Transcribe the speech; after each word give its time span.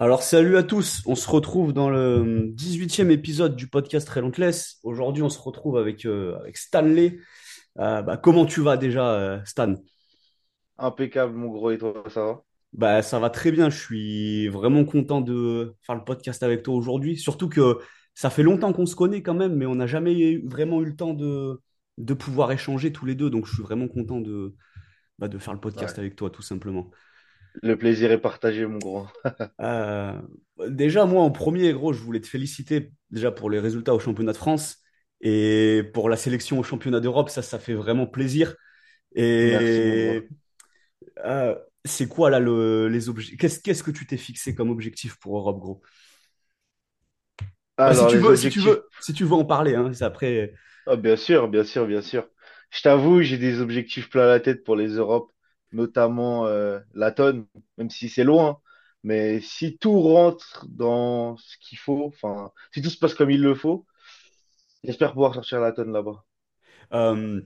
Alors, 0.00 0.22
salut 0.22 0.56
à 0.56 0.62
tous. 0.62 1.02
On 1.06 1.16
se 1.16 1.28
retrouve 1.28 1.72
dans 1.72 1.90
le 1.90 2.52
18e 2.54 3.10
épisode 3.10 3.56
du 3.56 3.66
podcast 3.66 4.08
Relentless. 4.08 4.78
Aujourd'hui, 4.84 5.24
on 5.24 5.28
se 5.28 5.40
retrouve 5.40 5.76
avec, 5.76 6.06
euh, 6.06 6.38
avec 6.38 6.56
Stanley. 6.56 7.18
Euh, 7.80 8.02
bah, 8.02 8.16
comment 8.16 8.46
tu 8.46 8.60
vas 8.60 8.76
déjà, 8.76 9.10
euh, 9.14 9.40
Stan? 9.44 9.74
Impeccable, 10.78 11.34
mon 11.34 11.48
gros, 11.48 11.72
et 11.72 11.78
toi, 11.78 12.04
ça 12.08 12.24
va? 12.24 12.42
Bah, 12.72 13.02
ça 13.02 13.18
va 13.18 13.28
très 13.28 13.50
bien. 13.50 13.70
Je 13.70 13.76
suis 13.76 14.46
vraiment 14.48 14.84
content 14.84 15.20
de 15.20 15.74
faire 15.82 15.96
le 15.96 16.04
podcast 16.04 16.44
avec 16.44 16.62
toi 16.62 16.74
aujourd'hui. 16.74 17.16
Surtout 17.16 17.48
que 17.48 17.78
ça 18.14 18.30
fait 18.30 18.44
longtemps 18.44 18.72
qu'on 18.72 18.86
se 18.86 18.94
connaît 18.94 19.22
quand 19.22 19.34
même, 19.34 19.56
mais 19.56 19.66
on 19.66 19.74
n'a 19.74 19.88
jamais 19.88 20.38
vraiment 20.44 20.80
eu 20.80 20.84
le 20.86 20.94
temps 20.94 21.12
de, 21.12 21.60
de 21.98 22.14
pouvoir 22.14 22.52
échanger 22.52 22.92
tous 22.92 23.04
les 23.04 23.16
deux. 23.16 23.30
Donc, 23.30 23.46
je 23.46 23.54
suis 23.54 23.64
vraiment 23.64 23.88
content 23.88 24.20
de, 24.20 24.54
bah, 25.18 25.26
de 25.26 25.38
faire 25.38 25.54
le 25.54 25.60
podcast 25.60 25.96
Ouais. 25.96 25.98
avec 25.98 26.14
toi, 26.14 26.30
tout 26.30 26.42
simplement. 26.42 26.92
Le 27.62 27.76
plaisir 27.76 28.12
est 28.12 28.20
partagé, 28.20 28.66
mon 28.66 28.78
gros. 28.78 29.06
Euh, 29.60 30.12
déjà, 30.68 31.04
moi, 31.04 31.22
en 31.22 31.30
premier, 31.30 31.72
gros, 31.72 31.92
je 31.92 32.00
voulais 32.02 32.20
te 32.20 32.28
féliciter 32.28 32.92
déjà 33.10 33.30
pour 33.32 33.50
les 33.50 33.58
résultats 33.58 33.94
au 33.94 33.98
championnat 33.98 34.32
de 34.32 34.36
France 34.36 34.78
et 35.20 35.82
pour 35.94 36.08
la 36.08 36.16
sélection 36.16 36.58
au 36.58 36.62
championnat 36.62 37.00
d'Europe. 37.00 37.28
Ça, 37.28 37.42
ça 37.42 37.58
fait 37.58 37.74
vraiment 37.74 38.06
plaisir. 38.06 38.54
Et 39.14 40.22
euh, 41.24 41.54
c'est 41.84 42.08
quoi 42.08 42.30
là 42.30 42.40
le, 42.40 42.88
les 42.88 43.08
objectifs? 43.08 43.62
Qu'est-ce, 43.62 43.82
que 43.82 43.90
tu 43.90 44.06
t'es 44.06 44.16
fixé 44.16 44.54
comme 44.54 44.70
objectif 44.70 45.16
pour 45.18 45.38
Europe, 45.38 45.58
gros? 45.58 45.82
Bah, 47.76 47.94
si 47.94 48.06
tu 48.06 48.18
veux, 48.18 48.36
si 48.36 48.50
tu 48.50 48.58
objectifs. 48.58 48.64
veux, 48.68 48.88
si 49.00 49.12
tu 49.12 49.24
veux 49.24 49.34
en 49.34 49.44
parler, 49.44 49.74
hein, 49.74 49.90
après. 50.00 50.52
Ah, 50.86 50.96
bien 50.96 51.16
sûr, 51.16 51.48
bien 51.48 51.64
sûr, 51.64 51.86
bien 51.86 52.00
sûr. 52.02 52.28
Je 52.70 52.82
t'avoue, 52.82 53.22
j'ai 53.22 53.38
des 53.38 53.60
objectifs 53.60 54.10
plein 54.10 54.26
la 54.26 54.40
tête 54.40 54.64
pour 54.64 54.76
les 54.76 54.88
Europes, 54.88 55.32
notamment 55.72 56.46
euh, 56.46 56.80
la 56.94 57.12
tonne, 57.12 57.46
même 57.78 57.90
si 57.90 58.08
c'est 58.08 58.24
loin. 58.24 58.60
Mais 59.04 59.40
si 59.40 59.78
tout 59.78 60.00
rentre 60.00 60.66
dans 60.68 61.36
ce 61.36 61.56
qu'il 61.60 61.78
faut, 61.78 62.06
enfin, 62.06 62.52
si 62.74 62.82
tout 62.82 62.90
se 62.90 62.98
passe 62.98 63.14
comme 63.14 63.30
il 63.30 63.42
le 63.42 63.54
faut, 63.54 63.86
j'espère 64.84 65.12
pouvoir 65.12 65.34
sortir 65.34 65.60
la 65.60 65.72
tonne 65.72 65.92
là-bas. 65.92 66.24
Euh, 66.92 67.40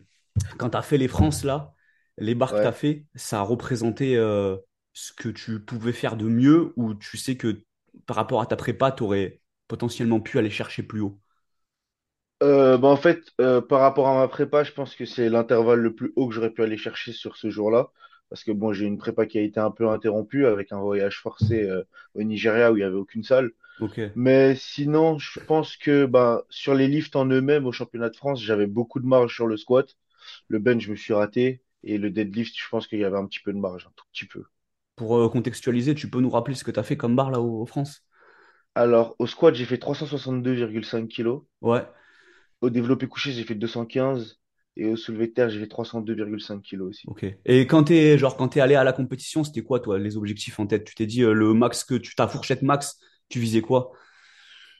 quand 0.59 0.71
tu 0.71 0.77
as 0.77 0.83
fait 0.83 0.99
les 0.99 1.09
France 1.09 1.45
là, 1.45 1.75
les 2.19 2.35
bars 2.35 2.55
que 2.55 2.61
tu 2.61 2.67
as 2.67 2.73
fait, 2.73 3.07
ça 3.15 3.41
a 3.41 3.43
représenté 3.43 4.17
euh, 4.17 4.57
ce 4.93 5.13
que 5.13 5.29
tu 5.29 5.61
pouvais 5.61 5.93
faire 5.93 6.17
de 6.17 6.27
mieux 6.27 6.73
ou 6.77 6.95
tu 6.95 7.17
sais 7.17 7.37
que 7.37 7.65
par 8.07 8.17
rapport 8.17 8.41
à 8.41 8.47
ta 8.47 8.57
prépa, 8.57 8.93
tu 8.93 9.03
aurais 9.03 9.41
potentiellement 9.69 10.21
pu 10.21 10.39
aller 10.39 10.51
chercher 10.51 10.83
plus 10.83 11.01
haut? 11.01 11.21
Euh, 12.43 12.77
bah 12.77 12.89
en 12.89 12.97
fait, 12.97 13.23
euh, 13.41 13.61
par 13.61 13.81
rapport 13.81 14.09
à 14.09 14.15
ma 14.19 14.27
prépa, 14.29 14.65
je 14.65 14.73
pense 14.73 14.97
que 14.97 15.05
c'est 15.05 15.29
l'intervalle 15.29 15.79
le 15.81 15.95
plus 15.95 16.13
haut 16.17 16.29
que 16.29 16.35
j'aurais 16.35 16.51
pu 16.51 16.63
aller 16.63 16.77
chercher 16.77 17.13
sur 17.13 17.37
ce 17.37 17.51
jour-là. 17.51 17.91
Parce 18.33 18.45
que 18.45 18.53
bon, 18.53 18.73
j'ai 18.75 18.87
une 18.87 18.99
prépa 18.99 19.27
qui 19.27 19.39
a 19.39 19.43
été 19.43 19.61
un 19.61 19.71
peu 19.73 19.89
interrompue 19.91 20.47
avec 20.47 20.73
un 20.73 20.81
voyage 20.81 21.21
forcé 21.21 21.65
euh, 21.65 21.85
au 22.15 22.25
Nigeria 22.25 22.73
où 22.73 22.77
il 22.77 22.81
n'y 22.81 22.85
avait 22.87 22.97
aucune 22.97 23.25
salle. 23.25 23.53
Mais 24.15 24.57
sinon, 24.57 25.19
je 25.19 25.41
pense 25.41 25.77
que 25.77 26.07
bah, 26.07 26.45
sur 26.51 26.75
les 26.75 26.89
lifts 26.89 27.17
en 27.17 27.27
eux-mêmes 27.27 27.67
au 27.67 27.73
championnat 27.73 28.11
de 28.11 28.17
France, 28.17 28.43
j'avais 28.43 28.67
beaucoup 28.67 29.01
de 29.01 29.07
marge 29.07 29.35
sur 29.35 29.47
le 29.49 29.57
squat. 29.59 29.97
Le 30.49 30.59
bench, 30.61 30.83
je 30.85 30.93
me 30.93 30.97
suis 30.97 31.15
raté. 31.15 31.63
Et 31.85 31.99
le 31.99 32.11
deadlift, 32.11 32.55
je 32.59 32.69
pense 32.71 32.87
qu'il 32.89 33.01
y 33.01 33.05
avait 33.05 33.19
un 33.19 33.27
petit 33.27 33.41
peu 33.41 33.53
de 33.53 33.59
marge, 33.59 33.87
un 33.87 33.93
tout 33.97 34.07
petit 34.13 34.27
peu. 34.27 34.45
Pour 34.97 35.17
euh, 35.19 35.29
contextualiser, 35.29 35.95
tu 35.95 36.09
peux 36.09 36.21
nous 36.21 36.31
rappeler 36.31 36.55
ce 36.55 36.65
que 36.65 36.71
tu 36.71 36.81
as 36.81 36.83
fait 36.83 36.97
comme 36.97 37.15
bar 37.17 37.31
là 37.31 37.41
au, 37.43 37.61
au 37.63 37.67
France? 37.67 38.07
Alors, 38.75 39.17
au 39.19 39.27
squat, 39.27 39.55
j'ai 39.55 39.65
fait 39.65 39.79
362,5 39.79 41.09
kilos. 41.09 41.45
Ouais, 41.63 41.87
Au 42.63 42.71
développé 42.71 43.07
couché, 43.09 43.31
j'ai 43.33 43.45
fait 43.45 43.55
215. 43.55 44.41
Et 44.77 44.87
au 44.87 44.97
soulevé 44.97 45.27
de 45.27 45.33
terre, 45.33 45.51
j'ai 45.51 45.61
fait 45.61 45.67
302,5 45.67 46.63
kilos 46.63 46.91
aussi. 46.91 47.03
ok. 47.07 47.27
Et 47.45 47.67
quand 47.67 47.85
t'es 47.85 48.17
genre 48.17 48.37
quand 48.37 48.49
t'es 48.49 48.61
allé 48.61 48.75
à 48.75 48.85
la 48.85 48.93
compétition, 48.93 49.45
c'était 49.45 49.63
quoi 49.63 49.81
toi 49.81 49.99
les 49.99 50.17
objectifs 50.17 50.59
en 50.59 50.67
tête? 50.67 50.85
Tu 50.85 50.95
t'es 50.95 51.07
dit 51.07 51.23
euh, 51.23 51.33
le 51.35 51.53
max 51.53 51.85
que 51.85 51.95
tu 51.95 52.15
ta 52.15 52.27
fourchette 52.27 52.63
max, 52.63 52.99
tu 53.29 53.39
visais 53.39 53.61
quoi? 53.61 53.93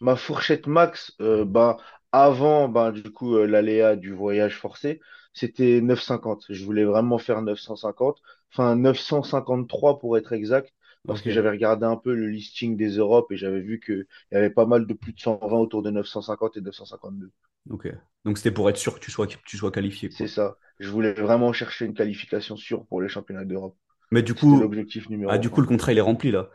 Ma 0.01 0.17
fourchette 0.17 0.67
max, 0.67 1.13
euh, 1.21 1.45
ben, 1.45 1.77
avant 2.11 2.69
ben, 2.69 2.91
du 2.91 3.05
coup 3.05 3.37
euh, 3.37 3.47
l'aléa 3.47 3.97
du 3.97 4.13
voyage 4.13 4.57
forcé, 4.57 5.01
c'était 5.35 5.81
950. 5.81 6.47
Je 6.49 6.65
voulais 6.65 6.85
vraiment 6.85 7.19
faire 7.19 7.43
950, 7.43 8.19
enfin 8.53 8.77
953 8.77 9.99
pour 9.99 10.17
être 10.17 10.33
exact, 10.33 10.73
parce 11.07 11.23
que 11.23 11.31
j'avais 11.31 11.51
regardé 11.51 11.87
un 11.87 11.97
peu 11.97 12.15
le 12.15 12.29
listing 12.29 12.77
des 12.77 12.97
Europes 12.99 13.31
et 13.33 13.37
j'avais 13.37 13.61
vu 13.61 13.81
qu'il 13.81 14.07
y 14.33 14.37
avait 14.37 14.51
pas 14.51 14.67
mal 14.67 14.87
de 14.87 14.95
plus 14.95 15.13
de 15.13 15.21
120 15.21 15.59
autour 15.59 15.83
de 15.83 15.91
950 15.91 16.57
et 16.57 16.61
952. 16.61 17.31
ok. 17.71 17.89
Donc 18.25 18.39
c'était 18.39 18.51
pour 18.53 18.69
être 18.71 18.77
sûr 18.77 18.95
que 18.95 19.01
tu 19.01 19.11
sois 19.11 19.27
que 19.27 19.35
tu 19.45 19.57
sois 19.57 19.73
qualifié 19.73 20.17
C'est 20.17 20.29
ça. 20.29 20.59
Je 20.79 20.89
voulais 20.91 21.13
vraiment 21.13 21.53
chercher 21.53 21.87
une 21.87 21.95
qualification 21.95 22.57
sûre 22.57 22.87
pour 22.87 23.03
les 23.03 23.09
championnats 23.09 23.45
d'Europe. 23.45 23.77
Mais 24.13 24.23
du 24.23 24.35
coup, 24.35 24.61
l'objectif 24.61 25.09
ah 25.27 25.39
du 25.39 25.51
coup 25.51 25.61
le 25.61 25.67
contrat 25.67 25.91
il 25.93 25.99
est 25.99 26.01
rempli 26.03 26.31
là. 26.31 26.51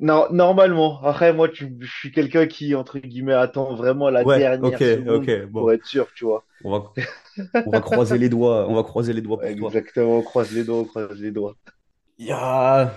Non, 0.00 0.26
normalement, 0.32 1.00
après 1.04 1.32
moi 1.32 1.48
tu- 1.48 1.76
je 1.80 1.86
suis 1.90 2.10
quelqu'un 2.12 2.46
qui 2.46 2.74
entre 2.74 2.98
guillemets 2.98 3.32
attend 3.34 3.74
vraiment 3.74 4.10
la 4.10 4.24
Ouais, 4.24 4.50
dernière 4.60 4.84
seconde 4.84 5.28
ok. 5.28 5.46
pour 5.56 5.72
Bon, 5.72 5.72
être 5.72 5.84
sûr, 5.86 6.12
tu 6.14 6.24
vois. 6.24 6.44
on 6.62 6.72
va 6.72 6.92
on 7.64 7.72
va 7.72 7.80
croiser 7.82 8.18
les 8.18 8.28
doigts, 8.30 8.68
on 8.68 8.74
va 8.76 8.82
croiser 8.84 9.12
les 9.14 9.22
doigts 9.22 9.40
pour 9.40 9.54
toi. 9.56 9.74
Exactement, 9.74 10.18
on 10.18 10.22
croise 10.22 10.52
les 10.52 10.64
doigts, 10.64 10.78
on 10.80 10.84
croise 10.84 11.20
les 11.20 11.30
doigts. 11.32 11.56
Il 12.20 12.26
y 12.26 12.32
a, 12.32 12.94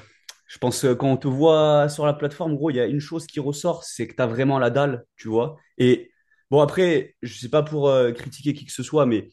je 0.47 0.59
pense 0.59 0.81
que 0.83 0.93
quand 0.93 1.07
on 1.09 1.17
te 1.17 1.27
voit 1.29 1.89
sur 1.89 2.05
la 2.05 2.13
plateforme, 2.13 2.55
gros, 2.55 2.71
il 2.71 2.75
y 2.77 2.81
a 2.81 2.87
une 2.87 2.99
chose 3.01 3.27
qui 3.27 3.41
ressort, 3.41 3.85
c'est 3.85 4.07
que 4.07 4.15
tu 4.15 4.23
as 4.23 4.27
vraiment 4.27 4.59
la 4.59 4.69
dalle, 4.69 5.05
tu 5.17 5.29
vois. 5.29 5.57
Et 5.79 6.11
bon, 6.51 6.61
après, 6.61 7.15
je 7.23 7.33
sais 7.39 7.49
pas 7.49 7.63
pour 7.63 7.89
euh, 7.89 8.11
critiquer 8.13 8.53
qui 8.53 8.65
que 8.65 8.73
ce 8.73 8.83
soit, 8.83 9.07
mais 9.07 9.29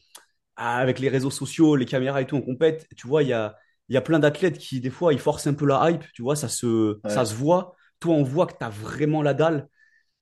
avec 0.57 0.99
les 0.99 1.09
réseaux 1.09 1.31
sociaux, 1.31 1.75
les 1.77 1.85
caméras 1.87 2.21
et 2.21 2.27
tout, 2.27 2.37
on 2.37 2.41
compète, 2.43 2.87
tu 2.97 3.07
vois, 3.07 3.23
il 3.23 3.29
y 3.29 3.33
a, 3.33 3.55
y 3.89 3.97
a 3.97 4.01
plein 4.01 4.19
d'athlètes 4.19 4.59
qui, 4.59 4.81
des 4.81 4.91
fois, 4.91 5.13
ils 5.13 5.19
forcent 5.19 5.47
un 5.47 5.55
peu 5.55 5.67
la 5.67 5.91
hype, 5.91 6.05
tu 6.13 6.23
vois, 6.23 6.35
ça 6.37 6.49
se, 6.49 7.01
ça 7.07 7.25
se 7.25 7.35
voit. 7.35 7.75
Toi, 8.01 8.15
on 8.15 8.23
voit 8.23 8.47
que 8.47 8.57
tu 8.59 8.65
as 8.65 8.69
vraiment 8.71 9.23
la 9.23 9.35
dalle. 9.35 9.69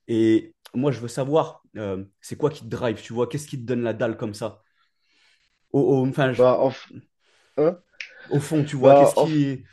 Et 0.09 0.55
moi, 0.75 0.91
je 0.91 0.99
veux 1.01 1.09
savoir, 1.09 1.63
euh, 1.77 2.05
c'est 2.21 2.37
quoi 2.37 2.51
qui 2.51 2.61
te 2.63 2.67
drive, 2.69 3.01
tu 3.01 3.13
vois, 3.13 3.27
qu'est-ce 3.27 3.47
qui 3.47 3.59
te 3.59 3.65
donne 3.65 3.83
la 3.83 3.93
dalle 3.93 4.17
comme 4.17 4.33
ça? 4.35 4.63
Au, 5.71 5.79
au- 5.81 6.07
enfin, 6.07 6.33
je- 6.33 6.43
Bah, 6.43 6.57
en, 6.59 6.71
f- 6.71 6.91
hein? 7.57 7.81
Au 8.29 8.39
fond, 8.39 8.63
tu 8.63 8.75
vois, 8.75 8.93
bah, 8.93 8.95
qu'est-ce 8.95 9.15
qui. 9.15 9.63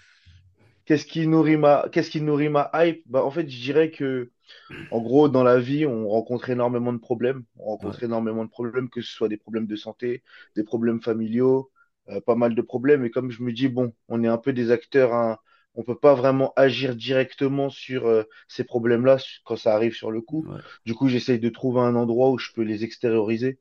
qu'est-ce 0.85 1.07
qui 1.07 1.27
nourrit 1.27 1.57
ma, 1.57 1.89
qu'est-ce 1.93 2.11
qui 2.11 2.21
nourrit 2.21 2.49
ma 2.49 2.71
hype? 2.75 3.03
Bah, 3.07 3.25
en 3.25 3.31
fait, 3.31 3.49
je 3.49 3.61
dirais 3.61 3.91
que, 3.91 4.31
en 4.91 5.01
gros, 5.03 5.29
dans 5.29 5.45
la 5.45 5.59
vie, 5.61 5.87
on 5.87 6.09
rencontre 6.09 6.51
énormément 6.51 6.93
de 6.95 6.99
problèmes. 6.99 7.45
On 7.59 7.67
Ouais, 7.81 7.97
rencontre 7.97 8.03
énormément 8.05 8.45
de 8.45 8.51
problèmes, 8.51 8.91
que 8.91 9.03
ce 9.03 9.13
soit 9.13 9.29
des 9.29 9.37
problèmes 9.39 9.67
de 9.67 9.77
santé, 9.77 10.23
des 10.57 10.65
problèmes 10.65 11.03
familiaux, 11.03 11.71
euh, 12.11 12.21
pas 12.21 12.37
mal 12.37 12.55
de 12.55 12.63
problèmes. 12.63 13.05
Et 13.05 13.11
comme 13.11 13.31
je 13.31 13.43
me 13.43 13.53
dis, 13.53 13.69
bon, 13.69 13.95
on 14.09 14.25
est 14.25 14.29
un 14.29 14.39
peu 14.39 14.53
des 14.53 14.71
acteurs, 14.73 15.15
hein, 15.15 15.39
on 15.75 15.85
peut 15.85 15.99
pas 15.99 16.15
vraiment 16.15 16.53
agir 16.57 16.97
directement 16.97 17.71
sur 17.71 18.07
euh, 18.07 18.25
ces 18.49 18.65
problèmes-là 18.65 19.19
quand 19.45 19.57
ça 19.57 19.75
arrive 19.75 19.95
sur 19.95 20.11
le 20.13 20.21
coup. 20.23 20.49
ouais, 20.49 20.63
Du 20.87 20.95
coup, 20.95 21.09
j'essaye 21.09 21.41
de 21.41 21.49
trouver 21.51 21.81
un 21.83 21.97
endroit 21.97 22.31
où 22.31 22.39
je 22.39 22.53
peux 22.55 22.63
les 22.63 22.85
extérioriser. 22.85 23.59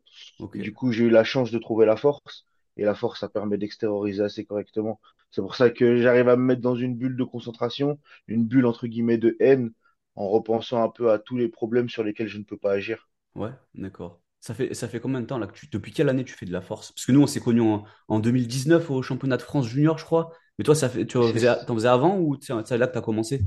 du 0.59 0.73
coup, 0.73 0.91
j'ai 0.91 1.06
eu 1.06 1.09
la 1.09 1.23
chance 1.23 1.51
de 1.51 1.59
trouver 1.59 1.85
la 1.85 1.97
force. 1.97 2.45
Et 2.78 2.84
la 2.86 2.96
force, 2.96 3.19
ça 3.22 3.30
permet 3.30 3.58
d'extérioriser 3.58 4.24
assez 4.24 4.46
correctement. 4.46 5.00
C'est 5.31 5.41
pour 5.41 5.56
ça 5.56 5.69
que 5.69 5.97
j'arrive 5.97 6.30
à 6.30 6.36
me 6.38 6.44
mettre 6.44 6.62
dans 6.62 6.75
une 6.75 6.96
bulle 6.96 7.18
de 7.18 7.24
concentration, 7.24 8.00
une 8.28 8.46
bulle 8.46 8.66
entre 8.66 8.88
guillemets 8.88 9.18
de 9.18 9.36
haine, 9.40 9.72
en 10.16 10.30
repensant 10.30 10.84
un 10.84 10.90
peu 10.90 11.12
à 11.12 11.19
tous 11.19 11.38
les 11.38 11.50
problèmes 11.50 11.90
sur 11.90 12.03
lesquels 12.03 12.28
je 12.28 12.38
ne 12.38 12.44
peux 12.44 12.58
pas 12.58 12.72
agir. 12.74 13.09
Ouais, 13.36 13.52
d'accord. 13.74 14.22
Ça 14.40 14.53
fait, 14.53 14.74
ça 14.74 14.88
fait 14.88 15.00
combien 15.00 15.22
de 15.22 15.25
temps 15.25 15.38
là 15.40 15.47
que 15.47 15.53
tu, 15.58 15.68
depuis 15.68 15.91
quelle 15.91 16.08
année 16.09 16.24
tu 16.24 16.34
fais 16.34 16.46
de 16.46 16.52
la 16.52 16.62
force? 16.62 16.91
Parce 16.91 17.06
que 17.06 17.12
nous, 17.12 17.22
on 17.22 17.28
s'est 17.28 17.40
connus 17.40 17.62
en, 17.62 17.84
en 18.08 18.19
2019 18.19 18.90
au 18.92 19.02
championnat 19.02 19.38
de 19.38 19.42
France 19.42 19.68
junior, 19.68 19.97
je 19.97 20.06
crois. 20.06 20.31
Mais 20.57 20.63
toi, 20.63 20.75
ça 20.75 20.88
fait, 20.90 21.06
tu 21.06 21.18
en 21.18 21.34
faisais, 21.34 21.47
avant 21.88 22.18
ou 22.19 22.38
c'est 22.42 22.53
c'est 22.66 22.78
là 22.78 22.88
que 22.88 22.94
tu 22.94 22.97
as 23.00 23.02
commencé? 23.02 23.42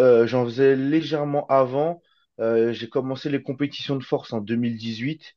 euh, 0.00 0.26
j'en 0.26 0.44
faisais 0.44 0.76
légèrement 0.76 1.46
avant. 1.48 2.02
Euh, 2.40 2.72
j'ai 2.72 2.88
commencé 2.88 3.28
les 3.30 3.42
compétitions 3.42 3.96
de 3.96 4.02
force 4.04 4.32
en 4.32 4.40
2018. 4.40 5.34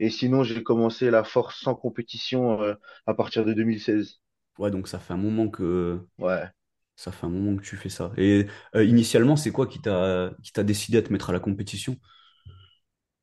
Et 0.00 0.10
sinon, 0.10 0.42
j'ai 0.44 0.62
commencé 0.62 1.10
la 1.10 1.24
force 1.24 1.60
sans 1.60 1.74
compétition 1.74 2.62
euh, 2.62 2.74
à 3.06 3.14
partir 3.14 3.44
de 3.44 3.52
2016. 3.52 4.20
Ouais, 4.58 4.70
donc 4.70 4.88
ça 4.88 4.98
fait 4.98 5.12
un 5.12 5.16
moment 5.16 5.48
que 5.48 6.04
Ouais. 6.18 6.52
ça 6.96 7.12
fait 7.12 7.26
un 7.26 7.30
moment 7.30 7.56
que 7.56 7.62
tu 7.64 7.76
fais 7.76 7.88
ça. 7.90 8.12
Et 8.18 8.46
euh, 8.76 8.84
initialement, 8.84 9.36
c'est 9.36 9.52
quoi 9.52 9.66
qui 9.68 9.80
t'a 9.82 10.32
qui 10.42 10.52
t'a 10.52 10.64
décidé 10.64 10.98
à 10.98 11.02
te 11.02 11.12
mettre 11.12 11.30
à 11.30 11.32
la 11.34 11.40
compétition? 11.40 11.98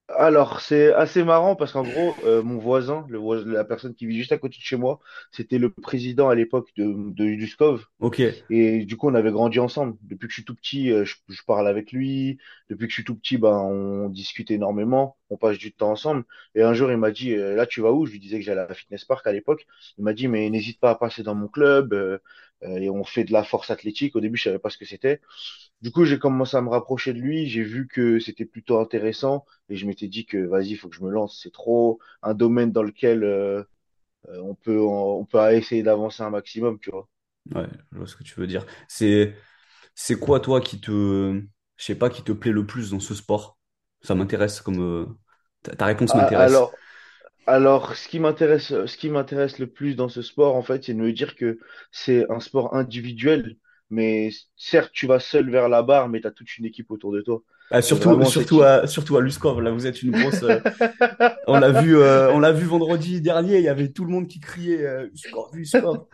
Alors, 0.07 0.61
c'est 0.61 0.93
assez 0.93 1.23
marrant 1.23 1.55
parce 1.55 1.71
qu'en 1.71 1.83
gros, 1.83 2.15
euh, 2.25 2.43
mon 2.43 2.57
voisin, 2.59 3.05
le 3.09 3.17
voisin, 3.17 3.45
la 3.51 3.65
personne 3.65 3.95
qui 3.95 4.05
vit 4.05 4.15
juste 4.17 4.31
à 4.31 4.37
côté 4.37 4.57
de 4.57 4.61
chez 4.63 4.77
moi, 4.77 4.99
c'était 5.31 5.57
le 5.57 5.71
président 5.71 6.29
à 6.29 6.35
l'époque 6.35 6.69
de, 6.77 6.83
de. 7.11 7.35
Ok, 7.99 8.19
Et 8.49 8.85
du 8.85 8.97
coup, 8.97 9.09
on 9.09 9.15
avait 9.15 9.31
grandi 9.31 9.59
ensemble. 9.59 9.97
Depuis 10.03 10.27
que 10.27 10.31
je 10.31 10.35
suis 10.37 10.45
tout 10.45 10.55
petit, 10.55 10.91
euh, 10.91 11.05
je, 11.05 11.15
je 11.29 11.41
parle 11.47 11.67
avec 11.67 11.91
lui. 11.91 12.37
Depuis 12.69 12.85
que 12.85 12.91
je 12.91 12.95
suis 12.95 13.03
tout 13.03 13.15
petit, 13.15 13.37
ben, 13.37 13.49
on 13.57 14.09
discute 14.09 14.51
énormément. 14.51 15.17
On 15.31 15.37
passe 15.37 15.57
du 15.57 15.73
temps 15.73 15.91
ensemble. 15.91 16.23
Et 16.53 16.61
un 16.61 16.73
jour, 16.75 16.91
il 16.91 16.97
m'a 16.97 17.09
dit, 17.11 17.33
euh, 17.33 17.55
là, 17.55 17.65
tu 17.65 17.81
vas 17.81 17.91
où? 17.91 18.05
Je 18.05 18.11
lui 18.11 18.19
disais 18.19 18.37
que 18.39 18.45
j'allais 18.45 18.61
à 18.61 18.67
la 18.67 18.75
Fitness 18.75 19.05
Park 19.05 19.25
à 19.27 19.31
l'époque. 19.31 19.65
Il 19.97 20.03
m'a 20.03 20.13
dit, 20.13 20.27
mais 20.27 20.49
n'hésite 20.51 20.79
pas 20.79 20.91
à 20.91 20.95
passer 20.95 21.23
dans 21.23 21.35
mon 21.35 21.47
club. 21.47 22.21
Euh, 22.63 22.77
et 22.77 22.89
on 22.89 23.03
fait 23.03 23.23
de 23.25 23.33
la 23.33 23.43
force 23.43 23.69
athlétique. 23.71 24.15
Au 24.15 24.21
début, 24.21 24.37
je 24.37 24.43
savais 24.45 24.59
pas 24.59 24.69
ce 24.69 24.77
que 24.77 24.85
c'était. 24.85 25.21
Du 25.81 25.91
coup, 25.91 26.05
j'ai 26.05 26.19
commencé 26.19 26.57
à 26.57 26.61
me 26.61 26.69
rapprocher 26.69 27.13
de 27.13 27.19
lui. 27.19 27.47
J'ai 27.49 27.63
vu 27.63 27.87
que 27.87 28.19
c'était 28.19 28.45
plutôt 28.45 28.79
intéressant. 28.79 29.45
Et 29.69 29.75
je 29.77 29.85
m'étais 29.87 30.07
dit 30.07 30.25
que, 30.25 30.37
vas-y, 30.39 30.71
il 30.71 30.77
faut 30.77 30.89
que 30.89 30.95
je 30.95 31.03
me 31.03 31.09
lance. 31.11 31.39
C'est 31.43 31.53
trop 31.53 31.99
un 32.23 32.33
domaine 32.35 32.71
dans 32.71 32.83
lequel 32.83 33.23
euh, 33.23 33.63
euh, 34.29 34.41
on 34.43 34.55
peut, 34.55 34.79
on 34.81 35.25
peut 35.25 35.39
essayer 35.53 35.83
d'avancer 35.83 36.23
un 36.23 36.29
maximum, 36.31 36.79
tu 36.79 36.91
vois. 36.91 37.09
ouais, 37.55 37.67
je 37.91 37.97
vois 37.97 38.07
ce 38.07 38.15
que 38.15 38.23
tu 38.23 38.39
veux 38.39 38.47
dire. 38.47 38.65
C'est 38.87 39.35
c'est 39.95 40.19
quoi, 40.19 40.39
toi, 40.41 40.61
qui 40.61 40.81
te, 40.81 40.91
je 41.77 41.85
sais 41.85 41.95
pas, 41.95 42.09
qui 42.09 42.23
te 42.23 42.31
plaît 42.33 42.51
le 42.53 42.65
plus 42.67 42.91
dans 42.91 42.99
ce 43.01 43.15
sport? 43.15 43.59
Ça 44.03 44.15
m'intéresse 44.15 44.61
comme, 44.61 45.17
ta, 45.63 45.85
réponse 45.87 46.13
A- 46.13 46.15
m'intéresse. 46.15 46.63
Alors, 46.65 46.79
alors, 47.47 47.95
ce 47.95 48.07
qui 48.07 48.19
m'intéresse, 48.19 48.67
ce 48.85 48.97
qui 48.97 49.09
m'intéresse 49.09 49.59
le 49.59 49.67
plus 49.67 49.95
dans 49.95 50.09
ce 50.09 50.21
sport, 50.21 50.55
en 50.55 50.63
fait, 50.63 50.83
c'est 50.83 50.93
de 50.93 50.99
me 50.99 51.13
dire 51.13 51.35
que 51.35 51.59
c'est 51.91 52.29
un 52.31 52.39
sport 52.39 52.75
individuel, 52.75 53.57
mais 53.89 54.29
certes, 54.55 54.91
tu 54.93 55.07
vas 55.07 55.19
seul 55.19 55.49
vers 55.49 55.69
la 55.69 55.83
barre, 55.83 56.09
mais 56.09 56.21
tu 56.21 56.27
as 56.27 56.31
toute 56.31 56.57
une 56.57 56.65
équipe 56.65 56.91
autour 56.91 57.11
de 57.13 57.21
toi. 57.21 57.43
Ah, 57.71 57.81
Et 57.81 57.81
surtout, 57.81 58.09
vraiment, 58.09 58.25
surtout 58.25 58.61
à, 58.61 58.85
surtout 58.87 59.17
à 59.17 59.21
Luskov, 59.21 59.59
là, 59.61 59.71
vous 59.71 59.87
êtes 59.87 60.03
une 60.03 60.11
grosse, 60.11 60.43
euh, 60.43 60.59
on 61.47 61.57
l'a 61.59 61.71
vu, 61.71 61.97
euh, 61.97 62.31
on 62.31 62.39
l'a 62.39 62.51
vu 62.51 62.65
vendredi 62.65 63.21
dernier, 63.21 63.57
il 63.57 63.63
y 63.63 63.67
avait 63.69 63.89
tout 63.91 64.05
le 64.05 64.11
monde 64.11 64.27
qui 64.27 64.39
criait, 64.39 64.85
euh, 64.85 65.07
Luskov, 65.07 65.55
Luskov. 65.55 66.05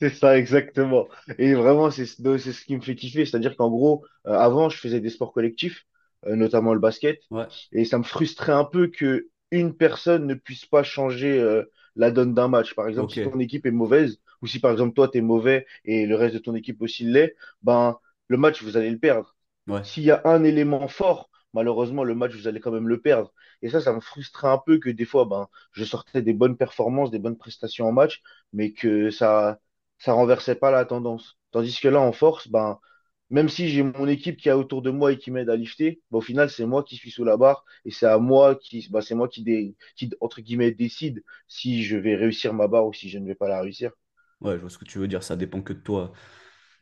C'est 0.00 0.10
ça, 0.10 0.38
exactement. 0.38 1.08
Et 1.38 1.54
vraiment, 1.54 1.90
c'est 1.90 2.06
c'est 2.06 2.52
ce 2.52 2.64
qui 2.64 2.74
me 2.76 2.80
fait 2.80 2.94
kiffer. 2.96 3.26
C'est-à-dire 3.26 3.56
qu'en 3.56 3.68
gros, 3.70 4.04
euh, 4.26 4.32
avant, 4.32 4.68
je 4.70 4.78
faisais 4.78 5.00
des 5.00 5.10
sports 5.10 5.32
collectifs, 5.32 5.84
euh, 6.26 6.36
notamment 6.36 6.72
le 6.74 6.80
basket, 6.80 7.20
Ouais, 7.30 7.48
et 7.72 7.84
ça 7.84 7.98
me 7.98 8.02
frustrait 8.04 8.52
un 8.52 8.64
peu 8.64 8.88
que 8.88 9.28
une 9.50 9.74
personne 9.76 10.26
ne 10.26 10.34
puisse 10.34 10.66
pas 10.66 10.82
changer 10.82 11.38
euh, 11.40 11.64
la 11.96 12.10
donne 12.10 12.34
d'un 12.34 12.48
match. 12.48 12.74
Par 12.74 12.88
exemple, 12.88 13.12
si 13.12 13.20
ton 13.20 13.38
équipe 13.40 13.66
est 13.66 13.70
mauvaise, 13.70 14.20
ou 14.42 14.46
si 14.46 14.60
par 14.60 14.72
exemple 14.72 14.94
toi, 14.94 15.08
t'es 15.08 15.20
mauvais 15.20 15.66
et 15.84 16.06
le 16.06 16.16
reste 16.16 16.34
de 16.34 16.38
ton 16.40 16.54
équipe 16.54 16.80
aussi 16.82 17.04
l'est, 17.04 17.36
ben, 17.62 17.98
le 18.28 18.36
match, 18.36 18.62
vous 18.62 18.76
allez 18.76 18.90
le 18.90 18.98
perdre. 18.98 19.36
ouais, 19.66 19.82
S'il 19.82 20.04
y 20.04 20.10
a 20.10 20.22
un 20.24 20.44
élément 20.44 20.88
fort, 20.88 21.30
malheureusement, 21.54 22.04
le 22.04 22.14
match, 22.14 22.32
vous 22.34 22.48
allez 22.48 22.60
quand 22.60 22.70
même 22.70 22.88
le 22.88 23.00
perdre. 23.00 23.32
Et 23.62 23.68
ça, 23.70 23.80
ça 23.80 23.92
me 23.92 24.00
frustrait 24.00 24.48
un 24.48 24.58
peu 24.58 24.78
que 24.78 24.90
des 24.90 25.04
fois, 25.04 25.24
ben, 25.24 25.48
je 25.72 25.84
sortais 25.84 26.22
des 26.22 26.32
bonnes 26.34 26.56
performances, 26.56 27.10
des 27.10 27.18
bonnes 27.18 27.36
prestations 27.38 27.86
en 27.88 27.92
match, 27.92 28.22
mais 28.52 28.72
que 28.72 29.10
ça, 29.10 29.58
ça 29.98 30.12
renversait 30.12 30.54
pas 30.54 30.70
la 30.70 30.84
tendance. 30.84 31.38
Tandis 31.50 31.78
que 31.80 31.88
là, 31.88 32.00
en 32.00 32.12
force, 32.12 32.48
ben, 32.48 32.78
même 33.30 33.48
si 33.48 33.68
j'ai 33.68 33.82
mon 33.82 34.06
équipe 34.08 34.36
qui 34.36 34.48
est 34.48 34.52
autour 34.52 34.82
de 34.82 34.90
moi 34.90 35.12
et 35.12 35.18
qui 35.18 35.30
m'aide 35.30 35.50
à 35.50 35.56
lifter, 35.56 36.00
ben, 36.10 36.18
au 36.18 36.20
final, 36.20 36.50
c'est 36.50 36.66
moi 36.66 36.82
qui 36.84 36.96
suis 36.96 37.10
sous 37.10 37.24
la 37.24 37.36
barre 37.36 37.64
et 37.84 37.90
c'est 37.90 38.06
à 38.06 38.18
moi 38.18 38.56
qui, 38.56 38.86
ben, 38.90 39.00
c'est 39.00 39.14
moi 39.14 39.28
qui, 39.28 39.44
qui, 39.96 40.10
entre 40.20 40.40
guillemets, 40.40 40.72
décide 40.72 41.22
si 41.48 41.82
je 41.84 41.96
vais 41.96 42.16
réussir 42.16 42.54
ma 42.54 42.68
barre 42.68 42.86
ou 42.86 42.92
si 42.92 43.08
je 43.10 43.18
ne 43.18 43.26
vais 43.26 43.34
pas 43.34 43.48
la 43.48 43.60
réussir. 43.62 43.92
ouais, 44.40 44.54
je 44.56 44.60
vois 44.60 44.70
ce 44.70 44.78
que 44.78 44.84
tu 44.84 44.98
veux 44.98 45.08
dire, 45.08 45.22
ça 45.22 45.36
dépend 45.36 45.62
que 45.62 45.72
de 45.72 45.80
toi. 45.80 46.12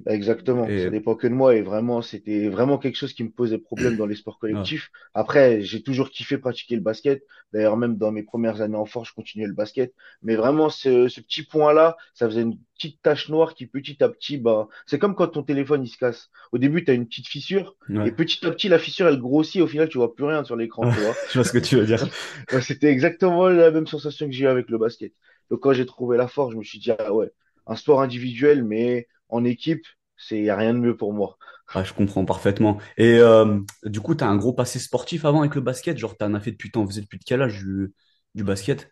Exactement, 0.06 0.66
ça 0.66 0.72
Et, 0.72 0.90
dépend 0.90 1.16
que 1.16 1.26
de 1.26 1.32
moi 1.32 1.56
et 1.56 1.62
vraiment, 1.62 2.02
c'était 2.02 2.48
vraiment 2.48 2.78
quelque 2.78 2.96
chose 2.96 3.12
qui 3.12 3.24
me 3.24 3.30
posait 3.30 3.58
problème 3.58 3.96
dans 3.96 4.06
les 4.06 4.14
sports 4.14 4.36
ah, 4.38 4.40
collectifs. 4.42 4.90
Après, 5.12 5.60
j'ai 5.62 5.82
toujours 5.82 6.10
kiffé 6.10 6.38
pratiquer 6.38 6.76
le 6.76 6.82
basket. 6.82 7.24
D'ailleurs, 7.52 7.76
même 7.76 7.96
dans 7.96 8.12
mes 8.12 8.22
premières 8.22 8.60
années 8.60 8.76
en 8.76 8.84
force, 8.84 9.08
je 9.08 9.14
continuais 9.14 9.48
le 9.48 9.54
basket. 9.54 9.92
Mais 10.22 10.36
vraiment, 10.36 10.68
ce, 10.68 11.08
ce 11.08 11.20
petit 11.20 11.42
point-là, 11.42 11.96
ça 12.14 12.28
faisait 12.28 12.42
une 12.42 12.58
petite 12.74 13.02
tache 13.02 13.28
noire 13.28 13.54
qui 13.54 13.66
petit 13.66 14.02
à 14.02 14.08
petit, 14.08 14.38
bah, 14.38 14.68
c'est 14.86 15.00
comme 15.00 15.16
quand 15.16 15.26
ton 15.28 15.42
téléphone 15.42 15.82
il 15.82 15.88
se 15.88 15.98
casse. 15.98 16.30
Au 16.52 16.58
début, 16.58 16.84
tu 16.84 16.92
as 16.92 16.94
une 16.94 17.06
petite 17.06 17.26
fissure 17.26 17.74
et 17.90 18.12
petit 18.12 18.46
à 18.46 18.50
petit, 18.52 18.68
la 18.68 18.78
fissure, 18.78 19.08
elle 19.08 19.18
grossit. 19.18 19.60
Au 19.60 19.66
final, 19.66 19.88
tu 19.88 19.98
vois 19.98 20.14
plus 20.14 20.24
rien 20.24 20.44
sur 20.44 20.54
l'écran, 20.54 20.88
tu 20.92 21.00
vois. 21.00 21.14
je 21.28 21.34
vois 21.34 21.44
ce 21.44 21.52
que 21.52 21.58
tu 21.58 21.76
veux 21.76 21.86
dire. 21.86 22.06
C'était 22.62 22.90
exactement 22.90 23.48
la 23.48 23.72
même 23.72 23.88
sensation 23.88 24.26
que 24.26 24.32
j'ai 24.32 24.44
eu 24.44 24.48
avec 24.48 24.68
le 24.68 24.78
basket. 24.78 25.12
Donc, 25.50 25.60
quand 25.60 25.72
j'ai 25.72 25.86
trouvé 25.86 26.16
la 26.16 26.28
force, 26.28 26.52
je 26.52 26.58
me 26.58 26.62
suis 26.62 26.78
dit, 26.78 26.92
ah 26.92 27.12
ouais, 27.12 27.32
un 27.66 27.74
sport 27.74 28.00
individuel, 28.00 28.62
mais 28.62 29.08
en 29.28 29.44
équipe, 29.44 29.84
c'est 30.16 30.40
y 30.42 30.50
a 30.50 30.56
rien 30.56 30.74
de 30.74 30.78
mieux 30.80 30.96
pour 30.96 31.12
moi. 31.12 31.38
Ah, 31.74 31.84
je 31.84 31.92
comprends 31.92 32.24
parfaitement. 32.24 32.78
Et 32.96 33.18
euh, 33.18 33.60
du 33.84 34.00
coup, 34.00 34.14
tu 34.14 34.24
as 34.24 34.28
un 34.28 34.36
gros 34.36 34.52
passé 34.54 34.78
sportif 34.78 35.24
avant 35.24 35.40
avec 35.40 35.54
le 35.54 35.60
basket, 35.60 35.98
genre, 35.98 36.16
tu 36.16 36.24
en 36.24 36.34
as 36.34 36.40
fait 36.40 36.52
depuis, 36.52 36.70
t'en 36.70 36.86
faisais 36.86 37.02
depuis 37.02 37.18
de 37.18 37.24
quel 37.24 37.42
âge 37.42 37.58
du, 37.58 37.92
du 38.34 38.42
basket? 38.44 38.90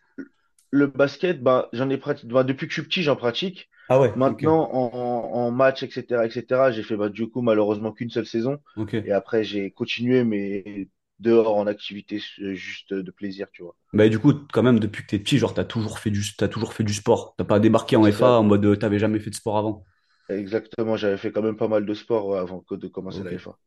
Le 0.71 0.87
basket, 0.87 1.41
bah, 1.41 1.69
j'en 1.73 1.89
ai 1.89 1.97
pratiqué, 1.97 2.31
bah, 2.33 2.43
depuis 2.43 2.67
que 2.67 2.73
je 2.73 2.81
suis 2.81 2.87
petit, 2.87 3.03
j'en 3.03 3.15
pratique. 3.15 3.69
Ah 3.89 3.99
ouais, 3.99 4.13
Maintenant, 4.13 4.69
en, 4.73 4.89
en 5.33 5.51
match, 5.51 5.83
etc., 5.83 6.25
etc., 6.25 6.71
j'ai 6.71 6.83
fait, 6.83 6.95
bah, 6.97 7.09
du 7.09 7.27
coup, 7.29 7.41
malheureusement, 7.41 7.91
qu'une 7.91 8.09
seule 8.09 8.25
saison. 8.25 8.59
Et 9.03 9.11
après, 9.11 9.43
j'ai 9.43 9.71
continué, 9.71 10.23
mais 10.23 10.89
dehors, 11.19 11.55
en 11.55 11.67
activité, 11.67 12.21
euh, 12.41 12.53
juste 12.53 12.93
de 12.93 13.11
plaisir, 13.11 13.47
tu 13.51 13.63
vois. 13.63 13.75
Bah, 13.93 14.09
du 14.09 14.19
coup, 14.19 14.33
quand 14.51 14.63
même, 14.63 14.79
depuis 14.79 15.03
que 15.03 15.07
t'es 15.07 15.19
petit, 15.19 15.37
genre, 15.37 15.53
t'as 15.53 15.63
toujours 15.65 15.99
fait 15.99 16.11
du, 16.11 16.21
t'as 16.35 16.47
toujours 16.47 16.73
fait 16.73 16.83
du 16.83 16.93
sport. 16.93 17.35
T'as 17.37 17.45
pas 17.45 17.59
débarqué 17.59 17.95
en 17.95 18.05
ça, 18.11 18.11
FA 18.11 18.39
en 18.39 18.43
mode, 18.43 18.65
euh, 18.65 18.75
t'avais 18.75 18.99
jamais 18.99 19.19
fait 19.19 19.29
de 19.29 19.35
sport 19.35 19.57
avant. 19.57 19.85
Exactement. 20.29 20.95
J'avais 20.97 21.17
fait 21.17 21.31
quand 21.31 21.41
même 21.41 21.57
pas 21.57 21.67
mal 21.67 21.85
de 21.85 21.93
sport, 21.93 22.27
ouais, 22.27 22.39
avant 22.39 22.61
que 22.61 22.75
de 22.75 22.87
commencer 22.87 23.23
la 23.23 23.33
FA. 23.33 23.57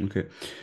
ok. 0.00 0.18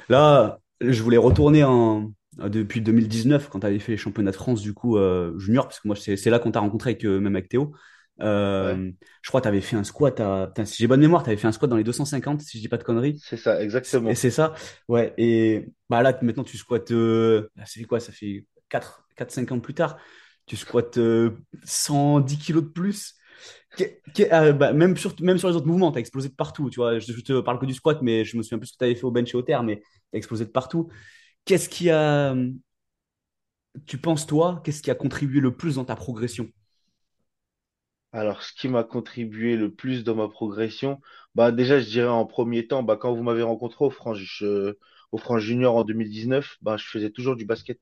Là, 0.10 0.60
je 0.82 1.02
voulais 1.04 1.18
retourner 1.18 1.64
en, 1.64 2.12
depuis 2.38 2.82
2019, 2.82 3.50
quand 3.50 3.60
t'avais 3.62 3.80
fait 3.80 3.94
les 3.94 3.98
championnats 3.98 4.32
de 4.32 4.36
France, 4.36 4.62
du 4.62 4.74
coup, 4.74 4.98
euh, 4.98 5.38
junior, 5.40 5.66
parce 5.68 5.80
que 5.80 5.88
moi, 5.88 5.96
c'est 5.96 6.18
c'est 6.18 6.30
là 6.30 6.40
qu'on 6.40 6.52
t'a 6.52 6.60
rencontré 6.60 6.92
avec, 6.92 7.06
euh, 7.06 7.20
même 7.20 7.36
avec 7.36 7.50
Théo. 7.50 7.74
Ouais, 8.58 8.78
Euh, 8.78 8.92
je 9.22 9.30
crois 9.30 9.42
que 9.42 9.44
t'avais 9.46 9.62
fait 9.62 9.76
un 9.76 9.84
squat 9.84 10.20
à, 10.20 10.48
putain, 10.48 10.66
si 10.66 10.78
j'ai 10.78 10.88
bonne 10.88 11.00
mémoire, 11.02 11.24
t'avais 11.24 11.38
fait 11.38 11.48
un 11.48 11.52
squat 11.52 11.70
dans 11.70 11.78
les 11.78 11.84
250, 11.84 12.42
si 12.42 12.58
je 12.58 12.64
dis 12.64 12.70
pas 12.70 12.78
de 12.78 12.84
conneries. 12.84 13.22
c'est 13.22 13.38
ça, 13.38 13.62
Et 14.08 14.16
exactement. 14.16 14.16
c'est 14.16 14.32
ça. 14.32 14.54
Ouais. 14.90 15.14
Et 15.18 15.68
bah 15.90 16.04
là, 16.04 16.18
maintenant, 16.24 16.44
tu 16.46 16.58
squattes. 16.58 16.92
euh, 16.92 17.50
fait 17.66 17.84
quoi? 17.86 18.00
Ça 18.00 18.12
fait 18.14 18.48
quatre, 18.70 19.08
quatre, 19.18 19.32
5 19.32 19.52
ans 19.52 19.60
plus 19.60 19.74
tard. 19.76 19.98
Tu 20.48 20.58
squattes 20.58 20.98
euh, 21.00 21.32
110 21.66 22.40
kilos 22.40 22.64
de 22.64 22.70
plus. 22.70 23.16
Euh, 24.20 24.54
bah, 24.54 24.74
même 24.74 24.98
sur, 24.98 25.14
même 25.22 25.38
sur 25.38 25.50
les 25.50 25.56
autres 25.56 25.68
mouvements, 25.68 25.92
tu 25.92 25.98
as 25.98 26.02
explosé 26.02 26.30
de 26.30 26.34
partout. 26.36 26.70
Tu 26.70 26.78
vois, 26.78 27.00
je, 27.00 27.12
je 27.12 27.22
te 27.22 27.40
parle 27.42 27.60
que 27.60 27.66
du 27.66 27.74
squat, 27.74 28.00
mais 28.02 28.26
je 28.26 28.38
me 28.38 28.44
souviens 28.44 28.58
plus 28.60 28.68
ce 28.68 28.74
que 28.74 28.78
tu 28.80 28.84
avais 28.86 28.96
fait 28.96 29.04
au 29.04 29.12
bench 29.12 29.34
et 29.34 29.38
au 29.38 29.42
terre, 29.42 29.64
mais 29.64 29.78
tu 29.80 29.84
as 30.16 30.18
explosé 30.18 30.46
de 30.46 30.50
partout. 30.52 30.90
Qu'est-ce 31.46 31.70
qui 31.70 31.90
a. 31.92 32.36
Tu 33.88 33.98
penses, 33.98 34.28
toi, 34.28 34.62
qu'est-ce 34.64 34.84
qui 34.84 34.92
a 34.92 34.96
contribué 34.96 35.40
le 35.40 35.56
plus 35.58 35.76
dans 35.78 35.86
ta 35.86 35.96
progression? 35.96 36.48
Alors, 38.12 38.42
ce 38.44 38.52
qui 38.54 38.68
m'a 38.68 38.84
contribué 38.84 39.56
le 39.56 39.74
plus 39.74 40.04
dans 40.04 40.16
ma 40.16 40.28
progression, 40.28 41.00
bah, 41.36 41.52
déjà, 41.54 41.80
je 41.80 41.86
dirais 41.90 42.08
en 42.10 42.26
premier 42.26 42.68
temps, 42.68 42.84
bah, 42.84 42.98
quand 42.98 43.14
vous 43.16 43.24
m'avez 43.24 43.44
rencontré 43.44 43.86
au 43.86 43.90
France, 43.90 44.20
au 45.12 45.18
France 45.18 45.42
Junior 45.42 45.76
en 45.76 45.84
2019, 45.84 46.58
bah, 46.62 46.76
je 46.78 46.86
faisais 46.86 47.12
toujours 47.12 47.36
du 47.38 47.46
basket. 47.46 47.80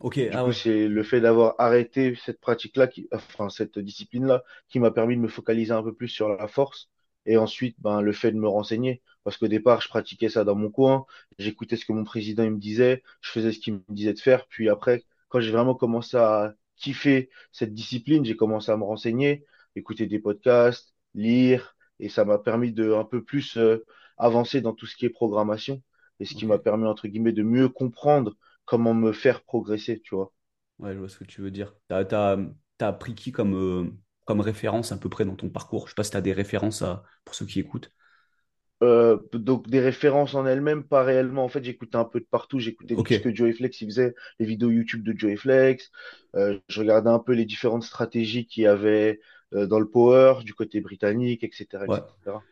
Ok, 0.00 0.18
Du 0.30 0.36
ah 0.36 0.44
coup, 0.44 0.52
ouais. 0.52 0.52
c'est 0.52 0.88
le 0.88 1.02
fait 1.02 1.20
d'avoir 1.20 1.54
arrêté 1.58 2.14
cette 2.24 2.40
pratique-là, 2.40 2.86
qui, 2.86 3.08
enfin, 3.12 3.48
cette 3.48 3.78
discipline-là, 3.78 4.44
qui 4.68 4.78
m'a 4.80 4.90
permis 4.90 5.16
de 5.16 5.20
me 5.20 5.28
focaliser 5.28 5.72
un 5.72 5.82
peu 5.82 5.94
plus 5.94 6.08
sur 6.08 6.28
la 6.28 6.48
force. 6.48 6.90
Et 7.26 7.36
ensuite, 7.36 7.76
ben, 7.80 8.00
le 8.00 8.12
fait 8.12 8.32
de 8.32 8.36
me 8.38 8.48
renseigner. 8.48 9.02
Parce 9.24 9.36
qu'au 9.36 9.48
départ, 9.48 9.80
je 9.82 9.88
pratiquais 9.88 10.28
ça 10.28 10.44
dans 10.44 10.54
mon 10.54 10.70
coin. 10.70 11.04
J'écoutais 11.38 11.76
ce 11.76 11.84
que 11.84 11.92
mon 11.92 12.04
président 12.04 12.44
il 12.44 12.52
me 12.52 12.58
disait. 12.58 13.02
Je 13.20 13.30
faisais 13.30 13.52
ce 13.52 13.58
qu'il 13.58 13.74
me 13.74 13.80
disait 13.90 14.14
de 14.14 14.20
faire. 14.20 14.46
Puis 14.48 14.68
après, 14.68 15.04
quand 15.28 15.40
j'ai 15.40 15.50
vraiment 15.52 15.74
commencé 15.74 16.16
à 16.16 16.54
kiffer 16.76 17.30
cette 17.52 17.74
discipline, 17.74 18.24
j'ai 18.24 18.36
commencé 18.36 18.70
à 18.72 18.76
me 18.76 18.84
renseigner, 18.84 19.44
écouter 19.76 20.06
des 20.06 20.18
podcasts, 20.20 20.94
lire. 21.14 21.76
Et 22.00 22.08
ça 22.08 22.24
m'a 22.24 22.38
permis 22.38 22.72
de 22.72 22.92
un 22.94 23.04
peu 23.04 23.22
plus 23.24 23.56
euh, 23.58 23.84
avancer 24.16 24.60
dans 24.60 24.72
tout 24.72 24.86
ce 24.86 24.96
qui 24.96 25.04
est 25.06 25.10
programmation. 25.10 25.82
Et 26.20 26.24
ce 26.24 26.34
qui 26.34 26.46
m'a 26.46 26.58
permis, 26.58 26.86
entre 26.86 27.08
guillemets, 27.08 27.32
de 27.32 27.42
mieux 27.42 27.68
comprendre 27.68 28.36
comment 28.68 28.94
me 28.94 29.12
faire 29.12 29.42
progresser, 29.44 30.00
tu 30.00 30.14
vois. 30.14 30.32
Ouais, 30.78 30.94
je 30.94 30.98
vois 30.98 31.08
ce 31.08 31.18
que 31.18 31.24
tu 31.24 31.40
veux 31.40 31.50
dire. 31.50 31.74
T'as, 31.88 32.04
t'as 32.78 32.92
pris 32.92 33.14
qui 33.14 33.32
comme, 33.32 33.54
euh, 33.54 33.90
comme 34.24 34.40
référence 34.40 34.92
à 34.92 34.96
peu 34.98 35.08
près 35.08 35.24
dans 35.24 35.36
ton 35.36 35.50
parcours? 35.50 35.86
Je 35.86 35.92
sais 35.92 35.94
pas 35.96 36.04
si 36.04 36.10
tu 36.12 36.16
as 36.16 36.20
des 36.20 36.32
références 36.32 36.82
à, 36.82 37.02
pour 37.24 37.34
ceux 37.34 37.46
qui 37.46 37.60
écoutent. 37.60 37.92
Euh, 38.84 39.18
donc 39.32 39.68
des 39.68 39.80
références 39.80 40.34
en 40.34 40.46
elles-mêmes, 40.46 40.84
pas 40.84 41.02
réellement. 41.02 41.44
En 41.44 41.48
fait, 41.48 41.64
j'écoutais 41.64 41.96
un 41.96 42.04
peu 42.04 42.20
de 42.20 42.26
partout. 42.26 42.60
J'écoutais 42.60 42.96
Ok. 42.96 43.10
tout 43.10 43.12
ce 43.12 43.20
que 43.20 43.34
Joey 43.34 43.52
Flex 43.52 43.80
il 43.80 43.86
faisait, 43.88 44.14
les 44.38 44.46
vidéos 44.46 44.70
YouTube 44.70 45.02
de 45.02 45.18
Joey 45.18 45.36
Flex. 45.36 45.90
Euh, 46.36 46.58
je 46.68 46.80
regardais 46.80 47.10
un 47.10 47.18
peu 47.18 47.32
les 47.32 47.44
différentes 47.44 47.82
stratégies 47.82 48.46
qu'il 48.46 48.64
y 48.64 48.66
avait 48.66 49.20
dans 49.52 49.80
le 49.80 49.88
power, 49.88 50.44
du 50.44 50.52
côté 50.54 50.80
britannique, 50.82 51.42
etc., 51.42 51.86
Ouais. 51.86 52.00
etc. 52.02 52.44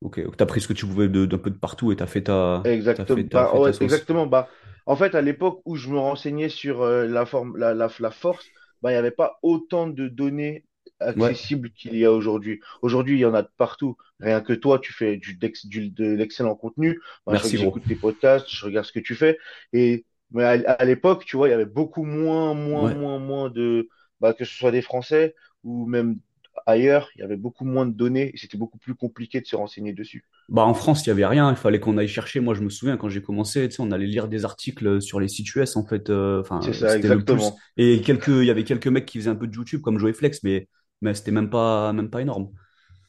Ok. 0.00 0.20
Donc, 0.24 0.36
t'as 0.36 0.46
pris 0.46 0.60
ce 0.60 0.68
que 0.68 0.72
tu 0.72 0.86
pouvais 0.86 1.08
de- 1.08 1.26
d'un 1.26 1.38
peu 1.38 1.50
de 1.50 1.58
partout 1.58 1.92
et 1.92 1.96
t'as 1.96 2.06
fait 2.06 2.22
ta, 2.24 2.64
Exactement. 2.64 3.06
fait, 3.06 3.28
t'as 3.28 3.44
Bah, 3.44 3.46
fait 3.46 3.60
ta 3.60 3.72
ouais, 3.72 3.72
exactement. 3.80 4.26
Bah, 4.26 4.48
en 4.86 4.96
fait, 4.96 5.14
à 5.14 5.22
l'époque 5.22 5.62
où 5.64 5.76
je 5.76 5.88
me 5.88 5.98
renseignais 5.98 6.48
sur 6.48 6.82
euh, 6.82 7.06
la 7.06 7.24
forme, 7.26 7.56
la, 7.56 7.74
la, 7.74 7.88
la 7.98 8.10
force, 8.10 8.52
bah, 8.82 8.90
il 8.90 8.94
n'y 8.94 8.98
avait 8.98 9.10
pas 9.10 9.38
autant 9.42 9.86
de 9.88 10.08
données 10.08 10.66
Ouais. 11.14 11.40
accessibles 11.40 11.70
qu'il 11.72 11.96
y 11.96 12.04
a 12.04 12.12
aujourd'hui. 12.12 12.60
Aujourd'hui, 12.82 13.16
il 13.16 13.20
y 13.20 13.24
en 13.24 13.32
a 13.34 13.42
de 13.42 13.48
partout. 13.56 13.96
Rien 14.20 14.42
que 14.42 14.52
toi, 14.52 14.78
tu 14.78 14.92
fais 14.92 15.16
du, 15.16 15.38
du- 15.64 15.90
de 15.90 16.04
l'excellent 16.14 16.54
contenu. 16.54 17.00
Bah, 17.26 17.32
Merci, 17.32 17.56
j'écoute 17.56 17.86
tes 17.86 17.96
podcasts, 17.96 18.46
je 18.50 18.64
regarde 18.66 18.84
ce 18.86 18.92
que 18.92 19.00
tu 19.00 19.14
fais. 19.14 19.38
Et 19.72 20.04
mais 20.32 20.44
à, 20.44 20.50
à 20.72 20.84
l'époque, 20.84 21.24
tu 21.24 21.36
vois, 21.36 21.48
il 21.48 21.50
y 21.52 21.54
avait 21.54 21.64
beaucoup 21.64 22.04
moins, 22.04 22.54
moins, 22.54 22.86
Ouais. 22.86 22.90
moins, 22.90 23.18
moins 23.18 23.48
de, 23.50 23.88
bah, 24.20 24.34
que 24.34 24.44
ce 24.44 24.54
soit 24.54 24.70
des 24.70 24.82
Français 24.82 25.34
ou 25.64 25.86
même 25.86 26.18
ailleurs, 26.66 27.10
il 27.16 27.20
y 27.20 27.24
avait 27.24 27.36
beaucoup 27.36 27.64
moins 27.64 27.86
de 27.86 27.92
données 27.94 28.30
et 28.34 28.36
c'était 28.38 28.58
beaucoup 28.58 28.78
plus 28.78 28.94
compliqué 28.94 29.40
de 29.40 29.46
se 29.46 29.56
renseigner 29.56 29.92
dessus. 29.92 30.24
Bah, 30.48 30.62
en 30.64 30.74
France, 30.74 31.06
il 31.06 31.10
n'y 31.10 31.12
avait 31.12 31.26
rien. 31.26 31.50
Il 31.50 31.56
fallait 31.56 31.78
qu'on 31.78 31.96
aille 31.96 32.08
chercher. 32.08 32.40
Moi, 32.40 32.54
je 32.54 32.62
me 32.62 32.70
souviens 32.70 32.96
quand 32.96 33.08
j'ai 33.08 33.22
commencé, 33.22 33.68
tu 33.68 33.76
sais, 33.76 33.82
on 33.82 33.92
allait 33.92 34.06
lire 34.06 34.26
des 34.28 34.44
articles 34.44 35.00
sur 35.00 35.20
les 35.20 35.28
sites 35.28 35.54
US, 35.54 35.76
en 35.76 35.86
fait. 35.86 36.10
euh, 36.10 36.40
Enfin, 36.40 36.60
C'est 36.60 36.72
ça, 36.72 36.88
c'était 36.88 37.08
le 37.08 37.22
plus. 37.24 37.52
exactement. 37.52 37.56
Et 37.76 38.00
quelques, 38.02 38.28
il 38.28 38.44
y 38.44 38.50
avait 38.50 38.64
quelques 38.64 38.88
mecs 38.88 39.06
qui 39.06 39.18
faisaient 39.18 39.30
un 39.30 39.36
peu 39.36 39.46
de 39.46 39.54
YouTube, 39.54 39.80
comme 39.80 39.98
Joey 39.98 40.12
Flex, 40.12 40.42
mais, 40.42 40.68
mais 41.02 41.14
c'était 41.14 41.30
même 41.30 41.50
pas, 41.50 41.92
même 41.92 42.10
pas 42.10 42.20
énorme. 42.22 42.50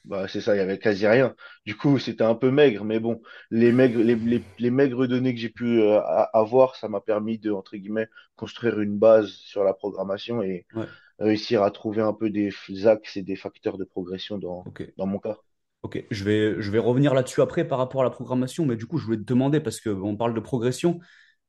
Bah, 0.03 0.27
c'est 0.27 0.41
ça, 0.41 0.55
il 0.55 0.57
y 0.57 0.61
avait 0.61 0.79
quasi 0.79 1.05
rien. 1.07 1.35
Du 1.65 1.77
coup, 1.77 1.99
c'était 1.99 2.23
un 2.23 2.33
peu 2.33 2.49
maigre, 2.49 2.83
mais 2.83 2.99
bon, 2.99 3.21
les 3.51 3.71
maigres, 3.71 3.99
les, 3.99 4.15
les, 4.15 4.43
les 4.57 4.71
maigres 4.71 5.07
données 5.07 5.33
que 5.35 5.39
j'ai 5.39 5.49
pu 5.49 5.79
euh, 5.81 6.01
avoir, 6.33 6.75
ça 6.75 6.87
m'a 6.89 7.01
permis 7.01 7.37
de, 7.37 7.51
entre 7.51 7.77
guillemets, 7.77 8.07
construire 8.35 8.79
une 8.79 8.97
base 8.97 9.29
sur 9.29 9.63
la 9.63 9.73
programmation 9.75 10.41
et 10.41 10.65
Ouais. 10.73 10.91
Réussir 11.21 11.63
à 11.63 11.71
trouver 11.71 12.01
un 12.01 12.13
peu 12.13 12.29
des 12.29 12.51
axes 12.85 13.17
et 13.17 13.21
des 13.21 13.35
facteurs 13.35 13.77
de 13.77 13.83
progression 13.83 14.37
dans, 14.37 14.63
dans 14.97 15.05
mon 15.05 15.19
cas. 15.19 15.37
Ok, 15.83 16.03
je 16.11 16.23
vais, 16.23 16.61
je 16.61 16.69
vais 16.69 16.79
revenir 16.79 17.13
là-dessus 17.13 17.41
après 17.41 17.67
par 17.67 17.79
rapport 17.79 18.01
à 18.01 18.03
la 18.03 18.11
programmation, 18.11 18.65
mais 18.65 18.75
du 18.75 18.85
coup, 18.85 18.97
je 18.97 19.05
voulais 19.05 19.17
te 19.17 19.23
demander, 19.23 19.59
parce 19.59 19.81
qu'on 19.81 20.15
parle 20.15 20.33
de 20.35 20.39
progression, 20.39 20.99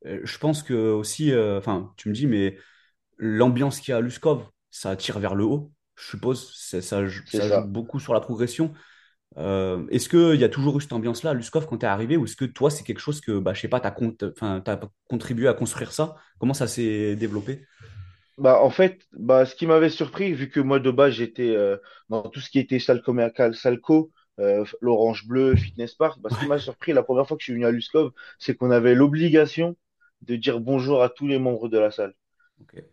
euh, 0.06 0.20
je 0.24 0.38
pense 0.38 0.62
que 0.62 0.72
aussi, 0.72 1.32
euh, 1.32 1.58
enfin, 1.58 1.92
tu 1.96 2.08
me 2.08 2.14
dis, 2.14 2.26
mais 2.26 2.56
l'ambiance 3.18 3.80
qu'il 3.80 3.92
y 3.92 3.94
a 3.94 3.98
à 3.98 4.00
Luskov, 4.00 4.44
ça 4.70 4.96
tire 4.96 5.18
vers 5.18 5.34
le 5.34 5.44
haut, 5.44 5.70
je 5.96 6.08
suppose, 6.08 6.54
ça, 6.56 6.80
ça 6.80 7.06
joue 7.06 7.22
beaucoup 7.66 8.00
sur 8.00 8.14
la 8.14 8.20
progression. 8.20 8.72
Euh, 9.36 9.86
est-ce 9.88 10.08
qu'il 10.08 10.40
y 10.40 10.44
a 10.44 10.48
toujours 10.48 10.78
eu 10.78 10.80
cette 10.80 10.92
ambiance-là 10.92 11.30
à 11.30 11.34
Luskov 11.34 11.66
quand 11.66 11.78
tu 11.78 11.86
es 11.86 11.88
arrivé, 11.88 12.16
ou 12.16 12.24
est-ce 12.24 12.36
que 12.36 12.46
toi, 12.46 12.70
c'est 12.70 12.84
quelque 12.84 13.00
chose 13.00 13.20
que, 13.20 13.38
bah, 13.38 13.52
je 13.52 13.60
sais 13.60 13.68
pas, 13.68 13.80
tu 13.80 13.86
as, 13.86 14.80
contribué 15.08 15.46
à 15.46 15.54
construire 15.54 15.92
ça? 15.92 16.16
Comment 16.38 16.54
ça 16.54 16.66
s'est 16.66 17.16
développé? 17.16 17.66
Bah, 18.38 18.60
en 18.62 18.70
fait, 18.70 19.06
bah, 19.12 19.44
ce 19.46 19.54
qui 19.54 19.66
m'avait 19.66 19.90
surpris, 19.90 20.32
vu 20.32 20.48
que 20.50 20.60
moi 20.60 20.80
de 20.80 20.90
base 20.90 21.14
j'étais 21.14 21.54
euh, 21.54 21.76
dans 22.08 22.22
tout 22.28 22.40
ce 22.40 22.50
qui 22.50 22.58
était 22.58 22.78
salle 22.78 23.02
commerciale, 23.02 23.54
Salco, 23.54 24.10
euh, 24.40 24.64
l'Orange 24.80 25.26
Bleu, 25.26 25.54
Fitness 25.56 25.94
Park, 25.94 26.18
bah, 26.20 26.30
ce 26.30 26.38
qui 26.38 26.46
m'a 26.46 26.58
surpris 26.58 26.92
la 26.92 27.02
première 27.02 27.26
fois 27.28 27.36
que 27.36 27.42
je 27.42 27.46
suis 27.46 27.52
venu 27.54 27.66
à 27.66 27.70
Luskov, 27.70 28.12
c'est 28.38 28.54
qu'on 28.56 28.70
avait 28.70 28.94
l'obligation 28.94 29.76
de 30.22 30.36
dire 30.36 30.60
bonjour 30.60 31.02
à 31.02 31.08
tous 31.10 31.26
les 31.26 31.38
membres 31.38 31.68
de 31.68 31.78
la 31.78 31.90
salle. 31.90 32.14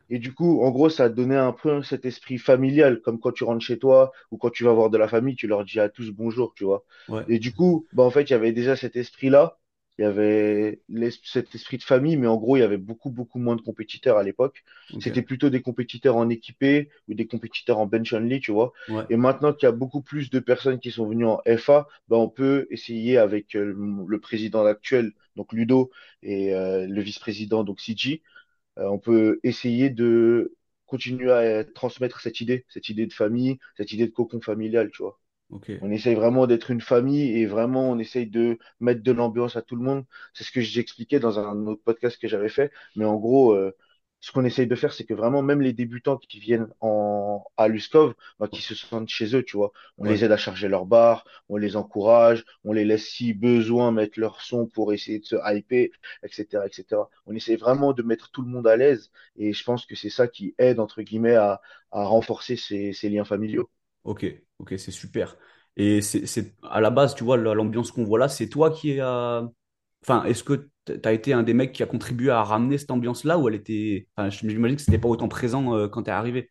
Et 0.10 0.20
du 0.20 0.34
coup, 0.34 0.64
en 0.64 0.72
gros, 0.72 0.90
ça 0.90 1.10
donnait 1.10 1.36
un 1.38 1.54
peu 1.54 1.84
cet 1.84 2.06
esprit 2.06 2.38
familial, 2.38 3.02
comme 3.02 3.20
quand 3.20 3.32
tu 3.34 3.44
rentres 3.46 3.66
chez 3.66 3.80
toi 3.80 4.12
ou 4.32 4.38
quand 4.38 4.50
tu 4.52 4.64
vas 4.66 4.74
voir 4.74 4.90
de 4.90 4.98
la 4.98 5.08
famille, 5.08 5.36
tu 5.36 5.48
leur 5.48 5.66
dis 5.66 5.80
à 5.80 5.90
tous 5.90 6.12
bonjour, 6.12 6.54
tu 6.56 6.66
vois. 6.66 6.86
ouais, 7.08 7.28
Et 7.28 7.40
du 7.40 7.54
coup, 7.54 7.88
bah, 7.94 8.04
en 8.04 8.12
fait, 8.12 8.24
il 8.24 8.32
y 8.32 8.34
avait 8.34 8.54
déjà 8.54 8.76
cet 8.76 8.96
esprit-là. 8.96 9.58
Il 10.00 10.04
y 10.04 10.06
avait 10.06 10.82
cet 11.24 11.54
esprit 11.56 11.78
de 11.78 11.84
famille, 11.84 12.18
mais 12.18 12.28
en 12.28 12.38
gros, 12.38 12.58
il 12.58 12.62
y 12.62 12.64
avait 12.64 12.78
beaucoup, 12.78 13.12
beaucoup 13.12 13.38
moins 13.38 13.58
de 13.58 13.62
compétiteurs 13.62 14.18
à 14.18 14.24
l'époque. 14.24 14.64
C'était 14.98 15.22
plutôt 15.22 15.50
des 15.50 15.62
compétiteurs 15.62 16.16
en 16.16 16.30
équipé 16.30 16.90
ou 17.10 17.14
des 17.16 17.28
compétiteurs 17.28 17.80
en 17.80 17.86
bench 17.86 18.14
only, 18.14 18.40
tu 18.40 18.52
vois. 18.54 18.74
ouais, 18.88 19.10
Et 19.10 19.18
maintenant 19.18 19.54
qu'il 19.54 19.68
y 19.68 19.70
a 19.70 19.74
beaucoup 19.74 20.02
plus 20.02 20.30
de 20.30 20.40
personnes 20.40 20.80
qui 20.80 20.92
sont 20.92 21.08
venues 21.08 21.26
en 21.26 21.42
FA, 21.58 21.88
bah, 22.08 22.18
on 22.18 22.30
peut 22.30 22.68
essayer 22.72 23.18
avec 23.18 23.56
euh, 23.56 23.76
le 24.08 24.20
président 24.20 24.66
actuel, 24.66 25.12
donc 25.36 25.54
Ludo, 25.54 25.92
et 26.24 26.54
euh, 26.56 26.88
le 26.88 27.02
vice-président, 27.02 27.64
donc 27.66 27.82
CG, 27.82 28.24
euh, 28.80 28.88
on 28.90 29.00
peut 29.00 29.40
essayer 29.44 29.90
de 29.90 30.56
continuer 30.86 31.32
à 31.32 31.64
transmettre 31.64 32.22
cette 32.22 32.42
idée, 32.42 32.66
cette 32.70 32.90
idée 32.90 33.06
de 33.08 33.14
famille, 33.14 33.60
cette 33.78 33.92
idée 33.94 34.08
de 34.08 34.12
cocon 34.12 34.42
familial, 34.42 34.90
tu 34.92 35.04
vois. 35.04 35.20
Ok, 35.50 35.70
On 35.82 35.92
essaye 35.92 36.16
vraiment 36.16 36.46
d'être 36.48 36.72
une 36.72 36.82
famille 36.82 37.38
et 37.38 37.46
vraiment 37.46 37.90
on 37.90 38.00
essaye 38.00 38.28
de 38.28 38.60
mettre 38.82 39.02
de 39.04 39.12
l'ambiance 39.14 39.56
à 39.56 39.62
tout 39.62 39.76
le 39.78 39.84
monde. 39.84 40.06
C'est 40.34 40.44
ce 40.44 40.52
que 40.52 40.62
j'expliquais 40.62 41.20
dans 41.20 41.40
un 41.40 41.68
autre 41.68 41.82
podcast 41.84 42.18
que 42.22 42.28
j'avais 42.28 42.50
fait. 42.50 42.72
Mais 42.96 43.06
en 43.06 43.16
gros, 43.18 43.54
euh, 43.54 43.74
ce 44.20 44.32
qu'on 44.34 44.44
essaye 44.44 44.68
de 44.68 44.76
faire, 44.76 44.92
c'est 44.92 45.06
que 45.06 45.14
vraiment 45.14 45.42
même 45.42 45.62
les 45.62 45.72
débutants 45.72 46.18
qui 46.18 46.40
viennent 46.40 46.68
en, 46.82 47.46
à 47.56 47.70
Luskov, 47.70 48.14
bah, 48.40 48.50
qui 48.50 48.62
se 48.62 48.76
sentent 48.76 49.08
chez 49.08 49.34
eux, 49.38 49.44
tu 49.44 49.56
vois. 49.56 49.72
On 49.98 50.04
ouais, 50.04 50.12
les 50.12 50.26
aide 50.26 50.34
à 50.34 50.38
charger 50.38 50.68
leur 50.68 50.86
bar, 50.86 51.24
on 51.48 51.56
les 51.56 51.78
encourage, 51.78 52.44
on 52.66 52.74
les 52.74 52.84
laisse 52.84 53.08
si 53.08 53.34
besoin 53.34 53.92
mettre 53.94 54.20
leur 54.20 54.42
son 54.42 54.68
pour 54.68 54.92
essayer 54.94 55.20
de 55.20 55.26
se 55.26 55.36
hyper, 55.56 55.88
etc., 56.24 56.68
etc. 56.68 57.10
On 57.26 57.34
essaye 57.36 57.56
vraiment 57.56 57.94
de 57.94 58.04
mettre 58.04 58.32
tout 58.32 58.42
le 58.42 58.50
monde 58.50 58.68
à 58.68 58.76
l'aise 58.76 59.12
et 59.38 59.54
je 59.54 59.64
pense 59.64 59.86
que 59.86 59.96
c'est 59.96 60.10
ça 60.10 60.28
qui 60.28 60.54
aide, 60.58 60.80
entre 60.82 61.02
guillemets, 61.02 61.36
à, 61.36 61.62
à 61.92 62.04
renforcer 62.04 62.58
ces, 62.58 62.92
ces 62.94 63.08
liens 63.10 63.24
familiaux. 63.26 63.70
Ok, 64.04 64.26
ok, 64.60 64.74
c'est 64.78 64.92
super. 64.92 65.38
Et 65.78 66.02
c'est, 66.02 66.56
à 66.64 66.82
la 66.82 66.90
base, 66.90 67.16
tu 67.16 67.24
vois, 67.24 67.38
la- 67.38 67.54
l'ambiance 67.54 67.92
qu'on 67.92 68.04
voit 68.04 68.20
là, 68.20 68.28
c'est 68.30 68.50
toi 68.50 68.72
qui 68.72 69.00
a... 69.00 69.48
Enfin, 70.04 70.24
est-ce 70.26 70.44
que 70.44 70.70
tu 70.86 70.94
as 71.06 71.14
été 71.14 71.34
un 71.34 71.44
des 71.44 71.54
mecs 71.54 71.74
qui 71.74 71.84
a 71.84 71.86
contribué 71.86 72.32
à 72.32 72.44
ramener 72.44 72.78
cette 72.78 72.92
ambiance-là 72.92 73.38
ou 73.38 73.48
elle 73.50 73.56
était... 73.56 74.08
Enfin, 74.18 74.30
j'imagine 74.30 74.76
que 74.78 74.82
c'était 74.84 74.98
pas 75.00 75.10
autant 75.10 75.28
présent 75.30 75.76
euh, 75.76 75.88
quand 75.88 76.04
t'es 76.04 76.12
arrivé. 76.12 76.50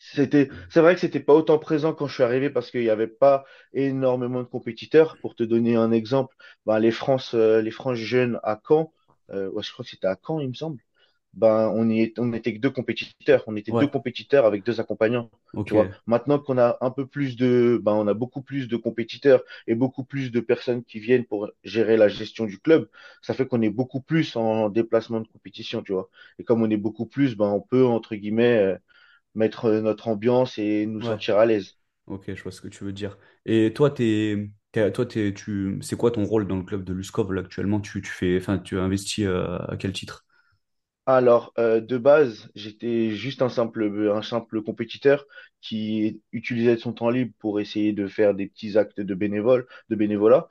C'était, 0.00 0.48
c'est 0.70 0.80
vrai 0.80 0.94
que 0.94 1.00
c'était 1.00 1.20
pas 1.20 1.34
autant 1.34 1.58
présent 1.58 1.92
quand 1.92 2.06
je 2.06 2.14
suis 2.14 2.22
arrivé 2.22 2.50
parce 2.50 2.70
qu'il 2.70 2.82
n'y 2.82 2.88
avait 2.90 3.06
pas 3.08 3.44
énormément 3.72 4.40
de 4.42 4.48
compétiteurs. 4.48 5.18
Pour 5.20 5.34
te 5.34 5.42
donner 5.42 5.76
un 5.76 5.90
exemple, 5.92 6.34
ben, 6.66 6.78
les 6.78 6.90
France, 6.92 7.34
euh, 7.34 7.60
les 7.62 7.70
France 7.72 7.96
jeunes 7.98 8.38
à 8.44 8.60
Caen, 8.66 8.92
euh, 9.30 9.50
je 9.60 9.72
crois 9.72 9.84
que 9.84 9.90
c'était 9.90 10.06
à 10.06 10.16
Caen, 10.24 10.40
il 10.40 10.48
me 10.48 10.54
semble. 10.54 10.80
Ben, 11.34 11.70
on 11.74 11.88
y 11.88 12.00
est, 12.02 12.18
on 12.18 12.26
n'était 12.26 12.54
que 12.54 12.58
deux 12.60 12.70
compétiteurs. 12.70 13.44
On 13.46 13.56
était 13.56 13.70
Ouais, 13.70 13.84
deux 13.84 13.86
compétiteurs 13.88 14.44
avec 14.46 14.64
deux 14.64 14.80
accompagnants. 14.80 15.30
ok, 15.52 15.74
Tu 15.74 15.74
vois. 15.74 15.88
Maintenant 16.06 16.38
qu'on 16.38 16.58
a 16.58 16.78
un 16.80 16.90
peu 16.90 17.06
plus 17.06 17.36
de, 17.36 17.78
ben, 17.82 17.92
on 17.92 18.06
a 18.08 18.14
beaucoup 18.14 18.42
plus 18.42 18.68
de 18.68 18.76
compétiteurs 18.76 19.42
et 19.66 19.74
beaucoup 19.74 20.04
plus 20.04 20.30
de 20.32 20.40
personnes 20.40 20.82
qui 20.84 20.98
viennent 21.00 21.24
pour 21.26 21.50
gérer 21.64 21.96
la 21.96 22.08
gestion 22.08 22.46
du 22.46 22.58
club, 22.58 22.88
ça 23.22 23.34
fait 23.34 23.46
qu'on 23.46 23.62
est 23.62 23.70
beaucoup 23.70 24.00
plus 24.00 24.34
en 24.36 24.68
déplacement 24.70 25.20
de 25.20 25.28
compétition, 25.28 25.82
tu 25.82 25.92
vois. 25.92 26.08
Et 26.38 26.44
comme 26.44 26.62
on 26.62 26.70
est 26.70 26.76
beaucoup 26.76 27.06
plus, 27.06 27.36
ben, 27.36 27.46
on 27.50 27.60
peut, 27.60 27.84
entre 27.86 28.16
guillemets, 28.16 28.58
euh, 28.58 28.78
mettre 29.34 29.66
euh, 29.66 29.80
notre 29.82 30.08
ambiance 30.08 30.58
et 30.58 30.86
nous 30.86 31.02
ouais, 31.02 31.18
sentir 31.18 31.38
à 31.38 31.46
l'aise. 31.46 31.78
ok, 32.06 32.34
je 32.34 32.42
vois 32.44 32.52
ce 32.52 32.62
que 32.62 32.68
tu 32.68 32.84
veux 32.84 32.94
dire. 32.94 33.18
Et 33.46 33.74
toi, 33.74 33.90
t'es, 33.92 34.50
toi, 34.94 35.06
tu, 35.06 35.78
c'est 35.82 35.96
quoi 35.98 36.12
ton 36.12 36.24
rôle 36.26 36.48
dans 36.48 36.56
le 36.58 36.64
club 36.64 36.84
de 36.84 36.94
Luskov 36.94 37.32
là, 37.34 37.42
actuellement? 37.42 37.80
Tu, 37.82 38.02
tu 38.02 38.10
fais, 38.12 38.38
enfin, 38.38 38.58
tu 38.60 38.78
investis 38.80 39.26
euh, 39.26 39.58
à 39.68 39.78
quel 39.78 39.94
titre? 39.94 40.26
Alors, 41.10 41.54
euh, 41.56 41.80
de 41.80 41.96
base, 41.96 42.50
j'étais 42.54 43.12
juste 43.12 43.40
un 43.40 43.48
simple, 43.48 44.10
un 44.14 44.20
simple 44.20 44.60
compétiteur 44.60 45.24
qui 45.62 46.20
utilisait 46.32 46.76
son 46.76 46.92
temps 46.92 47.08
libre 47.08 47.32
pour 47.38 47.60
essayer 47.60 47.94
de 47.94 48.06
faire 48.06 48.34
des 48.34 48.46
petits 48.46 48.76
actes 48.76 49.00
de 49.00 49.14
bénévolat. 49.14 50.48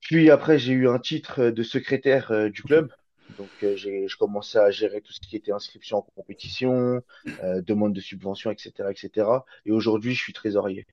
Puis 0.00 0.28
après, 0.28 0.58
j'ai 0.58 0.74
eu 0.74 0.90
un 0.90 0.98
titre 0.98 1.48
de 1.48 1.62
secrétaire 1.62 2.32
euh, 2.32 2.50
du 2.50 2.62
club. 2.62 2.92
Donc, 3.38 3.48
euh, 3.62 3.74
j'ai, 3.74 4.08
je 4.08 4.16
commençais 4.18 4.58
à 4.58 4.70
gérer 4.70 5.00
tout 5.00 5.14
ce 5.14 5.20
qui 5.20 5.36
était 5.36 5.52
inscription 5.52 5.96
en 5.96 6.02
compétition, 6.02 7.00
euh, 7.42 7.62
demande 7.62 7.94
de 7.94 8.00
subvention, 8.02 8.50
etc., 8.50 8.90
etc. 8.90 9.26
Et 9.64 9.72
aujourd'hui, 9.72 10.14
je 10.14 10.20
suis 10.20 10.34
trésorier. 10.34 10.86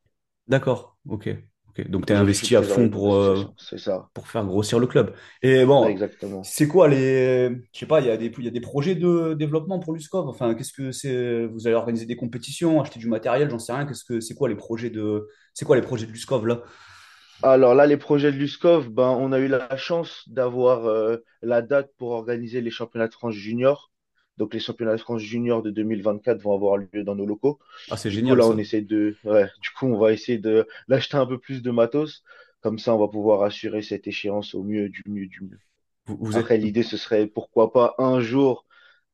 D'accord, 0.47 0.97
ok, 1.09 1.27
Donc, 1.87 2.05
je 2.07 2.13
suis 2.13 2.21
investi 2.21 2.55
à 2.55 2.61
fond 2.61 2.89
pour, 2.89 3.15
euh, 3.15 3.43
ça. 3.77 4.09
pour 4.13 4.27
faire 4.27 4.45
grossir 4.45 4.79
le 4.79 4.87
club. 4.87 5.13
Et 5.41 5.65
bon, 5.65 5.95
c'est 6.43 6.67
quoi 6.67 6.87
les... 6.87 7.49
Je 7.71 7.79
sais 7.79 7.85
pas, 7.85 8.01
il 8.01 8.07
y 8.07 8.09
a 8.09 8.17
des, 8.17 8.31
il 8.37 8.45
y 8.45 8.47
a 8.47 8.51
des 8.51 8.61
projets 8.61 8.95
de 8.95 9.33
développement 9.33 9.79
pour 9.79 9.93
Luskov. 9.93 10.27
Enfin, 10.27 10.55
qu'est-ce 10.55 10.73
que 10.73 10.91
c'est? 10.91 11.45
Vous 11.45 11.67
allez 11.67 11.75
organiser 11.75 12.05
des 12.05 12.15
compétitions, 12.15 12.81
acheter 12.81 12.99
du 12.99 13.07
matériel, 13.07 13.49
j'en 13.49 13.59
sais 13.59 13.73
rien. 13.73 13.85
Qu'est-ce 13.85 14.03
que 14.03 14.19
c'est 14.19 14.33
quoi 14.35 14.49
les 14.49 14.55
projets 14.55 14.89
de... 14.89 15.27
C'est 15.53 15.65
quoi 15.65 15.75
les 15.75 15.81
projets 15.81 16.05
de 16.05 16.11
Luskov 16.11 16.45
là? 16.45 16.61
Alors 17.41 17.73
là, 17.73 17.85
les 17.85 17.95
projets 17.95 18.33
de 18.33 18.37
Luskov, 18.37 18.89
ben, 18.89 19.07
on 19.07 19.31
a 19.31 19.39
eu 19.39 19.47
la 19.47 19.77
chance 19.77 20.23
d'avoir 20.27 20.87
euh, 20.87 21.17
la 21.41 21.61
date 21.61 21.89
pour 21.97 22.11
organiser 22.11 22.59
les 22.59 22.69
championnats 22.69 23.07
de 23.07 23.13
France 23.13 23.33
junior. 23.33 23.88
Donc 24.39 24.53
les 24.55 24.59
championnats 24.61 24.93
de 24.95 25.01
France 25.01 25.21
junior 25.21 25.61
de 25.63 25.71
2024 25.71 26.41
vont 26.41 26.55
avoir 26.55 26.77
lieu 26.77 27.03
dans 27.03 27.15
nos 27.15 27.27
locaux. 27.27 27.59
Ah, 27.89 27.97
c'est 27.97 28.09
Du 28.09 28.21
coup, 28.21 28.35
génial 28.35 28.35
là, 28.35 28.47
on 28.47 28.57
essaie 28.57 28.81
de, 28.81 29.17
ouais, 29.25 29.47
du 29.61 29.69
coup, 29.71 29.87
on 29.87 29.99
va 29.99 30.13
essayer 30.13 30.39
de 30.39 30.67
d'acheter 30.89 31.17
un 31.17 31.27
peu 31.27 31.39
plus 31.39 31.61
de 31.61 31.71
matos. 31.71 32.23
Comme 32.61 32.79
ça, 32.79 32.95
on 32.95 32.99
va 32.99 33.07
pouvoir 33.09 33.43
assurer 33.43 33.81
cette 33.83 34.07
échéance 34.07 34.55
au 34.55 34.63
mieux, 34.63 34.89
du 34.89 35.03
mieux, 35.07 35.27
du 35.27 35.41
mieux. 35.43 35.59
Vous, 36.07 36.17
vous 36.17 36.37
êtes... 36.37 36.47
Après, 36.47 36.57
l'idée, 36.57 36.83
ce 36.83 36.97
serait 36.97 37.27
pourquoi 37.27 37.71
pas 37.73 37.95
un 37.99 38.19
jour 38.21 38.65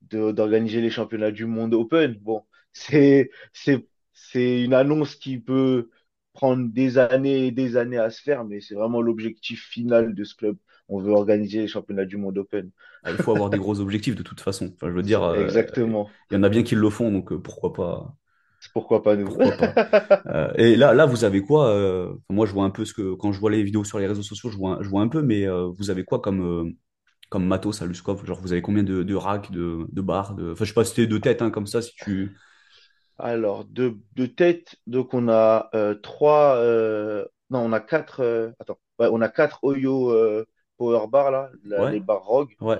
d'organiser 0.02 0.82
les 0.82 0.90
championnats 0.90 1.32
du 1.32 1.46
monde 1.46 1.74
open. 1.74 2.16
Bon, 2.22 2.44
c'est, 2.74 3.32
c'est, 3.54 3.88
c'est 4.14 4.64
une 4.64 4.74
annonce 4.74 5.16
qui 5.16 5.40
peut 5.40 5.90
prendre 6.36 6.72
des 6.72 6.98
années 7.00 7.48
et 7.48 7.52
des 7.52 7.78
années 7.78 7.98
à 7.98 8.12
se 8.12 8.22
faire, 8.22 8.46
mais 8.46 8.62
c'est 8.62 8.76
vraiment 8.76 9.02
l'objectif 9.02 9.64
final 9.70 10.14
de 10.16 10.24
ce 10.24 10.36
club. 10.36 10.58
On 10.90 11.00
veut 11.00 11.12
organiser 11.14 11.62
les 11.62 11.68
championnats 11.68 12.06
du 12.06 12.18
monde 12.18 12.38
open. 12.38 12.72
ah, 13.04 13.12
il 13.12 13.18
faut 13.18 13.32
avoir 13.32 13.50
des 13.50 13.58
gros 13.58 13.80
objectifs 13.80 14.16
de 14.16 14.24
toute 14.24 14.42
façon. 14.42 14.72
Enfin, 14.76 14.90
je 14.90 14.96
veux 14.96 15.04
dire, 15.04 15.24
euh, 15.24 15.44
exactement. 15.44 16.10
il 16.32 16.36
y 16.36 16.38
en 16.38 16.44
a 16.44 16.50
bien 16.50 16.64
qui 16.64 16.76
le 16.76 16.90
font, 16.90 17.12
donc 17.12 17.32
euh, 17.32 17.40
pourquoi 17.40 17.74
pas... 17.74 18.16
Pourquoi 18.74 19.04
pas 19.04 19.16
nous? 19.16 19.28
Pourquoi 19.28 19.52
pas? 19.54 19.74
Euh, 20.28 20.52
et 20.56 20.76
là, 20.76 20.94
là, 20.94 21.06
vous 21.06 21.24
avez 21.24 21.42
quoi 21.42 21.74
Moi, 22.30 22.46
je 22.48 22.52
vois 22.52 22.66
un 22.66 22.72
peu 22.72 22.84
ce 22.86 22.94
que 22.94 23.14
quand 23.14 23.32
je 23.32 23.40
vois 23.40 23.52
les 23.52 23.64
vidéos 23.64 23.84
sur 23.84 24.00
les 24.00 24.08
réseaux 24.08 24.24
sociaux, 24.24 24.50
je 24.50 24.58
vois, 24.58 24.80
je 24.82 24.90
vois 24.90 25.02
un 25.02 25.08
peu, 25.08 25.22
mais 25.22 25.46
vous 25.48 25.90
avez 25.92 26.04
quoi 26.04 26.20
comme 26.20 26.74
comme 27.30 27.46
matos 27.48 27.82
à 27.82 27.86
Luskov? 27.86 28.26
Genre, 28.26 28.40
vous 28.42 28.52
avez 28.54 28.62
combien 28.62 28.84
de, 28.84 29.04
de 29.04 29.16
racks, 29.16 29.52
de, 29.52 29.88
de 29.92 30.02
barres, 30.02 30.36
de... 30.36 30.52
Enfin, 30.52 30.66
je 30.66 30.70
sais 30.70 30.74
pas 30.76 30.86
si 30.86 30.92
c'était 30.96 31.08
de 31.08 31.18
tête, 31.18 31.42
hein, 31.42 31.52
comme 31.52 31.68
ça, 31.68 31.82
si 31.82 31.94
tu. 31.96 32.36
Alors, 33.18 33.64
de, 33.66 33.98
de 34.16 34.26
tête, 34.26 34.76
donc 34.88 35.14
on 35.14 35.30
a 35.30 35.70
euh, 35.74 35.96
trois, 35.96 36.58
euh, 36.58 37.26
non, 37.50 37.60
on 37.60 37.72
a 37.72 37.80
quatre, 37.80 38.20
euh, 38.22 38.52
attends, 38.60 38.78
ouais, 39.00 39.08
on 39.12 39.22
a 39.22 39.30
quatre 39.30 39.64
Oyo 39.64 40.12
euh, 40.12 40.46
Power 40.78 41.08
Bar 41.08 41.32
là, 41.32 41.50
la- 41.64 41.86
Ouais, 41.86 41.86
les 41.86 42.02
barres 42.02 42.26
Rogue. 42.26 42.58
ouais, 42.60 42.80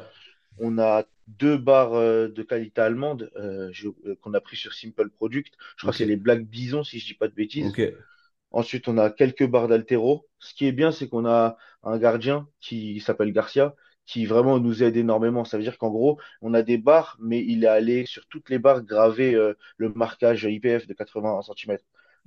On 0.58 0.80
a 0.80 1.06
deux 1.28 1.58
barres 1.58 1.94
euh, 1.96 2.30
de 2.30 2.44
qualité 2.44 2.82
allemande 2.82 3.32
euh, 3.38 3.70
je- 3.74 3.90
euh, 4.08 4.16
qu'on 4.22 4.34
a 4.36 4.42
pris 4.42 4.58
sur 4.58 4.74
Simple 4.74 5.10
Product. 5.12 5.54
Je 5.78 5.84
crois 5.84 5.94
que 5.94 5.98
ok, 5.98 6.00
c'est 6.00 6.06
les 6.08 6.18
Black 6.18 6.44
Bison, 6.46 6.84
si 6.84 7.00
je 7.00 7.08
dis 7.08 7.16
pas 7.16 7.28
de 7.30 7.36
bêtises. 7.36 7.70
ok, 7.70 8.06
Ensuite, 8.52 8.88
on 8.88 8.98
a 8.98 9.10
quelques 9.12 9.46
barres 9.48 9.68
d'altéro. 9.68 10.28
Ce 10.40 10.54
qui 10.54 10.66
est 10.68 10.72
bien, 10.72 10.92
c'est 10.92 11.10
qu'on 11.10 11.26
a 11.26 11.58
un 11.84 11.98
gardien 11.98 12.48
qui 12.62 13.00
s'appelle 13.02 13.34
Garcia, 13.34 13.76
qui 14.06 14.26
vraiment 14.26 14.60
nous 14.60 14.84
aide 14.84 14.98
énormément. 14.98 15.46
Ça 15.46 15.58
veut 15.58 15.64
dire 15.64 15.78
qu'en 15.78 15.90
gros, 15.90 16.20
on 16.42 16.54
a 16.54 16.62
des 16.62 16.78
barres, 16.78 17.18
mais 17.20 17.44
il 17.44 17.64
est 17.64 17.68
allé 17.68 18.06
sur 18.06 18.28
toutes 18.28 18.50
les 18.50 18.60
barres 18.60 18.84
graver 18.84 19.36
euh, 19.36 19.54
le 19.78 19.90
marquage 19.90 20.44
IPF 20.44 20.88
de 20.88 20.94
81 20.94 21.42
cm. 21.42 21.78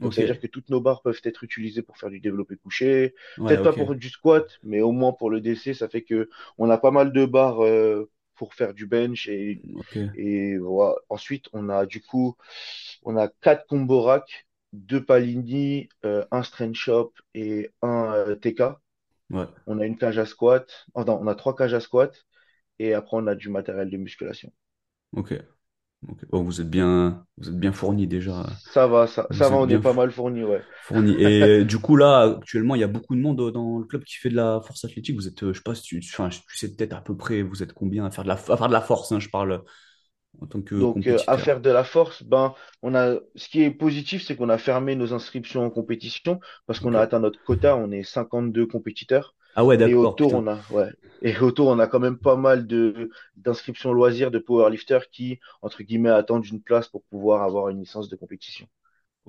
Donc, 0.00 0.14
ça 0.14 0.20
veut 0.22 0.26
dire 0.26 0.38
que 0.40 0.46
toutes 0.46 0.70
nos 0.70 0.80
barres 0.80 1.02
peuvent 1.02 1.20
être 1.24 1.42
utilisées 1.44 1.82
pour 1.82 1.98
faire 1.98 2.10
du 2.10 2.20
développé 2.20 2.56
couché. 2.56 3.14
ouais, 3.38 3.46
Peut-être 3.48 3.62
pas 3.62 3.72
pour 3.72 3.94
du 3.94 4.08
squat, 4.10 4.58
mais 4.62 4.80
au 4.80 4.92
moins 4.92 5.12
pour 5.12 5.30
le 5.30 5.40
DC, 5.40 5.74
ça 5.74 5.88
fait 5.88 6.02
que 6.02 6.28
on 6.56 6.70
a 6.70 6.78
pas 6.78 6.90
mal 6.92 7.12
de 7.12 7.26
barres 7.26 7.64
euh, 7.64 8.08
pour 8.36 8.54
faire 8.54 8.74
du 8.74 8.86
bench 8.86 9.28
et 10.14 10.58
voilà. 10.58 10.94
Ensuite, 11.08 11.46
on 11.52 11.68
a 11.68 11.86
du 11.86 12.00
coup, 12.02 12.36
on 13.02 13.16
a 13.16 13.28
quatre 13.28 13.66
combo 13.66 14.02
racks. 14.02 14.46
deux 14.72 15.04
Palini, 15.04 15.88
euh, 16.04 16.24
un 16.30 16.42
Strength 16.42 16.74
Shop 16.76 17.12
et 17.34 17.70
un 17.82 18.36
TK. 18.40 18.62
Ouais, 19.30 19.46
On 19.66 19.78
a 19.78 19.86
une 19.86 19.98
cage 19.98 20.18
à 20.18 20.26
squat. 20.26 20.86
Oh, 20.94 21.04
non, 21.04 21.18
on 21.20 21.26
a 21.26 21.34
trois 21.34 21.54
cages 21.54 21.74
à 21.74 21.80
squat. 21.80 22.14
Et 22.78 22.94
après, 22.94 23.16
on 23.16 23.26
a 23.26 23.34
du 23.34 23.48
matériel 23.48 23.90
de 23.90 23.96
musculation. 23.96 24.52
ok. 25.16 25.34
ok. 26.08 26.18
Bon, 26.30 26.42
vous 26.42 26.60
êtes 26.60 26.70
bien, 26.70 27.26
vous 27.36 27.48
êtes 27.48 27.58
bien 27.58 27.72
fourni 27.72 28.06
déjà. 28.06 28.46
Ça 28.72 28.86
va, 28.86 29.06
ça, 29.06 29.26
ça 29.30 29.48
va, 29.48 29.56
on 29.56 29.68
est 29.68 29.78
pas 29.78 29.92
mal 29.92 30.10
fourni, 30.10 30.44
ouais. 30.44 30.62
fourni. 30.84 31.12
Et 31.22 31.64
du 31.64 31.78
coup, 31.78 31.96
là, 31.96 32.36
actuellement, 32.38 32.74
il 32.74 32.80
y 32.80 32.84
a 32.84 32.88
beaucoup 32.88 33.16
de 33.16 33.20
monde 33.20 33.50
dans 33.52 33.78
le 33.78 33.84
club 33.84 34.04
qui 34.04 34.16
fait 34.16 34.30
de 34.30 34.36
la 34.36 34.60
force 34.64 34.84
athlétique. 34.84 35.16
Vous 35.16 35.28
êtes, 35.28 35.42
euh, 35.42 35.52
je 35.52 35.58
sais 35.58 35.64
pas 35.64 35.74
si 35.74 35.82
tu, 35.82 36.00
enfin, 36.12 36.28
tu 36.28 36.56
sais 36.56 36.74
peut-être 36.74 36.94
à 36.94 37.00
peu 37.00 37.16
près, 37.16 37.42
vous 37.42 37.62
êtes 37.62 37.72
combien 37.72 38.04
à 38.04 38.10
faire 38.10 38.24
de 38.24 38.28
la, 38.28 38.34
à 38.34 38.36
faire 38.36 38.68
de 38.68 38.72
la 38.72 38.80
force, 38.80 39.12
hein, 39.12 39.18
je 39.18 39.28
parle 39.28 39.62
en 40.40 40.46
tant 40.46 40.62
que 40.62 40.74
Donc, 40.74 41.06
euh, 41.06 41.18
à 41.26 41.38
faire 41.38 41.60
de 41.60 41.70
la 41.70 41.84
force, 41.84 42.22
ben, 42.22 42.54
on 42.82 42.94
a, 42.94 43.16
ce 43.34 43.48
qui 43.48 43.62
est 43.62 43.70
positif, 43.70 44.22
c'est 44.24 44.36
qu'on 44.36 44.48
a 44.48 44.58
fermé 44.58 44.94
nos 44.94 45.12
inscriptions 45.12 45.64
en 45.64 45.70
compétition 45.70 46.40
parce 46.66 46.80
qu'on 46.80 46.94
a 46.94 47.00
atteint 47.00 47.20
notre 47.20 47.42
quota. 47.42 47.76
On 47.76 47.90
est 47.90 48.04
52 48.04 48.66
compétiteurs. 48.66 49.34
Ah 49.54 49.64
ouais, 49.64 49.74
Et 49.74 49.78
d'accord, 49.78 50.12
autour, 50.12 50.28
putain. 50.28 50.42
on 50.42 50.46
a, 50.46 50.58
ouais. 50.70 50.90
Et 51.22 51.36
autour, 51.38 51.68
on 51.68 51.78
a 51.80 51.88
quand 51.88 51.98
même 51.98 52.18
pas 52.18 52.36
mal 52.36 52.66
de, 52.66 53.10
d'inscriptions 53.36 53.92
loisirs 53.92 54.30
de 54.30 54.38
powerlifters 54.38 55.10
qui, 55.10 55.40
entre 55.62 55.82
guillemets, 55.82 56.10
attendent 56.10 56.46
une 56.46 56.62
place 56.62 56.86
pour 56.86 57.02
pouvoir 57.04 57.42
avoir 57.42 57.68
une 57.68 57.80
licence 57.80 58.08
de 58.08 58.14
compétition. 58.14 58.68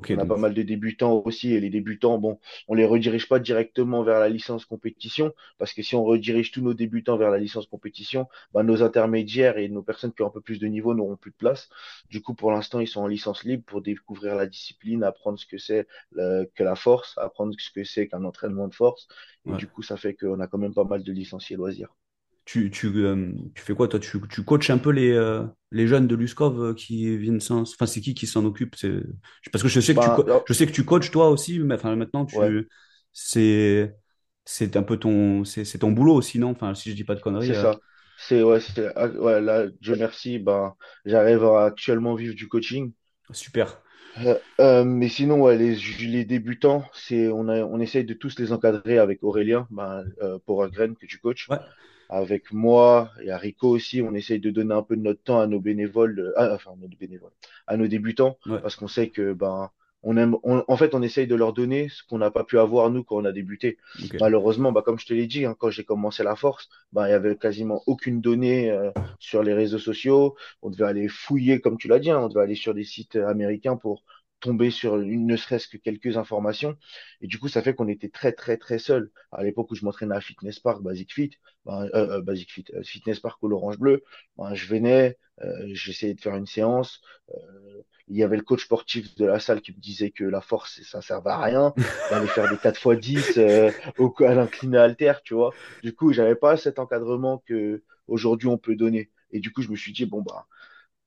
On 0.09 0.13
a 0.13 0.15
donc, 0.17 0.27
pas 0.27 0.37
mal 0.37 0.53
de 0.53 0.61
débutants 0.61 1.21
aussi, 1.25 1.53
et 1.53 1.59
les 1.59 1.69
débutants, 1.69 2.17
bon, 2.17 2.39
on 2.67 2.73
les 2.73 2.85
redirige 2.85 3.27
pas 3.27 3.39
directement 3.39 4.03
vers 4.03 4.19
la 4.19 4.29
licence 4.29 4.65
compétition, 4.65 5.33
parce 5.57 5.73
que 5.73 5.81
si 5.81 5.95
on 5.95 6.03
redirige 6.03 6.51
tous 6.51 6.61
nos 6.61 6.73
débutants 6.73 7.17
vers 7.17 7.31
la 7.31 7.37
licence 7.37 7.67
compétition, 7.67 8.27
bah, 8.53 8.63
nos 8.63 8.83
intermédiaires 8.83 9.57
et 9.57 9.69
nos 9.69 9.83
personnes 9.83 10.13
qui 10.13 10.21
ont 10.21 10.27
un 10.27 10.31
peu 10.31 10.41
plus 10.41 10.59
de 10.59 10.67
niveau 10.67 10.93
n'auront 10.93 11.17
plus 11.17 11.31
de 11.31 11.37
place. 11.37 11.69
Du 12.09 12.21
coup, 12.21 12.33
pour 12.33 12.51
l'instant, 12.51 12.79
ils 12.79 12.87
sont 12.87 13.01
en 13.01 13.07
licence 13.07 13.43
libre 13.43 13.63
pour 13.65 13.81
découvrir 13.81 14.35
la 14.35 14.47
discipline, 14.47 15.03
apprendre 15.03 15.39
ce 15.39 15.45
que 15.45 15.57
c'est 15.57 15.87
que 16.15 16.63
la 16.63 16.75
force, 16.75 17.17
apprendre 17.17 17.53
ce 17.57 17.71
que 17.71 17.83
c'est 17.83 18.07
qu'un 18.07 18.23
entraînement 18.23 18.67
de 18.67 18.75
force. 18.75 19.07
Et 19.45 19.51
ouais. 19.51 19.57
du 19.57 19.67
coup, 19.67 19.81
ça 19.81 19.97
fait 19.97 20.15
qu'on 20.15 20.39
a 20.39 20.47
quand 20.47 20.57
même 20.57 20.73
pas 20.73 20.83
mal 20.83 21.03
de 21.03 21.11
licenciés 21.11 21.55
loisirs. 21.55 21.93
Tu, 22.51 22.71
tu, 22.71 22.87
euh, 23.05 23.31
tu 23.53 23.61
fais 23.61 23.75
quoi, 23.75 23.87
toi? 23.87 23.99
Tu, 23.99 24.19
tu 24.27 24.43
coaches 24.43 24.71
un 24.71 24.79
peu 24.79 24.89
les, 24.89 25.11
euh, 25.11 25.45
les 25.71 25.85
jeunes 25.87 26.07
de 26.07 26.15
l'USCOV 26.15 26.59
euh, 26.71 26.73
qui 26.73 27.15
viennent 27.17 27.39
s'en... 27.39 27.61
Enfin, 27.61 27.85
c'est 27.85 28.01
qui 28.01 28.15
qui 28.15 28.25
s'en 28.25 28.43
occupe? 28.43 28.75
C'est... 28.75 29.01
Parce 29.51 29.61
que 29.61 29.69
je 29.69 29.79
sais 29.79 29.93
que 29.93 29.99
tu, 29.99 30.11
co- 30.11 30.25
oh, 30.27 30.45
je 30.45 30.53
sais 30.53 30.65
que 30.65 30.71
tu 30.71 30.83
coaches 30.83 31.11
toi 31.11 31.29
aussi, 31.29 31.59
mais 31.59 31.75
enfin, 31.75 31.95
maintenant, 31.95 32.25
ouais, 32.31 32.55
tu... 32.55 32.67
c'est, 33.13 33.95
c'est 34.45 34.75
un 34.77 34.83
peu 34.83 34.97
ton, 34.97 35.43
c'est, 35.45 35.63
ton 35.77 35.91
boulot 35.91 36.15
aussi, 36.15 36.39
non? 36.39 36.49
Enfin, 36.51 36.73
si 36.73 36.89
je 36.89 36.95
dis 36.95 37.03
pas 37.03 37.13
de 37.15 37.21
conneries. 37.21 37.49
c'est 37.49 37.53
euh, 37.53 37.67
ça. 37.67 37.79
C'est, 38.17 38.43
ouais, 38.43 38.59
ah, 38.95 39.07
ouais, 39.07 39.39
là, 39.41 39.67
Dieu 39.81 39.95
merci, 39.95 40.39
ben, 40.39 40.75
j'arrive 41.05 41.43
à 41.45 41.65
actuellement 41.65 42.15
vivre 42.15 42.35
du 42.35 42.47
coaching. 42.49 42.91
super. 43.33 43.81
Mais 44.85 45.09
sinon, 45.09 45.41
ouais, 45.41 45.57
les, 45.57 45.75
les 45.75 46.25
débutants, 46.25 46.83
c'est, 46.93 47.29
on 47.29 47.47
a, 47.47 47.63
on 47.63 47.79
essaye 47.79 48.05
de 48.05 48.13
tous 48.13 48.37
les 48.39 48.51
encadrer 48.51 48.97
avec 48.97 49.23
Aurélien, 49.23 49.67
ben, 49.71 50.03
Powergrain 50.45 50.93
que 50.95 51.05
tu 51.05 51.19
coaches, 51.19 51.49
Ouais, 51.49 51.59
avec 52.09 52.51
moi 52.51 53.11
et 53.21 53.31
à 53.31 53.37
Rico 53.37 53.69
aussi. 53.69 54.01
On 54.01 54.13
essaye 54.13 54.39
de 54.39 54.49
donner 54.49 54.73
un 54.73 54.83
peu 54.83 54.95
de 54.97 55.01
notre 55.01 55.21
temps 55.23 55.39
à 55.39 55.47
nos 55.47 55.59
bénévoles, 55.59 56.19
euh, 56.19 56.33
ah, 56.37 56.53
enfin, 56.53 56.71
nos 56.79 56.87
bénévoles, 56.87 57.31
à 57.67 57.77
nos 57.77 57.87
débutants, 57.87 58.37
ouais, 58.47 58.59
parce 58.61 58.75
qu'on 58.75 58.87
sait 58.87 59.09
que, 59.09 59.33
ben, 59.33 59.69
on 60.03 60.15
aime, 60.17 60.35
on- 60.43 60.63
en 60.67 60.77
fait, 60.77 60.95
on 60.95 61.01
essaye 61.01 61.27
de 61.27 61.35
leur 61.35 61.53
donner 61.53 61.89
ce 61.89 62.03
qu'on 62.03 62.17
n'a 62.19 62.31
pas 62.31 62.43
pu 62.45 62.57
avoir 62.59 62.89
nous 62.89 63.03
quand 63.03 63.17
on 63.17 63.25
a 63.25 63.31
débuté. 63.33 63.77
Malheureusement, 64.19 64.71
bah, 64.71 64.81
comme 64.83 64.99
je 64.99 65.05
te 65.05 65.13
l'ai 65.13 65.27
dit, 65.27 65.45
hein, 65.45 65.55
quand 65.57 65.69
j'ai 65.69 65.83
commencé 65.83 66.23
la 66.23 66.35
force, 66.35 66.69
bah, 66.93 67.07
il 67.07 67.11
y 67.11 67.13
avait 67.13 67.35
quasiment 67.37 67.83
aucune 67.87 68.21
donnée 68.21 68.71
euh, 68.71 68.91
sur 69.19 69.43
les 69.43 69.53
réseaux 69.53 69.79
sociaux. 69.79 70.35
On 70.61 70.69
devait 70.69 70.85
aller 70.85 71.07
fouiller, 71.07 71.59
comme 71.61 71.77
tu 71.77 71.87
l'as 71.87 71.99
dit, 71.99 72.11
hein, 72.11 72.19
on 72.19 72.27
devait 72.29 72.41
aller 72.43 72.55
sur 72.55 72.73
des 72.73 72.83
sites 72.83 73.15
euh, 73.15 73.27
américains 73.27 73.75
pour 73.77 74.03
tomber 74.39 74.71
sur 74.71 74.97
une, 74.99 75.25
ne 75.27 75.35
serait-ce 75.37 75.67
que 75.67 75.77
quelques 75.77 76.17
informations. 76.17 76.77
Et 77.21 77.27
du 77.27 77.39
coup, 77.39 77.47
ça 77.47 77.61
fait 77.61 77.73
qu'on 77.75 77.87
était 77.87 78.09
très, 78.09 78.31
très, 78.33 78.57
très 78.57 78.79
seul. 78.79 79.11
À 79.31 79.43
l'époque 79.43 79.71
où 79.71 79.75
je 79.75 79.85
m'entraînais 79.85 80.15
à 80.15 80.21
Fitness 80.21 80.59
Park, 80.59 80.81
Basic 80.81 81.13
Fit, 81.13 81.31
bah, 81.65 81.83
euh, 81.93 82.17
euh, 82.19 82.21
Basic 82.21 82.51
Fit, 82.51 82.65
euh, 82.73 82.83
Fitness 82.83 83.19
Park 83.19 83.41
ou 83.43 83.47
l'Orange 83.47 83.77
Bleu, 83.79 84.03
bah, 84.37 84.53
je 84.53 84.67
venais, 84.67 85.17
euh, 85.41 85.67
j'essayais 85.73 86.13
de 86.13 86.21
faire 86.21 86.35
une 86.35 86.47
séance. 86.47 87.01
euh, 87.35 87.81
il 88.07 88.17
y 88.17 88.23
avait 88.23 88.37
le 88.37 88.43
coach 88.43 88.63
sportif 88.65 89.15
de 89.15 89.25
la 89.25 89.39
salle 89.39 89.61
qui 89.61 89.71
me 89.71 89.79
disait 89.79 90.09
que 90.11 90.23
la 90.23 90.41
force, 90.41 90.81
ça 90.83 91.01
servait 91.01 91.29
à 91.29 91.39
rien, 91.41 91.73
d'aller 92.09 92.27
faire 92.27 92.49
des 92.49 92.57
4 92.57 92.79
fois 92.79 92.95
10 92.95 93.37
euh, 93.37 93.71
au, 93.97 94.13
à 94.23 94.33
l'incliné 94.33 94.77
halter, 94.77 95.13
tu 95.23 95.35
vois. 95.35 95.55
Du 95.83 95.93
coup, 95.93 96.11
j'avais 96.11 96.35
pas 96.35 96.57
cet 96.57 96.79
encadrement 96.79 97.39
que 97.45 97.83
aujourd'hui 98.07 98.47
on 98.47 98.57
peut 98.57 98.75
donner. 98.75 99.11
Et 99.31 99.39
du 99.39 99.51
coup, 99.51 99.61
je 99.61 99.69
me 99.69 99.75
suis 99.75 99.91
dit, 99.93 100.05
bon, 100.07 100.21
bah, 100.23 100.47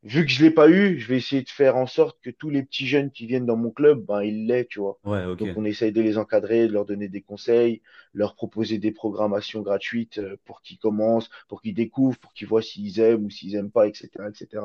vu 0.03 0.25
que 0.27 0.33
je 0.33 0.43
l'ai 0.43 0.51
pas 0.51 0.69
eu, 0.69 0.99
je 0.99 1.09
vais 1.09 1.17
essayer 1.17 1.43
de 1.43 1.49
faire 1.49 1.77
en 1.77 1.87
sorte 1.87 2.19
que 2.21 2.31
tous 2.31 2.51
les 2.51 2.63
petits 2.63 2.87
jeunes 2.87 3.11
qui 3.11 3.27
viennent 3.27 3.47
dans 3.47 3.57
mon 3.57 3.71
club, 3.71 4.05
ben, 4.05 4.23
ils 4.23 4.47
l'aient, 4.47 4.67
tu 4.67 4.81
vois. 4.81 4.99
Ouais. 5.05 5.37
Donc, 5.37 5.51
on 5.57 5.65
essaye 5.65 5.93
de 5.93 6.01
les 6.01 6.19
encadrer, 6.19 6.67
de 6.67 6.73
leur 6.73 6.85
donner 6.85 7.09
des 7.09 7.23
conseils, 7.23 7.83
leur 8.13 8.35
proposer 8.35 8.79
des 8.79 8.93
programmations 8.93 9.63
gratuites 9.63 10.19
euh, 10.19 10.37
pour 10.45 10.63
qu'ils 10.63 10.79
commencent, 10.79 11.31
pour 11.49 11.63
qu'ils 11.63 11.75
découvrent, 11.75 12.19
pour 12.19 12.33
qu'ils 12.33 12.49
voient 12.49 12.63
s'ils 12.63 13.01
aiment 13.01 13.25
ou 13.25 13.31
s'ils 13.31 13.55
aiment 13.55 13.71
pas, 13.71 13.87
etc., 13.87 14.09
etc. 14.29 14.65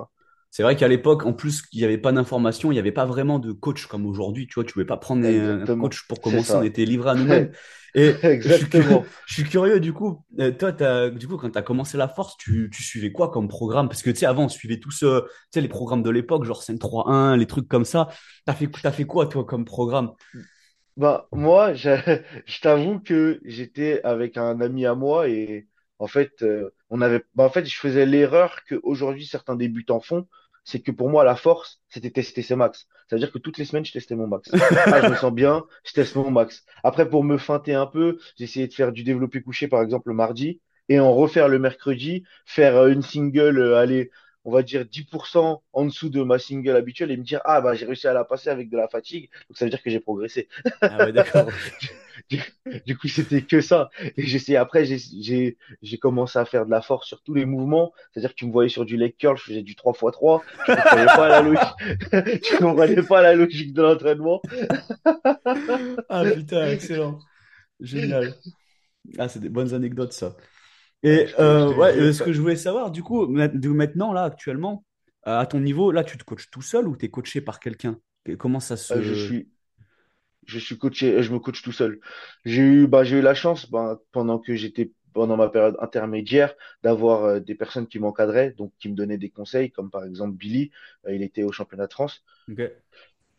C'est 0.58 0.64
vrai 0.64 0.76
qu'à 0.76 0.88
l'époque, 0.88 1.24
en 1.28 1.34
plus, 1.34 1.62
il 1.72 1.78
n'y 1.78 1.86
avait 1.86 2.00
pas 2.00 2.12
d'informations, 2.12 2.72
il 2.72 2.76
n'y 2.76 2.80
avait 2.80 2.92
pas 2.92 3.06
vraiment 3.06 3.38
de 3.38 3.52
coach 3.52 3.86
comme 3.86 4.08
aujourd'hui. 4.08 4.48
Tu 4.48 4.56
vois, 4.56 4.64
tu 4.64 4.74
pouvais 4.74 4.86
pas 4.86 4.98
prendre 4.98 5.24
un 5.28 5.62
un 5.62 5.68
Exactement. 5.68 5.78
coach 5.78 6.08
pour 6.08 6.20
commencer, 6.20 6.58
on 6.58 6.64
était 6.64 6.84
livré 6.86 7.12
à 7.12 7.16
nous-mêmes. 7.16 7.52
Et 7.94 8.24
je 8.44 8.50
suis, 8.50 8.68
cu- 8.68 8.82
Exactement. 8.82 9.14
je 9.28 9.34
suis 9.36 9.44
curieux, 9.44 9.80
du 9.80 9.94
coup, 9.94 10.26
euh, 10.40 10.52
toi, 10.52 10.74
t'as- 10.74 11.12
du 11.12 11.28
coup, 11.28 11.38
quand 11.38 11.52
tu 11.52 11.58
as 11.60 11.62
commencé 11.62 11.96
la 11.98 12.08
force, 12.08 12.38
tu, 12.38 12.70
tu 12.74 12.82
suivais 12.82 13.12
quoi 13.12 13.30
comme 13.30 13.48
programme? 13.48 13.88
Parce 13.88 14.02
que, 14.02 14.10
tu 14.10 14.18
sais, 14.18 14.26
avant, 14.26 14.46
on 14.46 14.50
suivait 14.50 14.80
tous 14.80 15.04
euh, 15.04 15.22
tu 15.28 15.30
sais, 15.54 15.62
les 15.62 15.68
programmes 15.68 16.02
de 16.04 16.10
l'époque, 16.10 16.44
genre 16.44 16.64
5-3-1, 16.64 17.38
les 17.38 17.46
trucs 17.46 17.68
comme 17.68 17.86
ça. 17.86 18.08
T'as 18.46 18.54
fait, 18.56 18.68
t'as 18.82 18.92
fait 18.92 19.06
quoi, 19.06 19.28
toi, 19.28 19.46
comme 19.46 19.64
programme? 19.66 20.12
Bah, 20.98 21.28
moi, 21.32 21.74
je, 21.76 21.90
je 22.46 22.62
t'avoue 22.62 23.00
que 23.00 23.40
j'étais 23.46 24.02
avec 24.04 24.38
un 24.38 24.60
ami 24.62 24.86
à 24.86 24.96
moi 24.96 25.30
et 25.30 25.68
en 26.00 26.08
fait, 26.08 26.42
euh, 26.44 26.72
on 26.90 27.02
avait, 27.02 27.24
bah, 27.36 27.44
en 27.46 27.50
fait, 27.50 27.66
je 27.66 27.78
faisais 27.80 28.06
l'erreur 28.06 28.64
que 28.66 28.76
aujourd'hui 28.84 29.26
certains 29.26 29.56
débutants 29.56 30.00
font, 30.02 30.28
c'est 30.68 30.82
que 30.82 30.92
pour 30.92 31.10
moi, 31.10 31.24
la 31.24 31.38
force, 31.38 31.80
c'était 31.88 32.12
tester 32.12 32.42
ses 32.42 32.58
max. 32.58 32.88
Ça 33.10 33.16
veut 33.16 33.22
dire 33.22 33.32
que 33.32 33.38
toutes 33.38 33.58
les 33.58 33.64
semaines, 33.64 33.86
je 33.86 33.94
testais 33.94 34.16
mon 34.16 34.28
max. 34.28 34.52
Ah, 34.86 35.02
je 35.02 35.08
me 35.08 35.16
sens 35.16 35.32
bien, 35.32 35.64
je 35.86 35.94
teste 35.94 36.16
mon 36.16 36.30
max. 36.30 36.66
Après, 36.84 37.10
pour 37.10 37.24
me 37.24 37.38
feinter 37.38 37.74
un 37.74 37.86
peu, 37.86 38.20
j'essayais 38.38 38.68
de 38.68 38.74
faire 38.74 38.92
du 38.92 39.06
développé 39.06 39.42
couché, 39.42 39.70
par 39.70 39.82
exemple, 39.82 40.10
le 40.10 40.16
mardi 40.16 40.60
et 40.90 41.00
en 41.00 41.14
refaire 41.14 41.48
le 41.48 41.58
mercredi, 41.58 42.26
faire 42.46 42.76
euh, 42.76 42.90
une 42.90 43.02
single, 43.02 43.58
euh, 43.60 43.78
allez, 43.78 44.12
on 44.44 44.52
va 44.52 44.62
dire 44.62 44.84
10% 44.84 45.64
en 45.72 45.86
dessous 45.86 46.10
de 46.10 46.22
ma 46.22 46.38
single 46.38 46.76
habituelle 46.76 47.12
et 47.12 47.18
me 47.18 47.24
dire, 47.24 47.40
ah, 47.46 47.62
bah, 47.62 47.74
j'ai 47.74 47.86
réussi 47.86 48.08
à 48.08 48.14
la 48.14 48.26
passer 48.26 48.50
avec 48.50 48.70
de 48.70 48.76
la 48.76 48.90
fatigue, 48.90 49.30
donc 49.50 49.58
ça 49.58 49.64
veut 49.64 49.72
dire 49.72 49.82
que 49.82 49.90
j'ai 49.90 50.02
progressé. 50.02 50.50
Ah 50.82 51.06
ouais, 51.06 51.14
d'accord, 51.14 51.48
ok. 51.48 51.94
Du, 52.30 52.40
du 52.86 52.98
coup, 52.98 53.08
c'était 53.08 53.42
que 53.42 53.62
ça. 53.62 53.90
Et 54.18 54.26
j'essayais, 54.26 54.58
après, 54.58 54.86
j'ai, 54.86 55.58
commencé 56.00 56.38
à 56.40 56.46
faire 56.46 56.66
de 56.66 56.72
la 56.72 56.82
force 56.82 57.08
sur 57.08 57.22
tous 57.22 57.34
les 57.34 57.46
mouvements. 57.46 57.94
C'est-à-dire 58.12 58.32
que 58.32 58.36
tu 58.36 58.46
me 58.46 58.52
voyais 58.52 58.70
sur 58.70 58.86
du 58.86 58.98
leg 58.98 59.16
curl, 59.18 59.38
je 59.38 59.44
faisais 59.44 59.62
du 59.64 59.76
trois 59.76 59.94
fois 59.94 60.12
trois 60.12 60.44
Je 60.68 60.74
comprenais 60.74 61.06
pas 61.06 61.28
la 61.30 61.42
logique. 61.42 62.50
Comprenais 62.58 63.04
pas 63.04 63.22
la 63.22 63.36
logique 63.36 63.74
de 63.74 63.82
l'entraînement. 63.82 64.42
Ah 66.10 66.24
putain, 66.26 66.72
excellent. 66.72 67.20
Génial. 67.80 68.34
Ah, 69.18 69.30
c'est 69.30 69.40
des 69.40 69.50
bonnes 69.50 69.74
anecdotes, 69.74 70.14
ça. 70.14 70.36
Et 71.04 71.28
euh, 71.40 71.74
ouais, 71.74 71.96
euh, 71.98 72.12
ce 72.12 72.24
que 72.24 72.34
je 72.34 72.42
voulais 72.42 72.56
savoir, 72.56 72.92
du 72.92 73.04
coup, 73.04 73.28
maintenant, 73.28 74.14
là, 74.14 74.24
actuellement, 74.24 74.84
euh, 75.28 75.40
à 75.40 75.46
ton 75.46 75.60
niveau, 75.60 75.92
là, 75.92 76.04
tu 76.04 76.18
te 76.18 76.24
coaches 76.24 76.50
tout 76.50 76.62
seul 76.62 76.88
ou 76.88 76.98
tu 76.98 77.06
es 77.06 77.10
coaché 77.10 77.42
par 77.42 77.60
quelqu'un? 77.60 77.98
Que- 78.26 78.34
Comment 78.34 78.60
ça 78.60 78.76
Euh, 78.96 79.02
Je 79.02 79.14
se... 79.14 79.26
suis, 79.26 79.50
je 80.48 80.60
suis 80.60 80.78
coaché, 80.78 81.22
je 81.24 81.34
me 81.34 81.40
coach 81.40 81.62
tout 81.62 81.72
seul. 81.74 82.00
J'ai 82.46 82.62
eu, 82.64 82.88
bah, 82.88 83.04
j'ai 83.04 83.18
eu 83.20 83.22
la 83.22 83.36
chance, 83.36 83.70
bah, 83.70 84.00
pendant 84.12 84.40
que 84.40 84.56
j'étais 84.56 84.94
pendant 85.14 85.38
ma 85.38 85.50
période 85.50 85.78
intermédiaire, 85.82 86.56
d'avoir 86.84 87.24
euh, 87.26 87.40
des 87.40 87.56
personnes 87.56 87.88
qui 87.88 88.00
m'encadraient, 88.00 88.52
donc 88.52 88.74
qui 88.80 88.90
me 88.90 88.96
donnaient 88.96 89.18
des 89.18 89.30
conseils, 89.32 89.72
comme 89.72 89.90
par 89.92 90.06
exemple 90.06 90.36
Billy, 90.38 90.72
euh, 91.08 91.16
il 91.16 91.24
était 91.24 91.44
au 91.44 91.52
championnat 91.52 91.88
de 91.88 91.94
France. 91.94 92.24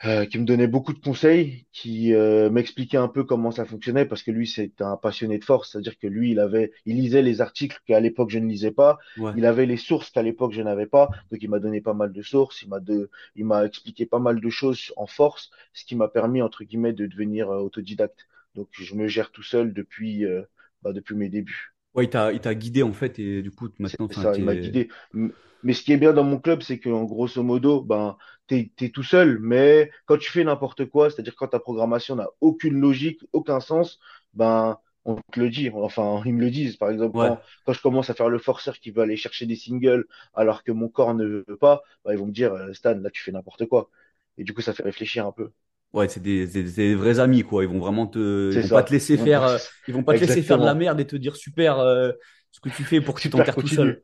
Euh, 0.04 0.26
qui 0.26 0.38
me 0.38 0.44
donnait 0.44 0.68
beaucoup 0.68 0.92
de 0.92 1.00
conseils, 1.00 1.66
qui 1.72 2.14
euh, 2.14 2.50
m'expliquait 2.50 2.96
un 2.98 3.08
peu 3.08 3.24
comment 3.24 3.50
ça 3.50 3.64
fonctionnait, 3.64 4.04
parce 4.06 4.22
que 4.22 4.30
lui, 4.30 4.46
c'est 4.46 4.80
un 4.80 4.96
passionné 4.96 5.38
de 5.38 5.44
force, 5.44 5.72
c'est-à-dire 5.72 5.98
que 5.98 6.06
lui, 6.06 6.30
il 6.32 6.38
avait, 6.40 6.72
il 6.86 6.96
lisait 6.96 7.22
les 7.22 7.40
articles 7.40 7.78
qu'à 7.86 7.98
l'époque 8.00 8.30
je 8.30 8.38
ne 8.38 8.46
lisais 8.48 8.70
pas, 8.70 8.98
Ouais. 9.16 9.34
il 9.34 9.44
avait 9.44 9.66
les 9.66 9.76
sources 9.76 10.10
qu'à 10.10 10.22
l'époque 10.22 10.52
je 10.52 10.62
n'avais 10.62 10.86
pas, 10.86 11.10
donc 11.32 11.42
il 11.42 11.50
m'a 11.50 11.58
donné 11.58 11.80
pas 11.80 11.94
mal 11.94 12.12
de 12.12 12.22
sources, 12.22 12.62
il 12.62 12.68
m'a 12.68 12.80
de, 12.80 13.10
il 13.34 13.44
m'a 13.44 13.64
expliqué 13.66 14.06
pas 14.06 14.20
mal 14.20 14.40
de 14.40 14.50
choses 14.50 14.92
en 14.96 15.06
force, 15.06 15.50
ce 15.72 15.84
qui 15.84 15.96
m'a 15.96 16.08
permis 16.08 16.42
entre 16.42 16.64
guillemets 16.64 16.92
de 16.92 17.06
devenir 17.06 17.50
euh, 17.50 17.58
autodidacte. 17.60 18.26
Donc 18.54 18.68
je 18.72 18.94
me 18.94 19.08
gère 19.08 19.30
tout 19.32 19.42
seul 19.42 19.72
depuis, 19.74 20.24
bah, 20.82 20.92
depuis 20.92 21.14
mes 21.14 21.28
débuts. 21.28 21.74
Ouais, 21.94 22.04
il 22.04 22.10
t'a, 22.10 22.32
il 22.32 22.40
t'a 22.40 22.54
guidé, 22.54 22.82
en 22.82 22.92
fait, 22.92 23.18
et 23.18 23.42
du 23.42 23.50
coup, 23.50 23.68
maintenant, 23.78 24.08
ça, 24.12 24.36
il 24.36 24.44
m'a 24.44 24.54
guidé. 24.56 24.88
Mais 25.62 25.72
ce 25.74 25.82
qui 25.82 25.92
est 25.92 25.96
bien 25.96 26.12
dans 26.12 26.24
mon 26.24 26.38
club, 26.38 26.62
c'est 26.62 26.78
qu'en 26.80 27.04
grosso 27.04 27.42
modo, 27.42 27.82
ben, 27.82 28.16
t'es, 28.46 28.72
t'es 28.76 28.90
tout 28.90 29.02
seul. 29.02 29.38
Mais 29.40 29.90
quand 30.06 30.18
tu 30.18 30.30
fais 30.30 30.44
n'importe 30.44 30.86
quoi, 30.86 31.10
c'est-à-dire 31.10 31.34
quand 31.36 31.48
ta 31.48 31.58
programmation 31.60 32.16
n'a 32.16 32.28
aucune 32.40 32.80
logique, 32.80 33.20
aucun 33.32 33.60
sens, 33.60 33.98
ben, 34.34 34.78
on 35.04 35.16
te 35.16 35.40
le 35.40 35.50
dit. 35.50 35.70
Enfin, 35.74 36.22
ils 36.26 36.34
me 36.34 36.40
le 36.40 36.50
disent. 36.50 36.76
Par 36.76 36.90
exemple, 36.90 37.14
Ouais. 37.14 37.28
quand, 37.28 37.40
quand 37.64 37.72
je 37.72 37.82
commence 37.82 38.10
à 38.10 38.14
faire 38.14 38.28
le 38.28 38.38
forceur 38.38 38.78
qui 38.78 38.90
veut 38.92 39.02
aller 39.02 39.16
chercher 39.16 39.46
des 39.46 39.56
singles 39.56 40.06
alors 40.34 40.62
que 40.64 40.72
mon 40.72 40.88
corps 40.88 41.14
ne 41.14 41.26
veut 41.48 41.56
pas, 41.58 41.82
ben, 42.04 42.12
ils 42.12 42.18
vont 42.18 42.26
me 42.26 42.32
dire, 42.32 42.52
euh, 42.54 42.72
Stan, 42.74 42.94
là, 42.94 43.10
tu 43.10 43.22
fais 43.22 43.32
n'importe 43.32 43.66
quoi. 43.66 43.90
Et 44.38 44.44
du 44.44 44.54
coup, 44.54 44.60
ça 44.62 44.74
fait 44.74 44.84
réfléchir 44.84 45.26
un 45.26 45.32
peu. 45.32 45.52
Ouais, 45.94 46.08
c'est 46.08 46.20
des, 46.20 46.46
des- 46.46 46.62
des 46.64 46.94
vrais 46.94 47.18
amis, 47.18 47.42
quoi. 47.42 47.64
Ils 47.64 47.68
vont 47.68 47.78
vraiment 47.78 48.06
te, 48.06 48.52
ils 48.52 48.60
vont 48.60 48.68
pas 48.68 48.82
te 48.82 48.92
laisser 48.92 49.16
faire, 49.16 49.42
euh, 49.44 49.58
ils 49.86 49.94
vont 49.94 50.04
pas 50.04 50.14
te 50.14 50.20
laisser 50.20 50.42
faire 50.42 50.58
de 50.58 50.64
la 50.64 50.74
merde 50.74 51.00
et 51.00 51.06
te 51.06 51.16
dire 51.16 51.34
super 51.36 51.78
euh, 51.78 52.12
ce 52.52 52.60
que 52.60 52.68
tu 52.68 52.84
fais 52.84 53.00
pour 53.00 53.14
que 53.14 53.20
tu 53.20 53.30
t'enterres 53.30 53.56
tout 53.56 53.68
seul. 53.68 54.02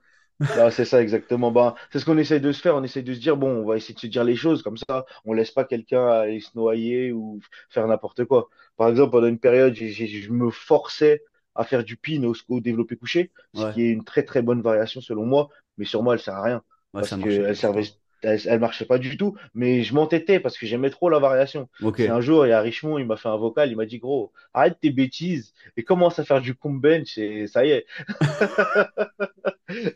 Bah, 0.55 0.71
c'est 0.71 0.85
ça 0.85 1.03
exactement. 1.03 1.51
Bah, 1.51 1.75
c'est 1.93 1.99
ce 1.99 2.05
qu'on 2.05 2.19
essaye 2.19 2.41
de 2.41 2.53
se 2.53 2.61
faire. 2.61 2.77
On 2.77 2.85
essaye 2.85 3.03
de 3.03 3.13
se 3.15 3.21
dire, 3.21 3.37
bon, 3.37 3.49
on 3.63 3.67
va 3.67 3.77
essayer 3.77 3.95
de 3.95 4.01
se 4.01 4.07
dire 4.07 4.25
les 4.25 4.37
choses 4.37 4.63
comme 4.63 4.77
ça. 4.77 5.05
On 5.25 5.33
laisse 5.33 5.51
pas 5.51 5.65
quelqu'un 5.65 6.07
aller 6.09 6.41
se 6.41 6.51
noyer 6.57 7.13
ou 7.13 7.41
faire 7.71 7.87
n'importe 7.89 8.25
quoi. 8.25 8.49
Par 8.77 8.89
exemple, 8.89 9.13
pendant 9.13 9.27
une 9.29 9.39
période, 9.41 9.75
je 9.75 10.31
me 10.33 10.51
forçais 10.51 11.23
à 11.57 11.65
faire 11.65 11.85
du 11.85 11.97
pin 11.97 12.23
au, 12.25 12.35
au 12.49 12.61
développé 12.61 12.97
couché, 12.97 13.33
ce 13.53 13.67
qui 13.67 13.83
est 13.83 13.91
une 13.91 14.05
très 14.05 14.25
très 14.25 14.43
bonne 14.43 14.63
variation 14.63 15.01
selon 15.01 15.27
moi. 15.27 15.49
Mais 15.79 15.85
sur 15.85 16.03
moi, 16.03 16.15
elle 16.15 16.21
sert 16.21 16.35
à 16.37 16.43
rien 16.43 16.63
ouais, 16.95 17.03
parce 17.03 17.15
ça 17.15 17.17
que 17.17 17.29
marchait 17.29 17.43
elle 17.47 17.57
juste 17.57 17.57
servait. 17.57 17.95
Elle, 18.25 18.41
elle 18.47 18.61
marchait 18.61 18.85
pas 18.87 18.99
du 18.99 19.17
tout. 19.17 19.37
Mais 19.55 19.83
je 19.83 19.95
m'entêtais 19.95 20.41
parce 20.41 20.59
que 20.59 20.67
j'aimais 20.67 20.91
trop 20.91 21.09
la 21.09 21.19
variation. 21.19 21.69
Un 22.09 22.21
jour, 22.21 22.47
il 22.47 22.51
y 22.51 22.53
a 22.53 22.61
Richemont, 22.61 22.99
il 22.99 23.07
m'a 23.07 23.17
fait 23.17 23.29
un 23.29 23.37
vocal, 23.37 23.71
il 23.71 23.77
m'a 23.77 23.87
dit, 23.87 23.99
gros, 23.99 24.33
arrête 24.53 24.79
tes 24.81 24.91
bêtises 24.91 25.55
et 25.77 25.85
commence 25.85 26.19
à 26.19 26.25
faire 26.25 26.41
du 26.41 26.55
comb 26.55 26.81
bench 26.81 27.19
et 27.19 27.47
ça 27.47 27.65
y 27.65 27.71
est. 27.71 27.87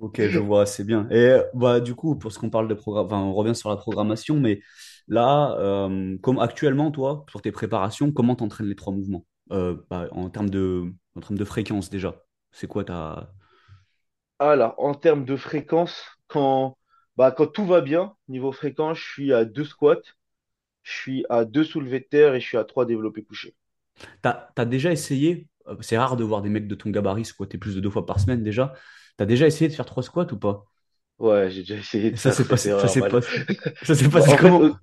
ok, 0.00 0.28
je 0.28 0.38
vois, 0.38 0.66
c'est 0.66 0.84
bien. 0.84 1.08
Et 1.10 1.38
bah 1.54 1.80
du 1.80 1.94
coup, 1.94 2.16
pour 2.16 2.32
ce 2.32 2.38
qu'on 2.38 2.50
parle 2.50 2.68
de 2.68 2.74
programme, 2.74 3.06
enfin, 3.06 3.20
on 3.20 3.34
revient 3.34 3.54
sur 3.54 3.70
la 3.70 3.76
programmation, 3.76 4.38
mais 4.40 4.60
là, 5.08 5.56
euh, 5.58 6.16
comme 6.22 6.38
actuellement, 6.38 6.90
toi, 6.90 7.24
pour 7.30 7.42
tes 7.42 7.52
préparations, 7.52 8.12
comment 8.12 8.34
t'entraînes 8.34 8.68
les 8.68 8.76
trois 8.76 8.92
mouvements? 8.92 9.24
Euh, 9.50 9.76
bah, 9.90 10.08
en 10.12 10.30
termes 10.30 10.50
de, 10.50 10.92
en 11.16 11.20
termes 11.20 11.38
de 11.38 11.44
fréquence 11.44 11.90
déjà. 11.90 12.24
C'est 12.52 12.66
quoi 12.66 12.84
ta... 12.84 13.32
Alors, 14.38 14.74
en 14.78 14.94
termes 14.94 15.24
de 15.24 15.36
fréquence, 15.36 16.04
quand, 16.26 16.76
bah, 17.16 17.32
quand 17.32 17.46
tout 17.48 17.66
va 17.66 17.80
bien, 17.80 18.16
niveau 18.28 18.52
fréquence, 18.52 18.98
je 18.98 19.10
suis 19.12 19.32
à 19.32 19.44
deux 19.46 19.64
squats, 19.64 20.00
je 20.84 20.92
suis 20.92 21.26
à 21.30 21.44
deux 21.46 21.64
soulevés 21.64 22.00
de 22.00 22.06
terre 22.06 22.34
et 22.34 22.40
je 22.40 22.46
suis 22.48 22.58
à 22.58 22.64
trois 22.64 22.86
développés 22.86 23.24
couchés. 23.24 23.54
T'as, 24.22 24.48
t'as 24.54 24.64
déjà 24.64 24.90
essayé, 24.92 25.48
euh, 25.66 25.76
c'est 25.80 25.98
rare 25.98 26.16
de 26.16 26.24
voir 26.24 26.42
des 26.42 26.48
mecs 26.48 26.66
de 26.68 26.74
ton 26.74 26.90
gabarit 26.90 27.24
squatter 27.24 27.58
plus 27.58 27.74
de 27.74 27.80
deux 27.80 27.90
fois 27.90 28.06
par 28.06 28.20
semaine 28.20 28.42
déjà. 28.42 28.74
T'as 29.16 29.26
déjà 29.26 29.46
essayé 29.46 29.68
de 29.68 29.74
faire 29.74 29.86
trois 29.86 30.02
squats 30.02 30.26
ou 30.32 30.38
pas? 30.38 30.66
Ouais, 31.18 31.50
j'ai 31.50 31.60
déjà 31.60 31.76
essayé 31.76 32.10
de 32.10 32.16
ça 32.16 32.30
s'est 32.32 32.46
passé, 32.46 32.70
ça 32.76 32.88
s'est 32.88 33.06
passé, 33.08 33.28
ça 33.82 33.94
s'est 33.94 34.08
passé 34.08 34.34
en 34.34 34.38
fait, 34.38 34.54
au, 34.58 34.66
comment? 34.66 34.80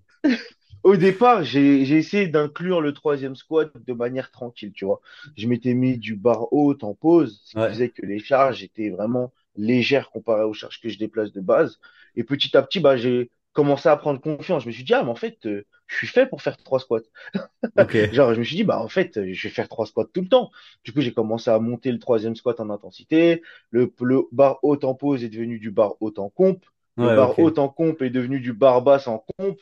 au 0.83 0.97
départ, 0.97 1.43
j'ai, 1.43 1.81
essayé 1.97 2.27
d'inclure 2.27 2.81
le 2.81 2.93
troisième 2.93 3.35
squat 3.35 3.71
de 3.77 3.93
manière 3.93 4.31
tranquille, 4.31 4.71
tu 4.73 4.85
vois. 4.85 5.01
Je 5.37 5.47
m'étais 5.47 5.73
mis 5.73 5.97
du 5.97 6.15
bar 6.15 6.53
haut 6.53 6.77
en 6.83 6.93
pause, 6.95 7.41
ce 7.45 7.55
qui 7.55 7.65
Ouais, 7.65 7.69
faisait 7.69 7.89
que 7.89 8.05
les 8.05 8.19
charges 8.19 8.63
étaient 8.63 8.89
vraiment 8.89 9.33
légères 9.59 10.09
comparées 10.09 10.43
aux 10.43 10.53
charges 10.53 10.79
que 10.81 10.89
je 10.89 10.97
déplace 10.97 11.31
de 11.31 11.41
base. 11.41 11.79
Et 12.15 12.23
petit 12.23 12.55
à 12.57 12.61
petit, 12.63 12.79
bah, 12.79 12.97
j'ai 12.97 13.29
commencé 13.53 13.89
à 13.89 13.97
prendre 13.97 14.21
confiance. 14.21 14.63
Je 14.63 14.67
me 14.67 14.71
suis 14.73 14.83
dit, 14.83 14.93
ah, 14.93 15.03
mais 15.03 15.09
en 15.09 15.15
fait, 15.15 15.45
euh, 15.45 15.65
je 15.87 15.95
suis 15.95 16.07
fait 16.07 16.25
pour 16.25 16.41
faire 16.41 16.57
trois 16.57 16.79
squats. 16.79 17.01
ok, 17.77 18.11
Genre, 18.13 18.33
je 18.33 18.39
me 18.39 18.43
suis 18.43 18.55
dit, 18.55 18.63
bah, 18.63 18.79
en 18.81 18.87
fait, 18.87 19.17
euh, 19.17 19.33
je 19.33 19.47
vais 19.47 19.53
faire 19.53 19.67
trois 19.67 19.85
squats 19.85 20.05
tout 20.13 20.21
le 20.21 20.29
temps. 20.29 20.49
Du 20.83 20.93
coup, 20.93 21.01
j'ai 21.01 21.13
commencé 21.13 21.49
à 21.51 21.59
monter 21.59 21.91
le 21.91 21.99
troisième 21.99 22.35
squat 22.35 22.59
en 22.59 22.69
intensité. 22.69 23.41
Le, 23.71 23.93
le 24.01 24.23
bar 24.31 24.59
haut 24.63 24.79
en 24.83 24.95
pause 24.95 25.23
est 25.23 25.29
devenu 25.29 25.59
du 25.59 25.71
bar 25.71 25.95
haut 25.99 26.13
en 26.17 26.29
comp. 26.29 26.63
Le 26.97 27.07
ouais, 27.07 27.15
bar 27.15 27.37
haut 27.39 27.49
ok, 27.49 27.57
en 27.57 27.69
comp 27.69 28.01
est 28.01 28.09
devenu 28.09 28.39
du 28.39 28.53
bar 28.53 28.81
basse 28.81 29.07
en 29.07 29.25
comp. 29.37 29.57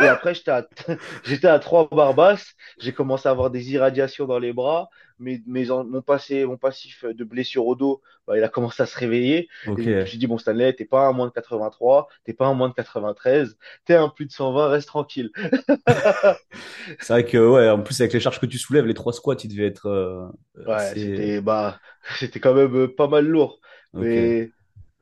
Et 0.00 0.06
après, 0.08 0.34
j'étais 0.34 0.50
à, 0.50 0.66
j'étais 1.24 1.46
à 1.48 1.58
trois 1.58 1.88
barres 1.88 2.14
basses. 2.14 2.54
J'ai 2.78 2.92
commencé 2.92 3.28
à 3.28 3.32
avoir 3.32 3.50
des 3.50 3.72
irradiations 3.72 4.26
dans 4.26 4.38
les 4.38 4.52
bras. 4.52 4.88
Mes, 5.22 5.42
mes, 5.46 5.66
mon, 5.66 6.02
passé, 6.02 6.44
mon 6.44 6.56
passif 6.58 7.04
de 7.04 7.24
blessure 7.24 7.66
au 7.66 7.74
dos, 7.76 8.02
bah, 8.26 8.36
il 8.36 8.44
a 8.44 8.48
commencé 8.48 8.82
à 8.82 8.86
se 8.86 8.98
réveiller. 8.98 9.48
Et 9.76 9.82
je 9.84 9.90
me 9.90 10.04
suis 10.04 10.18
dit, 10.18 10.26
bon, 10.26 10.38
Stanley, 10.38 10.72
t'es 10.74 10.84
pas 10.84 11.06
un 11.06 11.12
moins 11.12 11.26
de 11.28 11.32
83, 11.32 12.08
t'es 12.24 12.34
pas 12.34 12.46
un 12.46 12.54
moins 12.54 12.68
de 12.68 12.74
93, 12.74 13.56
t'es 13.84 13.94
un 13.94 14.08
plus 14.08 14.26
de 14.26 14.32
120, 14.32 14.68
reste 14.68 14.88
tranquille. 14.88 15.30
C'est 17.00 17.12
vrai 17.12 17.24
que, 17.24 17.38
ouais, 17.38 17.68
en 17.70 17.82
plus, 17.82 18.00
avec 18.00 18.12
les 18.12 18.20
charges 18.20 18.40
que 18.40 18.46
tu 18.46 18.58
soulèves, 18.58 18.86
les 18.86 18.94
trois 18.94 19.12
squats, 19.12 19.36
ils 19.42 19.48
devaient 19.48 19.66
être 19.66 19.86
euh, 19.86 20.26
Ouais, 20.66 20.74
assez. 20.74 21.00
c'était 21.00 21.40
bah, 21.40 21.80
c'était 22.18 22.40
quand 22.40 22.54
même 22.54 22.74
euh, 22.76 22.94
pas 22.94 23.08
mal 23.08 23.26
lourd. 23.26 23.60
Mais 23.94 24.50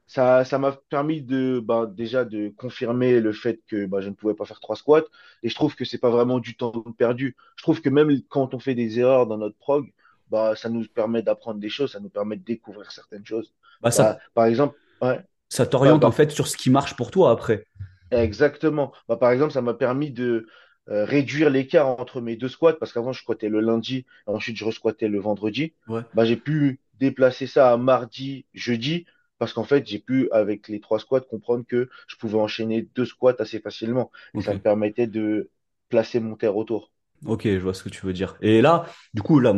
ça, 0.06 0.44
ça 0.44 0.58
m'a 0.58 0.72
permis 0.90 1.22
de 1.22 1.60
bah, 1.60 1.86
déjà 1.86 2.24
de 2.24 2.48
confirmer 2.50 3.20
le 3.20 3.32
fait 3.32 3.60
que 3.68 3.86
bah, 3.86 4.00
je 4.00 4.08
ne 4.08 4.14
pouvais 4.14 4.34
pas 4.34 4.44
faire 4.44 4.60
trois 4.60 4.76
squats. 4.76 5.04
Et 5.42 5.48
je 5.48 5.54
trouve 5.54 5.76
que 5.76 5.84
c'est 5.84 5.98
pas 5.98 6.10
vraiment 6.10 6.38
du 6.40 6.56
temps 6.56 6.72
perdu. 6.98 7.36
Je 7.56 7.62
trouve 7.62 7.80
que 7.80 7.88
même 7.88 8.10
quand 8.28 8.54
on 8.54 8.58
fait 8.58 8.74
des 8.74 8.98
erreurs 8.98 9.26
dans 9.26 9.38
notre 9.38 9.56
prog, 9.58 9.92
bah, 10.30 10.54
ça 10.56 10.68
nous 10.68 10.86
permet 10.88 11.22
d'apprendre 11.22 11.60
des 11.60 11.68
choses, 11.70 11.92
ça 11.92 12.00
nous 12.00 12.10
permet 12.10 12.36
de 12.36 12.44
découvrir 12.44 12.90
certaines 12.92 13.26
choses. 13.26 13.54
Bah, 13.80 13.90
Bah, 13.94 14.04
ça, 14.04 14.18
par 14.34 14.46
exemple, 14.46 14.78
ouais, 15.02 15.20
ça 15.50 15.66
bah, 15.82 15.96
t'oriente 15.96 16.04
en 16.04 16.10
bah, 16.10 16.12
fait 16.12 16.30
sur 16.30 16.48
ce 16.48 16.56
qui 16.56 16.70
marche 16.70 16.96
pour 16.96 17.10
toi 17.10 17.30
après. 17.30 17.66
exactement. 18.10 18.92
Bah, 19.08 19.16
par 19.16 19.30
exemple, 19.32 19.52
ça 19.52 19.62
m'a 19.62 19.74
permis 19.74 20.10
de 20.10 20.46
euh, 20.88 21.04
réduire 21.04 21.50
l'écart 21.50 21.86
entre 21.88 22.20
mes 22.20 22.36
deux 22.36 22.48
squats 22.48 22.74
parce 22.74 22.92
qu'avant, 22.92 23.12
je 23.12 23.20
squattais 23.22 23.48
le 23.48 23.60
lundi, 23.60 24.06
ensuite, 24.26 24.56
je 24.56 24.64
resquattais 24.64 25.08
le 25.08 25.20
vendredi. 25.20 25.74
Ouais. 25.86 26.04
Bah, 26.14 26.24
j'ai 26.24 26.36
pu 26.36 26.80
déplacer 26.94 27.46
ça 27.46 27.72
à 27.72 27.76
mardi, 27.76 28.46
jeudi 28.54 29.06
parce 29.38 29.52
qu'en 29.54 29.64
fait, 29.64 29.86
j'ai 29.86 29.98
pu, 29.98 30.28
avec 30.32 30.68
les 30.68 30.80
trois 30.80 30.98
squats, 30.98 31.20
comprendre 31.22 31.64
que 31.66 31.88
je 32.08 32.16
pouvais 32.16 32.38
enchaîner 32.38 32.82
deux 32.94 33.06
squats 33.06 33.36
assez 33.38 33.60
facilement 33.60 34.10
et 34.36 34.42
ça 34.42 34.52
me 34.54 34.60
permettait 34.60 35.06
de 35.06 35.50
placer 35.88 36.20
mon 36.20 36.36
terre 36.36 36.56
autour. 36.56 36.92
Ok, 37.26 37.42
je 37.44 37.58
vois 37.58 37.74
ce 37.74 37.82
que 37.82 37.90
tu 37.90 38.06
veux 38.06 38.12
dire. 38.14 38.36
Et 38.40 38.62
là, 38.62 38.86
du 39.12 39.22
coup, 39.22 39.40
là, 39.40 39.54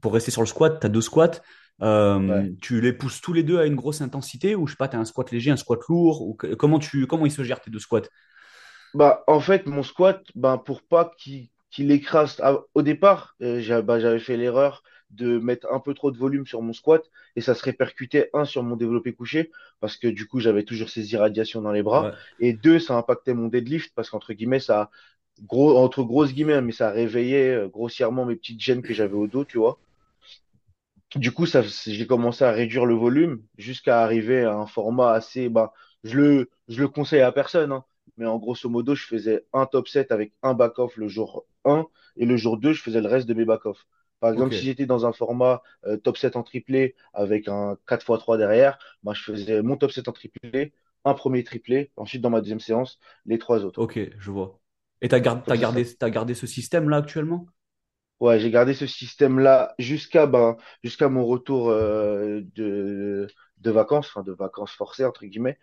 pour 0.00 0.12
rester 0.14 0.30
sur 0.32 0.42
le 0.42 0.46
squat, 0.48 0.80
tu 0.80 0.86
as 0.86 0.88
deux 0.90 1.00
squats. 1.00 1.30
Euh, 1.82 2.28
Ouais. 2.28 2.54
tu 2.60 2.80
les 2.80 2.92
pousses 2.92 3.20
tous 3.20 3.32
les 3.32 3.42
deux 3.42 3.58
à 3.58 3.66
une 3.66 3.74
grosse 3.76 4.00
intensité 4.00 4.54
ou 4.54 4.66
je 4.66 4.72
sais 4.72 4.76
pas, 4.76 4.88
tu 4.88 4.96
as 4.96 5.00
un 5.00 5.04
squat 5.04 5.30
léger, 5.32 5.50
un 5.50 5.56
squat 5.56 5.80
lourd 5.88 6.22
ou 6.22 6.34
que- 6.34 6.54
comment 6.54 6.78
tu 6.78 7.06
comment 7.08 7.26
ils 7.26 7.32
se 7.32 7.42
gèrent 7.42 7.60
tes 7.60 7.70
deux 7.70 7.80
squats? 7.80 8.02
Bah, 8.94 9.24
en 9.26 9.40
fait, 9.40 9.66
mon 9.66 9.82
squat, 9.82 10.22
ben, 10.34 10.58
pour 10.58 10.82
pas 10.82 11.10
qu'il 11.18 11.48
qu'il 11.70 11.90
écrase. 11.90 12.36
ah, 12.42 12.58
au 12.74 12.82
départ, 12.82 13.34
euh, 13.42 13.82
bah, 13.82 13.98
j'avais 13.98 14.20
fait 14.20 14.36
l'erreur 14.36 14.84
de 15.10 15.38
mettre 15.38 15.66
un 15.72 15.80
peu 15.80 15.92
trop 15.94 16.12
de 16.12 16.16
volume 16.18 16.46
sur 16.46 16.62
mon 16.62 16.72
squat 16.72 17.02
et 17.34 17.40
ça 17.40 17.54
se 17.54 17.64
répercutait, 17.64 18.30
un, 18.32 18.44
sur 18.44 18.62
mon 18.62 18.76
développé 18.76 19.12
couché 19.12 19.50
parce 19.80 19.96
que 19.96 20.06
du 20.08 20.26
coup, 20.28 20.38
j'avais 20.40 20.62
toujours 20.64 20.88
ces 20.88 21.12
irradiations 21.12 21.62
dans 21.62 21.72
les 21.72 21.82
bras 21.82 22.08
Ouais. 22.08 22.14
et 22.38 22.52
deux, 22.52 22.78
ça 22.78 22.94
impactait 22.96 23.34
mon 23.34 23.48
deadlift 23.48 23.92
parce 23.96 24.08
qu'entre 24.10 24.32
guillemets, 24.34 24.60
ça, 24.60 24.90
gros, 25.42 25.76
entre 25.78 26.02
grosses 26.04 26.32
guillemets, 26.32 26.60
mais 26.62 26.72
ça 26.72 26.90
réveillait 26.90 27.50
euh, 27.54 27.68
grossièrement 27.68 28.24
mes 28.26 28.36
petites 28.36 28.60
gênes 28.60 28.82
que 28.82 28.94
j'avais 28.94 29.14
au 29.14 29.26
dos, 29.28 29.44
tu 29.44 29.58
vois. 29.58 29.80
Du 31.16 31.30
coup, 31.32 31.46
ça, 31.46 31.62
j'ai 31.62 32.06
commencé 32.06 32.44
à 32.44 32.50
réduire 32.50 32.86
le 32.86 32.94
volume 32.94 33.42
jusqu'à 33.56 34.02
arriver 34.02 34.42
à 34.44 34.54
un 34.54 34.66
format 34.66 35.12
assez, 35.12 35.48
bah, 35.48 35.72
je 36.02 36.16
le, 36.16 36.50
je 36.68 36.80
le 36.80 36.88
conseille 36.88 37.20
à 37.20 37.30
personne, 37.30 37.70
hein, 37.72 37.84
mais 38.16 38.26
en 38.26 38.38
grosso 38.38 38.68
modo, 38.68 38.94
je 38.96 39.06
faisais 39.06 39.44
un 39.52 39.66
top 39.66 39.86
set 39.88 40.10
avec 40.10 40.32
un 40.42 40.54
back-off 40.54 40.96
le 40.96 41.06
jour 41.08 41.46
un 41.64 41.86
et 42.16 42.26
le 42.26 42.36
jour 42.36 42.58
2 42.58 42.72
je 42.72 42.82
faisais 42.82 43.00
le 43.00 43.08
reste 43.08 43.28
de 43.28 43.34
mes 43.34 43.44
back-off. 43.44 43.86
Par 44.20 44.32
exemple, 44.32 44.54
si 44.54 44.64
j'étais 44.66 44.86
dans 44.86 45.06
un 45.06 45.12
format 45.12 45.62
euh, 45.86 45.96
top 45.96 46.16
set 46.16 46.34
en 46.36 46.42
triplé 46.42 46.94
avec 47.12 47.46
un 47.48 47.76
quatre 47.86 48.04
fois 48.04 48.18
trois 48.18 48.36
derrière, 48.36 48.78
bah, 49.04 49.12
je 49.14 49.22
faisais 49.22 49.62
mon 49.62 49.76
top 49.76 49.92
set 49.92 50.08
en 50.08 50.12
triplé, 50.12 50.72
un 51.04 51.14
premier 51.14 51.44
triplé, 51.44 51.92
ensuite 51.96 52.22
dans 52.22 52.30
ma 52.30 52.40
deuxième 52.40 52.60
séance, 52.60 52.98
les 53.24 53.38
trois 53.38 53.64
autres. 53.64 53.82
Ok, 53.82 53.98
je 54.18 54.30
vois. 54.32 54.60
Et 55.04 55.08
ça, 55.08 55.18
ça 55.46 55.56
gardé, 55.58 55.84
gardé 56.10 56.34
ce 56.34 56.46
système-là 56.46 56.96
actuellement? 56.96 57.46
Ouais, 58.20 58.40
j'ai 58.40 58.50
gardé 58.50 58.74
ce 58.74 58.86
système-là 58.86 59.74
jusqu'à 59.78 60.26
ben, 60.26 60.56
jusqu'à 60.82 61.08
mon 61.08 61.26
retour 61.26 61.68
euh, 61.68 62.40
de, 62.54 63.26
de 63.58 63.70
vacances, 63.70 64.08
enfin 64.08 64.22
de 64.22 64.32
vacances 64.32 64.72
forcées, 64.72 65.04
entre 65.04 65.26
guillemets, 65.26 65.58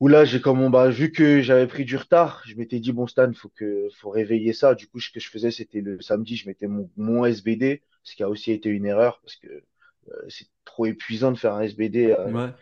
où 0.00 0.08
là, 0.08 0.24
j'ai 0.24 0.40
comme 0.40 0.70
bah, 0.70 0.88
vu 0.90 1.12
que 1.12 1.40
j'avais 1.40 1.66
pris 1.66 1.84
du 1.84 1.96
retard, 1.96 2.42
je 2.46 2.54
m'étais 2.56 2.80
dit, 2.80 2.92
bon, 2.92 3.06
Stan, 3.06 3.32
faut 3.32 3.48
que, 3.48 3.88
faut 3.96 4.10
réveiller 4.10 4.52
ça. 4.52 4.74
Du 4.74 4.86
coup, 4.88 5.00
ce 5.00 5.10
que 5.10 5.20
je 5.20 5.30
faisais, 5.30 5.50
c'était 5.50 5.80
le 5.80 6.00
samedi, 6.00 6.36
je 6.36 6.48
mettais 6.48 6.66
mon, 6.66 6.90
mon 6.96 7.24
SBD, 7.24 7.82
ce 8.02 8.16
qui 8.16 8.22
a 8.22 8.28
aussi 8.28 8.52
été 8.52 8.68
une 8.68 8.86
erreur, 8.86 9.20
parce 9.20 9.36
que 9.36 9.48
euh, 9.48 10.26
c'est 10.28 10.46
trop 10.64 10.86
épuisant 10.86 11.32
de 11.32 11.38
faire 11.38 11.54
un 11.54 11.62
SBD 11.62 12.14
euh, 12.18 12.30
Ouais. 12.32 12.52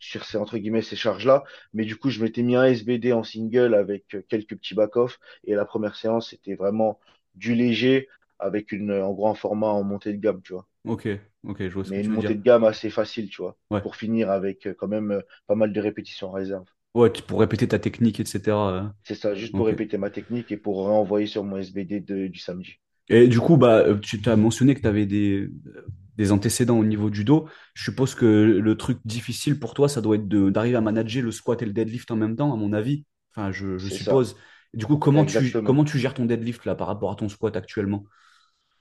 Sur 0.00 0.24
ces, 0.24 0.38
entre 0.38 0.58
guillemets, 0.58 0.82
ces 0.82 0.96
charges-là. 0.96 1.44
Mais 1.74 1.84
du 1.84 1.96
coup, 1.96 2.10
je 2.10 2.22
m'étais 2.22 2.42
mis 2.42 2.56
un 2.56 2.64
SBD 2.64 3.12
en 3.12 3.22
single 3.24 3.74
avec 3.74 4.14
euh, 4.16 4.22
quelques 4.28 4.56
petits 4.56 4.74
back-off. 4.74 5.20
Et 5.44 5.54
la 5.54 5.64
première 5.66 5.96
séance, 5.96 6.30
c'était 6.30 6.54
vraiment 6.56 6.98
du 7.36 7.54
léger 7.54 8.08
avec 8.40 8.72
une, 8.72 8.92
en 8.92 9.12
gros, 9.12 9.28
un 9.28 9.34
format 9.34 9.68
en 9.68 9.84
montée 9.84 10.12
de 10.12 10.18
gamme, 10.20 10.42
tu 10.42 10.54
vois. 10.54 10.66
Ok, 10.84 11.08
ok, 11.44 11.58
je 11.68 11.74
vois 11.74 11.84
ce 11.84 11.92
que 11.92 12.00
Mais 12.00 12.00
une 12.00 12.08
veux 12.08 12.16
montée 12.16 12.34
dire. 12.34 12.36
de 12.36 12.40
gamme 12.42 12.64
assez 12.64 12.88
facile, 12.88 13.28
tu 13.28 13.42
vois, 13.42 13.58
Ouais. 13.70 13.82
pour 13.82 13.94
finir 13.96 14.30
avec 14.30 14.66
euh, 14.66 14.72
quand 14.72 14.88
même 14.88 15.10
euh, 15.10 15.20
pas 15.46 15.54
mal 15.56 15.74
de 15.74 15.80
répétitions 15.82 16.28
en 16.28 16.32
réserve. 16.32 16.64
Ouais, 16.94 17.10
pour 17.26 17.40
répéter 17.40 17.66
ta 17.68 17.78
technique, 17.80 18.20
etc. 18.20 18.94
C'est 19.02 19.14
ça, 19.14 19.34
juste 19.34 19.54
pour 19.54 19.66
répéter 19.66 19.98
ma 19.98 20.08
technique 20.10 20.50
et 20.52 20.56
pour 20.56 20.76
renvoyer 20.86 21.26
sur 21.26 21.44
mon 21.44 21.58
SBD 21.58 22.00
de- 22.00 22.28
du 22.28 22.38
samedi. 22.38 22.80
Et 23.10 23.28
du 23.28 23.40
coup, 23.40 23.58
bah, 23.58 23.78
euh, 23.80 23.98
tu 23.98 24.22
t'as 24.22 24.36
mentionné 24.36 24.74
que 24.76 24.80
tu 24.82 24.88
avais 24.88 25.06
des, 25.06 25.48
des 26.16 26.32
antécédents 26.32 26.78
au 26.78 26.84
niveau 26.84 27.10
du 27.10 27.24
dos. 27.24 27.48
Je 27.74 27.84
suppose 27.84 28.14
que 28.14 28.26
le 28.26 28.76
truc 28.76 28.98
difficile 29.04 29.58
pour 29.60 29.74
toi, 29.74 29.88
ça 29.88 30.00
doit 30.02 30.16
être 30.16 30.28
d'arriver 30.28 30.76
à 30.76 30.80
manager 30.82 31.22
le 31.24 31.32
squat 31.32 31.62
et 31.62 31.66
le 31.66 31.72
deadlift 31.72 32.10
en 32.12 32.16
même 32.16 32.36
temps, 32.36 32.52
à 32.52 32.56
mon 32.56 32.72
avis. 32.72 33.04
Enfin, 33.34 33.52
je, 33.52 33.78
je 33.78 33.88
C'est 33.88 33.98
ça, 33.98 34.16
suppose. 34.16 34.36
Du 34.74 34.86
coup, 34.86 34.98
comment 34.98 35.26
tu, 35.26 35.60
comment 35.62 35.84
tu 35.84 35.98
gères 35.98 36.14
ton 36.14 36.26
deadlift 36.26 36.64
là 36.66 36.74
par 36.76 36.88
rapport 36.88 37.12
à 37.12 37.16
ton 37.16 37.28
squat 37.28 37.56
actuellement? 37.56 38.04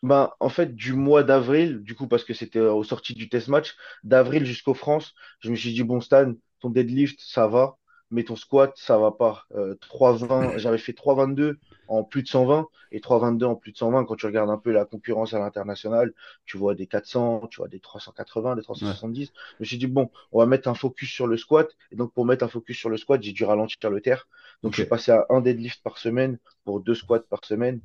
Ben, 0.04 0.32
en 0.40 0.50
fait, 0.50 0.76
du 0.76 0.94
mois 0.94 1.24
d'avril, 1.24 1.80
du 1.84 1.94
coup, 1.96 2.08
parce 2.08 2.24
que 2.24 2.34
c'était 2.34 2.60
euh, 2.60 2.74
aux 2.74 2.84
sorties 2.86 3.14
du 3.14 3.28
test 3.30 3.48
match, 3.50 3.76
d'avril 4.04 4.46
jusqu'aux 4.46 4.74
France, 4.74 5.14
je 5.42 5.52
me 5.52 5.56
suis 5.56 5.74
dit, 5.74 5.84
bon, 5.84 6.00
Stan, 6.02 6.34
ton 6.62 6.70
deadlift, 6.70 7.20
ça 7.22 7.48
va. 7.48 7.78
Mais 8.12 8.24
ton 8.24 8.36
squat, 8.36 8.74
ça 8.76 8.98
va 8.98 9.12
pas. 9.12 9.46
Euh, 9.56 9.76
3,20, 9.82 10.58
j'avais 10.58 10.78
fait 10.78 10.94
3,22 10.94 11.58
en 11.88 12.04
plus 12.04 12.24
de 12.24 12.28
120 12.28 12.68
et 12.92 13.00
3,22 13.00 13.46
en 13.46 13.56
plus 13.56 13.72
de 13.72 13.78
120. 13.78 14.06
Quand 14.06 14.16
tu 14.16 14.26
regardes 14.26 14.50
un 14.50 14.58
peu 14.58 14.72
la 14.72 14.86
concurrence 14.86 15.34
à 15.34 15.40
l'international, 15.40 16.14
tu 16.46 16.58
vois 16.58 16.76
des 16.76 16.88
400, 16.88 17.48
tu 17.50 17.58
vois 17.58 17.68
des 17.68 17.80
380, 17.80 18.56
des 18.56 18.64
Ouais. 18.82 18.96
370. 18.96 19.32
Je 19.58 19.64
me 19.64 19.66
suis 19.66 19.78
dit, 19.78 19.88
bon, 19.88 20.10
on 20.32 20.40
va 20.40 20.46
mettre 20.46 20.68
un 20.68 20.76
focus 20.76 21.10
sur 21.12 21.28
le 21.28 21.38
squat. 21.38 21.70
Et 21.92 21.96
donc, 21.96 22.14
pour 22.14 22.26
mettre 22.26 22.44
un 22.44 22.48
focus 22.50 22.78
sur 22.78 22.90
le 22.90 22.98
squat, 22.98 23.22
j'ai 23.22 23.34
dû 23.34 23.44
ralentir 23.46 23.90
le 23.90 24.02
terre. 24.02 24.28
Donc, 24.64 24.74
je 24.74 24.82
suis 24.82 24.90
passé 24.90 25.12
à 25.12 25.26
un 25.30 25.42
deadlift 25.42 25.82
par 25.84 25.98
semaine 25.98 26.40
pour 26.66 26.80
deux 26.82 26.96
squats 26.96 27.20
par 27.22 27.46
semaine. 27.46 27.82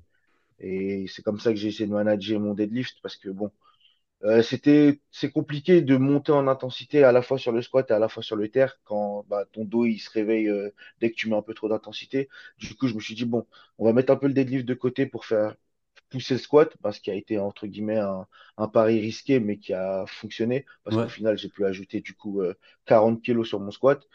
Et 0.60 1.06
c'est 1.08 1.22
comme 1.22 1.40
ça 1.40 1.50
que 1.50 1.56
j'ai 1.56 1.68
essayé 1.68 1.86
de 1.86 1.92
manager 1.92 2.40
mon 2.40 2.54
deadlift 2.54 2.96
parce 3.02 3.16
que 3.16 3.28
bon, 3.28 3.50
euh, 4.24 4.42
c'était, 4.42 5.00
c'est 5.10 5.30
compliqué 5.30 5.82
de 5.82 5.96
monter 5.96 6.32
en 6.32 6.48
intensité 6.48 7.04
à 7.04 7.12
la 7.12 7.20
fois 7.22 7.38
sur 7.38 7.52
le 7.52 7.60
squat 7.62 7.90
et 7.90 7.94
à 7.94 7.98
la 7.98 8.08
fois 8.08 8.22
sur 8.22 8.36
le 8.36 8.48
terre 8.48 8.78
quand 8.84 9.24
bah, 9.28 9.44
ton 9.52 9.64
dos 9.64 9.84
il 9.84 9.98
se 9.98 10.10
réveille 10.10 10.48
euh, 10.48 10.70
dès 11.00 11.10
que 11.10 11.16
tu 11.16 11.28
mets 11.28 11.36
un 11.36 11.42
peu 11.42 11.54
trop 11.54 11.68
d'intensité. 11.68 12.28
Du 12.58 12.74
coup, 12.74 12.88
je 12.88 12.94
me 12.94 13.00
suis 13.00 13.14
dit, 13.14 13.26
bon, 13.26 13.46
on 13.78 13.84
va 13.84 13.92
mettre 13.92 14.12
un 14.12 14.16
peu 14.16 14.26
le 14.26 14.32
deadlift 14.34 14.64
de 14.66 14.74
côté 14.74 15.06
pour 15.06 15.26
faire 15.26 15.54
pousser 16.10 16.34
le 16.34 16.40
squat, 16.40 16.76
parce 16.82 17.00
qu'il 17.00 17.12
a 17.12 17.16
été 17.16 17.38
entre 17.38 17.66
guillemets 17.66 17.98
un, 17.98 18.26
un 18.56 18.68
pari 18.68 19.00
risqué, 19.00 19.40
mais 19.40 19.58
qui 19.58 19.72
a 19.74 20.04
fonctionné, 20.06 20.64
parce 20.84 20.96
qu'au 20.96 21.08
final, 21.08 21.36
j'ai 21.36 21.48
pu 21.48 21.64
ajouter 21.64 22.00
du 22.00 22.14
coup 22.14 22.40
euh, 22.40 22.54
40 22.86 23.20
kilos 23.22 23.48
sur 23.48 23.60
mon 23.60 23.72
squat, 23.72 24.06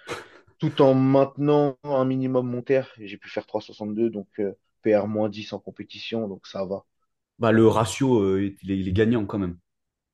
tout 0.59 0.81
en 0.81 0.93
maintenant 0.93 1.77
un 1.83 2.05
minimum 2.05 2.49
mon 2.49 2.61
terre. 2.61 2.91
J'ai 2.99 3.17
pu 3.17 3.29
faire 3.29 3.45
3,62, 3.45 4.09
donc 4.09 4.27
euh, 4.39 4.53
PR-10 4.83 5.53
en 5.53 5.59
compétition, 5.59 6.27
donc 6.27 6.47
ça 6.47 6.65
va. 6.65 6.85
Bah, 7.37 7.51
le 7.51 7.67
ratio, 7.67 8.21
euh, 8.21 8.55
il 8.63 8.71
est, 8.71 8.79
il 8.79 8.87
est 8.87 8.93
gagnant 8.93 9.25
quand 9.25 9.39
même. 9.39 9.57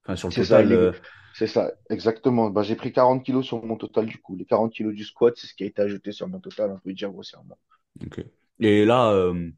Enfin, 0.05 0.15
sur 0.15 0.29
le 0.29 0.33
C'est 0.33 0.43
ça, 0.45 0.61
total. 0.61 0.71
euh, 0.71 0.91
est... 0.91 1.01
c'est 1.33 1.47
ça, 1.47 1.71
exactement. 1.89 2.49
Bah, 2.51 2.61
j'ai 2.63 2.75
pris 2.75 2.91
40 2.93 3.23
kilos 3.23 3.45
sur 3.45 3.63
mon 3.65 3.75
total 3.77 4.05
du 4.05 4.19
coup. 4.19 4.35
Les 4.35 4.45
40 4.45 4.71
kilos 4.73 4.93
du 4.93 5.03
squat, 5.03 5.35
c'est 5.37 5.47
ce 5.47 5.53
qui 5.55 5.63
a 5.63 5.67
été 5.67 5.81
ajouté 5.81 6.11
sur 6.11 6.27
mon 6.27 6.39
total, 6.39 6.71
on 6.71 6.79
peut 6.79 6.93
dire 6.93 7.11
grossièrement. 7.11 7.57
ok. 8.05 8.25
Et 8.59 8.85
là, 8.85 9.11
euh, 9.11 9.49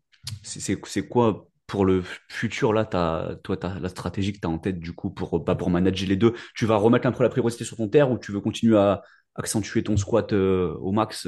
c'est 0.43 1.07
quoi 1.07 1.47
pour 1.67 1.85
le 1.85 2.01
futur, 2.29 2.71
là, 2.73 2.85
t'as, 2.85 3.35
toi, 3.37 3.57
t'as 3.57 3.79
la 3.79 3.89
stratégie 3.89 4.31
que 4.33 4.39
tu 4.39 4.47
as 4.47 4.49
en 4.49 4.57
tête, 4.57 4.79
du 4.79 4.93
coup, 4.93 5.09
pour, 5.11 5.39
bah, 5.41 5.55
pour 5.55 5.69
manager 5.69 6.07
les 6.07 6.15
deux. 6.15 6.33
Tu 6.55 6.65
vas 6.65 6.77
remettre 6.77 7.07
un 7.07 7.11
peu 7.11 7.23
la 7.23 7.29
priorité 7.29 7.63
sur 7.65 7.75
ton 7.77 7.89
terre 7.89 8.09
ou 8.11 8.17
tu 8.17 8.31
veux 8.31 8.39
continuer 8.39 8.77
à 8.77 9.01
accentuer 9.35 9.83
ton 9.83 9.97
squat 9.97 10.31
euh, 10.33 10.73
au 10.79 10.91
max 10.93 11.27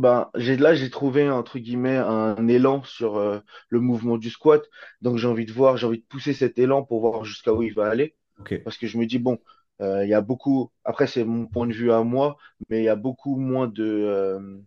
Ben, 0.00 0.30
j'ai, 0.34 0.56
là, 0.56 0.74
j'ai 0.74 0.88
trouvé, 0.90 1.28
entre 1.28 1.58
guillemets, 1.58 1.96
un 1.96 2.48
élan 2.48 2.82
sur 2.84 3.16
euh, 3.18 3.40
le 3.68 3.80
mouvement 3.80 4.16
du 4.16 4.30
squat. 4.30 4.62
Donc, 5.02 5.18
j'ai 5.18 5.28
envie 5.28 5.44
de 5.44 5.52
voir, 5.52 5.76
j'ai 5.76 5.86
envie 5.86 5.98
de 6.00 6.06
pousser 6.06 6.32
cet 6.32 6.58
élan 6.58 6.82
pour 6.84 7.00
voir 7.00 7.24
jusqu'à 7.24 7.52
où 7.52 7.62
il 7.62 7.74
va 7.74 7.88
aller. 7.90 8.16
Parce 8.64 8.78
que 8.78 8.86
je 8.86 8.96
me 8.98 9.04
dis, 9.06 9.18
bon, 9.18 9.38
euh, 9.82 10.04
il 10.04 10.08
y 10.08 10.14
a 10.14 10.22
beaucoup, 10.22 10.70
après, 10.84 11.06
c'est 11.06 11.24
mon 11.24 11.46
point 11.46 11.66
de 11.66 11.74
vue 11.74 11.92
à 11.92 12.02
moi, 12.02 12.38
mais 12.70 12.80
il 12.80 12.84
y 12.84 12.88
a 12.88 12.96
beaucoup 12.96 13.36
moins 13.36 13.68
de, 13.68 13.84
euh, 13.84 14.58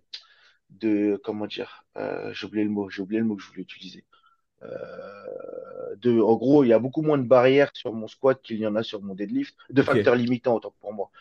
de, 0.71 1.19
comment 1.23 1.47
dire, 1.47 1.85
j'ai 2.33 2.45
oublié 2.47 2.63
le 2.65 2.71
mot, 2.71 2.89
j'ai 2.89 3.01
oublié 3.01 3.19
le 3.21 3.27
mot 3.27 3.35
que 3.35 3.43
je 3.43 3.47
voulais 3.49 3.63
utiliser. 3.63 4.05
Euh, 4.63 5.95
de, 5.97 6.19
en 6.19 6.35
gros, 6.35 6.63
il 6.63 6.69
y 6.69 6.73
a 6.73 6.79
beaucoup 6.79 7.01
moins 7.01 7.17
de 7.17 7.23
barrières 7.23 7.71
sur 7.73 7.93
mon 7.93 8.07
squat 8.07 8.41
qu'il 8.41 8.57
y 8.57 8.67
en 8.67 8.75
a 8.75 8.83
sur 8.83 9.01
mon 9.01 9.15
deadlift, 9.15 9.55
de 9.69 9.81
facteurs 9.81 10.15
limitants, 10.15 10.55
autant 10.55 10.73
pour 10.79 10.93
moi. 10.93 11.11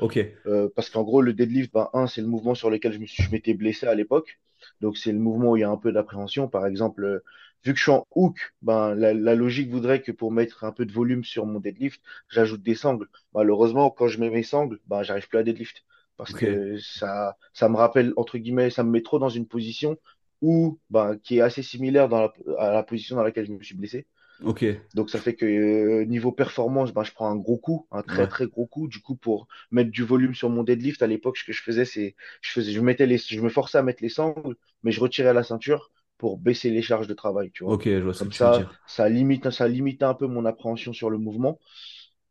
Euh, 0.46 0.68
parce 0.74 0.90
qu'en 0.90 1.02
gros, 1.02 1.22
le 1.22 1.32
deadlift, 1.32 1.72
ben, 1.72 1.88
un, 1.92 2.06
c'est 2.06 2.20
le 2.20 2.26
mouvement 2.26 2.54
sur 2.54 2.70
lequel 2.70 2.92
je 2.92 3.30
m'étais 3.30 3.54
blessé 3.54 3.86
à 3.86 3.94
l'époque. 3.94 4.40
Donc, 4.80 4.96
c'est 4.96 5.12
le 5.12 5.18
mouvement 5.18 5.52
où 5.52 5.56
il 5.56 5.60
y 5.60 5.64
a 5.64 5.70
un 5.70 5.76
peu 5.76 5.92
d'appréhension. 5.92 6.48
Par 6.48 6.66
exemple, 6.66 7.04
euh, 7.04 7.24
vu 7.64 7.72
que 7.72 7.78
je 7.78 7.82
suis 7.84 7.92
en 7.92 8.06
hook, 8.14 8.54
ben, 8.62 8.94
la, 8.94 9.14
la 9.14 9.34
logique 9.34 9.70
voudrait 9.70 10.02
que 10.02 10.12
pour 10.12 10.32
mettre 10.32 10.64
un 10.64 10.72
peu 10.72 10.86
de 10.86 10.92
volume 10.92 11.24
sur 11.24 11.46
mon 11.46 11.60
deadlift, 11.60 12.00
j'ajoute 12.28 12.62
des 12.62 12.74
sangles. 12.74 13.08
Malheureusement, 13.34 13.90
quand 13.90 14.08
je 14.08 14.18
mets 14.20 14.30
mes 14.30 14.42
sangles, 14.42 14.78
ben, 14.86 15.02
j'arrive 15.02 15.28
plus 15.28 15.38
à 15.38 15.42
deadlift. 15.42 15.84
Parce 16.16 16.34
que 16.34 16.78
ça, 16.78 17.36
ça 17.52 17.68
me 17.68 17.76
rappelle, 17.76 18.12
entre 18.16 18.38
guillemets, 18.38 18.70
ça 18.70 18.84
me 18.84 18.90
met 18.90 19.02
trop 19.02 19.18
dans 19.18 19.28
une 19.28 19.46
position 19.46 19.96
où, 20.42 20.80
ben, 20.90 21.18
qui 21.18 21.38
est 21.38 21.42
assez 21.42 21.62
similaire 21.64 22.08
dans 22.10 22.20
la, 22.22 22.34
à 22.58 22.72
la 22.72 22.84
position 22.84 23.16
dans 23.16 23.24
laquelle 23.24 23.46
je 23.46 23.52
me 23.52 23.62
suis 23.64 23.76
blessé. 23.76 24.06
ok, 24.44 24.62
Donc 24.94 25.08
ça 25.10 25.20
fait 25.20 25.34
que 25.34 25.46
euh, 25.46 26.04
niveau 26.04 26.32
performance, 26.32 26.92
ben, 26.92 27.02
je 27.04 27.12
prends 27.12 27.30
un 27.30 27.36
gros 27.36 27.56
coup, 27.58 27.86
un 27.92 28.02
très 28.02 28.26
ouais, 28.26 28.28
très 28.28 28.46
gros 28.46 28.66
coup. 28.66 28.88
Du 28.88 29.00
coup, 29.00 29.16
pour 29.16 29.48
mettre 29.70 29.90
du 29.90 30.02
volume 30.04 30.34
sur 30.34 30.50
mon 30.50 30.64
deadlift, 30.64 31.02
à 31.02 31.06
l'époque, 31.06 31.38
ce 31.38 31.44
que 31.44 31.52
je 31.52 31.62
faisais, 31.62 31.84
c'est 31.86 32.14
je 32.42 32.50
faisais, 32.52 32.72
je 32.72 32.80
mettais 32.80 33.06
les, 33.06 33.16
je 33.18 33.40
me 33.40 33.48
forçais 33.48 33.78
à 33.78 33.82
mettre 33.82 34.02
les 34.02 34.10
sangles, 34.10 34.56
mais 34.82 34.92
je 34.92 35.00
retirais 35.00 35.32
la 35.34 35.44
ceinture 35.44 35.90
pour 36.18 36.38
baisser 36.38 36.70
les 36.70 36.82
charges 36.82 37.06
de 37.06 37.14
travail, 37.14 37.50
tu 37.52 37.64
vois. 37.64 37.74
ok, 37.74 37.84
je 37.86 37.98
vois 38.04 38.14
ce 38.14 38.22
que 38.22 38.28
Comme 38.28 38.32
tu 38.32 38.44
veux 38.44 38.50
ça, 38.50 38.50
dire. 38.50 38.80
ça 38.86 39.08
limite, 39.08 39.50
ça 39.50 39.66
limite 39.68 40.02
un 40.02 40.14
peu 40.14 40.26
mon 40.26 40.44
appréhension 40.44 40.92
sur 40.92 41.08
le 41.10 41.18
mouvement. 41.18 41.58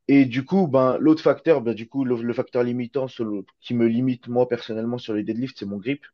Et 0.08 0.26
du 0.26 0.46
coup, 0.46 0.68
ben, 0.68 0.98
l'autre 1.00 1.24
facteur, 1.24 1.62
ben, 1.62 1.74
du 1.74 1.88
coup, 1.88 2.06
le, 2.06 2.22
le 2.22 2.34
facteur 2.34 2.64
limitant 2.64 3.08
le- 3.20 3.46
qui 3.62 3.74
me 3.74 3.88
limite 3.88 4.28
moi 4.28 4.48
personnellement 4.48 4.98
sur 4.98 5.14
les 5.14 5.24
deadlifts, 5.24 5.58
c'est 5.60 5.66
mon 5.66 5.78
grip. 5.78 6.06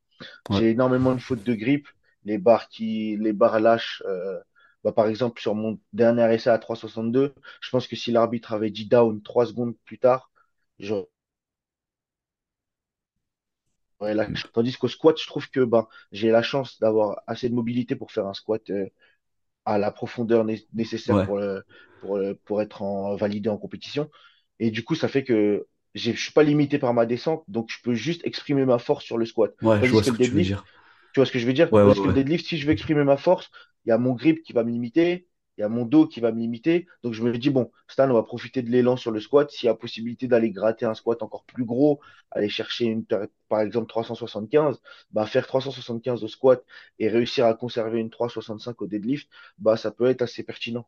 Ouais, 0.49 0.61
J'ai 0.61 0.71
énormément 0.71 1.13
de 1.15 1.21
fautes 1.21 1.43
de 1.43 1.53
grip. 1.53 1.87
Les 2.25 2.37
barres 2.37 2.69
qui, 2.69 3.17
les 3.17 3.33
barres 3.33 3.59
lâches. 3.59 4.03
euh, 4.05 4.39
bah, 4.83 4.91
par 4.91 5.07
exemple, 5.07 5.41
sur 5.41 5.55
mon 5.55 5.79
dernier 5.93 6.33
essai 6.33 6.49
à 6.49 6.59
3,62, 6.59 7.33
je 7.61 7.69
pense 7.69 7.87
que 7.87 7.95
si 7.95 8.11
l'arbitre 8.11 8.53
avait 8.53 8.71
dit 8.71 8.85
down 8.87 9.21
3 9.21 9.45
secondes 9.47 9.75
plus 9.85 9.99
tard, 9.99 10.31
j'aurais 10.79 11.07
lâché. 13.99 14.47
Tandis 14.53 14.75
qu'au 14.77 14.87
squat, 14.87 15.17
je 15.19 15.27
trouve 15.27 15.49
que 15.49 15.61
bah, 15.63 15.87
j'ai 16.11 16.29
la 16.31 16.41
chance 16.43 16.79
d'avoir 16.79 17.21
assez 17.27 17.49
de 17.49 17.55
mobilité 17.55 17.95
pour 17.95 18.11
faire 18.11 18.27
un 18.27 18.33
squat 18.33 18.61
euh, 18.69 18.87
à 19.65 19.77
la 19.77 19.91
profondeur 19.91 20.45
né- 20.45 20.67
nécessaire 20.73 21.19
ouais, 21.19 21.25
pour, 21.25 21.37
le, 21.39 21.63
pour, 22.01 22.17
le- 22.19 22.35
pour 22.35 22.61
être 22.63 22.81
en, 22.83 23.15
validé 23.17 23.49
en 23.49 23.57
compétition. 23.57 24.09
Et 24.59 24.71
du 24.71 24.83
coup, 24.85 24.95
ça 24.95 25.07
fait 25.09 25.23
que 25.25 25.67
je 25.95 26.11
suis 26.11 26.31
pas 26.31 26.43
limité 26.43 26.77
par 26.79 26.93
ma 26.93 27.05
descente, 27.05 27.43
donc 27.47 27.69
je 27.71 27.77
peux 27.83 27.93
juste 27.95 28.25
exprimer 28.25 28.65
ma 28.65 28.77
force 28.79 29.03
sur 29.05 29.17
le 29.17 29.25
squat. 29.25 29.53
ouais, 29.61 29.83
je 29.83 29.91
vois 29.91 30.01
que 30.01 30.07
ce 30.07 30.11
que 30.11 30.17
tu 30.17 30.31
veux 30.31 30.41
dire. 30.41 30.65
Tu 31.13 31.19
vois 31.19 31.25
ce 31.25 31.31
que 31.31 31.39
je 31.39 31.47
veux 31.47 31.53
dire? 31.53 31.71
Ouais, 31.71 31.83
ouais, 31.83 31.93
Tandis 31.93 32.01
que 32.01 32.07
le 32.07 32.13
deadlift, 32.13 32.45
si 32.45 32.57
je 32.57 32.65
veux 32.65 32.73
exprimer 32.73 33.03
ma 33.03 33.17
force, 33.17 33.49
il 33.85 33.89
y 33.89 33.91
a 33.91 33.97
mon 33.97 34.13
grip 34.13 34.43
qui 34.43 34.53
va 34.53 34.63
me 34.63 34.71
limiter, 34.71 35.27
il 35.57 35.61
y 35.61 35.63
a 35.63 35.69
mon 35.69 35.85
dos 35.85 36.07
qui 36.07 36.19
va 36.19 36.31
me 36.31 36.39
limiter. 36.39 36.87
Donc 37.03 37.13
je 37.13 37.23
me 37.23 37.35
dis, 37.37 37.49
bon, 37.49 37.71
Stan, 37.87 38.09
on 38.09 38.13
va 38.13 38.23
profiter 38.23 38.61
de 38.61 38.69
l'élan 38.69 38.97
sur 38.97 39.11
le 39.11 39.19
squat. 39.19 39.49
S'il 39.49 39.67
y 39.67 39.69
a 39.69 39.73
possibilité 39.75 40.27
d'aller 40.27 40.51
gratter 40.51 40.85
un 40.85 40.93
squat 40.93 41.23
encore 41.23 41.45
plus 41.45 41.65
gros, 41.65 41.99
aller 42.31 42.49
chercher 42.49 42.85
une, 42.85 43.05
par 43.49 43.61
exemple 43.61 43.87
375, 43.87 44.79
bah 45.11 45.25
faire 45.25 45.47
375 45.47 46.23
au 46.23 46.27
squat 46.27 46.63
et 46.99 47.09
réussir 47.09 47.45
à 47.45 47.53
conserver 47.55 47.99
une 47.99 48.09
365 48.11 48.81
au 48.81 48.87
deadlift, 48.87 49.27
bah 49.57 49.77
ça 49.77 49.91
peut 49.91 50.05
être 50.07 50.21
assez 50.21 50.43
pertinent. 50.43 50.87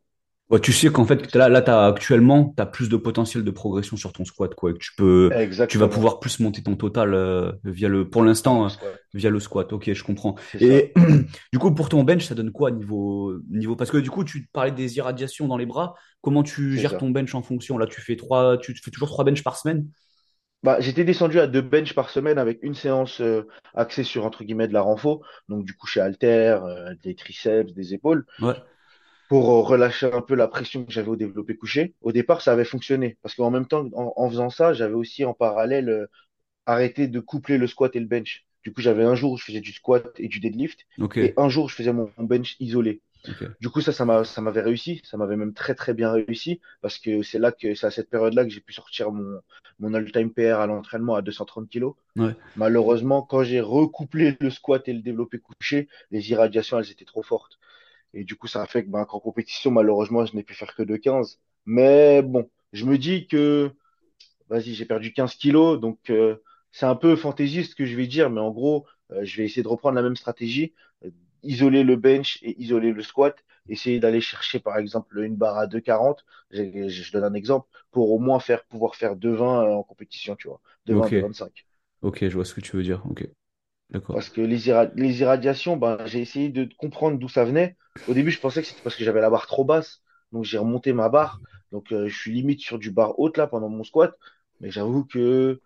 Ouais, 0.50 0.58
tu 0.58 0.72
sais 0.72 0.90
qu'en 0.90 1.04
fait, 1.04 1.32
là, 1.36 1.48
là 1.48 1.62
t'as, 1.62 1.86
actuellement, 1.86 2.52
tu 2.56 2.60
as 2.60 2.66
plus 2.66 2.88
de 2.88 2.96
potentiel 2.96 3.44
de 3.44 3.50
progression 3.52 3.96
sur 3.96 4.12
ton 4.12 4.24
squat, 4.24 4.52
quoi, 4.54 4.70
et 4.70 4.72
que 4.74 4.78
tu 4.78 4.90
peux, 4.96 5.30
tu 5.68 5.78
vas 5.78 5.86
pouvoir 5.86 6.18
plus 6.18 6.40
monter 6.40 6.62
ton 6.62 6.74
total 6.74 7.14
euh, 7.14 7.52
via 7.64 7.88
le, 7.88 8.08
pour 8.08 8.24
l'instant, 8.24 8.64
euh, 8.64 8.68
squat. 8.68 9.00
via 9.14 9.30
le 9.30 9.38
squat. 9.38 9.72
Ok, 9.72 9.92
je 9.92 10.02
comprends. 10.02 10.34
Et 10.58 10.92
du 11.52 11.58
coup, 11.60 11.72
pour 11.72 11.88
ton 11.88 12.02
bench, 12.02 12.24
ça 12.24 12.34
donne 12.34 12.50
quoi 12.50 12.72
niveau, 12.72 13.34
niveau, 13.48 13.76
parce 13.76 13.92
que 13.92 13.98
du 13.98 14.10
coup, 14.10 14.24
tu 14.24 14.48
parlais 14.52 14.72
des 14.72 14.96
irradiations 14.96 15.46
dans 15.46 15.56
les 15.56 15.66
bras. 15.66 15.94
Comment 16.20 16.42
tu 16.42 16.76
gères 16.76 16.90
ça. 16.90 16.96
ton 16.98 17.10
bench 17.10 17.34
en 17.34 17.42
fonction? 17.42 17.78
Là, 17.78 17.86
tu 17.86 18.00
fais 18.00 18.16
trois, 18.16 18.58
tu 18.58 18.74
fais 18.74 18.90
toujours 18.90 19.08
trois 19.08 19.24
bench 19.24 19.44
par 19.44 19.56
semaine? 19.56 19.86
Bah, 20.62 20.78
j'étais 20.80 21.04
descendu 21.04 21.40
à 21.40 21.46
deux 21.46 21.62
bench 21.62 21.94
par 21.94 22.10
semaine 22.10 22.38
avec 22.38 22.58
une 22.62 22.74
séance 22.74 23.22
euh, 23.22 23.48
axée 23.72 24.04
sur 24.04 24.26
entre 24.26 24.44
guillemets 24.44 24.68
de 24.68 24.74
la 24.74 24.82
renfo, 24.82 25.22
donc 25.48 25.64
du 25.64 25.74
coucher 25.74 26.00
haltère, 26.00 26.64
euh, 26.64 26.92
des 27.02 27.14
triceps, 27.14 27.72
des 27.72 27.94
épaules. 27.94 28.26
Ouais, 28.40 28.56
pour 29.30 29.50
euh, 29.52 29.62
relâcher 29.62 30.12
un 30.12 30.22
peu 30.22 30.36
la 30.36 30.48
pression 30.48 30.84
que 30.86 30.92
j'avais 30.92 31.08
au 31.10 31.16
développé 31.16 31.56
couché. 31.56 31.96
Au 32.02 32.12
départ, 32.12 32.42
ça 32.42 32.52
avait 32.52 32.66
fonctionné 32.66 33.18
parce 33.22 33.36
qu'en 33.36 33.50
même 33.52 33.66
temps, 33.68 33.86
en, 33.94 34.14
en 34.16 34.30
faisant 34.30 34.50
ça, 34.50 34.74
j'avais 34.74 34.94
aussi 34.94 35.24
en 35.26 35.34
parallèle 35.34 35.90
euh, 35.90 36.06
arrêté 36.66 37.08
de 37.08 37.20
coupler 37.20 37.58
le 37.58 37.66
squat 37.68 37.94
et 37.96 38.00
le 38.00 38.06
bench. 38.06 38.46
Du 38.64 38.72
coup, 38.72 38.80
j'avais 38.82 39.04
un 39.04 39.14
jour 39.14 39.32
où 39.32 39.38
je 39.38 39.44
faisais 39.44 39.60
du 39.60 39.72
squat 39.72 40.04
et 40.18 40.28
du 40.28 40.40
deadlift 40.40 40.86
et 41.20 41.34
un 41.38 41.48
jour, 41.50 41.68
je 41.70 41.74
faisais 41.76 41.92
mon, 41.92 42.12
mon 42.18 42.24
bench 42.24 42.56
isolé. 42.60 43.02
Du 43.60 43.68
coup, 43.70 43.80
ça, 43.82 43.92
ça 43.92 44.04
m'a, 44.06 44.24
ça 44.24 44.40
m'avait 44.42 44.62
réussi. 44.62 45.02
Ça 45.04 45.16
m'avait 45.18 45.36
même 45.36 45.54
très, 45.54 45.74
très 45.74 45.94
bien 45.94 46.10
réussi 46.12 46.60
parce 46.82 46.98
que 46.98 47.22
c'est 47.22 47.38
là 47.38 47.52
que, 47.52 47.74
c'est 47.74 47.86
à 47.86 47.90
cette 47.90 48.10
période-là 48.10 48.44
que 48.44 48.50
j'ai 48.50 48.60
pu 48.60 48.72
sortir 48.72 49.12
mon, 49.12 49.40
mon 49.80 49.94
all-time 49.94 50.32
PR 50.32 50.60
à 50.60 50.66
l'entraînement 50.66 51.14
à 51.16 51.22
230 51.22 51.68
kilos. 51.68 51.94
ouais, 52.16 52.36
Malheureusement, 52.56 53.22
quand 53.22 53.42
j'ai 53.44 53.60
recouplé 53.60 54.36
le 54.40 54.50
squat 54.50 54.86
et 54.88 54.92
le 54.92 55.02
développé 55.02 55.38
couché, 55.40 55.88
les 56.10 56.30
irradiations, 56.30 56.78
elles 56.78 56.90
étaient 56.90 57.04
trop 57.04 57.22
fortes. 57.22 57.58
Et 58.14 58.24
du 58.24 58.36
coup, 58.36 58.46
ça 58.48 58.62
a 58.62 58.66
fait 58.66 58.84
que 58.84 58.90
ben, 58.90 59.04
qu'en 59.04 59.20
compétition, 59.20 59.70
malheureusement, 59.70 60.24
je 60.26 60.34
n'ai 60.36 60.42
pu 60.42 60.54
faire 60.54 60.74
que 60.74 60.82
de 60.82 60.96
15. 60.96 61.38
Mais 61.66 62.22
bon, 62.22 62.50
je 62.72 62.84
me 62.86 62.98
dis 62.98 63.26
que, 63.28 63.72
vas-y, 64.48 64.74
j'ai 64.74 64.84
perdu 64.86 65.12
15 65.12 65.34
kilos. 65.34 65.80
Donc, 65.80 66.10
euh, 66.10 66.36
c'est 66.72 66.86
un 66.86 66.96
peu 66.96 67.16
fantaisiste 67.16 67.72
ce 67.72 67.76
que 67.76 67.86
je 67.86 67.96
vais 67.96 68.06
dire. 68.06 68.30
Mais 68.30 68.40
en 68.40 68.50
gros, 68.50 68.86
euh, 69.12 69.24
je 69.24 69.36
vais 69.36 69.44
essayer 69.44 69.62
de 69.62 69.68
reprendre 69.68 69.96
la 69.96 70.02
même 70.02 70.16
stratégie. 70.16 70.74
euh, 71.04 71.10
isoler 71.42 71.84
le 71.84 71.96
bench 71.96 72.38
et 72.42 72.60
isoler 72.62 72.92
le 72.92 73.02
squat. 73.02 73.36
Essayer 73.68 74.00
d'aller 74.00 74.20
chercher, 74.20 74.58
par 74.60 74.78
exemple, 74.78 75.18
une 75.20 75.36
barre 75.36 75.58
à 75.58 75.66
2,40. 75.66 76.24
Je, 76.50 76.88
je 76.88 77.12
donne 77.12 77.24
un 77.24 77.34
exemple. 77.34 77.68
Pour 77.92 78.10
au 78.12 78.18
moins 78.18 78.40
faire, 78.40 78.64
pouvoir 78.66 78.94
faire 78.96 79.16
2,20 79.16 79.64
euh, 79.68 79.74
en 79.74 79.82
compétition, 79.82 80.36
tu 80.36 80.48
vois. 80.48 80.60
2,20, 80.86 81.08
ok, 81.08 81.12
2,25. 81.12 81.66
ok, 82.02 82.28
je 82.28 82.34
vois 82.34 82.44
ce 82.44 82.54
que 82.54 82.60
tu 82.60 82.76
veux 82.76 82.82
dire. 82.82 83.04
Ok. 83.10 83.28
Parce 84.12 84.28
que 84.28 84.40
les, 84.40 84.68
irra- 84.68 84.90
les 84.96 85.20
irradiations, 85.20 85.76
ben, 85.76 85.98
j'ai 86.06 86.20
essayé 86.20 86.48
de 86.50 86.68
comprendre 86.78 87.18
d'où 87.18 87.28
ça 87.28 87.44
venait. 87.44 87.76
Au 88.06 88.14
début, 88.14 88.30
je 88.30 88.40
pensais 88.40 88.62
que 88.62 88.68
c'était 88.68 88.82
parce 88.82 88.96
que 88.96 89.04
j'avais 89.04 89.20
la 89.20 89.30
barre 89.30 89.46
trop 89.46 89.64
basse. 89.64 90.02
Donc, 90.32 90.44
j'ai 90.44 90.58
remonté 90.58 90.92
ma 90.92 91.08
barre. 91.08 91.42
Donc, 91.72 91.92
euh, 91.92 92.08
je 92.08 92.16
suis 92.18 92.32
limite 92.32 92.60
sur 92.60 92.78
du 92.78 92.90
barre 92.90 93.18
haute 93.18 93.36
là 93.38 93.46
pendant 93.46 93.68
mon 93.68 93.84
squat. 93.84 94.16
Mais 94.60 94.70
j'avoue 94.70 95.04
que 95.04 95.60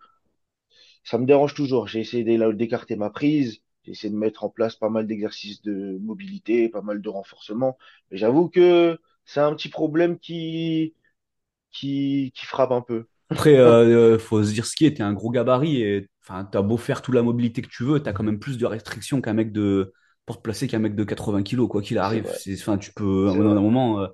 ça 1.04 1.18
me 1.18 1.26
dérange 1.26 1.54
toujours. 1.54 1.87
J'ai 1.88 2.00
essayé 2.00 2.24
d'é- 2.24 2.38
d'écarter 2.54 2.96
ma 2.96 3.10
prise, 3.10 3.60
j'ai 3.84 3.92
essayé 3.92 4.12
de 4.12 4.18
mettre 4.18 4.44
en 4.44 4.48
place 4.50 4.76
pas 4.76 4.88
mal 4.88 5.06
d'exercices 5.06 5.62
de 5.62 5.98
mobilité, 6.00 6.68
pas 6.68 6.82
mal 6.82 7.00
de 7.02 7.08
renforcement. 7.08 7.76
Mais 8.10 8.16
j'avoue 8.16 8.48
que 8.48 8.98
c'est 9.24 9.40
un 9.40 9.54
petit 9.54 9.68
problème 9.68 10.18
qui, 10.18 10.94
qui, 11.72 12.32
qui 12.37 12.46
frappe 12.46 12.72
un 12.72 12.82
peu. 12.82 13.06
Après, 13.30 13.56
euh, 13.58 14.14
euh, 14.14 14.18
faut 14.18 14.42
se 14.44 14.52
dire 14.52 14.66
ce 14.66 14.76
qui 14.76 14.87
est, 14.87 14.94
t'es 14.98 15.02
un 15.02 15.12
gros 15.12 15.30
gabarit 15.30 15.82
et 15.82 16.08
enfin, 16.26 16.44
t'as 16.44 16.62
beau 16.62 16.76
faire 16.76 17.02
toute 17.02 17.14
la 17.14 17.22
mobilité 17.22 17.62
que 17.62 17.68
tu 17.68 17.84
veux, 17.84 18.02
t'as 18.02 18.12
quand 18.12 18.22
même 18.24 18.38
plus 18.38 18.58
de 18.58 18.66
restrictions 18.66 19.20
qu'un 19.20 19.34
mec 19.34 19.52
de 19.52 19.92
pour 20.26 20.38
te 20.38 20.42
placer 20.42 20.66
qu'un 20.68 20.78
mec 20.78 20.94
de 20.94 21.04
80 21.04 21.42
kilos, 21.42 21.68
quoi 21.68 21.82
qu'il 21.82 21.98
arrive. 21.98 22.26
C'est, 22.26 22.54
enfin, 22.60 22.78
tu 22.78 22.92
peux, 22.92 23.28
à 23.28 23.32
un 23.32 23.60
moment, 23.60 24.00
euh, 24.00 24.06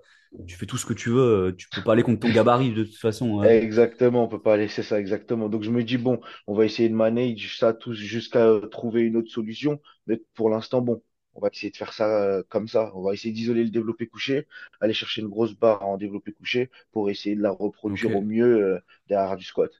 tu 0.47 0.57
fais 0.57 0.67
tout 0.67 0.77
ce 0.77 0.87
que 0.87 0.93
tu 0.95 1.11
veux, 1.11 1.49
euh, 1.49 1.53
tu 1.57 1.69
peux 1.71 1.83
pas 1.83 1.93
aller 1.93 2.03
contre 2.03 2.21
ton 2.21 2.31
gabarit 2.31 2.73
de 2.73 2.85
toute 2.85 2.97
façon. 2.97 3.43
euh. 3.45 3.49
Exactement, 3.49 4.25
on 4.25 4.29
peut 4.29 4.43
pas 4.43 4.57
laisser 4.59 4.83
ça 4.83 5.01
exactement. 5.01 5.49
Donc 5.49 5.63
je 5.63 5.71
me 5.71 5.83
dis, 5.83 5.97
bon, 5.97 6.21
on 6.47 6.55
va 6.55 6.67
essayer 6.67 6.89
de 6.91 6.95
manage 6.95 7.59
ça 7.59 7.73
tous 7.73 7.95
jusqu'à 7.95 8.47
euh, 8.47 8.67
trouver 8.69 9.01
une 9.03 9.17
autre 9.17 9.31
solution. 9.31 9.81
Mais 10.07 10.19
pour 10.35 10.51
l'instant, 10.51 10.83
bon, 10.83 11.03
on 11.35 11.41
va 11.41 11.49
essayer 11.53 11.71
de 11.71 11.77
faire 11.77 11.93
ça 11.95 12.43
comme 12.51 12.69
ça. 12.69 12.93
On 12.95 13.03
va 13.03 13.15
essayer 13.15 13.33
d'isoler 13.33 13.65
le 13.65 13.71
développé 13.71 14.07
couché, 14.09 14.47
aller 14.81 14.93
chercher 14.93 15.23
une 15.23 15.29
grosse 15.29 15.55
barre 15.55 15.87
en 15.87 15.97
développé 15.97 16.33
couché 16.33 16.71
pour 16.93 17.09
essayer 17.09 17.35
de 17.35 17.41
la 17.43 17.51
reproduire 17.51 18.15
au 18.15 18.21
mieux 18.23 18.79
derrière 19.09 19.37
du 19.39 19.45
squat. 19.45 19.71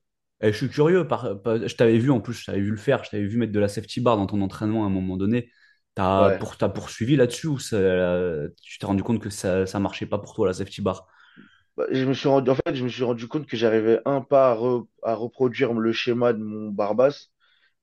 Et 0.43 0.53
je 0.53 0.57
suis 0.57 0.69
curieux, 0.69 1.07
par, 1.07 1.43
par- 1.43 1.67
je 1.69 1.75
t'avais 1.77 1.99
vu 1.99 2.11
en 2.11 2.21
plus, 2.21 2.35
je 2.35 2.47
t'avais 2.47 2.61
vu 2.61 2.71
le 2.71 2.77
faire, 2.77 3.05
je 3.05 3.11
t'avais 3.11 3.25
vu 3.27 3.37
mettre 3.39 3.53
de 3.53 3.61
la 3.61 3.69
safety 3.69 4.01
bar 4.01 4.17
dans 4.17 4.27
ton 4.27 4.41
entraînement 4.43 4.85
à 4.85 4.87
un 4.87 4.91
moment 4.91 5.17
donné. 5.17 5.51
T'as 5.95 6.31
Ouais. 6.31 6.41
pour, 6.41 6.57
t'as 6.57 6.69
poursuivi 6.69 7.17
là-dessus 7.17 7.47
ou 7.49 7.59
ça, 7.59 7.77
tu 8.63 8.79
t'es 8.79 8.87
rendu 8.87 9.03
compte 9.03 9.21
que 9.21 9.31
ça, 9.31 9.67
ça 9.67 9.79
marchait 9.81 10.07
pas 10.07 10.19
pour 10.19 10.35
toi 10.35 10.47
la 10.47 10.55
safety 10.55 10.81
bar? 10.83 11.07
Bah, 11.77 11.87
je 11.91 12.05
me 12.05 12.15
suis 12.15 12.29
rendu, 12.29 12.51
en 12.51 12.55
fait, 12.55 12.75
je 12.75 12.85
me 12.85 12.89
suis 12.89 13.05
rendu 13.05 13.27
compte 13.29 13.47
que 13.47 13.57
j'arrivais 13.57 14.01
un 14.05 14.21
pas 14.21 14.51
à, 14.53 14.55
re- 14.57 14.87
à 15.03 15.15
reproduire 15.15 15.73
le 15.73 15.93
schéma 15.93 16.33
de 16.33 16.39
mon 16.43 16.71
Barbas 16.71 17.29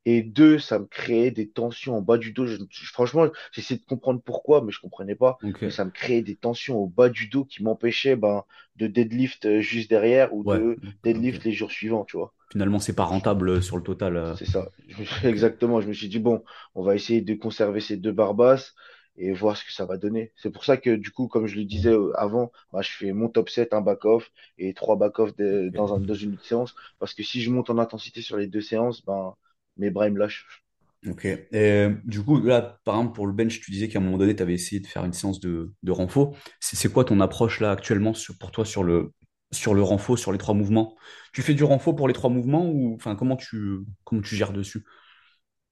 Et 0.05 0.23
deux, 0.23 0.59
ça 0.59 0.79
me 0.79 0.85
créait 0.87 1.31
des 1.31 1.49
tensions 1.49 1.97
en 1.97 2.01
bas 2.01 2.17
du 2.19 2.33
dos. 2.33 2.47
Je- 2.47 2.57
je- 2.71 2.85
franchement, 2.93 3.27
j'essayais 3.53 3.79
de 3.81 3.85
comprendre 3.85 4.21
pourquoi, 4.23 4.63
mais 4.63 4.71
je 4.73 4.81
comprenais 4.81 5.15
pas. 5.15 5.39
Mais 5.65 5.71
ça 5.71 5.85
me 5.85 5.91
créait 5.91 6.21
des 6.23 6.35
tensions 6.37 6.77
au 6.79 6.87
bas 6.87 7.09
du 7.09 7.27
dos 7.29 7.45
qui 7.45 7.63
m'empêchaient 7.63 8.15
ben, 8.17 8.43
de 8.77 8.87
deadlift 8.87 9.45
euh, 9.47 9.61
juste 9.61 9.89
derrière 9.91 10.33
ou 10.35 10.43
Ouais. 10.43 10.67
de 10.73 10.79
deadlift 11.03 11.43
les 11.45 11.53
jours 11.53 11.71
suivants, 11.71 12.05
tu 12.05 12.17
vois. 12.17 12.33
Finalement, 12.57 12.79
c'est 12.79 12.95
pas 12.95 13.03
rentable 13.05 13.49
euh, 13.49 13.61
sur 13.61 13.77
le 13.77 13.83
total. 13.83 14.17
euh. 14.17 14.33
C'est 14.33 14.45
ça. 14.45 14.71
Je 14.87 14.99
me 14.99 15.05
suis- 15.05 15.27
Ok. 15.27 15.27
exactement. 15.27 15.81
Je 15.81 15.87
me 15.87 15.93
suis 15.93 16.09
dit, 16.09 16.19
bon, 16.19 16.43
on 16.75 16.83
va 16.83 16.95
essayer 16.95 17.21
de 17.21 17.33
conserver 17.35 17.79
ces 17.81 17.97
deux 17.97 18.11
barbasses 18.11 18.73
et 19.17 19.33
voir 19.33 19.57
ce 19.57 19.65
que 19.65 19.71
ça 19.71 19.85
va 19.85 19.97
donner. 19.97 20.31
C'est 20.35 20.51
pour 20.51 20.63
ça 20.65 20.77
que, 20.77 20.95
du 20.95 21.11
coup, 21.11 21.27
comme 21.27 21.47
je 21.47 21.55
le 21.55 21.65
disais 21.65 21.89
euh, 21.91 22.11
avant, 22.17 22.51
bah, 22.71 22.81
je 22.81 22.91
fais 22.91 23.11
mon 23.13 23.29
top 23.29 23.49
7, 23.49 23.73
un 23.73 23.81
back-off 23.81 24.31
et 24.57 24.73
trois 24.73 24.95
back-off 24.97 25.35
de- 25.35 25.69
dans 25.69 25.93
un, 25.95 25.99
dans 25.99 26.13
une 26.13 26.37
séance. 26.39 26.75
Parce 26.99 27.13
que 27.13 27.23
si 27.23 27.41
je 27.41 27.49
monte 27.51 27.69
en 27.69 27.77
intensité 27.79 28.21
sur 28.21 28.37
les 28.37 28.47
deux 28.47 28.61
séances, 28.61 29.03
ben, 29.05 29.35
mes 29.77 29.89
bras 29.89 30.07
ils 30.07 30.13
me 30.13 30.19
lâchent. 30.19 30.63
Ok. 31.07 31.25
Et, 31.25 31.87
du 32.05 32.23
coup, 32.23 32.41
là, 32.41 32.79
par 32.83 32.95
exemple, 32.95 33.13
pour 33.15 33.27
le 33.27 33.33
bench, 33.33 33.59
tu 33.61 33.71
disais 33.71 33.87
qu'à 33.87 33.99
un 33.99 34.01
moment 34.01 34.17
donné, 34.17 34.35
tu 34.35 34.41
avais 34.41 34.55
essayé 34.55 34.81
de 34.81 34.87
faire 34.87 35.05
une 35.05 35.13
séance 35.13 35.39
de, 35.39 35.71
de 35.83 35.91
renfo. 35.91 36.35
C'est 36.59 36.75
c'est 36.75 36.91
quoi 36.91 37.05
ton 37.05 37.19
approche 37.19 37.59
là 37.59 37.71
actuellement 37.71 38.13
sur, 38.13 38.37
pour 38.37 38.51
toi 38.51 38.65
sur 38.65 38.83
le, 38.83 39.13
sur 39.51 39.73
le 39.73 39.81
renfo, 39.83 40.17
sur 40.17 40.31
les 40.31 40.37
trois 40.37 40.53
mouvements? 40.55 40.95
Tu 41.33 41.41
fais 41.41 41.53
du 41.53 41.63
renfo 41.63 41.93
pour 41.93 42.07
les 42.07 42.13
trois 42.13 42.29
mouvements 42.29 42.67
ou 42.69 42.95
enfin 42.95 43.15
comment 43.15 43.35
tu, 43.37 43.79
comment 44.05 44.21
tu 44.21 44.35
gères 44.35 44.53
dessus? 44.53 44.85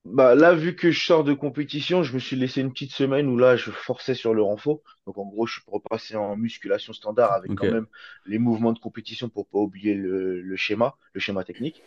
Bah 0.06 0.36
là, 0.36 0.54
vu 0.54 0.76
que 0.76 0.92
je 0.92 1.04
sors 1.04 1.24
de 1.24 1.34
compétition, 1.34 2.04
je 2.04 2.14
me 2.14 2.20
suis 2.20 2.36
laissé 2.36 2.62
une 2.62 2.72
petite 2.72 2.92
semaine 2.92 3.28
où 3.28 3.38
là, 3.38 3.56
je 3.56 3.72
forçais 3.72 4.14
sur 4.14 4.36
le 4.36 4.44
renfort. 4.44 4.82
Donc 5.08 5.18
en 5.18 5.26
gros, 5.26 5.48
je 5.48 5.54
suis 5.54 5.64
repassé 5.66 6.16
en 6.16 6.38
musculation 6.38 6.94
standard 6.94 7.32
avec 7.34 7.56
quand 7.56 7.66
même 7.68 7.88
les 8.26 8.38
mouvements 8.38 8.72
de 8.74 8.78
compétition 8.80 9.30
pour 9.30 9.48
pas 9.48 9.58
oublier 9.58 9.96
le, 9.96 10.42
le 10.42 10.56
schéma, 10.58 10.96
le 11.14 11.20
schéma 11.20 11.44
technique, 11.44 11.82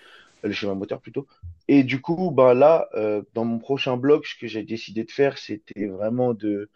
euh, 0.44 0.48
le 0.48 0.52
schéma 0.54 0.74
moteur 0.74 1.00
plutôt. 1.00 1.28
Et 1.68 1.84
du 1.84 2.00
coup, 2.00 2.32
bah 2.32 2.54
là, 2.54 2.88
euh, 2.94 3.22
dans 3.34 3.44
mon 3.44 3.60
prochain 3.60 3.96
bloc, 3.96 4.26
ce 4.26 4.34
que 4.36 4.48
j'ai 4.48 4.64
décidé 4.64 5.04
de 5.04 5.12
faire, 5.12 5.38
c'était 5.38 5.86
vraiment 5.86 6.34
de 6.34 6.70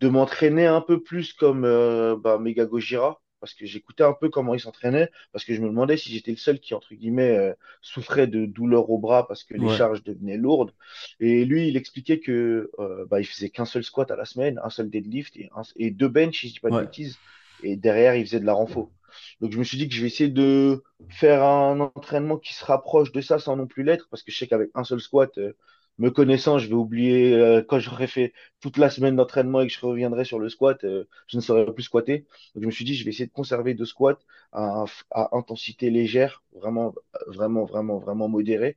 de 0.00 0.08
m'entraîner 0.08 0.66
un 0.66 0.80
peu 0.80 1.02
plus 1.02 1.32
comme 1.32 1.64
euh, 1.64 2.16
bah, 2.16 2.38
Mega 2.38 2.66
Gojira, 2.66 3.20
parce 3.40 3.54
que 3.54 3.66
j'écoutais 3.66 4.04
un 4.04 4.12
peu 4.12 4.28
comment 4.30 4.54
il 4.54 4.60
s'entraînait, 4.60 5.10
parce 5.32 5.44
que 5.44 5.54
je 5.54 5.60
me 5.60 5.68
demandais 5.68 5.96
si 5.96 6.10
j'étais 6.12 6.30
le 6.32 6.36
seul 6.36 6.60
qui, 6.60 6.74
entre 6.74 6.94
guillemets, 6.94 7.36
euh, 7.36 7.54
souffrait 7.82 8.26
de 8.26 8.46
douleurs 8.46 8.90
au 8.90 8.98
bras 8.98 9.26
parce 9.28 9.44
que 9.44 9.54
les 9.54 9.68
Ouais. 9.68 9.68
charges 9.68 10.02
devenaient 10.04 10.36
lourdes. 10.36 10.72
Et 11.20 11.44
lui, 11.44 11.68
il 11.68 11.76
expliquait 11.76 12.20
que 12.20 12.70
euh, 12.78 13.06
bah, 13.06 13.20
il 13.20 13.24
faisait 13.26 13.50
qu'un 13.50 13.64
seul 13.64 13.84
squat 13.84 14.10
à 14.10 14.16
la 14.16 14.24
semaine, 14.24 14.60
un 14.64 14.70
seul 14.70 14.90
deadlift 14.90 15.36
et, 15.36 15.50
un- 15.56 15.62
et 15.76 15.90
deux 15.90 16.08
bench, 16.08 16.40
si 16.40 16.48
je 16.48 16.54
dis 16.54 16.60
pas 16.60 16.70
de 16.70 16.76
Ouais. 16.76 16.86
bêtises. 16.86 17.20
Et 17.60 17.76
derrière, 17.76 18.14
il 18.16 18.24
faisait 18.26 18.40
de 18.40 18.46
la 18.46 18.54
renfo. 18.54 18.92
Donc 19.40 19.52
je 19.52 19.58
me 19.58 19.64
suis 19.64 19.76
dit 19.78 19.88
que 19.88 19.94
je 19.94 20.00
vais 20.00 20.06
essayer 20.06 20.30
de 20.30 20.82
faire 21.08 21.42
un 21.42 21.80
entraînement 21.80 22.38
qui 22.38 22.54
se 22.54 22.64
rapproche 22.64 23.12
de 23.12 23.20
ça 23.20 23.38
sans 23.38 23.56
non 23.56 23.66
plus 23.66 23.82
l'être, 23.82 24.08
parce 24.10 24.22
que 24.22 24.30
je 24.32 24.38
sais 24.38 24.46
qu'avec 24.46 24.70
un 24.74 24.84
seul 24.84 25.00
squat, 25.00 25.36
euh, 25.38 25.52
me 26.00 26.10
connaissant, 26.10 26.58
je 26.58 26.68
vais 26.68 26.74
oublier 26.74 27.34
euh, 27.34 27.62
quand 27.62 27.78
j'aurai 27.78 28.06
fait 28.08 28.32
toute 28.60 28.78
la 28.78 28.90
semaine 28.90 29.16
d'entraînement 29.16 29.60
et 29.60 29.66
que 29.68 29.72
je 29.72 29.80
reviendrai 29.80 30.24
sur 30.24 30.38
le 30.38 30.48
squat, 30.48 30.84
euh, 30.84 31.04
je 31.28 31.36
ne 31.36 31.42
saurais 31.42 31.72
plus 31.72 31.84
squatter. 31.84 32.26
Donc 32.54 32.62
je 32.62 32.66
me 32.66 32.72
suis 32.72 32.84
dit, 32.84 32.94
je 32.96 33.04
vais 33.04 33.10
essayer 33.10 33.26
de 33.26 33.32
conserver 33.32 33.74
deux 33.74 33.84
squats 33.86 34.18
à, 34.52 34.84
à 35.12 35.36
intensité 35.36 35.90
légère, 35.90 36.42
vraiment, 36.52 36.94
vraiment, 37.28 37.64
vraiment, 37.64 37.98
vraiment 37.98 38.28
modérée, 38.28 38.76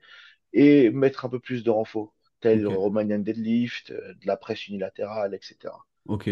et 0.54 0.90
mettre 0.92 1.26
un 1.26 1.30
peu 1.30 1.40
plus 1.40 1.64
de 1.64 1.70
renfort, 1.72 2.14
tel. 2.42 2.68
Romanian 2.68 3.20
deadlift, 3.20 3.92
euh, 3.92 4.14
de 4.16 4.28
la 4.28 4.38
presse 4.38 4.68
unilatérale, 4.68 5.34
etc. 5.36 5.86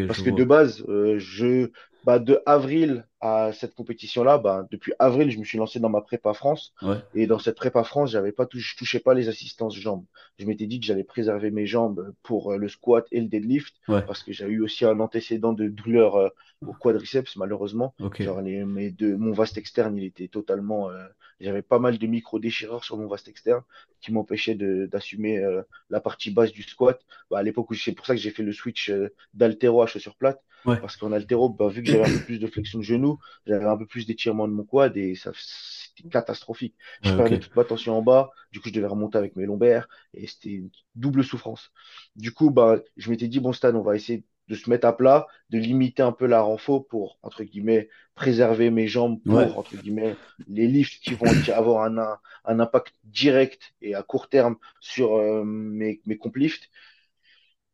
Parce 0.07 0.21
que 0.21 0.29
de 0.29 0.43
base, 0.43 0.83
euh, 0.89 1.17
je, 1.19 1.71
bah, 2.05 2.19
de 2.19 2.41
avril 2.45 3.05
à 3.19 3.51
cette 3.53 3.75
compétition-là, 3.75 4.39
bah, 4.39 4.67
depuis 4.71 4.93
avril, 4.97 5.29
je 5.29 5.37
me 5.37 5.43
suis 5.43 5.57
lancé 5.59 5.79
dans 5.79 5.89
ma 5.89 6.01
prépa 6.01 6.33
France. 6.33 6.73
Ouais. 6.81 6.97
Et 7.13 7.27
dans 7.27 7.37
cette 7.37 7.55
prépa 7.55 7.83
France, 7.83 8.11
j'avais 8.11 8.31
pas 8.31 8.47
tou- 8.47 8.57
je 8.59 8.75
touchais 8.75 8.99
pas 8.99 9.13
les 9.13 9.29
assistances 9.29 9.75
jambes. 9.75 10.05
Je 10.39 10.45
m'étais 10.45 10.65
dit 10.65 10.79
que 10.79 10.85
j'allais 10.87 11.03
préserver 11.03 11.51
mes 11.51 11.67
jambes 11.67 12.13
pour 12.23 12.51
euh, 12.53 12.57
le 12.57 12.67
squat 12.67 13.05
et 13.11 13.19
le 13.21 13.27
deadlift 13.27 13.75
Ouais. 13.87 14.01
parce 14.03 14.23
que 14.23 14.31
j'ai 14.33 14.45
eu 14.47 14.61
aussi 14.61 14.85
un 14.85 14.99
antécédent 14.99 15.53
de 15.53 15.67
douleur 15.67 16.15
euh, 16.15 16.29
au 16.65 16.73
quadriceps, 16.73 17.35
malheureusement. 17.35 17.93
Genre, 18.23 18.41
les, 18.41 18.65
mes 18.65 18.89
deux, 18.89 19.15
mon 19.17 19.33
vaste 19.33 19.57
externe, 19.59 19.95
il 19.97 20.03
était 20.05 20.27
totalement, 20.27 20.89
euh, 20.89 21.05
j'avais 21.39 21.61
pas 21.61 21.77
mal 21.79 21.99
de 21.99 22.07
micro-déchirures 22.07 22.83
sur 22.83 22.97
mon 22.97 23.07
vaste 23.07 23.27
externe 23.27 23.61
qui 23.99 24.11
m'empêchaient 24.11 24.55
d'assumer 24.55 25.43
la 25.89 25.99
partie 25.99 26.31
basse 26.31 26.51
du 26.51 26.63
squat. 26.63 26.99
Bah, 27.29 27.37
à 27.39 27.43
l'époque 27.43 27.67
c'est 27.75 27.91
pour 27.93 28.05
ça 28.07 28.15
que 28.15 28.19
j'ai 28.21 28.31
fait 28.31 28.43
le 28.43 28.51
switch 28.53 28.91
d'haltéro 29.35 29.81
à 29.83 29.87
chaussures 29.87 30.15
plates. 30.15 30.41
Ouais. 30.65 30.79
Parce 30.79 30.95
qu'en 30.95 31.11
haltéro, 31.11 31.49
bah, 31.49 31.69
vu 31.69 31.81
que 31.81 31.90
j'avais 31.91 32.03
un 32.03 32.09
peu 32.09 32.21
plus 32.21 32.39
de 32.39 32.47
flexion 32.47 32.79
de 32.79 32.83
genou, 32.83 33.19
j'avais 33.45 33.65
un 33.65 33.77
peu 33.77 33.85
plus 33.85 34.05
d'étirement 34.05 34.47
de 34.47 34.53
mon 34.53 34.63
quad 34.63 34.95
et 34.97 35.15
ça, 35.15 35.31
c'était 35.35 36.09
catastrophique. 36.09 36.75
Je 37.01 37.13
perdais 37.13 37.39
toute 37.39 37.55
ma 37.55 37.63
tension 37.65 37.97
en 37.97 38.01
bas, 38.01 38.29
du 38.51 38.59
coup, 38.59 38.69
je 38.69 38.73
devais 38.73 38.87
remonter 38.87 39.17
avec 39.17 39.35
mes 39.35 39.45
lombaires 39.45 39.87
et 40.13 40.27
c'était 40.27 40.49
une 40.51 40.69
double 40.95 41.23
souffrance. 41.23 41.71
Du 42.15 42.33
coup, 42.33 42.51
bah, 42.51 42.79
je 42.97 43.09
m'étais 43.09 43.27
dit, 43.27 43.39
bon, 43.39 43.53
Stan, 43.53 43.73
on 43.75 43.81
va 43.81 43.95
essayer 43.95 44.23
de 44.47 44.55
se 44.55 44.69
mettre 44.69 44.87
à 44.87 44.95
plat, 44.97 45.27
de 45.49 45.57
limiter 45.57 46.03
un 46.03 46.11
peu 46.11 46.25
la 46.25 46.41
renfo 46.41 46.81
pour, 46.81 47.17
entre 47.21 47.43
guillemets, 47.43 47.89
préserver 48.15 48.69
mes 48.69 48.87
jambes 48.87 49.21
Ouais. 49.25 49.47
pour, 49.47 49.57
entre 49.57 49.75
guillemets, 49.77 50.19
les 50.47 50.67
lifts 50.67 51.01
qui 51.01 51.13
vont 51.13 51.39
avoir 51.47 51.83
un, 51.85 51.97
un, 51.97 52.17
un 52.45 52.59
impact 52.59 52.93
direct 53.05 53.73
et 53.81 53.95
à 53.95 54.03
court 54.03 54.27
terme 54.29 54.57
sur 54.79 55.15
euh, 55.15 55.43
mes, 55.45 56.01
mes 56.05 56.17
comp 56.17 56.35
lifts. 56.35 56.69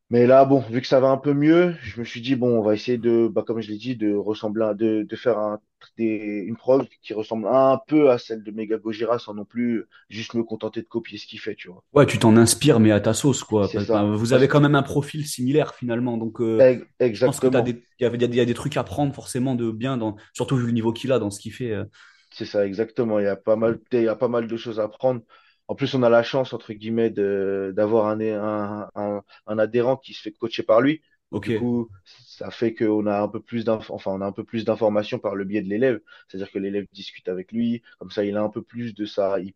Mais 0.10 0.26
là, 0.28 0.46
bon, 0.46 0.60
vu 0.62 0.82
que 0.82 0.88
ça 0.88 1.00
va 1.02 1.10
un 1.10 1.17
peu 1.17 1.34
mieux, 1.34 1.76
je 1.82 2.00
me 2.00 2.06
suis 2.06 2.22
dit, 2.22 2.36
bon, 2.36 2.58
on 2.60 2.62
va 2.63 2.74
essayer 2.74 2.98
de, 2.98 3.28
bah, 3.28 3.43
comme 3.46 3.60
je 3.62 3.70
l'ai 3.70 3.78
dit, 3.78 3.96
de 3.98 4.13
ressembler 4.15 4.63
à, 4.65 4.74
de, 4.74 5.04
de 5.04 5.15
faire 5.17 5.38
un, 5.38 5.60
des, 5.98 6.43
une 6.48 6.56
prog 6.56 6.88
qui 7.02 7.13
ressemble 7.13 7.48
un 7.48 7.80
peu 7.88 8.10
à 8.10 8.17
celle 8.17 8.43
de 8.43 8.52
Mega 8.52 8.78
Gojira 8.78 9.20
sans 9.20 9.34
non 9.34 9.46
plus 9.46 9.86
juste 10.10 10.34
me 10.34 10.43
contenter 10.43 10.82
de 10.82 10.88
copier 10.88 11.17
ce 11.17 11.28
qu'il 11.28 11.39
fait, 11.39 11.56
tu 11.56 11.67
vois. 11.70 11.84
Ouais, 11.93 12.06
tu 12.06 12.20
t'en 12.20 12.36
inspires, 12.38 12.80
mais 12.80 12.91
à 12.91 13.00
ta 13.00 13.13
sauce, 13.13 13.43
quoi. 13.43 13.67
Vous 14.15 14.34
avez 14.34 14.48
quand 14.48 14.62
même 14.62 14.76
un 14.76 14.84
profil 14.84 15.26
similaire, 15.26 15.74
finalement. 15.74 16.17
Donc, 16.17 16.41
euh, 16.41 16.65
je 17.13 17.24
pense 17.24 17.39
que 17.39 17.48
t'as 17.48 17.62
exactement. 17.62 17.62
des, 17.62 17.72
il 18.00 18.02
y 18.02 18.04
y 18.04 18.06
a 18.06 18.10
des 18.17 18.26
il 18.28 18.36
y 18.36 18.39
a 18.41 18.46
des 18.46 18.54
trucs 18.54 18.78
à 18.78 18.84
prendre, 18.84 19.13
forcément, 19.15 19.56
de 19.56 19.72
bien, 19.72 19.98
dans, 19.98 20.15
surtout 20.34 20.58
vu 20.58 20.67
le 20.67 20.72
niveau 20.74 20.93
qu'il 20.93 21.12
a 21.12 21.20
dans 21.20 21.32
ce 21.32 21.39
qu'il 21.39 21.54
fait. 21.54 21.72
euh. 21.72 21.86
C'est 22.32 22.46
ça, 22.46 22.65
exactement. 22.65 23.20
Il 23.20 23.24
y 23.26 23.28
a 23.28 23.36
pas 23.36 23.56
mal, 23.56 23.80
il 23.91 24.02
y 24.04 24.08
a 24.08 24.15
pas 24.15 24.28
mal 24.28 24.48
de 24.48 24.58
choses 24.58 24.80
à 24.80 24.84
apprendre. 24.84 25.22
En 25.67 25.75
plus, 25.75 25.93
on 25.95 26.03
a 26.03 26.10
la 26.10 26.23
chance, 26.23 26.53
entre 26.53 26.73
guillemets, 26.73 27.10
d'avoir 27.10 28.07
un, 28.07 28.20
un, 28.22 28.89
un, 28.95 29.24
un 29.47 29.59
adhérent 29.59 29.97
qui 29.97 30.13
se 30.13 30.22
fait 30.22 30.32
coacher 30.32 30.63
par 30.63 30.82
lui. 30.82 31.01
Ok. 31.32 31.47
Du 31.47 31.53
coup, 31.53 31.89
ça 32.05 32.51
fait 32.51 32.74
qu'on 32.74 33.05
a 33.05 33.22
un 33.22 33.28
peu 33.28 33.41
plus 33.41 33.65
d'inf- 33.65 33.91
enfin, 33.91 34.11
on 34.11 34.22
a 34.22 34.26
un 34.26 34.32
peu 34.32 34.43
plus 34.43 34.65
d'informations 34.65 35.20
par 35.20 35.36
le 35.36 35.45
biais 35.45 35.61
de 35.61 35.70
l'élève. 35.70 35.99
C'est-à-dire 36.28 36.51
que 36.51 36.59
l'élève 36.59 36.88
discute 36.93 37.28
avec 37.30 37.51
lui. 37.51 37.82
Comme 37.99 38.11
ça, 38.11 38.24
il 38.26 38.36
a 38.38 38.41
un 38.41 38.49
peu 38.49 38.61
plus 38.63 38.93
de 38.95 39.05
ça. 39.05 39.39
Il, 39.39 39.53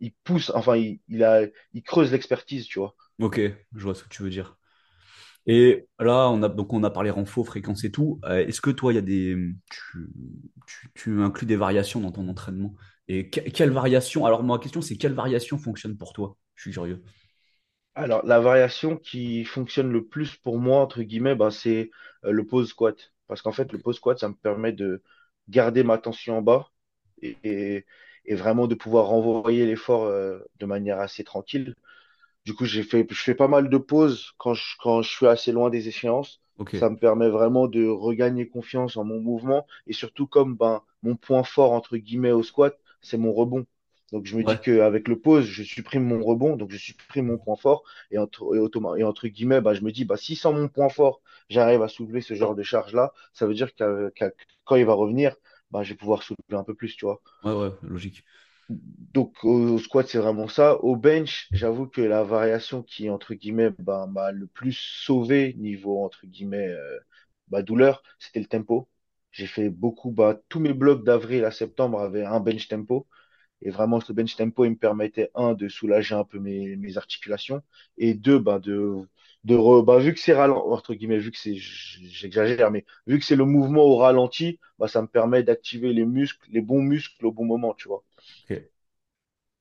il 0.00 0.12
pousse, 0.24 0.50
enfin, 0.54 0.76
il, 0.76 1.00
il 1.08 1.24
a, 1.24 1.42
il 1.74 1.82
creuse 1.82 2.12
l'expertise, 2.12 2.66
tu 2.66 2.78
vois. 2.80 2.96
Ok, 3.20 3.40
je 3.74 3.82
vois 3.82 3.94
ce 3.94 4.04
que 4.04 4.08
tu 4.08 4.22
veux 4.22 4.30
dire. 4.30 4.56
Et 5.46 5.88
là, 6.00 6.30
on 6.30 6.42
a, 6.42 6.48
donc 6.50 6.72
on 6.72 6.84
a 6.84 6.90
parlé 6.90 7.10
renfort, 7.10 7.46
fréquence 7.46 7.84
et 7.84 7.90
tout. 7.92 8.20
Euh, 8.24 8.46
est-ce 8.46 8.60
que 8.60 8.70
toi, 8.70 8.92
il 8.92 8.96
y 8.96 8.98
a 8.98 9.02
des, 9.02 9.36
tu, 9.70 10.08
tu, 10.66 10.90
tu 10.94 11.22
inclus 11.22 11.46
des 11.46 11.56
variations 11.56 12.00
dans 12.00 12.12
ton 12.12 12.28
entraînement? 12.28 12.74
Et 13.08 13.28
que- 13.30 13.40
quelle 13.40 13.70
variation? 13.70 14.26
Alors, 14.26 14.42
ma 14.44 14.58
question, 14.58 14.80
c'est 14.82 14.96
quelle 14.96 15.14
variation 15.14 15.58
fonctionne 15.58 15.96
pour 15.96 16.12
toi? 16.12 16.36
Je 16.54 16.62
suis 16.62 16.72
curieux. 16.72 17.02
Alors, 17.94 18.24
la 18.24 18.40
variation 18.40 18.96
qui 18.96 19.44
fonctionne 19.44 19.90
le 19.92 20.06
plus 20.06 20.36
pour 20.36 20.58
moi, 20.58 20.80
entre 20.80 21.02
guillemets, 21.02 21.34
ben, 21.34 21.50
c'est 21.50 21.90
euh, 22.24 22.30
le 22.32 22.46
pose 22.46 22.68
squat. 22.70 22.96
Parce 23.26 23.42
qu'en 23.42 23.52
fait, 23.52 23.72
le 23.72 23.78
pose 23.78 23.96
squat, 23.96 24.18
ça 24.18 24.28
me 24.28 24.34
permet 24.34 24.72
de 24.72 25.02
garder 25.48 25.82
ma 25.82 25.98
tension 25.98 26.38
en 26.38 26.42
bas 26.42 26.70
et, 27.22 27.36
et, 27.44 27.86
et 28.24 28.34
vraiment 28.36 28.66
de 28.68 28.74
pouvoir 28.74 29.06
renvoyer 29.06 29.66
l'effort 29.66 30.04
euh, 30.04 30.38
de 30.60 30.66
manière 30.66 31.00
assez 31.00 31.24
tranquille. 31.24 31.74
Du 32.44 32.54
coup, 32.54 32.64
j'ai 32.64 32.82
fait, 32.82 33.06
je 33.10 33.22
fais 33.22 33.34
pas 33.34 33.48
mal 33.48 33.68
de 33.70 33.78
pauses 33.78 34.32
quand 34.38 34.54
je, 34.54 34.64
quand 34.80 35.02
je 35.02 35.10
suis 35.10 35.26
assez 35.26 35.52
loin 35.52 35.70
des 35.70 35.88
échéances. 35.88 36.40
Ça 36.72 36.90
me 36.90 36.96
permet 36.98 37.28
vraiment 37.28 37.68
de 37.68 37.86
regagner 37.86 38.48
confiance 38.48 38.96
en 38.96 39.04
mon 39.04 39.20
mouvement 39.20 39.66
et 39.86 39.92
surtout 39.92 40.26
comme 40.26 40.56
ben, 40.56 40.82
mon 41.02 41.16
point 41.16 41.42
fort 41.44 41.72
entre 41.72 41.96
guillemets 41.96 42.32
au 42.32 42.42
squat, 42.42 42.78
c'est 43.00 43.18
mon 43.18 43.32
rebond. 43.32 43.66
Donc 44.12 44.24
je 44.26 44.36
me 44.36 44.42
dis 44.44 44.58
qu'avec 44.60 45.06
le 45.08 45.18
pause, 45.20 45.44
je 45.44 45.62
supprime 45.62 46.04
mon 46.04 46.22
rebond, 46.24 46.56
donc 46.56 46.70
je 46.70 46.78
supprime 46.78 47.26
mon 47.26 47.38
point 47.38 47.56
fort 47.56 47.84
et 48.10 48.18
entre, 48.18 48.54
et 48.56 48.58
automa- 48.58 48.98
et 48.98 49.04
entre 49.04 49.28
guillemets, 49.28 49.60
bah, 49.60 49.74
je 49.74 49.82
me 49.82 49.92
dis 49.92 50.04
bah, 50.06 50.16
si 50.16 50.34
sans 50.36 50.52
mon 50.54 50.68
point 50.68 50.88
fort, 50.88 51.20
j'arrive 51.50 51.82
à 51.82 51.88
soulever 51.88 52.20
ce 52.22 52.34
genre 52.34 52.54
de 52.54 52.62
charge-là, 52.62 53.12
ça 53.34 53.46
veut 53.46 53.54
dire 53.54 53.74
qu'à- 53.74 54.10
qu'à- 54.14 54.30
quand 54.64 54.76
il 54.76 54.86
va 54.86 54.94
revenir, 54.94 55.36
bah, 55.70 55.82
je 55.82 55.90
vais 55.90 55.96
pouvoir 55.96 56.22
soulever 56.22 56.54
un 56.56 56.64
peu 56.64 56.74
plus, 56.74 56.96
tu 56.96 57.04
vois. 57.04 57.20
Ouais, 57.42 57.52
ouais, 57.52 57.70
logique. 57.82 58.24
Donc 59.14 59.44
au, 59.44 59.74
au 59.74 59.78
squat, 59.78 60.06
c'est 60.08 60.18
vraiment 60.18 60.48
ça. 60.48 60.76
Au 60.84 60.96
bench, 60.96 61.48
j'avoue 61.52 61.86
que 61.86 62.00
la 62.02 62.22
variation 62.24 62.82
qui, 62.82 63.08
entre 63.10 63.34
guillemets, 63.34 63.70
bah, 63.78 64.06
m'a 64.06 64.30
le 64.32 64.46
plus 64.46 64.72
sauvé 64.74 65.54
niveau, 65.54 66.04
entre 66.04 66.26
guillemets, 66.26 66.68
euh, 66.68 66.98
bah, 67.48 67.62
douleur, 67.62 68.02
c'était 68.18 68.40
le 68.40 68.46
tempo. 68.46 68.88
J'ai 69.38 69.46
fait 69.46 69.70
beaucoup, 69.70 70.10
bah, 70.10 70.40
tous 70.48 70.60
mes 70.60 70.72
blocs 70.74 71.04
d'avril 71.04 71.44
à 71.44 71.50
septembre 71.52 72.00
avaient 72.00 72.24
un 72.24 72.40
bench 72.40 72.68
tempo. 72.68 73.06
Et 73.62 73.70
vraiment, 73.70 74.00
ce 74.00 74.12
bench 74.12 74.36
tempo, 74.36 74.64
il 74.64 74.70
me 74.72 74.76
permettait, 74.76 75.30
un, 75.36 75.54
de 75.54 75.68
soulager 75.68 76.14
un 76.16 76.24
peu 76.24 76.38
mes, 76.40 76.76
mes 76.76 76.96
articulations, 76.98 77.62
et 77.98 78.14
deux, 78.14 78.38
bah, 78.40 78.58
de, 78.60 78.96
de 79.44 79.56
re- 79.56 79.84
bah, 79.84 79.98
vu 80.00 80.14
que 80.14 80.20
c'est 80.20 80.34
ralenti, 80.34 80.62
entre 80.72 80.94
guillemets, 80.94 81.18
vu 81.18 81.30
que 81.32 81.38
c'est, 81.38 81.56
j'exagère, 81.56 82.70
mais 82.72 82.86
vu 83.06 83.18
que 83.20 83.24
c'est 83.26 83.36
le 83.36 83.44
mouvement 83.44 83.82
au 83.84 83.96
ralenti, 83.98 84.60
bah, 84.80 84.88
ça 84.88 85.02
me 85.02 85.08
permet 85.08 85.42
d'activer 85.44 85.92
les 85.92 86.06
muscles, 86.06 86.48
les 86.50 86.62
bons 86.62 86.82
muscles 86.82 87.26
au 87.26 87.32
bon 87.32 87.44
moment, 87.46 87.74
tu 87.74 87.88
vois. 87.88 88.04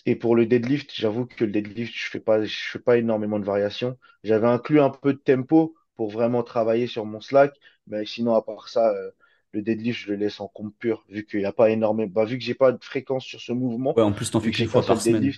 Et 0.08 0.16
pour 0.16 0.36
le 0.36 0.46
deadlift, 0.46 0.92
j'avoue 0.94 1.26
que 1.28 1.44
le 1.46 1.52
deadlift, 1.52 1.94
je 1.96 2.10
fais 2.10 2.20
pas, 2.20 2.44
je 2.46 2.56
fais 2.72 2.80
pas 2.80 2.98
énormément 2.98 3.40
de 3.40 3.46
variations. 3.46 3.98
J'avais 4.24 4.48
inclus 4.48 4.80
un 4.82 4.90
peu 4.90 5.14
de 5.14 5.20
tempo 5.20 5.76
pour 5.96 6.10
vraiment 6.10 6.44
travailler 6.44 6.88
sur 6.88 7.06
mon 7.06 7.22
slack, 7.22 7.54
mais 7.88 8.06
sinon, 8.06 8.34
à 8.36 8.42
part 8.42 8.70
ça, 8.70 8.90
euh, 8.94 9.12
le 9.58 9.64
deadlift, 9.64 9.99
je 10.01 10.10
le 10.12 10.18
laisse 10.18 10.39
en 10.41 10.47
compte 10.49 10.76
pur, 10.78 11.05
vu 11.10 11.26
qu'il 11.26 11.39
n'y 11.39 11.45
a 11.45 11.53
pas 11.53 11.70
énormément, 11.72 12.12
bah, 12.14 12.26
vu 12.26 12.38
que 12.39 12.43
j'ai 12.45 12.55
pas 12.55 12.72
de 12.74 12.84
fréquence 12.84 13.26
sur 13.26 13.41
ce 13.41 13.51
mouvement, 13.53 13.97
Ouais, 13.97 14.03
en 14.03 14.14
plus, 14.14 14.32
t'en 14.32 14.39
fais 14.39 14.53
que 14.53 14.55
qu'une 14.55 14.68
fois 14.68 14.86
par 14.86 15.01
semaine. 15.01 15.36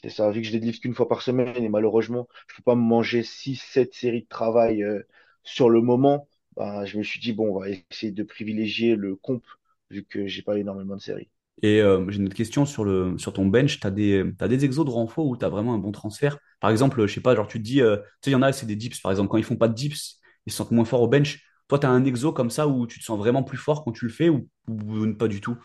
c'est 0.00 0.10
ça, 0.10 0.30
vu 0.30 0.40
que 0.42 0.46
je 0.46 0.52
deadlift 0.52 0.82
qu'une 0.82 0.94
fois 0.94 1.08
par 1.08 1.22
semaine, 1.22 1.62
et 1.62 1.68
malheureusement, 1.68 2.28
je 2.48 2.56
peux 2.56 2.62
pas 2.62 2.74
me 2.74 2.80
manger 2.82 3.22
6 3.22 3.56
7 3.56 3.94
séries 3.94 4.22
de 4.22 4.28
travail, 4.28 4.82
euh, 4.82 5.02
sur 5.42 5.70
le 5.70 5.80
moment, 5.80 6.28
bah, 6.56 6.84
je 6.84 6.98
me 6.98 7.02
suis 7.02 7.20
dit, 7.20 7.32
bon, 7.32 7.54
on 7.56 7.60
va 7.60 7.68
essayer 7.70 8.12
de 8.12 8.22
privilégier 8.22 8.96
le 8.96 9.16
comp, 9.16 9.44
vu 9.90 10.04
que 10.04 10.26
j'ai 10.26 10.42
pas 10.42 10.58
énormément 10.58 10.96
de 10.96 11.00
séries. 11.00 11.30
Et 11.62 11.80
euh, 11.80 12.04
j'ai 12.10 12.18
une 12.18 12.26
autre 12.26 12.34
question 12.34 12.66
sur 12.66 12.84
le, 12.84 13.16
sur 13.18 13.32
ton 13.32 13.46
bench. 13.46 13.80
Tu 13.80 13.86
as 13.86 13.90
des, 13.90 14.24
t'as 14.38 14.48
des 14.48 14.64
exos 14.64 14.84
de 14.84 14.90
renfort 14.90 15.26
où 15.26 15.36
tu 15.36 15.44
as 15.44 15.48
vraiment 15.48 15.74
un 15.74 15.78
bon 15.78 15.92
transfert? 15.92 16.38
Par 16.60 16.70
exemple, 16.70 17.06
je 17.06 17.14
sais 17.14 17.20
pas, 17.20 17.34
genre 17.34 17.46
tu 17.48 17.58
te 17.58 17.62
dis, 17.64 17.80
euh, 17.80 17.96
tu 17.96 18.02
sais, 18.24 18.30
il 18.30 18.32
y 18.32 18.36
en 18.36 18.42
a, 18.42 18.52
c'est 18.52 18.66
des 18.66 18.76
dips. 18.76 19.00
Par 19.00 19.12
exemple, 19.12 19.28
quand 19.30 19.36
ils 19.38 19.44
font 19.44 19.56
pas 19.56 19.68
de 19.68 19.74
dips, 19.74 20.20
ils 20.46 20.52
se 20.52 20.58
sentent 20.58 20.72
moins 20.72 20.84
forts 20.84 21.02
au 21.02 21.08
bench. 21.08 21.42
Toi, 21.68 21.78
tu 21.78 21.86
as 21.86 21.90
un 21.90 22.04
exo 22.04 22.32
comme 22.32 22.50
ça 22.50 22.68
où 22.68 22.86
tu 22.86 22.98
te 23.00 23.04
sens 23.04 23.18
vraiment 23.18 23.42
plus 23.42 23.58
fort 23.58 23.84
quand 23.84 23.92
tu 23.92 24.04
le 24.06 24.10
fais 24.12 24.28
ou, 24.28 24.48
ou 24.68 25.14
pas 25.14 25.28
du 25.28 25.40
tout? 25.40 25.56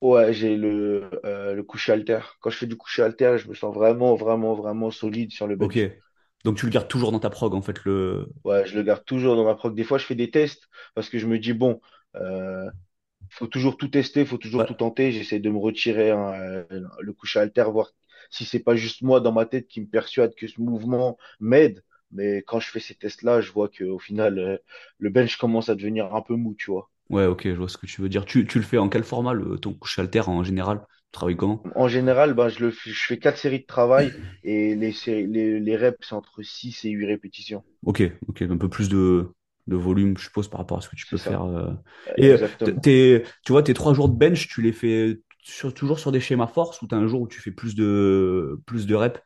Ouais, 0.00 0.32
j'ai 0.32 0.56
le, 0.56 1.10
euh, 1.24 1.54
le 1.54 1.62
coucher 1.64 1.92
halter. 1.92 2.20
Quand 2.40 2.50
je 2.50 2.58
fais 2.58 2.66
du 2.66 2.76
coucher 2.76 3.02
halter, 3.02 3.38
je 3.38 3.48
me 3.48 3.54
sens 3.54 3.74
vraiment, 3.74 4.14
vraiment, 4.14 4.54
vraiment 4.54 4.90
solide 4.92 5.32
sur 5.32 5.46
le 5.48 5.56
Ok. 5.58 5.78
bench. 5.78 5.88
Donc 6.44 6.56
tu 6.58 6.66
le 6.66 6.72
gardes 6.72 6.88
toujours 6.88 7.12
dans 7.12 7.20
ta 7.20 7.30
prog, 7.30 7.54
en 7.54 7.62
fait, 7.62 7.84
le... 7.84 8.28
Ouais, 8.44 8.66
je 8.66 8.74
le 8.76 8.82
garde 8.82 9.04
toujours 9.04 9.36
dans 9.36 9.44
ma 9.44 9.54
prog. 9.54 9.74
Des 9.74 9.84
fois, 9.84 9.98
je 9.98 10.04
fais 10.04 10.14
des 10.14 10.30
tests 10.30 10.68
parce 10.94 11.08
que 11.08 11.18
je 11.18 11.26
me 11.26 11.38
dis, 11.38 11.52
bon, 11.54 11.80
euh, 12.16 12.70
faut 13.30 13.46
toujours 13.48 13.76
tout 13.78 13.88
tester, 13.88 14.26
faut 14.26 14.38
toujours 14.38 14.64
Ouais, 14.64 14.66
tout 14.66 14.74
tenter. 14.74 15.12
J'essaie 15.12 15.40
de 15.40 15.50
me 15.50 15.58
retirer 15.58 16.10
hein, 16.12 16.34
euh, 16.34 16.64
le 17.00 17.12
coucher 17.14 17.40
halter, 17.40 17.64
voir 17.72 17.90
si 18.30 18.44
c'est 18.46 18.60
pas 18.60 18.76
juste 18.76 19.02
moi 19.02 19.20
dans 19.20 19.32
ma 19.32 19.46
tête 19.46 19.68
qui 19.68 19.80
me 19.82 19.86
persuade 19.88 20.34
que 20.36 20.48
ce 20.48 20.60
mouvement 20.60 21.18
m'aide. 21.40 21.84
Mais 22.14 22.38
quand 22.42 22.60
je 22.60 22.70
fais 22.70 22.80
ces 22.80 22.94
tests-là, 22.96 23.40
je 23.42 23.52
vois 23.52 23.68
qu'au 23.68 23.98
final, 23.98 24.38
euh, 24.38 24.58
le 24.98 25.10
bench 25.10 25.36
commence 25.36 25.68
à 25.68 25.74
devenir 25.76 26.14
un 26.14 26.22
peu 26.22 26.34
mou, 26.36 26.54
tu 26.58 26.70
vois. 26.70 26.90
ouais, 27.10 27.26
ok, 27.26 27.44
je 27.44 27.52
vois 27.54 27.68
ce 27.68 27.78
que 27.78 27.86
tu 27.86 28.00
veux 28.02 28.08
dire. 28.08 28.24
Tu, 28.26 28.46
tu 28.46 28.58
le 28.58 28.64
fais 28.64 28.78
en 28.78 28.88
quel 28.88 29.04
format, 29.04 29.32
le, 29.32 29.58
ton 29.58 29.72
couche 29.74 29.98
halter 29.98 30.28
en 30.28 30.42
général? 30.44 30.80
Tu 30.88 31.12
travailles 31.12 31.36
comment? 31.36 31.70
En 31.74 31.88
général, 31.88 32.32
ben, 32.32 32.48
je 32.48 32.60
le, 32.64 32.70
fais- 32.70 32.88
je 32.90 33.04
fais 33.04 33.18
quatre 33.18 33.36
séries 33.36 33.60
de 33.60 33.66
travail 33.66 34.14
et 34.44 34.74
les, 34.74 34.94
les, 35.06 35.60
les 35.60 35.76
reps, 35.76 35.98
c'est 36.08 36.14
entre 36.14 36.42
6 36.42 36.82
et 36.86 36.90
8 36.90 37.04
répétitions. 37.04 37.62
Ok, 37.84 38.02
ok, 38.28 38.42
un 38.42 38.56
peu 38.56 38.68
plus 38.68 38.88
de, 38.88 39.30
de 39.66 39.76
volume, 39.76 40.16
je 40.16 40.24
suppose, 40.24 40.48
par 40.48 40.60
rapport 40.60 40.78
à 40.78 40.80
ce 40.80 40.88
que 40.88 40.96
tu 40.96 41.06
peux 41.06 41.18
faire. 41.18 41.42
euh. 41.44 41.72
Et 42.16 42.28
euh, 42.30 42.38
t- 42.62 42.78
exactement. 42.78 42.80
t'es, 42.80 43.24
tu 43.44 43.52
vois, 43.52 43.62
tes 43.62 43.74
trois 43.74 43.92
jours 43.94 44.08
de 44.08 44.16
bench, 44.16 44.48
tu 44.48 44.62
les 44.62 44.72
fais 44.72 45.20
sur, 45.42 45.74
toujours 45.74 45.98
sur 45.98 46.10
des 46.12 46.20
schémas 46.20 46.46
force 46.46 46.80
ou 46.82 46.86
t'as 46.86 46.96
un 46.96 47.06
jour 47.06 47.20
où 47.22 47.28
tu 47.28 47.40
fais 47.40 47.50
plus 47.50 47.74
de, 47.74 48.60
plus 48.66 48.86
de 48.86 48.94
reps? 48.94 49.20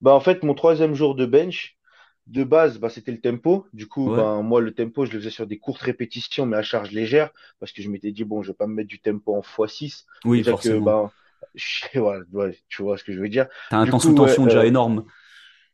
Bah, 0.00 0.12
en 0.14 0.20
fait, 0.20 0.42
mon 0.42 0.54
troisième 0.54 0.94
jour 0.94 1.14
de 1.14 1.26
bench, 1.26 1.77
de 2.28 2.44
base, 2.44 2.78
bah, 2.78 2.90
c'était 2.90 3.12
le 3.12 3.20
tempo. 3.20 3.66
Du 3.72 3.88
coup, 3.88 4.10
Ouais. 4.10 4.14
ben, 4.14 4.42
moi, 4.42 4.60
le 4.60 4.74
tempo, 4.74 5.06
je 5.06 5.12
le 5.12 5.18
faisais 5.18 5.30
sur 5.30 5.46
des 5.46 5.58
courtes 5.58 5.82
répétitions, 5.82 6.46
mais 6.46 6.56
à 6.56 6.62
charge 6.62 6.90
légère, 6.92 7.30
parce 7.60 7.72
que 7.72 7.82
je 7.82 7.90
m'étais 7.90 8.12
dit, 8.12 8.24
bon, 8.24 8.42
je 8.42 8.48
vais 8.52 8.56
pas 8.56 8.66
me 8.66 8.74
mettre 8.74 8.88
du 8.88 9.00
tempo 9.00 9.34
en 9.36 9.42
x6. 9.42 10.06
Oui, 10.24 10.42
Déjà 10.42 10.54
que, 10.54 10.80
forcément. 10.80 10.80
ben, 10.80 11.10
je- 11.54 11.98
ouais, 12.00 12.18
ouais, 12.32 12.58
tu 12.68 12.82
vois 12.82 12.98
ce 12.98 13.04
que 13.04 13.12
je 13.12 13.20
veux 13.20 13.28
dire. 13.28 13.48
T'as 13.68 13.78
un 13.78 13.86
temps 13.88 13.98
sous 13.98 14.12
tension 14.14 14.46
déjà 14.46 14.64
euh, 14.64 14.66
énorme. 14.66 15.04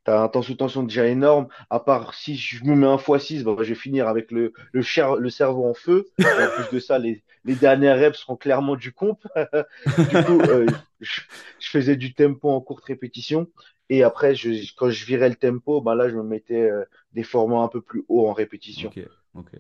T'as 0.05 0.23
un 0.23 0.29
temps 0.29 0.43
sous 0.43 0.55
tension 0.55 0.83
déjà 0.83 1.07
énorme. 1.07 1.49
À 1.71 1.81
part 1.81 2.15
si 2.15 2.37
je 2.37 2.63
me 2.65 2.75
mets 2.75 2.87
un 2.87 2.97
x6, 2.97 3.43
bah, 3.43 3.57
je 3.61 3.65
vais 3.71 3.75
finir 3.75 4.07
avec 4.09 4.31
le, 4.31 4.53
le, 4.73 4.83
cher- 4.83 5.17
le 5.17 5.31
cerveau 5.31 5.65
en 5.67 5.75
feu. 5.75 6.07
Et 6.19 6.25
en 6.25 6.63
plus 6.63 6.77
de 6.77 6.81
ça, 6.81 6.99
les, 6.99 7.23
les 7.45 7.55
dernières 7.55 7.99
reps 7.99 8.19
seront 8.19 8.37
clairement 8.37 8.77
du 8.77 8.93
comp. 8.93 9.19
Du 9.87 10.23
coup, 10.25 10.41
euh, 10.41 10.67
je, 11.01 11.21
je 11.61 11.71
faisais 11.71 11.97
du 11.97 12.15
tempo 12.15 12.51
en 12.51 12.61
courte 12.61 12.85
répétition. 12.85 13.49
Et 13.91 14.03
après, 14.03 14.35
je, 14.35 14.51
quand 14.77 14.91
je 14.91 15.05
virais 15.05 15.29
le 15.29 15.35
tempo, 15.37 15.81
bah 15.81 15.95
là, 15.95 16.09
je 16.09 16.17
me 16.17 16.23
mettais 16.23 16.63
euh, 16.63 16.85
des 17.13 17.23
formats 17.23 17.61
un 17.63 17.69
peu 17.69 17.81
plus 17.81 18.05
hauts 18.09 18.29
en 18.29 18.33
répétition. 18.33 18.89
Ok, 18.89 19.01
ok. 19.35 19.51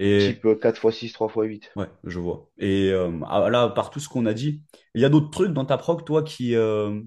Et 0.00 0.18
Type 0.20 0.44
euh, 0.44 0.54
4x6, 0.54 1.12
3x8. 1.12 1.70
ouais, 1.76 1.88
je 2.04 2.20
vois. 2.20 2.48
Et 2.58 2.90
euh, 2.92 3.10
ah, 3.26 3.50
là, 3.50 3.68
par 3.68 3.90
tout 3.90 4.00
ce 4.00 4.08
qu'on 4.08 4.26
a 4.26 4.34
dit, 4.34 4.62
il 4.94 5.00
y 5.02 5.04
a 5.04 5.08
d'autres 5.08 5.30
trucs 5.30 5.52
dans 5.52 5.64
ta 5.64 5.76
prog, 5.76 6.04
toi, 6.04 6.22
qui, 6.22 6.54
euh, 6.54 7.00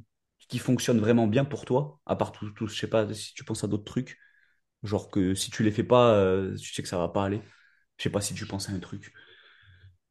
qui 0.52 0.60
fonctionnent 0.60 1.00
vraiment 1.02 1.28
bien 1.28 1.46
pour 1.46 1.66
toi, 1.66 2.02
à 2.08 2.18
part 2.18 2.34
tout, 2.34 2.52
tout, 2.52 2.68
je 2.68 2.76
sais 2.80 2.90
pas 2.90 3.14
si 3.14 3.34
tu 3.36 3.46
penses 3.46 3.66
à 3.66 3.68
d'autres 3.70 3.86
trucs. 3.86 4.20
Genre 4.84 5.10
que 5.12 5.36
si 5.36 5.52
tu 5.52 5.64
les 5.64 5.72
fais 5.72 5.84
pas, 5.86 6.14
euh, 6.16 6.56
tu 6.58 6.74
sais 6.74 6.84
que 6.84 6.90
ça 6.90 6.98
va 7.00 7.10
pas 7.10 7.26
aller. 7.26 7.42
Je 7.98 8.04
sais 8.04 8.10
pas 8.12 8.22
si 8.22 8.34
tu 8.36 8.46
penses 8.48 8.70
à 8.70 8.74
un 8.74 8.80
truc. 8.80 9.14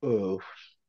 Euh, 0.04 0.38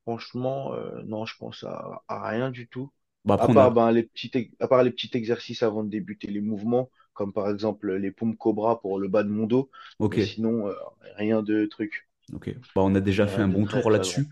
franchement, 0.03 0.73
euh, 0.73 1.01
non, 1.03 1.25
je 1.25 1.35
pense 1.37 1.63
à, 1.63 2.03
à 2.07 2.29
rien 2.29 2.51
du 2.51 2.67
tout. 2.67 2.91
Bah 3.25 3.35
À 3.37 3.47
après, 3.47 3.53
on 3.53 3.59
part, 3.59 3.71
a. 3.71 3.71
ben, 3.71 3.91
les 3.91 4.03
petits, 4.03 4.31
à 4.59 4.67
part 4.67 4.83
les 4.83 4.91
petits 4.91 5.09
exercices 5.13 5.63
avant 5.63 5.83
de 5.83 5.89
débuter 5.89 6.27
les 6.27 6.41
mouvements, 6.41 6.89
comme 7.13 7.33
par 7.33 7.49
exemple 7.49 7.93
les 7.95 8.11
pompes 8.11 8.37
Cobra 8.37 8.79
pour 8.81 8.99
le 8.99 9.07
bas 9.07 9.23
de 9.23 9.29
mon 9.29 9.47
dos. 9.47 9.69
Ok, 9.99 10.17
sinon, 10.17 10.67
euh, 10.67 10.73
rien 11.17 11.41
de 11.43 11.65
truc. 11.65 12.07
ok. 12.33 12.49
Bah, 12.75 12.81
on 12.83 12.95
a 12.95 12.99
déjà 13.01 13.27
fait 13.27 13.41
Rien 13.41 13.41
un 13.41 13.47
de 13.47 13.47
bon 13.47 13.65
très, 13.65 13.67
tour 13.67 13.89
très 13.89 14.01
grand. 14.01 14.15
là-dessus. 14.15 14.29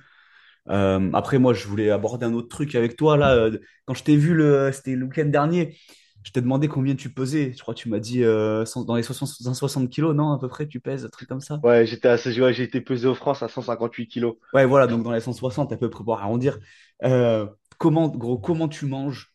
Euh, 0.69 1.09
après, 1.13 1.39
moi, 1.39 1.53
je 1.53 1.67
voulais 1.67 1.89
aborder 1.91 2.25
un 2.25 2.33
autre 2.33 2.47
truc 2.49 2.75
avec 2.75 2.95
toi. 2.95 3.17
Là, 3.17 3.33
euh, 3.35 3.57
quand 3.85 3.93
je 3.93 4.03
t'ai 4.03 4.15
vu, 4.15 4.33
le... 4.33 4.71
c'était 4.71 4.95
le 4.95 5.05
week-end 5.05 5.25
dernier, 5.25 5.77
je 6.23 6.31
t'ai 6.31 6.41
demandé 6.41 6.67
combien 6.67 6.95
tu 6.95 7.09
pesais. 7.13 7.53
Je 7.55 7.61
crois 7.61 7.73
que 7.73 7.79
tu 7.79 7.89
m'as 7.89 7.99
dit 7.99 8.23
euh, 8.23 8.65
cent- 8.65 8.83
dans 8.85 8.95
les 8.95 9.03
60, 9.03 9.29
60 9.29 9.89
kilos, 9.89 10.15
non, 10.15 10.31
à 10.31 10.39
peu 10.39 10.47
près, 10.47 10.67
tu 10.67 10.79
pèses, 10.79 11.05
un 11.05 11.09
truc 11.09 11.27
comme 11.29 11.41
ça? 11.41 11.63
Ouais, 11.63 11.85
j'étais 11.85 12.09
ouais, 12.41 12.53
j'ai 12.53 12.63
été 12.63 12.79
pesé 12.81 13.07
au 13.07 13.15
France 13.15 13.43
à 13.43 13.47
158 13.49 14.07
kilos. 14.07 14.35
Ouais, 14.53 14.65
voilà, 14.65 14.87
donc 14.87 15.03
dans 15.03 15.11
les 15.11 15.19
160, 15.21 15.71
à 15.71 15.77
peu 15.77 15.89
près, 15.89 16.03
pour 16.03 16.17
arrondir. 16.19 16.57
Euh, 17.03 17.45
comment, 17.77 18.07
gros, 18.09 18.39
comment 18.39 18.67
tu 18.67 18.85
manges 18.87 19.31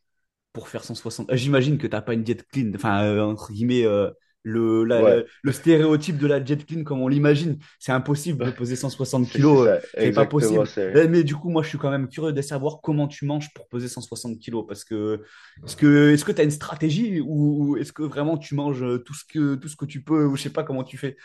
pour 0.53 0.69
faire 0.69 0.85
160? 0.85 1.31
Euh, 1.31 1.37
J'imagine 1.37 1.79
que 1.79 1.87
t'as 1.87 2.03
pas 2.03 2.15
une 2.15 2.25
diète 2.25 2.47
clean, 2.49 2.73
enfin, 2.75 3.05
euh, 3.05 3.23
entre 3.25 3.53
guillemets, 3.53 3.85
euh, 3.87 4.11
le, 4.45 4.85
la- 4.85 5.01
Ouais, 5.01 5.17
la- 5.17 5.23
le 5.43 5.53
stéréotype 5.53 6.19
de 6.19 6.27
la 6.27 6.41
diète 6.41 6.67
clean 6.67 6.85
comme 6.85 7.01
on 7.03 7.09
l'imagine. 7.09 7.59
C'est 7.79 7.93
impossible 7.93 8.45
de 8.45 8.51
peser 8.51 8.77
160 8.77 9.29
c'est 9.33 9.43
c'est 9.57 9.57
kilos, 9.57 9.71
c'est 9.97 10.13
pas 10.13 10.27
possible. 10.27 10.69
Mais 10.93 11.25
du 11.25 11.35
coup, 11.37 11.51
moi, 11.51 11.63
je 11.63 11.69
suis 11.71 11.79
quand 11.79 11.91
même 11.91 12.09
curieux 12.09 12.33
de 12.33 12.43
savoir 12.43 12.81
comment 12.83 13.09
tu 13.09 13.25
manges 13.27 13.53
pour 13.55 13.69
peser 13.69 13.89
160 13.89 14.39
kilos, 14.39 14.65
parce 14.69 14.85
que 14.85 15.23
est-ce 15.67 15.77
que 15.77 16.11
est-ce 16.13 16.25
que 16.25 16.33
tu 16.33 16.41
as 16.41 16.45
une 16.45 16.51
stratégie 16.51 17.21
ou 17.21 17.77
est-ce 17.79 17.93
que 17.93 18.03
vraiment 18.03 18.37
tu 18.39 18.55
manges 18.55 18.85
tout 19.05 19.15
ce 19.15 19.25
que, 19.25 19.55
tout 19.57 19.69
ce 19.69 19.77
que 19.77 19.87
tu 19.87 20.03
peux, 20.05 20.27
ou 20.27 20.37
je 20.37 20.43
sais 20.43 20.51
pas 20.53 20.63
comment 20.65 20.85
tu 20.85 20.99
fais? 20.99 21.17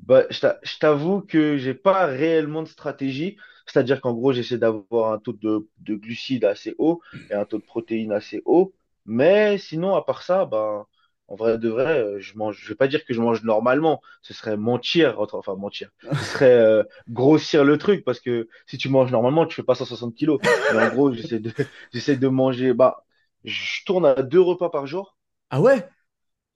Bah, 0.00 0.24
je 0.30 0.78
t'avoue 0.78 1.22
que 1.22 1.56
j'ai 1.56 1.74
pas 1.74 2.06
réellement 2.06 2.62
de 2.62 2.68
stratégie. 2.68 3.36
C'est-à-dire 3.66 4.00
qu'en 4.00 4.12
gros, 4.12 4.32
j'essaie 4.32 4.58
d'avoir 4.58 5.12
un 5.12 5.18
taux 5.18 5.32
de, 5.32 5.68
de 5.78 5.94
glucides 5.94 6.44
assez 6.44 6.74
haut 6.78 7.00
et 7.30 7.34
un 7.34 7.44
taux 7.46 7.58
de 7.58 7.62
protéines 7.64 8.12
assez 8.12 8.42
haut. 8.44 8.74
Mais 9.06 9.56
sinon, 9.58 9.94
à 9.94 10.02
part 10.02 10.22
ça, 10.22 10.44
bah, 10.44 10.86
en 11.28 11.36
vrai 11.36 11.58
de 11.58 11.68
vrai, 11.68 12.00
euh, 12.00 12.20
je 12.20 12.36
mange, 12.36 12.58
je 12.60 12.68
vais 12.68 12.74
pas 12.74 12.88
dire 12.88 13.04
que 13.04 13.14
je 13.14 13.20
mange 13.20 13.42
normalement. 13.44 14.00
Ce 14.22 14.34
serait 14.34 14.56
mentir, 14.56 15.18
enfin 15.20 15.54
mentir. 15.56 15.90
Ce 16.16 16.24
serait 16.24 16.52
euh, 16.52 16.82
grossir 17.08 17.64
le 17.64 17.78
truc 17.78 18.04
parce 18.04 18.20
que 18.20 18.48
si 18.66 18.78
tu 18.78 18.88
manges 18.88 19.10
normalement, 19.12 19.46
tu 19.46 19.54
fais 19.56 19.62
pas 19.62 19.74
160 19.74 20.14
kilos. 20.14 20.40
Mais 20.68 20.76
en 20.78 20.86
gros, 20.88 21.12
j'essaie 21.12 21.40
de, 21.40 21.52
j'essaie 21.92 22.16
de 22.16 22.28
manger, 22.28 22.74
bah, 22.74 23.04
je 23.44 23.84
tourne 23.84 24.06
à 24.06 24.22
deux 24.22 24.40
repas 24.40 24.70
par 24.70 24.86
jour. 24.86 25.16
Ah 25.50 25.60
ouais? 25.60 25.88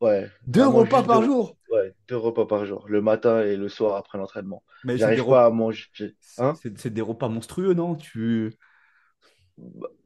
Ouais, 0.01 0.33
Deux 0.49 0.66
repas 0.66 1.05
deux, 1.05 1.05
par 1.05 1.23
jour? 1.23 1.57
ouais, 1.71 1.95
deux 2.09 2.16
repas 2.16 2.47
par 2.47 2.64
jour, 2.66 2.87
le 2.89 3.01
matin 3.03 3.43
et 3.43 3.57
le 3.57 3.69
soir 3.69 3.97
après 3.97 4.19
l'entraînement. 4.19 4.62
Mais 4.83 4.99
J'arrive 4.99 5.27
pas 5.27 5.47
à 5.47 5.51
manger. 5.51 5.87
Hein? 6.39 6.61
C'est 6.77 6.93
des 6.93 7.01
repas 7.03 7.29
monstrueux, 7.29 7.75
non? 7.75 7.97
Tu... 7.97 8.57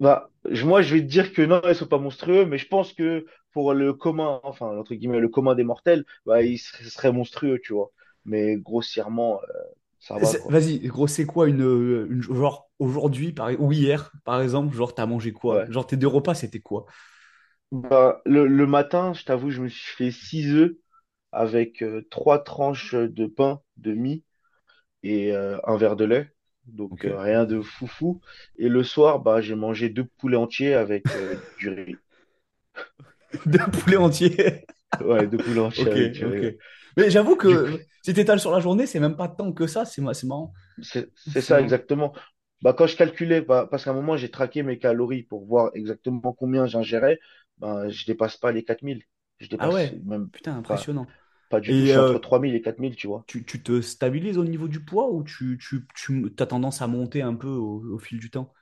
Bah, 0.01 0.31
je- 0.51 0.65
moi, 0.67 0.83
je 0.83 0.95
vais 0.95 1.01
te 1.03 1.07
dire 1.07 1.33
que 1.33 1.43
non, 1.43 1.61
ils 1.69 1.75
sont 1.75 1.87
pas 1.87 1.99
monstrueux, 1.99 2.45
mais 2.47 2.59
je 2.59 2.69
pense 2.69 2.93
que 2.93 3.27
pour 3.53 3.75
le 3.75 3.93
commun, 3.95 4.41
enfin, 4.45 4.67
entre 4.79 4.95
guillemets, 4.95 5.21
le 5.21 5.29
commun 5.29 5.55
des 5.55 5.65
mortels, 5.65 6.05
bah, 6.27 6.41
seraient, 6.59 6.85
seraient 6.91 7.13
monstrueux, 7.13 7.61
tu 7.63 7.73
vois. 7.75 7.93
Mais 8.25 8.57
grossièrement, 8.57 9.41
euh, 9.43 9.47
ça 10.01 10.19
va. 10.19 10.37
Vas-y, 10.49 10.79
gros, 10.81 11.07
c'est 11.07 11.25
quoi 11.27 11.49
une, 11.49 11.61
une- 12.11 12.23
genre 12.23 12.71
aujourd'hui 12.79 13.33
par, 13.33 13.51
ou 13.61 13.73
hier, 13.73 14.13
par 14.25 14.41
exemple, 14.43 14.75
genre 14.75 14.95
t'as 14.95 15.07
mangé 15.07 15.33
quoi? 15.33 15.65
Ouais. 15.65 15.69
Genre 15.69 15.87
tes 15.87 15.97
deux 15.97 16.07
repas, 16.07 16.35
c'était 16.35 16.61
quoi? 16.61 16.87
Bah, 17.73 18.21
le, 18.27 18.47
le 18.47 18.67
matin, 18.67 19.13
je 19.15 19.25
t'avoue, 19.25 19.51
je 19.51 19.63
me 19.63 19.69
suis 19.69 19.97
fait 19.97 20.11
6 20.11 20.53
œufs 20.55 20.73
avec 21.33 21.83
euh, 21.83 22.07
trois 22.11 22.43
tranches 22.45 22.95
de 22.95 23.27
pain 23.27 23.63
de 23.79 23.95
mie 23.95 24.25
et 25.05 25.33
euh, 25.35 25.59
un 25.65 25.77
verre 25.77 25.97
de 25.97 26.05
lait. 26.07 26.33
Donc, 26.67 27.07
euh, 27.07 27.19
rien 27.19 27.45
de 27.47 27.61
foufou. 27.63 28.21
Et 28.57 28.69
le 28.69 28.85
soir, 28.85 29.21
bah, 29.21 29.41
j'ai 29.43 29.55
mangé 29.57 29.89
deux 29.91 30.07
poulets 30.19 30.37
entiers 30.39 30.75
avec 30.75 31.17
du 31.59 31.71
riz. 31.71 32.03
Deux 33.47 33.59
poulets 33.71 33.97
entiers. 33.97 34.65
Ouais, 35.01 35.27
deux 35.27 35.41
poulets 35.41 35.61
entiers 35.61 35.93
ouais. 35.93 36.57
Mais 36.97 37.11
j'avoue 37.11 37.37
que 37.37 37.87
si 38.03 38.15
t'étales 38.15 38.41
sur 38.41 38.53
la 38.53 38.61
journée, 38.61 38.87
c'est 38.87 39.01
même 39.01 39.17
pas 39.17 39.29
tant 39.29 39.53
que 39.53 39.67
ça, 39.67 39.85
c'est 39.85 40.03
ma- 40.03 40.15
c'est 40.15 40.27
marrant. 40.27 40.53
c'est 40.81 41.41
ça 41.41 41.61
exactement. 41.61 42.13
Bah, 42.63 42.73
quand 42.75 42.87
je 42.87 42.97
calculais, 42.97 43.41
bah, 43.43 43.67
parce 43.71 43.85
qu'à 43.85 43.91
un 43.91 43.95
moment, 43.95 44.17
j'ai 44.17 44.31
traqué 44.31 44.63
mes 44.63 44.79
calories 44.79 45.23
pour 45.25 45.45
voir 45.47 45.71
exactement 45.75 46.33
combien 46.33 46.67
j'ingérais, 46.67 47.19
bah, 47.59 47.89
je 47.89 48.05
dépasse 48.07 48.37
pas 48.37 48.53
les 48.53 48.65
4000. 48.65 49.03
Je 49.41 49.49
Ah 49.59 49.71
dépasse 49.71 49.73
ouais, 49.73 49.99
même 50.05 50.31
putain, 50.31 50.57
impressionnant. 50.57 51.07
pas 51.49 51.61
du 51.61 51.75
tout. 51.77 51.87
Euh, 51.97 51.97
entre 51.99 52.19
3000 52.19 52.55
et 52.57 52.63
4000, 52.63 52.97
tu 52.97 53.07
vois. 53.07 53.27
tu, 53.27 53.45
tu 53.45 53.63
te 53.63 53.81
stabilises 53.81 54.39
au 54.39 54.45
niveau 54.45 54.69
du 54.69 54.85
poids 54.85 55.11
ou 55.11 55.23
tu, 55.25 55.59
tu, 55.61 55.87
tu 55.97 56.33
as 56.39 56.47
tendance 56.47 56.83
à 56.83 56.87
monter 56.87 57.23
un 57.23 57.35
peu 57.35 57.49
au, 57.49 57.95
au 57.95 57.99
fil 57.99 58.19
du 58.19 58.31
temps? 58.31 58.53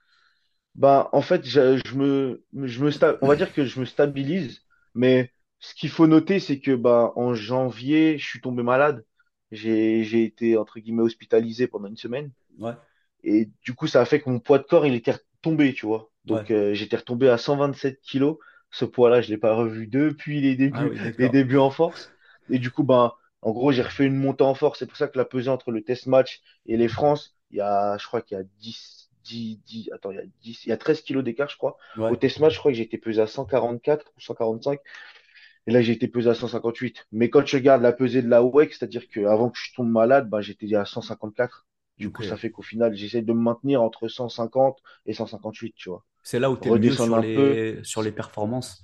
Bah, 0.74 1.08
en 1.12 1.22
fait, 1.22 1.44
je, 1.44 1.78
je 1.84 1.94
me, 1.96 2.44
je 2.54 2.84
me 2.84 2.90
sta- 2.90 3.18
on 3.22 3.28
va 3.28 3.36
dire 3.36 3.52
que 3.52 3.64
je 3.64 3.80
me 3.80 3.84
stabilise, 3.84 4.62
mais 4.94 5.32
ce 5.58 5.74
qu'il 5.74 5.90
faut 5.90 6.06
noter, 6.06 6.40
c'est 6.40 6.60
que 6.60 6.74
bah, 6.74 7.12
en 7.16 7.34
janvier, 7.34 8.18
je 8.18 8.26
suis 8.26 8.40
tombé 8.40 8.62
malade. 8.62 9.04
J'ai, 9.50 10.04
j'ai 10.04 10.24
été, 10.24 10.56
entre 10.56 10.78
guillemets, 10.80 11.02
hospitalisé 11.02 11.66
pendant 11.66 11.88
une 11.88 11.96
semaine. 11.96 12.32
Ouais, 12.58 12.76
Et 13.24 13.50
du 13.64 13.74
coup, 13.74 13.86
ça 13.86 14.00
a 14.00 14.04
fait 14.04 14.20
que 14.20 14.30
mon 14.30 14.40
poids 14.40 14.58
de 14.58 14.64
corps, 14.64 14.86
il 14.86 14.94
était 14.94 15.12
retombé, 15.12 15.74
tu 15.74 15.86
vois. 15.86 16.10
ouais. 16.28 16.46
Donc, 16.46 16.50
euh, 16.50 16.74
j'étais 16.74 16.96
retombé 16.96 17.28
à 17.28 17.38
127 17.38 18.00
kilos. 18.02 18.38
Ce 18.70 18.84
poids-là, 18.84 19.20
je 19.22 19.30
l'ai 19.30 19.38
pas 19.38 19.54
revu 19.54 19.86
depuis 19.88 20.40
les 20.40 20.56
Ah 20.70 20.86
débuts, 20.86 20.88
oui, 20.88 20.98
les 21.18 21.28
d'accord. 21.28 21.30
débuts 21.30 21.58
en 21.58 21.70
force. 21.70 22.14
Et 22.48 22.58
du 22.58 22.70
coup, 22.70 22.84
ben, 22.84 23.12
en 23.42 23.52
gros, 23.52 23.72
j'ai 23.72 23.82
refait 23.82 24.06
une 24.06 24.16
montée 24.16 24.44
en 24.44 24.54
force. 24.54 24.78
C'est 24.78 24.86
pour 24.86 24.96
ça 24.96 25.08
que 25.08 25.18
la 25.18 25.24
pesée 25.24 25.48
entre 25.50 25.70
le 25.72 25.82
test 25.82 26.06
match 26.06 26.40
et 26.66 26.76
les 26.76 26.88
France, 26.88 27.36
il 27.50 27.56
y 27.58 27.60
a, 27.60 27.96
je 27.98 28.06
crois 28.06 28.22
qu'il 28.22 28.36
y 28.36 28.40
a 28.40 28.44
10, 28.58 28.99
10, 29.30 29.60
10, 29.64 29.90
attends, 29.92 30.10
il 30.10 30.16
y 30.16 30.20
a 30.20 30.24
10, 30.42 30.66
il 30.66 30.68
y 30.70 30.72
a 30.72 30.76
13 30.76 31.02
kilos 31.02 31.22
d'écart, 31.22 31.48
je 31.48 31.56
crois. 31.56 31.76
Au 31.98 32.16
test 32.16 32.40
match, 32.40 32.54
je 32.54 32.58
crois 32.58 32.72
que 32.72 32.76
j'ai 32.76 32.84
été 32.84 32.98
pesé 32.98 33.20
à 33.20 33.26
144 33.26 34.12
ou 34.16 34.20
145. 34.20 34.80
Et 35.66 35.72
là, 35.72 35.82
j'ai 35.82 35.92
été 35.92 36.08
pesé 36.08 36.28
à 36.30 36.34
158. 36.34 37.06
Mais 37.12 37.30
quand 37.30 37.46
je 37.46 37.56
regarde 37.56 37.82
la 37.82 37.92
pesée 37.92 38.22
de 38.22 38.28
la 38.28 38.42
WEC, 38.42 38.74
c'est-à-dire 38.74 39.08
qu'avant 39.08 39.50
que 39.50 39.58
je 39.58 39.74
tombe 39.74 39.90
malade, 39.90 40.28
bah, 40.28 40.40
j'étais 40.40 40.74
à 40.74 40.84
154. 40.84 41.66
Du 41.98 42.10
coup, 42.10 42.22
ça 42.22 42.38
fait 42.38 42.50
qu'au 42.50 42.62
final, 42.62 42.94
j'essaie 42.94 43.20
de 43.20 43.32
me 43.32 43.40
maintenir 43.40 43.82
entre 43.82 44.08
150 44.08 44.78
et 45.04 45.12
158, 45.12 45.74
tu 45.76 45.90
vois. 45.90 46.04
C'est 46.22 46.38
là 46.38 46.50
où 46.50 46.56
tu 46.56 46.68
es 46.68 46.78
mieux 46.78 46.92
sur 46.92 47.14
un 47.14 47.20
peu. 47.20 47.26
les, 47.26 47.84
sur 47.84 48.02
les 48.02 48.10
performances. 48.10 48.82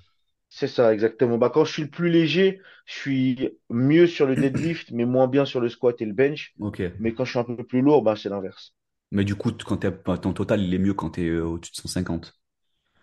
C'est 0.49 0.69
ça, 0.69 0.93
exactement. 0.93 1.39
Bah, 1.39 1.51
quand 1.53 1.65
je 1.65 1.73
suis 1.73 1.83
le 1.83 1.91
plus 1.91 2.11
léger, 2.11 2.61
je 2.85 2.95
suis 2.95 3.51
mieux 3.71 4.07
sur 4.07 4.27
le 4.27 4.37
deadlift, 4.37 4.91
mais 4.93 5.07
moins 5.07 5.29
bien 5.29 5.45
sur 5.45 5.61
le 5.61 5.69
squat 5.71 6.01
et 6.01 6.05
le 6.05 6.13
bench. 6.13 6.55
Mais 7.01 7.15
quand 7.15 7.25
je 7.25 7.31
suis 7.31 7.39
un 7.39 7.45
peu 7.45 7.65
plus 7.65 7.81
lourd, 7.81 8.03
bah, 8.03 8.17
c'est 8.17 8.29
l'inverse. 8.29 8.76
Mais 9.13 9.25
du 9.25 9.35
coup, 9.37 9.53
quand 9.53 9.79
t'es, 9.79 9.91
bah, 9.91 10.19
ton 10.19 10.33
total, 10.33 10.63
il 10.63 10.75
est 10.75 10.79
mieux 10.79 10.95
quand 10.95 11.11
tu 11.13 11.27
es 11.27 11.39
au-dessus 11.41 11.73
de 11.73 11.77
150. 11.79 12.35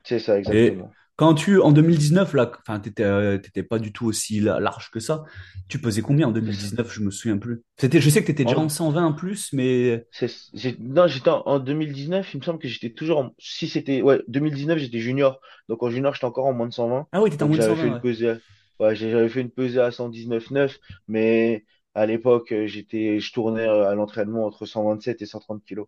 C'est 0.05 0.19
ça, 0.19 0.39
Et 0.51 0.77
exactement. 0.77 0.97
quand 1.15 1.35
tu, 1.35 1.59
en 1.61 1.71
2019, 1.71 2.33
là, 2.33 2.51
enfin, 2.59 2.79
t'étais, 2.79 3.03
euh, 3.03 3.37
t'étais 3.37 3.63
pas 3.63 3.79
du 3.79 3.93
tout 3.93 4.05
aussi 4.05 4.39
la- 4.39 4.59
large 4.59 4.89
que 4.91 4.99
ça. 4.99 5.23
Tu 5.69 5.79
pesais 5.79 6.01
combien 6.01 6.27
en 6.27 6.31
C'est 6.43 6.53
ça. 6.53 6.67
2019? 6.71 6.91
Je 6.93 7.01
me 7.01 7.11
souviens 7.11 7.37
plus. 7.37 7.61
C'était, 7.77 8.01
je 8.01 8.09
sais 8.09 8.21
que 8.21 8.27
t'étais 8.27 8.45
déjà 8.45 8.59
en 8.59 8.63
En- 8.65 8.69
120 8.69 9.05
en 9.05 9.13
plus, 9.13 9.53
mais 9.53 10.07
c'est- 10.11 10.79
non, 10.79 11.07
j'étais 11.07 11.29
en, 11.29 11.41
en 11.45 11.59
2019, 11.59 12.33
il 12.33 12.39
me 12.39 12.43
semble 12.43 12.59
que 12.59 12.67
j'étais 12.67 12.91
toujours 12.93 13.19
en, 13.19 13.31
si 13.39 13.67
c'était, 13.67 14.01
ouais, 14.01 14.21
2019, 14.27 14.77
j'étais 14.79 14.99
junior. 14.99 15.39
Donc 15.69 15.81
en 15.83 15.89
junior, 15.89 16.13
j'étais 16.13 16.25
encore 16.25 16.45
en 16.45 16.53
moins 16.53 16.67
de 16.67 16.73
120. 16.73 17.07
ah 17.11 17.21
oui, 17.21 17.29
t'étais 17.29 17.43
en 17.43 17.47
moins 17.47 17.57
de 17.57 17.61
j'avais 17.61 17.75
fait 17.75 17.87
120, 17.87 17.87
une 17.87 17.97
ouais. 17.97 18.01
pesée, 18.01 18.35
ouais, 18.79 18.95
j'avais 18.95 19.29
fait 19.29 19.41
une 19.41 19.51
pesée 19.51 19.79
à 19.79 19.91
119,9, 19.91 20.79
mais 21.07 21.65
à 21.95 22.05
l'époque, 22.05 22.51
euh, 22.53 22.67
j'étais, 22.67 23.19
je 23.19 23.33
tournais 23.33 23.67
euh, 23.67 23.89
à 23.89 23.95
l'entraînement 23.95 24.45
entre 24.45 24.65
127 24.65 25.21
et 25.21 25.25
130 25.25 25.63
kilos. 25.65 25.87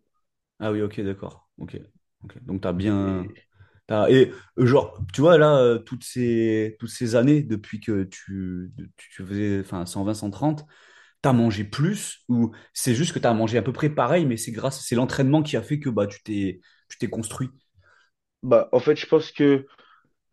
Ah 0.59 0.71
oui, 0.71 0.81
ok, 0.81 1.01
d'accord. 1.01 1.49
Ok, 1.57 1.77
ok. 2.23 2.43
Donc 2.45 2.61
t'as 2.61 2.73
bien, 2.73 3.27
Et 3.27 3.45
t'as, 3.87 4.09
et 4.09 4.31
euh, 4.59 4.65
genre, 4.65 4.99
tu 5.13 5.21
vois 5.21 5.37
là, 5.37 5.79
toutes 5.79 6.03
ces, 6.03 6.77
toutes 6.79 6.89
ces 6.89 7.15
années 7.15 7.43
depuis 7.43 7.79
que 7.81 8.03
tu, 8.05 8.71
tu, 8.97 9.11
tu 9.11 9.23
faisais, 9.25 9.59
enfin, 9.61 9.85
120, 9.85 10.13
130, 10.13 10.65
t'as 11.21 11.33
mangé 11.33 11.63
plus 11.65 12.23
ou 12.29 12.51
c'est 12.73 12.95
juste 12.95 13.13
que 13.13 13.19
t'as 13.19 13.33
mangé 13.33 13.57
à 13.57 13.61
peu 13.63 13.73
près 13.73 13.89
pareil, 13.89 14.25
mais 14.25 14.37
c'est 14.37 14.51
grâce, 14.51 14.85
c'est 14.85 14.95
l'entraînement 14.95 15.43
qui 15.43 15.57
a 15.57 15.63
fait 15.63 15.79
que 15.79 15.89
bah 15.89 16.07
tu 16.07 16.23
t'es, 16.23 16.61
tu 16.89 16.97
t'es 16.99 17.09
construit? 17.09 17.49
bah, 18.43 18.69
en 18.71 18.79
fait, 18.79 18.95
je 18.95 19.05
pense 19.07 19.31
que 19.31 19.65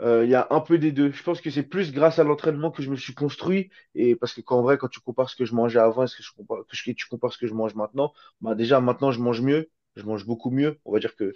Il 0.04 0.28
y 0.30 0.34
a 0.34 0.46
un 0.50 0.60
peu 0.60 0.78
des 0.78 0.92
deux. 0.92 1.12
Je 1.12 1.22
pense 1.22 1.40
que 1.40 1.50
c'est 1.50 1.62
plus 1.62 1.92
grâce 1.92 2.18
à 2.18 2.24
l'entraînement 2.24 2.70
que 2.70 2.82
je 2.82 2.90
me 2.90 2.96
suis 2.96 3.14
construit. 3.14 3.70
Et 3.94 4.16
parce 4.16 4.34
que 4.34 4.40
qu'en 4.40 4.62
vrai, 4.62 4.78
quand 4.78 4.88
tu 4.88 5.00
compares 5.00 5.30
ce 5.30 5.36
que 5.36 5.44
je 5.44 5.54
mangeais 5.54 5.78
avant 5.78 6.04
et 6.04 6.06
ce 6.08 6.16
que 6.16 6.22
je 6.22 6.32
compare, 6.32 6.58
que 6.66 6.76
je- 6.76 6.90
tu 6.92 7.06
compares 7.08 7.32
ce 7.32 7.38
que 7.38 7.46
je 7.46 7.54
mange 7.54 7.74
maintenant, 7.74 8.12
bah 8.40 8.54
déjà 8.54 8.80
maintenant 8.80 9.12
je 9.12 9.20
mange 9.20 9.40
mieux, 9.42 9.70
je 9.96 10.02
mange 10.04 10.26
beaucoup 10.26 10.50
mieux. 10.50 10.80
On 10.84 10.92
va 10.92 10.98
dire 10.98 11.14
que 11.16 11.34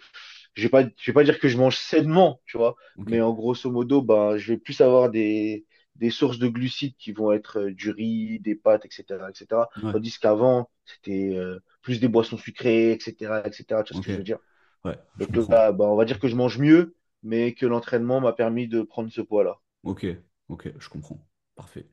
je 0.54 0.62
vais 0.62 0.68
pas, 0.68 0.82
je 0.84 1.10
vais 1.10 1.14
pas 1.14 1.24
dire 1.24 1.38
que 1.40 1.48
je 1.48 1.58
mange 1.58 1.76
sainement, 1.78 2.40
tu 2.46 2.56
vois, 2.58 2.76
mais 3.06 3.20
en 3.20 3.32
grosso 3.34 3.70
modo, 3.70 4.02
bah 4.02 4.38
je 4.38 4.52
vais 4.52 4.58
plus 4.58 4.80
avoir 4.80 5.10
des 5.10 5.66
des 5.96 6.10
sources 6.10 6.38
de 6.38 6.48
glucides 6.48 6.94
qui 6.98 7.12
vont 7.12 7.32
être 7.32 7.58
euh, 7.60 7.72
du 7.74 7.90
riz, 7.90 8.38
des 8.40 8.54
pâtes, 8.54 8.84
etc., 8.86 9.30
etc. 9.30 9.70
ouais, 9.82 9.92
Tandis 9.92 10.18
qu'avant, 10.20 10.70
c'était 10.84 11.34
euh, 11.36 11.60
plus 11.82 12.00
des 12.00 12.08
boissons 12.08 12.36
sucrées, 12.38 12.92
etc., 12.92 13.46
etc. 13.46 13.82
Tu 13.82 13.92
vois 13.94 13.96
ce 13.98 14.02
que 14.02 14.10
je 14.10 14.16
veux 14.18 14.24
dire? 14.24 14.38
ouais, 14.84 14.98
Donc 15.18 15.48
là, 15.48 15.72
bah, 15.72 15.86
on 15.86 15.96
va 15.96 16.04
dire 16.04 16.18
que 16.20 16.28
je 16.28 16.36
mange 16.36 16.58
mieux, 16.58 16.95
mais 17.22 17.54
que 17.54 17.66
l'entraînement 17.66 18.20
m'a 18.20 18.32
permis 18.32 18.68
de 18.68 18.82
prendre 18.82 19.10
ce 19.10 19.20
poids-là. 19.20 19.58
Ok, 19.82 20.06
ok, 20.48 20.72
je 20.78 20.88
comprends. 20.88 21.26
Parfait. 21.54 21.86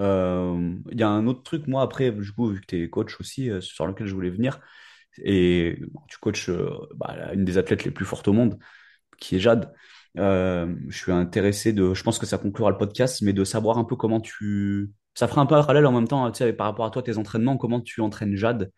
Euh, 0.00 0.74
Il 0.90 0.98
y 0.98 1.02
a 1.02 1.08
un 1.08 1.26
autre 1.26 1.42
truc, 1.42 1.66
moi, 1.66 1.82
après, 1.82 2.10
vu 2.10 2.32
que 2.60 2.66
tu 2.66 2.82
es 2.82 2.90
coach 2.90 3.20
aussi, 3.20 3.50
euh, 3.50 3.60
sur 3.60 3.86
lequel 3.86 4.06
je 4.06 4.14
voulais 4.14 4.30
venir, 4.30 4.60
et 5.22 5.78
tu 6.08 6.18
coaches 6.18 6.48
euh, 6.48 6.70
bah, 6.96 7.32
une 7.32 7.44
des 7.44 7.58
athlètes 7.58 7.84
les 7.84 7.90
plus 7.90 8.04
fortes 8.04 8.28
au 8.28 8.32
monde, 8.32 8.58
qui 9.18 9.36
est 9.36 9.40
Jade. 9.40 9.72
Je 10.16 10.74
suis 10.90 11.12
intéressé 11.12 11.72
de, 11.72 11.94
je 11.94 12.02
pense 12.02 12.18
que 12.18 12.26
ça 12.26 12.38
conclura 12.38 12.70
le 12.70 12.76
podcast, 12.76 13.22
mais 13.22 13.32
de 13.32 13.44
savoir 13.44 13.78
un 13.78 13.84
peu 13.84 13.96
comment 13.96 14.20
tu, 14.20 14.90
ça 15.14 15.28
fera 15.28 15.40
un 15.40 15.46
peu 15.46 15.54
un 15.54 15.62
parallèle 15.62 15.86
en 15.86 15.92
même 15.92 16.08
temps, 16.08 16.30
tu 16.30 16.38
sais, 16.38 16.52
par 16.52 16.66
rapport 16.66 16.84
à 16.84 16.90
toi, 16.90 17.02
tes 17.02 17.18
entraînements, 17.18 17.56
comment 17.56 17.80
tu 17.80 18.00
entraînes 18.00 18.36
Jade 18.36 18.70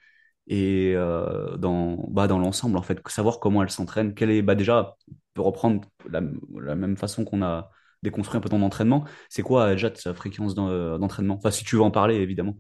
et 0.49 0.93
euh, 0.95 1.57
dans, 1.57 1.97
bah, 2.09 2.27
dans 2.29 2.39
l'ensemble, 2.39 2.77
en 2.79 2.83
fait, 2.83 3.01
savoir 3.09 3.41
comment 3.41 3.63
elle 3.63 3.71
s'entraîne. 3.71 4.15
Quelle 4.15 4.31
est, 4.31 4.43
bah, 4.43 4.55
déjà, 4.55 4.97
on 5.11 5.15
peut 5.35 5.43
reprendre 5.43 5.83
la, 6.11 6.21
la 6.61 6.75
même 6.77 6.97
façon 6.97 7.25
qu'on 7.25 7.43
a 7.43 7.71
déconstruit 8.03 8.39
un 8.39 8.41
peu 8.41 8.49
ton 8.49 8.63
entraînement. 8.63 9.05
C'est 9.29 9.43
quoi, 9.43 9.73
déjà, 9.73 9.95
sa 9.95 10.15
fréquence 10.15 10.55
d'en- 10.55 10.99
d'entraînement? 10.99 11.35
Enfin, 11.37 11.51
si 11.51 11.65
tu 11.65 11.77
veux 11.77 11.83
en 11.83 11.91
parler, 11.91 12.17
évidemment. 12.17 12.57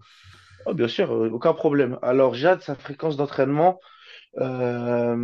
Oh, 0.66 0.74
bien 0.74 0.89
sûr, 0.89 1.12
euh, 1.12 1.30
aucun 1.30 1.55
problème. 1.55 1.99
Alors, 2.03 2.34
Jade, 2.34 2.61
sa 2.62 2.74
fréquence 2.74 3.16
d'entraînement, 3.16 3.80
euh, 4.39 5.16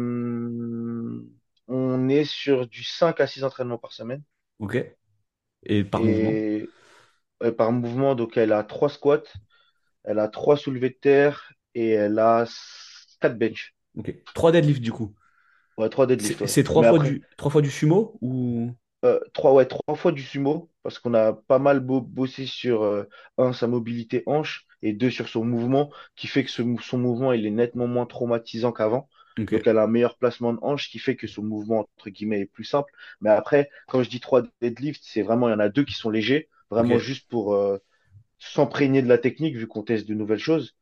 on 1.68 2.08
est 2.08 2.24
sur 2.24 2.66
du 2.68 2.84
5 2.84 3.20
à 3.20 3.26
6 3.26 3.44
entraînements 3.44 3.78
par 3.78 3.92
semaine. 3.92 4.22
Ok? 4.58 4.76
Et 5.64 5.84
par 5.84 6.04
mouvement? 6.04 6.38
Et 6.38 6.74
euh, 7.42 7.52
par 7.52 7.72
mouvement, 7.72 8.14
donc 8.14 8.36
elle 8.36 8.52
a 8.52 8.64
3 8.64 8.88
squats, 8.90 9.22
elle 10.04 10.18
a 10.18 10.28
3 10.28 10.56
soulevés 10.56 10.90
de 10.90 10.96
terre 10.96 11.52
et 11.74 11.90
elle 11.90 12.18
a 12.18 12.46
4 13.20 13.38
bench. 13.38 13.74
Ok. 13.96 14.14
Trois 14.34 14.52
deadlifts, 14.52 14.82
du 14.82 14.92
coup. 14.92 15.14
Ouais, 15.78 15.88
3 15.88 16.06
deadlifts, 16.06 16.40
C'est 16.40 16.42
ouais. 16.42 16.48
c'est 16.48 16.64
trois 16.64 16.82
Mais 16.82 16.86
fois 16.86 16.98
après, 16.98 16.98
du, 16.98 17.26
trois 17.36 17.50
fois 17.50 17.60
du 17.62 17.70
sumo 17.70 18.16
ou... 18.22 18.70
Euh, 19.04 19.18
trois, 19.34 19.52
ouais, 19.52 19.66
trois 19.66 19.96
fois 19.96 20.12
du 20.12 20.22
sumo, 20.22 20.70
parce 20.84 20.98
qu'on 21.00 21.14
a 21.14 21.32
pas 21.32 21.58
mal 21.58 21.80
bo- 21.80 22.00
bossé 22.00 22.46
sur, 22.46 22.82
euh, 22.84 23.04
un, 23.36 23.52
sa 23.52 23.66
mobilité 23.66 24.22
hanche, 24.26 24.64
et 24.80 24.92
deux, 24.92 25.10
sur 25.10 25.28
son 25.28 25.44
mouvement, 25.44 25.90
qui 26.14 26.28
fait 26.28 26.44
que 26.44 26.50
ce 26.50 26.62
son 26.82 26.98
mouvement, 26.98 27.32
il 27.32 27.44
est 27.46 27.50
nettement 27.50 27.88
moins 27.88 28.06
traumatisant 28.06 28.70
qu'avant. 28.72 29.08
Ok, 29.38 29.52
Donc, 29.52 29.66
elle 29.66 29.78
a 29.78 29.84
un 29.84 29.86
meilleur 29.88 30.16
placement 30.18 30.52
de 30.52 30.58
hanche, 30.62 30.88
qui 30.88 30.98
fait 31.00 31.16
que 31.16 31.26
son 31.26 31.42
mouvement, 31.42 31.80
entre 31.96 32.10
guillemets, 32.10 32.40
est 32.42 32.46
plus 32.46 32.64
simple. 32.64 32.92
Mais 33.20 33.30
après, 33.30 33.70
quand 33.88 34.02
je 34.04 34.08
dis 34.10 34.20
trois 34.20 34.42
deadlifts, 34.60 35.02
c'est 35.04 35.22
vraiment, 35.22 35.48
il 35.48 35.52
y 35.52 35.54
en 35.54 35.58
a 35.58 35.68
deux 35.68 35.84
qui 35.84 35.94
sont 35.94 36.10
légers, 36.10 36.48
vraiment 36.70 36.98
juste 36.98 37.28
pour 37.28 37.54
euh, 37.54 37.78
s'imprégner 38.38 39.02
de 39.02 39.08
la 39.08 39.18
technique, 39.18 39.56
vu 39.56 39.66
qu'on 39.68 39.82
teste 39.82 40.08
de 40.08 40.14
nouvelles 40.14 40.38
choses 40.38 40.74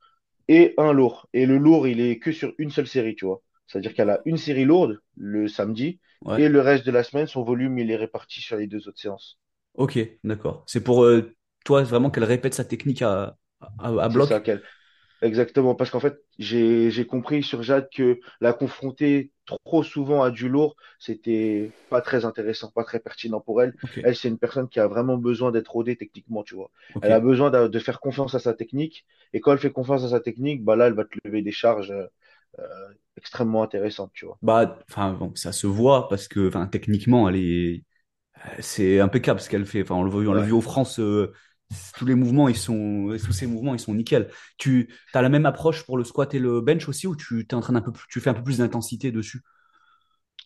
et 0.51 0.75
un 0.79 0.93
lourd. 0.93 1.29
Et 1.35 1.47
le 1.47 1.59
lourd, 1.59 1.89
il 1.89 2.01
est 2.03 2.19
que 2.21 2.33
sur 2.33 2.55
une 2.59 2.71
seule 2.71 2.89
série, 2.89 3.17
tu 3.17 3.25
vois. 3.27 3.43
C'est-à-dire 3.69 3.95
qu'elle 3.95 4.11
a 4.11 4.21
une 4.27 4.37
série 4.39 4.67
lourde 4.67 5.01
le 5.17 5.49
samedi 5.49 6.01
ouais. 6.25 6.43
et 6.43 6.51
le 6.51 6.61
reste 6.61 6.87
de 6.87 6.93
la 6.93 7.05
semaine, 7.05 7.27
son 7.29 7.43
volume, 7.45 7.79
il 7.79 7.91
est 7.91 7.97
réparti 7.97 8.43
sur 8.43 8.57
les 8.59 8.69
deux 8.69 8.89
autres 8.89 9.01
séances. 9.01 9.41
Ok, 9.75 9.99
d'accord. 10.25 10.65
C'est 10.67 10.83
pour 10.83 11.05
euh, 11.05 11.35
toi 11.65 11.83
vraiment 11.83 12.11
qu'elle 12.11 12.25
répète 12.25 12.55
sa 12.55 12.65
technique 12.65 13.03
à, 13.03 13.37
à, 13.79 13.89
à 13.89 14.09
C'est 14.09 14.21
ça 14.23 14.41
bloc? 14.41 14.41
qu'elle. 14.41 14.63
Exactement, 15.23 15.75
parce 15.75 15.91
qu'en 15.91 16.01
fait, 16.01 16.19
j'ai 16.39 16.91
j'ai 16.91 17.07
compris 17.07 17.43
sur 17.43 17.63
Jade 17.63 17.89
que 17.95 18.21
la 18.41 18.55
confronter 18.55 19.33
trop 19.45 19.83
souvent 19.83 20.23
à 20.23 20.31
du 20.31 20.49
lourd, 20.49 20.77
c'était 20.99 21.75
pas 21.91 22.01
très 22.01 22.25
intéressant, 22.25 22.71
pas 22.71 22.85
très 22.85 23.01
pertinent 23.01 23.41
pour 23.41 23.61
elle. 23.63 23.75
Elle, 24.03 24.17
c'est 24.17 24.29
une 24.29 24.39
personne 24.39 24.69
qui 24.69 24.81
a 24.81 24.87
vraiment 24.89 25.19
besoin 25.19 25.51
d'être 25.53 25.71
rodée 25.73 25.97
techniquement, 25.97 26.43
tu 26.43 26.55
vois. 26.55 26.71
Elle 27.03 27.13
a 27.13 27.21
besoin 27.21 27.51
de, 27.51 27.69
de 27.69 27.79
faire 27.79 28.01
confiance 28.01 28.35
à 28.35 28.39
sa 28.39 28.55
technique, 28.55 29.05
et 29.35 29.41
quand 29.41 29.53
elle 29.53 29.59
fait 29.59 29.73
confiance 29.73 30.05
à 30.05 30.09
sa 30.09 30.21
technique, 30.21 30.65
bah 30.65 30.75
là, 30.77 30.87
elle 30.87 30.95
va 30.95 31.05
te 31.05 31.19
lever 31.25 31.43
des 31.43 31.53
charges 31.53 31.91
euh, 31.91 32.07
euh, 32.59 32.89
extrêmement 33.17 33.63
intéressantes, 33.63 34.13
tu 34.15 34.25
vois. 34.27 34.39
Bah, 34.43 34.79
enfin, 34.89 35.13
bon, 35.13 35.35
ça 35.35 35.53
se 35.53 35.67
voit 35.67 36.09
parce 36.09 36.27
que, 36.27 36.49
enfin, 36.49 36.67
techniquement, 36.67 37.29
elle 37.29 37.37
est, 37.37 37.85
c'est 38.61 39.01
impeccable 39.01 39.41
ce 39.41 39.51
qu'elle 39.51 39.67
fait. 39.67 39.83
Enfin, 39.83 39.97
on 39.97 40.05
l'a 40.05 40.11
vu, 40.11 40.29
on 40.29 40.33
l'a 40.35 40.43
vu 40.43 40.53
aux 40.53 40.61
France, 40.61 41.01
euh, 41.01 41.33
tous 41.97 42.07
les 42.07 42.15
mouvements, 42.15 42.49
ils 42.49 42.57
sont, 42.57 43.17
tous 43.25 43.33
ces 43.33 43.47
mouvements, 43.47 43.75
ils 43.75 43.81
sont 43.81 43.95
nickel. 43.95 44.31
Tu 44.59 44.89
as 45.15 45.23
la 45.23 45.29
même 45.29 45.47
approche 45.47 45.85
pour 45.85 45.97
le 45.99 46.05
squat 46.05 46.35
et 46.35 46.39
le 46.39 46.61
bench 46.61 46.89
aussi, 46.89 47.07
ou 47.07 47.17
tu 47.17 47.47
t'es 47.47 47.55
en 47.55 47.61
train 47.61 47.73
d'un 47.75 47.81
peu, 47.83 47.93
tu 48.09 48.21
fais 48.21 48.31
un 48.31 48.35
peu 48.35 48.43
plus 48.43 48.59
d'intensité 48.59 49.13
dessus? 49.13 49.43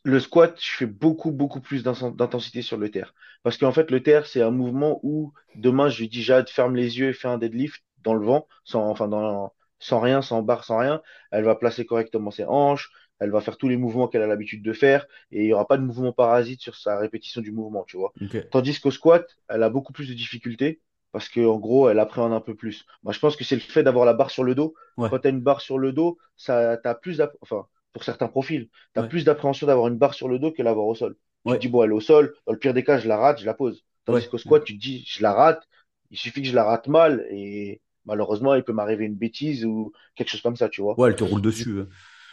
Le 0.04 0.20
squat, 0.20 0.58
je 0.60 0.70
fais 0.76 0.86
beaucoup, 0.86 1.30
beaucoup 1.32 1.60
plus 1.60 1.82
d'in- 1.82 2.10
d'intensité 2.10 2.62
sur 2.62 2.76
le 2.76 2.90
terre. 2.90 3.14
Parce 3.42 3.56
qu'en 3.58 3.72
fait, 3.72 3.90
le 3.90 4.02
terre, 4.02 4.26
c'est 4.26 4.42
un 4.42 4.50
mouvement 4.50 5.00
où 5.02 5.32
demain, 5.54 5.88
je 5.88 6.00
lui 6.00 6.08
dis, 6.08 6.22
Jade, 6.22 6.48
ferme 6.50 6.76
les 6.76 6.98
yeux 6.98 7.08
et 7.08 7.12
fais 7.12 7.28
un 7.28 7.38
deadlift 7.38 7.82
dans 8.02 8.14
le 8.14 8.24
vent, 8.26 8.46
sans, 8.64 8.82
enfin, 8.88 9.08
dans, 9.08 9.54
sans 9.78 10.00
rien, 10.00 10.20
sans 10.22 10.42
barre, 10.42 10.64
sans 10.64 10.78
rien. 10.78 11.02
Elle 11.30 11.44
va 11.44 11.54
placer 11.54 11.86
correctement 11.86 12.30
ses 12.30 12.44
hanches, 12.44 12.90
elle 13.18 13.30
va 13.30 13.40
faire 13.40 13.56
tous 13.56 13.68
les 13.68 13.76
mouvements 13.78 14.08
qu'elle 14.08 14.22
a 14.22 14.26
l'habitude 14.26 14.62
de 14.62 14.72
faire, 14.72 15.06
et 15.30 15.42
il 15.42 15.46
n'y 15.46 15.52
aura 15.54 15.66
pas 15.66 15.78
de 15.78 15.82
mouvement 15.84 16.12
parasite 16.12 16.60
sur 16.60 16.76
sa 16.76 16.98
répétition 16.98 17.40
du 17.40 17.52
mouvement, 17.52 17.84
tu 17.84 17.96
vois. 17.96 18.14
Tandis 18.50 18.78
qu'au 18.80 18.90
squat, 18.90 19.26
elle 19.48 19.62
a 19.62 19.70
beaucoup 19.70 19.92
plus 19.94 20.08
de 20.08 20.14
difficultés, 20.14 20.82
parce 21.14 21.30
qu'en 21.30 21.58
gros, 21.58 21.88
elle 21.90 22.00
appréhende 22.00 22.34
un 22.34 22.42
peu 22.42 22.56
plus. 22.56 22.86
Moi, 23.04 23.14
je 23.14 23.20
pense 23.20 23.36
que 23.36 23.44
c'est 23.44 23.56
le 23.56 23.62
fait 23.62 23.84
d'avoir 23.84 24.04
la 24.06 24.14
barre 24.14 24.30
sur 24.32 24.44
le 24.44 24.54
dos. 24.56 24.74
ouais, 24.96 25.10
Quand 25.10 25.20
tu 25.20 25.28
as 25.28 25.30
une 25.30 25.40
barre 25.40 25.62
sur 25.62 25.78
le 25.78 25.92
dos, 25.92 26.18
ça, 26.36 26.76
t'as 26.78 26.94
plus 26.96 27.22
enfin, 27.42 27.66
pour 27.92 28.04
certains 28.04 28.28
profils 28.28 28.68
tu 28.94 29.00
as 29.00 29.02
ouais, 29.02 29.08
plus 29.08 29.24
d'appréhension 29.24 29.66
d'avoir 29.68 29.88
une 29.88 29.98
barre 29.98 30.14
sur 30.14 30.28
le 30.28 30.38
dos 30.40 30.52
que 30.52 30.62
l'avoir 30.62 30.86
au 30.88 30.94
sol. 30.96 31.16
Tu 31.46 31.56
te 31.56 31.56
ouais, 31.56 31.60
dis, 31.60 31.68
bon, 31.68 31.82
elle 31.84 31.90
est 31.90 31.94
au 31.94 32.00
sol, 32.00 32.34
dans 32.46 32.52
le 32.52 32.58
pire 32.58 32.74
des 32.74 32.84
cas, 32.84 32.98
je 32.98 33.08
la 33.08 33.16
rate, 33.18 33.40
je 33.40 33.46
la 33.46 33.54
pose. 33.54 33.84
Tandis 34.04 34.26
ouais, 34.26 34.28
qu'au 34.28 34.38
squat, 34.38 34.64
tu 34.64 34.74
te 34.76 34.80
dis, 34.82 35.04
je 35.08 35.22
la 35.22 35.32
rate, 35.34 35.66
il 36.10 36.18
suffit 36.18 36.42
que 36.42 36.48
je 36.48 36.54
la 36.54 36.64
rate 36.64 36.88
mal 36.88 37.26
et 37.30 37.82
malheureusement, 38.06 38.54
il 38.54 38.64
peut 38.64 38.72
m'arriver 38.74 39.06
une 39.06 39.16
bêtise 39.16 39.64
ou 39.64 39.92
quelque 40.16 40.28
chose 40.30 40.42
comme 40.42 40.56
ça, 40.56 40.68
tu 40.68 40.82
vois. 40.82 41.02
ouais, 41.02 41.08
elle 41.10 41.16
te 41.16 41.24
roule 41.24 41.42
dessus. 41.42 41.84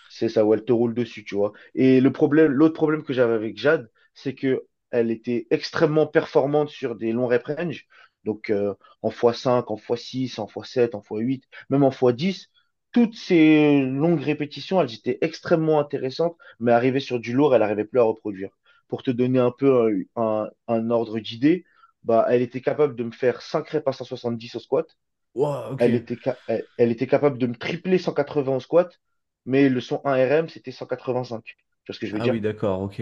c'est 0.10 0.30
ça, 0.30 0.46
où 0.46 0.54
elle 0.54 0.66
te 0.66 0.72
roule 0.72 0.94
dessus, 0.94 1.24
tu 1.24 1.36
vois. 1.36 1.54
Et 1.76 2.02
le 2.02 2.12
problème, 2.12 2.52
l'autre 2.52 2.74
problème 2.76 3.04
que 3.04 3.14
j'avais 3.14 3.34
avec 3.34 3.58
Jade, 3.58 3.90
c'est 4.14 4.36
que 4.36 4.66
elle 4.92 5.10
était 5.12 5.48
extrêmement 5.52 6.06
performante 6.08 6.70
sur 6.70 6.96
des 6.96 7.14
longs 7.14 7.28
rep 7.28 7.46
range. 7.46 7.88
Donc, 8.24 8.50
euh, 8.50 8.74
en 9.02 9.10
x5, 9.12 9.72
en 9.72 9.78
x6, 9.78 10.40
en 10.40 10.48
x7, 10.48 10.96
en 10.96 11.02
x8, 11.02 11.44
même 11.70 11.84
en 11.84 11.92
x10. 11.92 12.50
Toutes 12.92 13.16
ces 13.16 13.82
longues 13.82 14.22
répétitions, 14.22 14.82
elles 14.82 14.94
étaient 14.94 15.18
extrêmement 15.22 15.80
intéressantes, 15.80 16.38
mais 16.60 16.72
arrivées 16.74 17.00
sur 17.00 17.20
du 17.20 17.34
lourd, 17.34 17.56
elle 17.56 17.62
n'arrivait 17.62 17.86
plus 17.86 18.00
à 18.00 18.04
reproduire. 18.04 18.50
Pour 18.90 19.02
te 19.04 19.12
donner 19.12 19.40
un 19.40 19.52
peu 19.52 20.06
un, 20.18 20.22
un- 20.22 20.50
un 20.68 20.90
ordre 20.90 21.20
d'idée, 21.20 21.64
bah, 22.04 22.26
elle 22.30 22.42
était 22.42 22.62
capable 22.62 22.96
de 22.96 23.04
me 23.06 23.12
faire 23.12 23.42
5 23.42 23.70
reps 23.70 23.88
à 23.88 23.94
170 23.94 24.56
au 24.56 24.60
squat. 24.60 24.88
Wow. 25.34 25.78
Elle 25.78 25.96
était, 25.96 26.20
elle, 26.48 26.68
elle 26.78 26.92
était 26.92 27.08
capable 27.08 27.38
de 27.38 27.48
me 27.48 27.56
tripler 27.56 27.98
180 27.98 28.56
au 28.56 28.60
squat, 28.62 29.00
mais 29.46 29.68
le 29.70 29.82
son 29.82 30.02
1RM, 30.06 30.48
c'était 30.50 30.72
185. 30.72 31.44
Tu 31.46 31.56
vois 31.88 31.96
ce 31.96 32.00
que 32.00 32.08
je 32.08 32.14
veux 32.14 32.20
Ah 32.20 32.28
dire? 32.30 32.30
oui, 32.30 32.40
d'accord, 32.42 32.82
ok. 32.82 33.02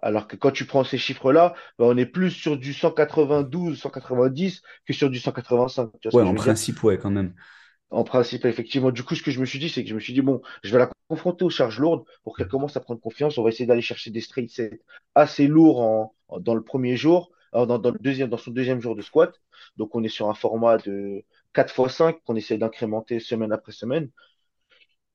Alors 0.00 0.28
que 0.28 0.36
quand 0.36 0.50
tu 0.52 0.66
prends 0.66 0.84
ces 0.84 0.98
chiffres-là, 0.98 1.54
bah, 1.78 1.86
on 1.88 1.96
est 1.96 2.06
plus 2.06 2.30
sur 2.30 2.56
du 2.58 2.72
192, 2.74 3.78
190 3.80 4.62
que 4.86 4.92
sur 4.92 5.10
du 5.10 5.18
185. 5.18 5.90
Tu 6.00 6.08
vois 6.08 6.12
ce 6.12 6.16
Ouais, 6.16 6.22
en 6.22 6.34
principe, 6.34 6.82
ouais, 6.82 6.98
quand 6.98 7.10
même. 7.10 7.34
En 7.90 8.02
principe, 8.04 8.44
effectivement. 8.44 8.90
Du 8.90 9.02
coup, 9.04 9.14
ce 9.14 9.22
que 9.22 9.30
je 9.30 9.40
me 9.40 9.46
suis 9.46 9.58
dit, 9.60 9.68
c'est 9.68 9.82
que 9.84 9.88
je 9.90 9.94
me 9.94 10.00
suis 10.00 10.12
dit, 10.12 10.20
bon, 10.20 10.42
je 10.64 10.72
vais 10.72 10.78
la 10.78 10.90
confronter 11.08 11.44
aux 11.44 11.50
charges 11.50 11.78
lourdes 11.78 12.04
pour 12.24 12.36
qu'elle 12.36 12.48
commence 12.48 12.76
à 12.76 12.80
prendre 12.80 13.00
confiance. 13.00 13.38
On 13.38 13.42
va 13.44 13.50
essayer 13.50 13.66
d'aller 13.66 13.82
chercher 13.82 14.10
des 14.10 14.20
straight 14.20 14.50
sets 14.50 14.80
assez 15.14 15.46
lourds 15.46 15.80
en, 15.80 16.14
en- 16.28 16.40
dans 16.40 16.54
le 16.56 16.62
premier 16.64 16.96
jour, 16.96 17.30
alors 17.52 17.66
dans, 17.68 17.78
dans 17.78 17.90
le 17.92 17.98
deuxième, 18.00 18.28
dans 18.28 18.38
son 18.38 18.50
deuxième 18.50 18.80
jour 18.80 18.96
de 18.96 19.02
squat. 19.02 19.40
Donc, 19.76 19.94
on 19.94 20.02
est 20.02 20.08
sur 20.08 20.28
un 20.28 20.34
format 20.34 20.78
de 20.78 21.24
4 21.52 21.72
fois 21.72 21.88
5 21.88 22.20
qu'on 22.24 22.34
essaie 22.36 22.58
d'incrémenter 22.58 23.20
semaine 23.20 23.52
après 23.52 23.72
semaine. 23.72 24.10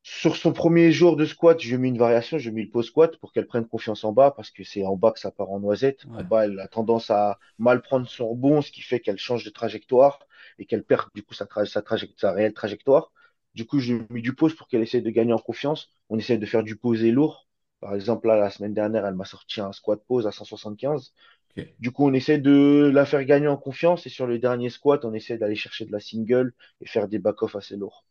Sur 0.03 0.35
son 0.35 0.53
premier 0.53 0.91
jour 0.91 1.15
de 1.15 1.25
squat, 1.25 1.59
je 1.59 1.75
mis 1.75 1.89
une 1.89 1.97
variation, 1.97 2.37
je 2.39 2.49
mis 2.51 2.63
le 2.63 2.69
pause 2.69 2.87
squat 2.87 3.17
pour 3.17 3.31
qu'elle 3.33 3.47
prenne 3.47 3.67
confiance 3.67 4.03
en 4.03 4.11
bas 4.13 4.29
parce 4.31 4.49
que 4.51 4.63
c'est 4.63 4.83
en 4.83 4.95
bas 4.95 5.11
que 5.11 5.19
ça 5.19 5.31
part 5.31 5.49
en 5.51 5.59
noisette. 5.59 6.05
En 6.13 6.23
bas, 6.23 6.45
elle 6.45 6.59
a 6.59 6.67
tendance 6.67 7.09
à 7.11 7.39
mal 7.59 7.81
prendre 7.81 8.07
son 8.07 8.29
rebond, 8.29 8.61
ce 8.61 8.71
qui 8.71 8.81
fait 8.81 8.99
qu'elle 8.99 9.17
change 9.17 9.43
de 9.43 9.49
trajectoire 9.49 10.19
et 10.59 10.65
qu'elle 10.67 10.83
perd 10.83 11.07
du 11.15 11.23
coup 11.23 11.33
sa, 11.33 11.45
tra- 11.45 11.65
sa, 11.65 11.81
traje- 11.81 12.11
sa 12.17 12.31
réelle 12.31 12.53
trajectoire. 12.53 13.11
Du 13.55 13.65
coup, 13.65 13.79
je 13.79 13.95
mis 14.11 14.21
du 14.21 14.33
pause 14.35 14.55
pour 14.55 14.67
qu'elle 14.67 14.81
essaie 14.81 15.01
de 15.01 15.09
gagner 15.09 15.33
en 15.33 15.37
confiance. 15.39 15.89
On 16.09 16.17
essaie 16.19 16.37
de 16.37 16.45
faire 16.45 16.63
du 16.63 16.75
posé 16.77 17.11
lourd. 17.11 17.47
Par 17.79 17.93
exemple, 17.95 18.27
là, 18.27 18.37
la 18.37 18.49
semaine 18.51 18.73
dernière, 18.75 19.05
elle 19.05 19.15
m'a 19.15 19.25
sorti 19.25 19.61
un 19.61 19.71
squat 19.71 19.99
pause 20.07 20.25
à 20.27 20.31
175. 20.31 21.13
ok, 21.57 21.75
Du 21.79 21.91
coup, 21.91 22.05
on 22.07 22.13
essaie 22.13 22.37
de 22.39 22.91
la 22.93 23.05
faire 23.05 23.23
gagner 23.25 23.47
en 23.47 23.57
confiance 23.57 24.05
et 24.07 24.09
sur 24.09 24.27
le 24.27 24.39
dernier 24.39 24.69
squat, 24.69 25.03
on 25.05 25.13
essaie 25.13 25.37
d'aller 25.37 25.55
chercher 25.55 25.85
de 25.85 25.91
la 25.91 25.99
single 25.99 26.53
et 26.81 26.87
faire 26.87 27.07
des 27.07 27.19
back-off 27.19 27.55
assez 27.55 27.75
lourds. 27.77 28.05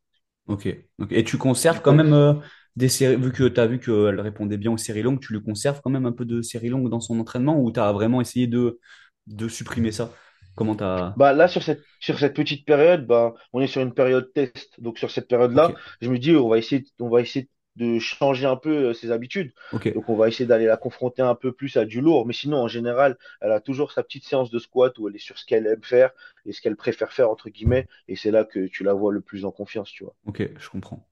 Ok. 0.50 0.66
Et 1.10 1.24
tu 1.24 1.38
conserves 1.38 1.80
quand 1.80 1.94
même 1.94 2.12
euh, 2.12 2.34
des 2.76 2.88
séries, 2.88 3.16
vu 3.16 3.32
que 3.32 3.48
tu 3.48 3.60
as 3.60 3.66
vu 3.66 3.78
qu'elle 3.78 4.20
répondait 4.20 4.58
bien 4.58 4.72
aux 4.72 4.76
séries 4.76 5.02
longues, 5.02 5.20
tu 5.20 5.32
lui 5.32 5.42
conserves 5.42 5.80
quand 5.82 5.90
même 5.90 6.06
un 6.06 6.12
peu 6.12 6.24
de 6.24 6.42
séries 6.42 6.68
longues 6.68 6.90
dans 6.90 7.00
son 7.00 7.18
entraînement 7.18 7.60
ou 7.60 7.72
tu 7.72 7.80
as 7.80 7.92
vraiment 7.92 8.20
essayé 8.20 8.46
de, 8.46 8.78
de 9.26 9.48
supprimer 9.48 9.92
ça? 9.92 10.12
Comment 10.56 10.74
t'as... 10.74 11.14
Bah 11.16 11.32
là, 11.32 11.48
sur 11.48 11.62
cette, 11.62 11.82
sur 12.00 12.18
cette 12.18 12.34
petite 12.34 12.66
période, 12.66 13.06
bah, 13.06 13.34
on 13.52 13.60
est 13.60 13.66
sur 13.66 13.80
une 13.80 13.94
période 13.94 14.30
test. 14.34 14.78
Donc 14.78 14.98
sur 14.98 15.10
cette 15.10 15.28
période-là, 15.28 15.72
je 16.02 16.10
me 16.10 16.18
dis, 16.18 16.34
on 16.36 16.48
va 16.48 16.58
essayer, 16.58 16.84
on 16.98 17.08
va 17.08 17.20
essayer 17.20 17.48
de 17.76 17.98
changer 17.98 18.46
un 18.46 18.56
peu 18.56 18.88
euh, 18.90 18.92
ses 18.94 19.10
habitudes. 19.10 19.52
ok, 19.72 19.86
Donc 19.94 20.08
on 20.08 20.16
va 20.16 20.28
essayer 20.28 20.46
d'aller 20.46 20.66
la 20.66 20.76
confronter 20.76 21.22
un 21.22 21.34
peu 21.34 21.52
plus 21.52 21.76
à 21.76 21.84
du 21.84 22.00
lourd. 22.00 22.26
Mais 22.26 22.32
sinon, 22.32 22.58
en 22.58 22.68
général, 22.68 23.16
elle 23.40 23.52
a 23.52 23.60
toujours 23.60 23.92
sa 23.92 24.02
petite 24.02 24.24
séance 24.24 24.50
de 24.50 24.58
squat 24.58 24.96
où 24.98 25.08
elle 25.08 25.16
est 25.16 25.18
sur 25.18 25.38
ce 25.38 25.44
qu'elle 25.46 25.66
aime 25.66 25.82
faire 25.82 26.10
et 26.46 26.52
ce 26.52 26.60
qu'elle 26.60 26.76
préfère 26.76 27.12
faire, 27.12 27.30
entre 27.30 27.50
guillemets. 27.50 27.86
Et 28.08 28.16
c'est 28.16 28.30
là 28.30 28.44
que 28.44 28.66
tu 28.66 28.84
la 28.84 28.92
vois 28.92 29.12
le 29.12 29.20
plus 29.20 29.44
en 29.44 29.50
confiance, 29.50 29.90
tu 29.90 30.04
vois. 30.04 30.14
ok, 30.26 30.50
je 30.58 30.68
comprends. 30.68 31.06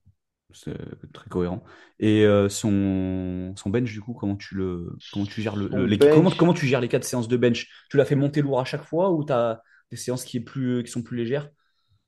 C'est 0.53 0.77
très 1.13 1.29
cohérent. 1.29 1.63
Et 1.99 2.25
euh, 2.25 2.49
son, 2.49 3.53
son 3.57 3.69
bench, 3.69 3.93
du 3.93 4.01
coup, 4.01 4.15
comment 4.15 4.35
tu 4.37 4.55
le, 4.55 4.97
comment 5.13 5.27
tu 5.27 5.43
gères 5.43 5.57
le, 5.57 5.85
les, 5.85 5.99
comment, 5.99 6.31
bench, 6.31 6.39
comment 6.39 6.55
tu 6.55 6.67
gères 6.67 6.81
les 6.81 6.89
quatre 6.89 7.05
séances 7.05 7.29
de 7.29 7.37
bench? 7.37 7.69
Tu 7.91 7.99
l'as 7.99 8.07
fait 8.07 8.15
monter 8.15 8.41
lourd 8.41 8.59
à 8.61 8.65
chaque 8.65 8.85
fois 8.85 9.11
ou 9.13 9.25
tu 9.25 9.33
as 9.33 9.63
des 9.91 9.99
séances 9.99 10.25
qui, 10.25 10.39
est 10.39 10.41
plus, 10.41 10.83
qui 10.85 10.91
sont 10.91 11.03
plus 11.03 11.19
légères? 11.19 11.51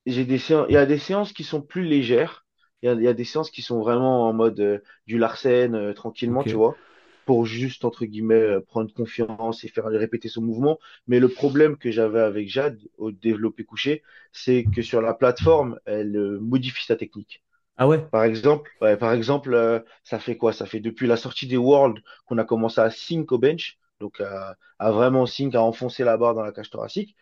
j'ai 0.07 0.25
des 0.25 0.39
séances, 0.39 0.67
il 0.69 0.75
y 0.75 0.77
a 0.77 0.87
des 0.87 0.99
séances 0.99 1.33
qui 1.33 1.45
sont 1.45 1.63
plus 1.63 1.85
légères. 1.85 2.47
Il 2.83 2.87
y 2.87 2.89
a, 2.91 2.95
y 2.95 3.09
a 3.09 3.15
des 3.15 3.25
séances 3.25 3.51
qui 3.51 3.63
sont 3.63 3.81
vraiment 3.81 4.29
en 4.29 4.33
mode 4.33 4.61
euh, 4.61 4.79
du 5.07 5.19
Larsen, 5.19 5.75
euh, 5.75 5.93
tranquillement, 5.95 6.45
tu 6.45 6.57
vois, 6.57 6.79
pour 7.27 7.47
juste, 7.47 7.85
entre 7.85 8.05
guillemets, 8.07 8.35
euh, 8.35 8.61
prendre 8.61 8.93
confiance 8.93 9.65
et 9.65 9.69
faire 9.69 9.85
répéter 9.87 10.29
son 10.29 10.43
mouvement. 10.43 10.79
Mais 11.07 11.21
le 11.21 11.29
problème 11.31 11.77
que 11.77 11.91
j'avais 11.91 12.21
avec 12.21 12.49
Jade 12.49 12.81
au 12.99 13.13
développé 13.13 13.65
couché, 13.65 14.03
c'est 14.33 14.69
que 14.73 14.83
sur 14.83 15.01
la 15.03 15.15
plateforme, 15.15 15.79
elle 15.87 16.39
modifie 16.41 16.85
sa 16.87 16.97
technique. 16.97 17.43
Ah 17.77 17.87
ouais? 17.89 18.11
Par 18.11 18.25
exemple, 18.25 18.71
ouais, 18.81 18.97
par 18.97 19.13
exemple, 19.13 19.85
ça 20.05 20.19
fait 20.19 20.37
quoi? 20.37 20.53
Ça 20.53 20.67
fait 20.67 20.81
depuis 20.81 21.07
la 21.07 21.17
sortie 21.17 21.47
des 21.47 21.57
Worlds 21.57 22.03
qu'on 22.27 22.39
a 22.39 22.45
commencé 22.45 22.81
à 22.81 22.91
sync 22.91 23.31
au 23.33 23.39
bench, 23.39 23.79
donc 24.01 24.21
à, 24.21 24.57
à 24.79 24.91
vraiment 24.91 25.27
sync, 25.27 25.55
à 25.55 25.63
enfoncer 25.63 26.03
la 26.05 26.17
barre 26.17 26.35
dans 26.35 26.43
la 26.43 26.53
cage 26.53 26.71
thoracique. 26.71 27.17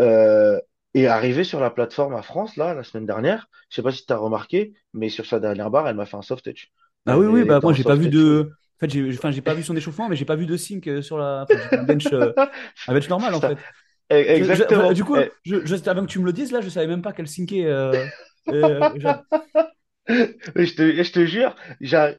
Euh, 0.00 0.60
et 0.94 1.06
arrivé 1.08 1.44
sur 1.44 1.60
la 1.60 1.70
plateforme 1.70 2.14
à 2.14 2.22
France, 2.22 2.56
là, 2.56 2.74
la 2.74 2.84
semaine 2.84 3.06
dernière, 3.06 3.48
je 3.70 3.76
sais 3.76 3.82
pas 3.82 3.92
si 3.92 4.06
tu 4.06 4.12
as 4.12 4.16
remarqué, 4.16 4.74
mais 4.92 5.08
sur 5.08 5.26
sa 5.26 5.40
dernière 5.40 5.70
barre, 5.70 5.88
elle 5.88 5.96
m'a 5.96 6.06
fait 6.06 6.16
un 6.16 6.22
soft 6.22 6.44
touch. 6.44 6.70
Ah 7.06 7.18
oui, 7.18 7.26
oui, 7.26 7.44
bah 7.44 7.60
moi 7.62 7.72
j'ai 7.72 7.84
pas 7.84 7.96
vu 7.96 8.08
de. 8.08 8.50
En 8.76 8.78
fait, 8.80 8.90
j'ai 8.90 9.08
enfin, 9.16 9.32
pas 9.42 9.54
vu 9.54 9.62
son 9.62 9.76
échauffement, 9.76 10.08
mais 10.08 10.16
j'ai 10.16 10.24
pas 10.24 10.36
vu 10.36 10.46
de 10.46 10.56
sync 10.56 10.86
euh, 10.88 11.02
sur 11.02 11.18
la. 11.18 11.42
Enfin, 11.44 11.60
un 11.76 11.82
bench, 11.82 12.12
euh, 12.12 12.32
un 12.86 12.94
bench 12.94 13.08
normal 13.08 13.34
en 13.34 13.40
fait. 13.42 13.58
e- 14.10 14.14
Je- 14.32 14.52
je- 14.52 14.64
enfin, 14.68 14.86
exactement. 14.86 14.92
du 14.92 15.04
coup, 15.04 15.16
Eh, 15.16 15.30
je, 15.44 15.88
avant 15.88 16.02
que 16.02 16.10
tu 16.10 16.18
me 16.18 16.24
le 16.24 16.32
dises, 16.32 16.52
là, 16.52 16.60
je 16.60 16.68
savais 16.68 16.86
même 16.86 17.02
pas 17.02 17.12
qu'elle 17.12 17.28
syncait. 17.28 17.64
Euh, 17.66 18.08
euh, 18.52 18.88
je 20.08 20.74
te, 20.74 21.02
je 21.02 21.12
te 21.12 21.24
jure, 21.26 21.54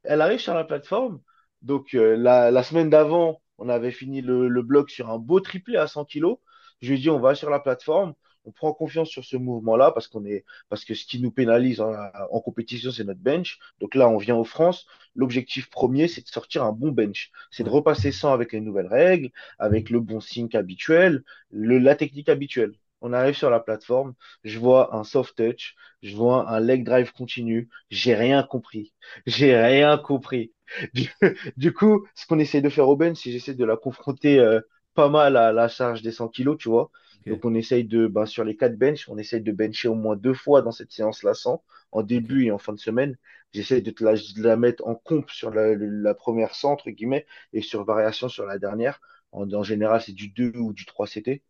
elle 0.03 0.21
arrive 0.21 0.39
sur 0.39 0.53
la 0.53 0.63
plateforme. 0.63 1.21
Donc, 1.61 1.93
euh, 1.95 2.15
la, 2.17 2.51
la 2.51 2.63
semaine 2.63 2.89
d'avant, 2.89 3.41
on 3.57 3.69
avait 3.69 3.91
fini 3.91 4.21
le, 4.21 4.47
le 4.47 4.61
bloc 4.61 4.89
sur 4.89 5.09
un 5.09 5.17
beau 5.17 5.39
triplé 5.39 5.77
à 5.77 5.87
100 5.87 6.05
kilos. 6.05 6.37
Je 6.81 6.89
lui 6.89 6.95
ai 6.97 6.99
dit, 7.01 7.09
on 7.09 7.19
va 7.19 7.35
sur 7.35 7.49
la 7.49 7.59
plateforme, 7.59 8.13
on 8.45 8.51
prend 8.51 8.73
confiance 8.73 9.09
sur 9.09 9.25
ce 9.25 9.37
mouvement-là 9.37 9.91
parce 9.91 10.07
qu'on 10.07 10.25
est, 10.25 10.45
parce 10.69 10.85
que 10.85 10.93
ce 10.93 11.05
qui 11.05 11.19
nous 11.21 11.31
pénalise 11.31 11.81
en, 11.81 11.91
en 12.31 12.39
compétition, 12.41 12.91
c'est 12.91 13.03
notre 13.03 13.19
bench. 13.19 13.59
Donc 13.79 13.95
là, 13.95 14.07
on 14.09 14.17
vient 14.17 14.35
aux 14.35 14.43
France. 14.43 14.85
L'objectif 15.15 15.69
premier, 15.69 16.07
c'est 16.07 16.21
de 16.21 16.27
sortir 16.27 16.63
un 16.63 16.71
bon 16.71 16.91
bench. 16.91 17.31
C'est 17.51 17.63
de 17.63 17.69
repasser 17.69 18.11
100 18.11 18.33
avec 18.33 18.51
les 18.53 18.61
nouvelles 18.61 18.87
règles, 18.87 19.31
avec 19.59 19.89
le 19.89 19.99
bon 19.99 20.19
sync 20.19 20.55
habituel, 20.55 21.23
le, 21.51 21.79
la 21.79 21.95
technique 21.95 22.29
habituelle. 22.29 22.73
On 23.01 23.13
arrive 23.13 23.35
sur 23.35 23.49
la 23.49 23.59
plateforme, 23.59 24.13
je 24.43 24.57
vois 24.57 24.95
un 24.95 25.03
soft 25.03 25.35
touch, 25.35 25.75
je 26.01 26.15
vois 26.15 26.49
un 26.49 26.59
leg 26.59 26.83
drive 26.83 27.11
continu, 27.13 27.69
j'ai 27.89 28.15
rien 28.15 28.41
compris. 28.43 28.93
J'ai 29.25 29.55
rien 29.57 29.97
compris. 29.97 30.53
Du, 30.93 31.11
du 31.57 31.73
coup, 31.73 32.07
ce 32.15 32.25
qu'on 32.25 32.39
essaie 32.39 32.61
de 32.61 32.69
faire 32.69 32.89
au 32.89 32.95
bench, 32.95 33.17
c'est 33.21 33.31
j'essaie 33.31 33.53
de 33.53 33.65
la 33.65 33.77
confronter 33.77 34.39
euh, 34.39 34.61
pas 34.93 35.09
mal 35.09 35.37
à 35.37 35.51
la 35.51 35.67
charge 35.67 36.01
des 36.01 36.11
100 36.11 36.29
kilos, 36.29 36.57
tu 36.57 36.69
vois. 36.69 36.89
Donc, 37.29 37.45
on 37.45 37.55
essaye 37.55 37.83
de, 37.85 38.07
ben, 38.07 38.25
sur 38.25 38.43
les 38.43 38.55
quatre 38.55 38.77
benches, 38.77 39.09
on 39.09 39.17
essaye 39.17 39.41
de 39.41 39.51
bencher 39.51 39.87
au 39.87 39.95
moins 39.95 40.15
deux 40.15 40.33
fois 40.33 40.61
dans 40.61 40.71
cette 40.71 40.91
séance-là 40.91 41.33
100, 41.33 41.63
en 41.91 42.03
début 42.03 42.45
et 42.45 42.51
en 42.51 42.57
fin 42.59 42.73
de 42.73 42.79
semaine. 42.79 43.17
J'essaie 43.53 43.81
de 43.81 43.91
te 43.91 44.03
la, 44.03 44.13
de 44.15 44.43
la 44.43 44.57
mettre 44.57 44.85
en 44.87 44.95
comp 44.95 45.29
sur 45.29 45.49
la, 45.51 45.75
la 45.75 46.13
première 46.13 46.55
100, 46.55 46.73
entre 46.73 46.89
guillemets, 46.91 47.25
et 47.53 47.61
sur 47.61 47.83
variation 47.85 48.29
sur 48.29 48.45
la 48.45 48.59
dernière. 48.59 48.99
En, 49.31 49.51
en 49.53 49.63
général, 49.63 50.01
c'est 50.01 50.13
du 50.13 50.29
2 50.29 50.51
ou 50.57 50.73
du 50.73 50.85
3 50.85 51.07
CT. 51.07 51.43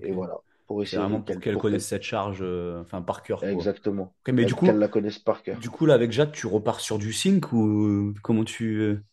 Et 0.00 0.12
voilà, 0.12 0.36
pour 0.66 0.82
essayer 0.82 0.98
vraiment 1.02 1.20
pour 1.22 1.40
qu'elle, 1.40 1.58
connaisse 1.58 1.86
cette 1.86 2.02
charge, 2.02 2.38
euh, 2.42 2.80
enfin 2.80 3.02
par 3.02 3.22
cœur, 3.22 3.46
quoi. 3.46 3.68
exactement, 3.68 4.14
mais 4.32 4.44
du 4.44 4.54
qu'elle 4.54 4.62
qu'elle 4.62 4.78
coup, 4.78 4.78
la 4.78 4.88
connaisse 4.88 5.18
par 5.18 5.42
du 5.52 5.70
cœur. 5.70 5.70
coup 5.70 5.86
là 5.86 5.94
avec 5.94 6.12
Jade, 6.12 6.32
tu 6.32 6.46
repars 6.48 6.80
sur 6.80 6.98
du 6.98 7.12
sync 7.12 7.52
ou 7.52 8.14
comment 8.22 8.44
tu... 8.44 8.78
euh, 8.80 9.04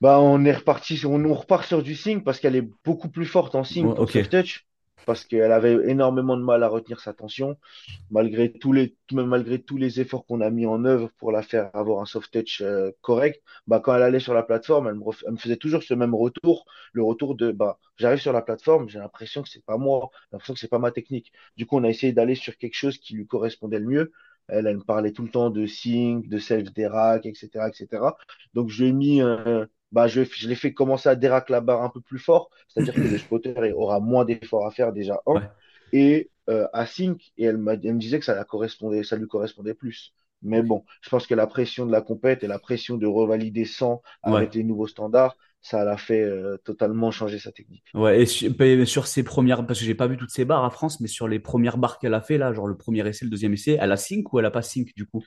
Bah, 0.00 0.20
on 0.20 0.44
est 0.44 0.52
reparti, 0.54 1.00
on, 1.06 1.24
on 1.24 1.34
repart 1.34 1.64
sur 1.66 1.82
du 1.82 1.94
sync 1.96 2.24
parce 2.24 2.38
qu'elle 2.40 2.56
est 2.56 2.68
beaucoup 2.84 3.08
plus 3.10 3.26
forte 3.26 3.54
en 3.54 3.64
sync 3.64 3.94
ouais, 3.94 3.94
qu'en 3.94 4.04
Ok, 4.04 4.16
soft 4.16 4.30
touch, 4.30 4.66
parce 5.04 5.24
qu'elle 5.24 5.52
avait 5.52 5.74
énormément 5.88 6.36
de 6.36 6.42
mal 6.42 6.62
à 6.62 6.68
retenir 6.68 7.00
sa 7.00 7.12
tension, 7.12 7.56
malgré 8.10 8.52
tous 8.52 8.72
les, 8.72 8.96
malgré 9.12 9.60
tous 9.62 9.76
les 9.76 10.00
efforts 10.00 10.26
qu'on 10.26 10.40
a 10.40 10.50
mis 10.50 10.66
en 10.66 10.84
œuvre 10.84 11.10
pour 11.18 11.32
la 11.32 11.42
faire 11.42 11.70
avoir 11.74 12.00
un 12.00 12.04
soft 12.06 12.32
touch 12.32 12.60
euh, 12.62 12.90
correct. 13.00 13.42
Bah, 13.66 13.80
quand 13.80 13.94
elle 13.94 14.02
allait 14.02 14.20
sur 14.20 14.34
la 14.34 14.42
plateforme, 14.42 14.88
elle 14.88 14.94
me, 15.32 15.36
faisait 15.38 15.56
toujours 15.56 15.82
ce 15.82 15.94
même 15.94 16.14
retour, 16.14 16.64
le 16.92 17.02
retour 17.02 17.34
de, 17.34 17.52
bah, 17.52 17.78
j'arrive 17.96 18.20
sur 18.20 18.32
la 18.32 18.42
plateforme, 18.42 18.88
j'ai 18.88 18.98
l'impression 18.98 19.42
que 19.42 19.48
c'est 19.48 19.64
pas 19.64 19.78
moi, 19.78 20.10
j'ai 20.12 20.28
l'impression 20.32 20.54
que 20.54 20.60
c'est 20.60 20.68
pas 20.68 20.78
ma 20.78 20.90
technique. 20.90 21.32
Du 21.56 21.66
coup, 21.66 21.76
on 21.78 21.84
a 21.84 21.88
essayé 21.88 22.12
d'aller 22.12 22.34
sur 22.34 22.56
quelque 22.58 22.76
chose 22.76 22.98
qui 22.98 23.14
lui 23.14 23.26
correspondait 23.26 23.78
le 23.78 23.86
mieux. 23.86 24.12
Elle, 24.48 24.66
elle 24.66 24.76
me 24.76 24.84
parlait 24.84 25.12
tout 25.12 25.22
le 25.22 25.30
temps 25.30 25.50
de 25.50 25.66
sync, 25.66 26.28
de 26.28 26.38
self-dérac, 26.38 27.24
etc., 27.26 27.48
etc. 27.68 28.02
Donc, 28.52 28.68
je 28.68 28.82
lui 28.82 28.90
ai 28.90 28.92
mis, 28.92 29.22
euh, 29.22 29.64
bah, 29.94 30.08
je, 30.08 30.22
je 30.24 30.48
l'ai 30.48 30.56
fait 30.56 30.74
commencer 30.74 31.08
à 31.08 31.14
dérac 31.14 31.48
la 31.50 31.60
barre 31.60 31.82
un 31.82 31.88
peu 31.88 32.00
plus 32.00 32.18
fort, 32.18 32.50
c'est-à-dire 32.66 32.94
que 32.94 33.06
le 33.06 33.16
spotter 33.18 33.72
aura 33.74 34.00
moins 34.00 34.24
d'efforts 34.24 34.66
à 34.66 34.72
faire 34.72 34.92
déjà, 34.92 35.20
un, 35.26 35.34
ouais, 35.34 35.48
et 35.92 36.30
euh, 36.50 36.66
à 36.72 36.84
sync, 36.84 37.32
et 37.38 37.44
elle, 37.44 37.58
me 37.58 37.76
disait 37.76 38.18
que 38.18 38.24
ça, 38.24 38.34
la 38.34 38.44
correspondait, 38.44 39.04
ça 39.04 39.14
lui 39.16 39.28
correspondait 39.28 39.72
plus. 39.72 40.12
Mais 40.42 40.62
bon, 40.62 40.84
je 41.00 41.08
pense 41.08 41.26
que 41.26 41.34
la 41.34 41.46
pression 41.46 41.86
de 41.86 41.92
la 41.92 42.02
compète 42.02 42.42
et 42.42 42.48
la 42.48 42.58
pression 42.58 42.96
de 42.98 43.06
revalider 43.06 43.64
100 43.64 44.02
ouais. 44.26 44.36
avec 44.36 44.54
les 44.54 44.64
nouveaux 44.64 44.88
standards, 44.88 45.36
ça 45.62 45.84
l'a 45.84 45.96
fait 45.96 46.20
euh, 46.20 46.58
totalement 46.64 47.12
changer 47.12 47.38
sa 47.38 47.52
technique. 47.52 47.84
Ouais, 47.94 48.20
et 48.20 48.26
sur, 48.26 48.52
sur 48.86 49.06
ses 49.06 49.22
premières, 49.22 49.64
parce 49.64 49.78
que 49.78 49.86
j'ai 49.86 49.94
pas 49.94 50.08
vu 50.08 50.16
toutes 50.18 50.32
ses 50.32 50.44
barres 50.44 50.64
à 50.64 50.70
France, 50.70 51.00
mais 51.00 51.08
sur 51.08 51.28
les 51.28 51.38
premières 51.38 51.78
barres 51.78 51.98
qu'elle 51.98 52.12
a 52.12 52.20
fait 52.20 52.36
là, 52.36 52.52
genre 52.52 52.66
le 52.66 52.76
premier 52.76 53.08
essai, 53.08 53.24
le 53.24 53.30
deuxième 53.30 53.54
essai, 53.54 53.78
elle 53.80 53.92
a 53.92 53.96
sync 53.96 54.30
ou 54.32 54.40
elle 54.40 54.44
a 54.44 54.50
pas 54.50 54.60
sync 54.60 54.92
du 54.96 55.06
coup? 55.06 55.24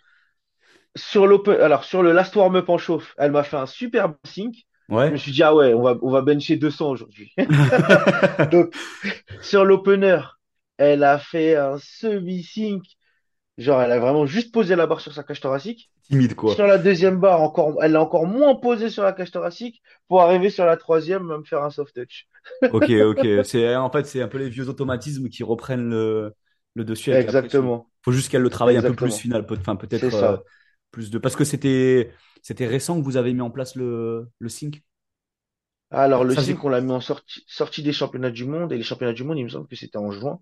Sur 0.97 1.27
l'open, 1.27 1.59
alors 1.61 1.83
sur 1.83 2.03
le 2.03 2.11
last 2.11 2.35
warm-up 2.35 2.69
en 2.69 2.77
chauffe, 2.77 3.13
elle 3.17 3.31
m'a 3.31 3.43
fait 3.43 3.57
un 3.57 3.65
super 3.65 4.13
sync. 4.25 4.55
Je 4.89 5.11
me 5.11 5.17
suis 5.17 5.31
dit, 5.31 5.43
ah 5.43 5.53
ouais, 5.55 5.73
on 5.73 5.83
va, 5.83 5.97
on 6.01 6.11
va 6.11 6.21
bencher 6.21 6.57
200 6.57 6.89
aujourd'hui. 6.89 7.33
Donc, 8.51 8.73
sur 9.41 9.65
l'opener, 9.65 10.19
elle 10.77 11.03
a 11.03 11.19
fait 11.19 11.55
un 11.55 11.77
semi-sync. 11.77 12.83
Genre, 13.57 13.81
elle 13.81 13.91
a 13.91 13.99
vraiment 13.99 14.25
juste 14.25 14.53
posé 14.53 14.75
la 14.75 14.85
barre 14.85 15.01
sur 15.01 15.13
sa 15.13 15.23
cage 15.23 15.39
thoracique. 15.39 15.89
Timide 16.03 16.35
quoi. 16.35 16.53
Sur 16.55 16.67
la 16.67 16.77
deuxième 16.77 17.19
barre, 17.19 17.41
encore, 17.41 17.75
elle 17.81 17.93
l'a 17.93 18.01
encore 18.01 18.27
moins 18.27 18.55
posé 18.55 18.89
sur 18.89 19.03
la 19.03 19.13
cage 19.13 19.31
thoracique 19.31 19.81
pour 20.07 20.21
arriver 20.21 20.49
sur 20.49 20.65
la 20.65 20.77
troisième, 20.77 21.31
à 21.31 21.37
me 21.37 21.43
faire 21.43 21.63
un 21.63 21.69
soft 21.71 21.95
touch. 21.95 22.27
Ok, 22.71 22.89
ok. 22.89 23.27
C'est, 23.43 23.75
en 23.75 23.89
fait, 23.89 24.05
c'est 24.05 24.21
un 24.21 24.27
peu 24.27 24.37
les 24.37 24.49
vieux 24.49 24.69
automatismes 24.69 25.29
qui 25.29 25.43
reprennent 25.43 25.89
le, 25.89 26.33
le 26.75 26.85
dessus 26.85 27.11
avec. 27.11 27.25
Exactement, 27.25 27.89
Faut 28.03 28.11
juste 28.11 28.29
qu'elle 28.29 28.41
le 28.41 28.49
travaille 28.49 28.77
un 28.77 28.81
peu 28.81 28.93
plus 28.95 29.17
final, 29.17 29.45
enfin 29.51 29.75
peut-être 29.75 30.13
euh. 30.15 30.37
Plus 30.97 31.09
de. 31.11 31.17
Parce 31.19 31.35
que 31.35 31.43
c'était, 31.43 32.11
c'était 32.41 32.65
récent 32.67 32.99
que 32.99 33.03
vous 33.05 33.17
avez 33.17 33.33
mis 33.33 33.41
en 33.41 33.51
place 33.51 33.75
le, 33.75 34.29
le 34.39 34.49
sync. 34.49 34.81
Alors, 35.91 36.23
le 36.23 36.35
Ça 36.35 36.41
sync, 36.41 36.63
on 36.63 36.69
l'a 36.69 36.79
mis 36.81 36.91
en 36.93 37.01
sortie, 37.01 37.43
sortie 37.47 37.83
des 37.83 37.91
championnats 37.93 38.31
du 38.31 38.45
monde. 38.45 38.71
Et 38.71 38.77
les 38.77 38.83
championnats 38.83 39.11
du 39.13 39.23
monde, 39.25 39.37
il 39.37 39.43
me 39.45 39.49
semble 39.49 39.67
que 39.67 39.75
c'était 39.75 39.97
en 39.97 40.11
juin. 40.11 40.41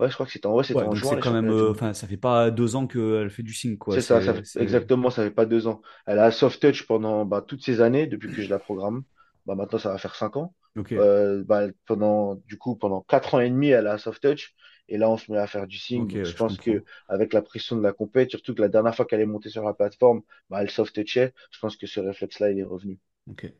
Ouais, 0.00 0.08
je 0.10 0.14
crois 0.14 0.26
que 0.26 0.32
c'était 0.32 0.46
en, 0.48 0.54
ouais, 0.54 0.64
c'était 0.64 0.82
Ouais, 0.82 0.84
en 0.84 0.94
juin, 0.94 1.16
c'est 1.16 1.18
quand 1.18 1.30
même, 1.30 1.50
euh, 1.50 1.70
enfin, 1.70 1.94
ça 1.94 2.06
fait 2.08 2.16
pas 2.16 2.50
deux 2.50 2.74
ans 2.76 2.86
qu'elle 2.86 3.30
fait 3.30 3.42
du 3.44 3.54
sync 3.54 3.78
quoi. 3.78 3.98
C'est 3.98 4.02
ça, 4.02 4.20
ça 4.20 4.34
fait- 4.34 4.60
exactement, 4.60 5.10
ça 5.10 5.22
fait 5.22 5.30
pas 5.30 5.46
deux 5.46 5.66
ans. 5.68 5.80
Elle 6.06 6.18
a 6.18 6.30
soft 6.32 6.60
touch 6.60 6.86
pendant 6.86 7.24
bah, 7.24 7.42
toutes 7.46 7.64
ces 7.64 7.80
années, 7.80 8.06
depuis 8.06 8.28
que 8.30 8.42
je 8.42 8.50
la 8.50 8.58
programme. 8.58 9.04
Bah, 9.46 9.54
maintenant, 9.54 9.78
ça 9.78 9.90
va 9.90 9.98
faire 9.98 10.14
cinq 10.16 10.36
ans. 10.36 10.54
Ok, 10.76 10.92
Euh, 10.96 11.44
bah, 11.44 11.66
pendant, 11.86 12.34
du 12.46 12.58
coup, 12.58 12.76
pendant 12.76 13.02
quatre 13.02 13.34
ans 13.34 13.40
et 13.40 13.50
demi, 13.50 13.68
elle 13.68 13.86
a 13.86 13.98
soft 13.98 14.22
touch. 14.22 14.54
Et 14.88 14.98
là, 14.98 15.10
on 15.10 15.16
se 15.16 15.30
met 15.32 15.38
à 15.38 15.46
faire 15.46 15.66
du 15.66 15.78
ouais, 15.94 16.06
je 16.24 16.32
je 16.32 16.36
pense 16.36 16.58
que 16.58 16.70
comprends. 16.70 16.84
avec 17.08 17.32
la 17.32 17.42
pression 17.42 17.76
de 17.76 17.82
la 17.82 17.92
compète, 17.92 18.30
surtout 18.30 18.54
que 18.54 18.62
la 18.62 18.68
dernière 18.68 18.94
fois 18.94 19.04
qu'elle 19.06 19.20
est 19.20 19.26
montée 19.26 19.50
sur 19.50 19.64
la 19.64 19.74
plateforme, 19.74 20.22
bah, 20.50 20.62
elle 20.62 20.70
soft 20.70 20.94
touchait. 20.94 21.34
Je 21.50 21.58
pense 21.60 21.76
que 21.76 21.86
ce 21.86 22.00
réflexe-là, 22.00 22.50
il 22.52 22.58
est 22.60 22.64
revenu. 22.64 22.98
Ok. 23.30 23.52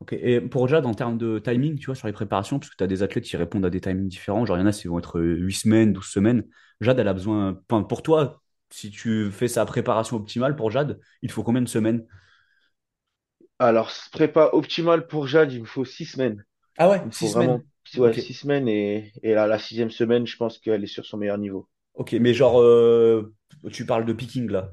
Ok. 0.00 0.12
Et 0.14 0.40
pour 0.40 0.66
Jade, 0.68 0.86
en 0.86 0.94
termes 0.94 1.18
de 1.18 1.38
timing, 1.38 1.78
tu 1.78 1.86
vois, 1.86 1.94
sur 1.94 2.06
les 2.06 2.12
préparations, 2.14 2.58
parce 2.58 2.70
que 2.70 2.76
tu 2.76 2.84
as 2.84 2.86
des 2.86 3.02
athlètes 3.02 3.24
qui 3.24 3.36
répondent 3.36 3.66
à 3.66 3.70
des 3.70 3.80
timings 3.80 4.08
différents, 4.08 4.46
genre 4.46 4.56
il 4.56 4.60
y 4.60 4.62
en 4.62 4.66
a, 4.66 4.72
qui 4.72 4.88
vont 4.88 4.98
être 4.98 5.18
euh, 5.18 5.36
8 5.36 5.52
semaines, 5.54 5.92
12 5.92 6.06
semaines. 6.06 6.44
Jade, 6.80 6.98
elle 6.98 7.08
a 7.08 7.12
besoin. 7.14 7.60
Enfin, 7.70 7.82
pour 7.82 8.02
toi, 8.02 8.42
si 8.70 8.90
tu 8.90 9.30
fais 9.30 9.48
sa 9.48 9.66
préparation 9.66 10.16
optimale 10.16 10.56
pour 10.56 10.70
Jade, 10.70 11.00
il 11.22 11.30
faut 11.30 11.42
combien 11.42 11.60
de 11.62 11.68
semaines? 11.68 12.06
Alors, 13.60 13.92
prépa 14.10 14.50
optimal 14.52 15.06
pour 15.06 15.28
Jade, 15.28 15.52
il 15.52 15.60
me 15.60 15.66
faut 15.66 15.84
six 15.84 16.04
semaines. 16.04 16.44
Ah 16.78 16.88
ouais, 16.90 17.00
Il 17.02 17.08
me 17.08 17.12
6 17.12 17.28
faut 17.28 17.28
semaines. 17.28 17.62
Ouais, 17.98 18.14
six 18.14 18.34
semaines. 18.34 18.68
Et, 18.68 19.12
et 19.22 19.34
là, 19.34 19.46
la 19.46 19.58
sixième 19.58 19.90
semaine, 19.90 20.26
je 20.26 20.36
pense 20.36 20.58
qu'elle 20.58 20.84
est 20.84 20.86
sur 20.86 21.04
son 21.06 21.16
meilleur 21.18 21.38
niveau. 21.38 21.68
Ok, 21.94 22.12
mais 22.14 22.34
genre, 22.34 22.60
euh, 22.60 23.34
tu 23.72 23.86
parles 23.86 24.04
de 24.06 24.12
picking 24.12 24.48
là, 24.50 24.72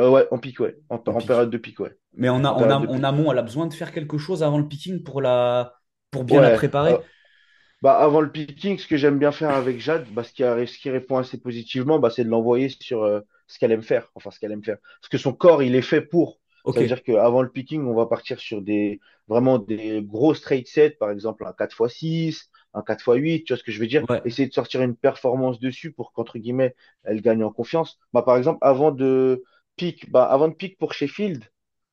Euh, 0.00 0.10
ouais, 0.10 0.26
en 0.30 0.38
pic, 0.38 0.60
ouais. 0.60 0.76
En, 0.88 1.02
en 1.06 1.14
en 1.14 1.22
pic. 1.22 1.22
période 1.22 1.50
de 1.50 1.58
pic, 1.58 1.78
ouais. 1.80 1.96
Mais 2.14 2.28
en, 2.30 2.44
a, 2.44 2.50
En 2.54 2.70
a- 2.70 2.78
en 2.78 3.04
amont, 3.04 3.32
elle 3.32 3.38
a 3.38 3.42
besoin 3.42 3.66
de 3.68 3.74
faire 3.74 3.92
quelque 3.92 4.18
chose 4.18 4.42
avant 4.42 4.58
le 4.58 4.68
picking 4.68 5.02
pour 5.04 5.22
la, 5.22 5.74
pour 6.10 6.24
bien 6.24 6.40
la 6.42 6.50
préparer? 6.50 6.96
euh, 6.96 7.02
bah, 7.82 7.98
avant 7.98 8.20
le 8.22 8.32
picking, 8.32 8.78
ce 8.78 8.86
que 8.88 8.96
j'aime 8.96 9.18
bien 9.20 9.32
faire 9.32 9.50
avec 9.52 9.80
Jade, 9.80 10.06
bah, 10.12 10.24
ce 10.24 10.32
qui, 10.32 10.42
ce 10.44 10.78
qui 10.78 10.90
répond 10.90 11.18
assez 11.18 11.40
positivement, 11.40 11.98
bah, 12.00 12.10
c'est 12.10 12.24
de 12.24 12.30
l'envoyer 12.30 12.70
sur 12.70 13.22
ce 13.48 13.58
qu'elle 13.60 13.72
aime 13.72 13.82
faire. 13.82 14.10
Enfin, 14.16 14.30
ce 14.32 14.40
qu'elle 14.40 14.52
aime 14.52 14.64
faire. 14.64 14.78
Parce 15.02 15.10
que 15.10 15.18
son 15.18 15.34
corps, 15.34 15.62
il 15.62 15.74
est 15.76 15.82
fait 15.82 16.02
pour. 16.02 16.40
Ça 16.70 16.80
Ok, 16.80 16.80
veut 16.80 16.86
dire 16.86 17.02
qu'avant 17.02 17.42
le 17.42 17.50
picking, 17.50 17.84
on 17.86 17.94
va 17.94 18.06
partir 18.06 18.40
sur 18.40 18.60
des 18.62 19.00
vraiment 19.28 19.58
des 19.58 20.02
gros 20.02 20.34
straight 20.34 20.66
sets, 20.68 20.90
par 20.98 21.10
exemple 21.10 21.46
un 21.46 21.52
4x6, 21.52 22.50
un 22.74 22.82
4x8, 22.82 23.44
tu 23.44 23.52
vois 23.52 23.58
ce 23.58 23.62
que 23.64 23.72
je 23.72 23.80
veux 23.80 23.86
dire? 23.86 24.04
ouais. 24.08 24.24
Essayer 24.24 24.48
de 24.48 24.52
sortir 24.54 24.82
une 24.82 24.96
performance 24.96 25.60
dessus 25.60 25.92
pour 25.92 26.12
qu'entre 26.12 26.38
guillemets, 26.38 26.74
elle 27.04 27.20
gagne 27.22 27.44
en 27.44 27.52
confiance. 27.52 27.98
Bah, 28.12 28.22
par 28.22 28.36
exemple, 28.36 28.58
avant 28.62 28.90
de 28.92 29.44
pick, 29.76 30.10
bah, 30.10 30.24
avant 30.24 30.48
de 30.48 30.54
pick 30.54 30.76
pour 30.78 30.92
Sheffield, 30.94 31.44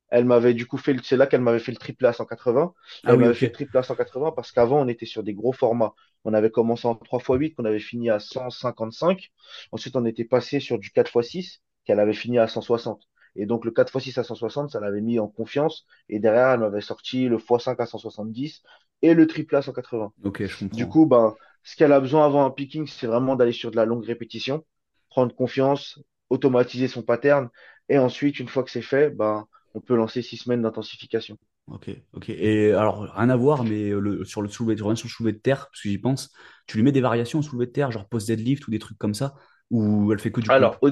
Elle 0.10 0.26
m'avait 0.26 0.54
du 0.54 0.68
coup 0.68 0.78
fait, 0.78 0.94
le- 0.94 1.02
c'est 1.04 1.18
là 1.18 1.26
qu'elle 1.28 1.42
m'avait 1.42 1.60
fait 1.60 1.72
le 1.72 1.78
triple 1.78 2.06
à 2.06 2.14
180. 2.14 2.74
Ah 3.04 3.14
Elle 3.14 3.18
oui, 3.18 3.30
m'avait 3.30 3.34
fait 3.34 3.46
le 3.48 3.52
triple 3.54 3.78
à 3.78 3.84
180 3.84 4.32
parce 4.32 4.52
qu'avant, 4.52 4.82
on 4.82 4.88
était 4.88 5.06
sur 5.06 5.24
des 5.24 5.34
gros 5.34 5.54
formats. 5.54 5.94
On 6.26 6.34
avait 6.34 6.52
commencé 6.52 6.88
en 6.88 6.96
3x8, 6.96 7.56
qu'on 7.56 7.66
avait 7.66 7.80
fini 7.80 8.10
à 8.10 8.20
155. 8.20 9.32
Ensuite, 9.72 9.96
on 9.96 10.06
était 10.06 10.26
passé 10.26 10.60
sur 10.60 10.80
du 10.80 10.92
4x6, 10.92 11.62
qu'elle 11.86 12.00
avait 12.00 12.14
fini 12.14 12.40
à 12.40 12.48
160. 12.48 13.04
Et 13.36 13.46
donc, 13.46 13.66
le 13.66 13.72
4x6 13.72 14.18
à 14.18 14.24
160, 14.24 14.72
ça 14.72 14.80
l'avait 14.80 15.02
mis 15.02 15.20
en 15.20 15.28
confiance. 15.28 15.86
Et 16.10 16.20
derrière, 16.20 16.50
elle 16.52 16.60
m'avait 16.62 16.82
sorti 16.82 17.28
le 17.28 17.38
x5 17.38 17.80
à 17.80 17.86
170 17.86 18.64
et 19.02 19.14
le 19.14 19.28
triple 19.28 19.56
à 19.56 19.62
180. 19.62 20.14
Ok, 20.24 20.46
je 20.48 20.58
Du 20.72 20.88
comprends. 20.88 20.88
coup, 20.88 21.06
ben, 21.06 21.36
ce 21.64 21.76
qu'elle 21.76 21.92
a 21.94 22.00
besoin 22.00 22.26
avant 22.26 22.46
un 22.46 22.52
picking, 22.52 22.88
c'est 22.88 23.08
vraiment 23.08 23.36
d'aller 23.36 23.52
sur 23.54 23.72
de 23.72 23.76
la 23.76 23.86
longue 23.86 24.06
répétition, 24.06 24.66
prendre 25.10 25.36
confiance, 25.36 26.00
automatiser 26.30 26.88
son 26.88 27.04
pattern. 27.04 27.50
Et 27.90 27.98
ensuite, 27.98 28.40
une 28.40 28.48
fois 28.48 28.64
que 28.64 28.72
c'est 28.72 28.82
fait, 28.82 29.10
ben, 29.12 29.48
on 29.74 29.82
peut 29.82 29.96
lancer 29.96 30.22
six 30.22 30.38
semaines 30.38 30.62
d'intensification. 30.62 31.38
Ok, 31.68 31.90
ok. 32.14 32.30
Et 32.30 32.74
alors, 32.74 33.02
rien 33.16 33.30
à 33.30 33.36
voir, 33.38 33.64
mais 33.64 33.90
le, 33.92 34.26
sur 34.26 34.42
le 34.42 34.50
soulevé, 34.50 34.76
je 34.76 34.84
reviens 34.84 34.96
sur 34.96 35.08
le 35.08 35.12
soulevé 35.12 35.34
de 35.34 35.38
terre, 35.38 35.68
parce 35.70 35.82
que 35.82 35.90
j'y 35.90 35.98
pense. 35.98 36.32
Tu 36.68 36.78
lui 36.78 36.84
mets 36.84 36.92
des 36.92 37.02
variations 37.02 37.40
au 37.40 37.42
soulevé 37.42 37.68
de 37.68 37.72
terre, 37.72 37.92
genre 37.92 38.08
post 38.10 38.28
deadlift 38.28 38.68
ou 38.68 38.72
des 38.72 38.80
trucs 38.80 38.98
comme 38.98 39.14
ça, 39.14 39.36
ou 39.70 40.12
elle 40.12 40.20
fait 40.20 40.32
que 40.32 40.42
du. 40.42 40.50
Alors, 40.50 40.78
au, 40.82 40.90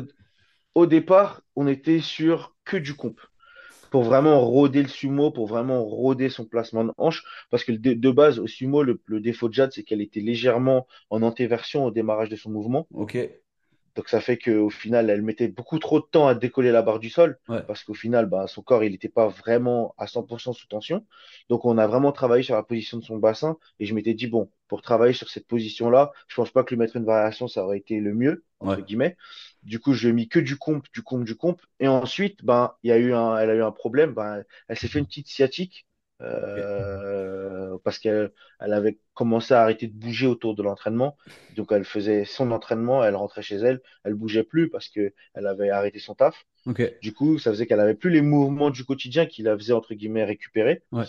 au 0.75 0.85
départ, 0.85 1.41
on 1.55 1.67
était 1.67 1.99
sur 2.01 2.55
que 2.65 2.77
du 2.77 2.95
comp. 2.95 3.19
Pour 3.91 4.03
vraiment 4.03 4.41
roder 4.41 4.83
le 4.83 4.89
sumo, 4.89 5.31
pour 5.31 5.47
vraiment 5.47 5.83
roder 5.85 6.29
son 6.29 6.45
placement 6.45 6.85
de 6.85 6.91
hanche. 6.97 7.23
Parce 7.51 7.63
que 7.63 7.71
de, 7.73 7.93
de 7.93 8.11
base, 8.11 8.39
au 8.39 8.47
sumo, 8.47 8.83
le, 8.83 9.01
le 9.05 9.21
défaut 9.21 9.49
de 9.49 9.53
Jade, 9.55 9.71
c'est 9.73 9.83
qu'elle 9.83 10.01
était 10.01 10.21
légèrement 10.21 10.87
en 11.09 11.21
antéversion 11.23 11.85
au 11.85 11.91
démarrage 11.91 12.29
de 12.29 12.35
son 12.35 12.51
mouvement. 12.51 12.87
Ok, 12.91 13.15
Donc 13.95 14.07
ça 14.09 14.21
fait 14.21 14.37
qu'au 14.37 14.69
final, 14.69 15.09
elle 15.09 15.21
mettait 15.21 15.47
beaucoup 15.47 15.79
trop 15.79 15.99
de 15.99 16.05
temps 16.05 16.27
à 16.27 16.35
décoller 16.35 16.71
la 16.71 16.81
barre 16.81 16.99
du 16.99 17.09
sol, 17.09 17.37
ouais, 17.47 17.63
parce 17.67 17.83
qu'au 17.83 17.93
final, 17.93 18.27
bah, 18.27 18.47
son 18.47 18.61
corps, 18.61 18.83
il 18.83 18.91
n'était 18.91 19.09
pas 19.09 19.27
vraiment 19.27 19.93
à 19.97 20.07
100% 20.07 20.53
sous 20.53 20.67
tension. 20.67 21.05
Donc 21.49 21.65
on 21.65 21.77
a 21.77 21.85
vraiment 21.87 22.11
travaillé 22.11 22.43
sur 22.43 22.55
la 22.55 22.63
position 22.63 22.97
de 22.97 23.03
son 23.03 23.17
bassin, 23.17 23.57
et 23.79 23.85
je 23.85 23.93
m'étais 23.93 24.13
dit, 24.13 24.27
bon, 24.27 24.49
pour 24.67 24.81
travailler 24.81 25.13
sur 25.13 25.29
cette 25.29 25.47
position-là, 25.47 26.11
je 26.27 26.35
pense 26.35 26.51
pas 26.51 26.63
que 26.63 26.69
lui 26.69 26.77
mettre 26.79 26.95
une 26.95 27.05
variation, 27.05 27.47
ça 27.47 27.63
aurait 27.65 27.79
été 27.79 27.99
le 27.99 28.13
mieux, 28.13 28.45
ouais. 28.61 28.77
entre 28.77 28.81
guillemets. 28.81 29.17
Du 29.63 29.79
coup, 29.79 29.93
je 29.93 30.03
lui 30.03 30.09
ai 30.09 30.13
mis 30.13 30.27
que 30.29 30.39
du 30.39 30.57
comp, 30.57 30.85
du 30.93 31.01
comp, 31.03 31.23
du 31.25 31.35
comp. 31.35 31.61
Et 31.79 31.87
ensuite, 31.87 32.43
ben, 32.43 32.73
il 32.83 32.89
y 32.89 32.93
a 32.93 32.97
eu 32.97 33.13
un, 33.13 33.37
elle 33.37 33.49
a 33.49 33.55
eu 33.55 33.63
un 33.63 33.71
problème, 33.71 34.13
ben, 34.13 34.43
elle 34.67 34.77
s'est 34.77 34.87
fait 34.87 34.99
une 34.99 35.05
petite 35.05 35.27
sciatique. 35.27 35.85
Euh, 36.21 37.77
parce 37.85 37.97
qu'elle 37.97 38.31
elle 38.59 38.73
avait 38.73 38.99
commencé 39.13 39.53
à 39.53 39.61
arrêter 39.61 39.87
de 39.87 39.93
bouger 39.93 40.27
autour 40.27 40.53
de 40.55 40.61
l'entraînement. 40.63 41.15
Donc 41.55 41.71
elle 41.71 41.85
faisait 41.85 42.25
son 42.25 42.51
entraînement, 42.51 43.03
elle 43.05 43.15
rentrait 43.15 43.41
chez 43.41 43.55
elle, 43.55 43.81
elle 44.03 44.15
bougeait 44.15 44.43
plus 44.43 44.69
parce 44.69 44.89
que 44.89 45.13
elle 45.33 45.47
avait 45.47 45.69
arrêté 45.69 45.99
son 45.99 46.15
taf. 46.15 46.45
ok, 46.65 46.81
Du 47.01 47.13
coup, 47.13 47.39
ça 47.39 47.51
faisait 47.51 47.65
qu'elle 47.67 47.79
avait 47.79 47.95
plus 47.95 48.09
les 48.09 48.21
mouvements 48.21 48.69
du 48.69 48.83
quotidien 48.83 49.25
qui 49.25 49.43
la 49.43 49.57
faisaient 49.57 49.73
entre 49.73 49.93
guillemets 49.93 50.25
récupérer. 50.25 50.83
ouais. 50.91 51.05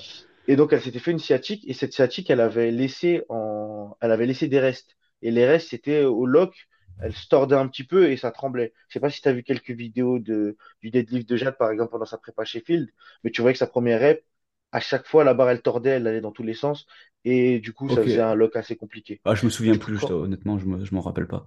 Et 0.47 0.57
donc, 0.57 0.73
elle 0.73 0.81
s'était 0.81 0.99
fait 0.99 1.11
une 1.11 1.19
sciatique 1.19 1.65
et 1.69 1.75
cette 1.75 1.93
sciatique, 1.93 2.31
elle 2.31 2.41
avait 2.41 2.71
laissé 2.71 3.23
en, 3.29 3.97
elle 4.01 4.13
avait 4.13 4.27
laissé 4.27 4.49
des 4.49 4.61
restes. 4.61 4.97
Et 5.23 5.31
les 5.31 5.47
restes, 5.47 5.69
c'était 5.71 6.05
au 6.05 6.27
lock. 6.27 6.55
Elle 7.01 7.15
se 7.15 7.29
tordait 7.29 7.57
un 7.57 7.69
petit 7.69 7.85
peu 7.85 8.11
et 8.11 8.17
ça 8.17 8.31
tremblait. 8.31 8.73
Je 8.89 8.95
sais 8.95 9.01
pas 9.01 9.11
si 9.11 9.21
tu 9.23 9.29
as 9.29 9.33
vu 9.33 9.43
quelques 9.43 9.71
vidéos 9.71 10.19
de, 10.19 10.57
du 10.83 10.91
deadlift 10.91 11.29
de 11.29 11.37
Jade, 11.37 11.57
par 11.59 11.71
exemple, 11.71 11.91
pendant 11.93 12.05
sa 12.07 12.19
prépa 12.19 12.45
Sheffield, 12.45 12.91
mais 13.25 13.31
tu 13.31 13.41
voyais 13.43 13.55
que 13.55 13.59
sa 13.59 13.67
première 13.67 14.01
rep, 14.01 14.25
à 14.73 14.81
chaque 14.81 15.07
fois, 15.07 15.25
la 15.25 15.35
barre, 15.35 15.51
elle 15.51 15.63
tordait, 15.63 15.91
elle 15.91 16.07
allait 16.07 16.21
dans 16.21 16.33
tous 16.33 16.43
les 16.43 16.55
sens. 16.55 16.87
Et 17.25 17.61
du 17.61 17.73
coup, 17.73 17.91
ça 17.91 18.03
faisait 18.03 18.21
un 18.21 18.35
lock 18.35 18.57
assez 18.57 18.77
compliqué. 18.77 19.21
Ah, 19.25 19.35
je 19.35 19.47
me 19.47 19.51
souviens 19.51 19.79
plus, 19.79 19.99
quand, 19.99 20.11
honnêtement, 20.11 20.59
je 20.59 20.67
me, 20.67 20.85
je 20.85 20.95
m'en 20.95 21.01
rappelle 21.01 21.27
pas. 21.27 21.47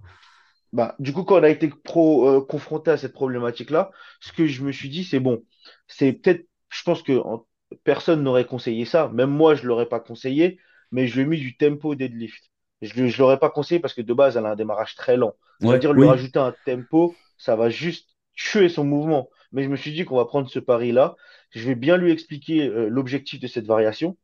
bah, 0.72 0.96
du 0.98 1.12
coup, 1.12 1.24
quand 1.24 1.38
on 1.40 1.42
a 1.42 1.48
été 1.50 1.68
pro, 1.68 2.28
euh, 2.28 2.44
confronté 2.44 2.90
à 2.90 2.96
cette 2.96 3.12
problématique-là, 3.12 3.90
ce 4.20 4.32
que 4.32 4.46
je 4.46 4.62
me 4.64 4.72
suis 4.72 4.88
dit, 4.88 5.04
c'est 5.04 5.20
bon, 5.20 5.44
c'est 5.86 6.12
peut-être, 6.12 6.46
je 6.70 6.82
pense 6.82 7.02
que 7.02 7.12
en- 7.18 7.46
personne 7.84 8.22
n'aurait 8.22 8.46
conseillé 8.46 8.84
ça, 8.84 9.08
même 9.08 9.30
moi, 9.30 9.54
je 9.54 9.66
l'aurais 9.66 9.88
pas 9.88 10.00
conseillé, 10.00 10.60
mais 10.90 11.06
je 11.06 11.14
lui 11.16 11.22
ai 11.22 11.26
mis 11.26 11.38
du 11.40 11.56
tempo 11.56 11.94
deadlift. 11.94 12.50
Je 12.84 13.02
ne 13.02 13.18
l'aurais 13.18 13.38
pas 13.38 13.50
conseillé 13.50 13.80
parce 13.80 13.94
que 13.94 14.02
de 14.02 14.14
base, 14.14 14.36
elle 14.36 14.46
a 14.46 14.50
un 14.50 14.56
démarrage 14.56 14.94
très 14.94 15.16
lent. 15.16 15.34
Ouais, 15.60 15.68
C'est-à-dire, 15.68 15.92
lui 15.92 16.06
rajouter 16.06 16.38
un 16.38 16.54
tempo, 16.64 17.14
ça 17.38 17.56
va 17.56 17.68
juste 17.68 18.08
tuer 18.34 18.68
son 18.68 18.84
mouvement. 18.84 19.28
Mais 19.52 19.62
je 19.62 19.68
me 19.68 19.76
suis 19.76 19.92
dit 19.92 20.04
qu'on 20.04 20.16
va 20.16 20.24
prendre 20.24 20.48
ce 20.48 20.58
pari-là. 20.58 21.16
Je 21.50 21.66
vais 21.66 21.74
bien 21.74 21.96
lui 21.96 22.10
expliquer, 22.10 22.66
euh, 22.66 22.88
l'objectif 22.88 23.40
de 23.40 23.46
cette 23.46 23.66
variation. 23.66 24.16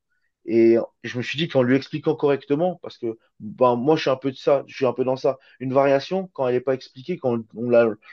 Et 0.46 0.76
je 1.04 1.18
me 1.18 1.22
suis 1.22 1.38
dit 1.38 1.48
qu'en 1.48 1.62
lui 1.62 1.76
expliquant 1.76 2.14
correctement, 2.14 2.78
parce 2.82 2.96
que 2.98 3.18
ben, 3.40 3.76
moi, 3.76 3.96
je 3.96 4.02
suis 4.02 4.10
un 4.10 4.16
peu 4.16 4.30
de 4.30 4.36
ça, 4.36 4.64
je 4.66 4.74
suis 4.74 4.86
un 4.86 4.92
peu 4.92 5.04
dans 5.04 5.16
ça. 5.16 5.38
Une 5.60 5.72
variation, 5.72 6.28
quand 6.32 6.48
elle 6.48 6.54
n'est 6.54 6.60
pas 6.60 6.74
expliquée, 6.74 7.18
quand 7.18 7.38
on, 7.54 7.70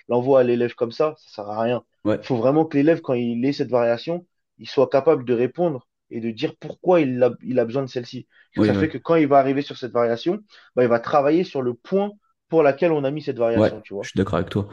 l'envoie 0.08 0.42
à 0.42 0.44
l'élève 0.44 0.76
comme 0.76 0.92
ça, 0.92 1.16
ça 1.18 1.30
sert 1.30 1.50
à 1.50 1.62
rien. 1.62 1.84
ouais, 2.06 2.18
Il 2.18 2.26
faut 2.26 2.36
vraiment 2.36 2.66
que 2.66 2.78
l'élève, 2.78 3.02
quand 3.02 3.14
il 3.14 3.44
ait 3.46 3.54
cette 3.54 3.70
variation, 3.70 4.26
il 4.60 4.68
soit 4.68 4.90
capable 4.90 5.24
de 5.26 5.34
répondre 5.34 5.88
et 6.10 6.20
de 6.22 6.32
dire 6.32 6.56
pourquoi 6.58 7.02
il 7.02 7.22
a, 7.24 7.32
il 7.44 7.60
a 7.60 7.66
besoin 7.66 7.84
de 7.84 7.88
celle-ci. 7.90 8.28
oui, 8.56 8.72
Ça 8.72 8.74
oui. 8.76 8.88
fait 8.88 8.90
que 8.90 8.98
quand 8.98 9.16
il 9.16 9.28
va 9.28 9.40
arriver 9.40 9.62
sur 9.62 9.78
cette 9.78 9.92
variation, 9.92 10.40
ben, 10.76 10.84
il 10.84 10.90
va 10.90 11.00
travailler 11.00 11.44
sur 11.44 11.62
le 11.62 11.74
point 11.74 12.12
pour 12.50 12.64
laquelle 12.64 12.92
on 12.92 13.04
a 13.04 13.12
mis 13.12 13.22
cette 13.22 13.38
Ouais, 13.56 13.72
variation, 13.72 13.82
tu 13.82 13.94
je 14.02 14.10
vois. 14.10 14.10
suis 14.10 14.18
d'accord 14.18 14.36
avec 14.36 14.50
toi. 14.50 14.68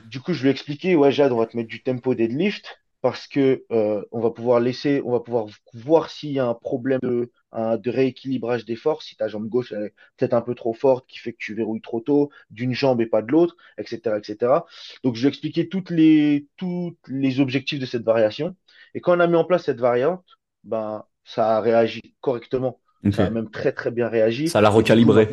Du 0.00 0.20
coup, 0.20 0.32
je 0.32 0.42
lui 0.42 0.48
ai 0.48 0.52
expliqué, 0.52 0.96
ouais, 0.96 1.12
Jade, 1.12 1.32
on 1.32 1.36
va 1.38 1.46
te 1.46 1.56
mettre 1.56 1.68
du 1.68 1.82
tempo 1.82 2.14
deadlift 2.14 2.66
parce 3.00 3.26
que 3.26 3.64
euh, 3.72 4.04
on 4.12 4.20
va 4.20 4.30
pouvoir 4.30 4.60
laisser, 4.60 5.02
on 5.04 5.10
va 5.12 5.20
pouvoir 5.20 5.46
voir 5.74 6.08
s'il 6.10 6.30
y 6.32 6.38
a 6.38 6.46
un 6.46 6.54
problème 6.54 7.00
de, 7.02 7.32
un- 7.52 7.76
de 7.76 7.90
rééquilibrage 7.90 8.64
des 8.64 8.76
forces, 8.76 9.06
si 9.06 9.16
ta 9.16 9.26
jambe 9.28 9.48
gauche 9.48 9.72
elle 9.72 9.84
est 9.86 9.94
peut-être 10.16 10.34
un 10.34 10.40
peu 10.42 10.54
trop 10.54 10.72
forte, 10.72 11.06
qui 11.08 11.18
fait 11.18 11.32
que 11.32 11.38
tu 11.40 11.54
verrouilles 11.54 11.80
trop 11.80 12.00
tôt, 12.00 12.30
d'une 12.50 12.74
jambe 12.74 13.00
et 13.00 13.06
pas 13.06 13.22
de 13.22 13.32
l'autre, 13.32 13.56
etc., 13.78 14.18
etc. 14.18 14.66
Donc, 15.04 15.14
je 15.16 15.20
lui 15.22 15.26
ai 15.26 15.28
expliqué 15.30 15.68
toutes 15.68 15.90
les, 15.90 16.46
tous 16.56 16.96
les 17.08 17.40
objectifs 17.40 17.80
de 17.80 17.86
cette 17.86 18.04
variation. 18.04 18.56
Et 18.94 19.00
quand 19.00 19.16
on 19.16 19.20
a 19.20 19.26
mis 19.26 19.36
en 19.36 19.44
place 19.44 19.64
cette 19.64 19.80
variante, 19.80 20.24
ben, 20.64 21.04
ça 21.24 21.56
a 21.56 21.60
réagi 21.60 22.00
correctement. 22.20 22.80
Ça 23.10 23.26
a 23.26 23.30
même 23.30 23.50
très, 23.50 23.72
très 23.72 23.90
bien 23.90 24.08
réagi. 24.08 24.48
Ça 24.48 24.60
l'a 24.60 24.70
recalibré. 24.70 25.28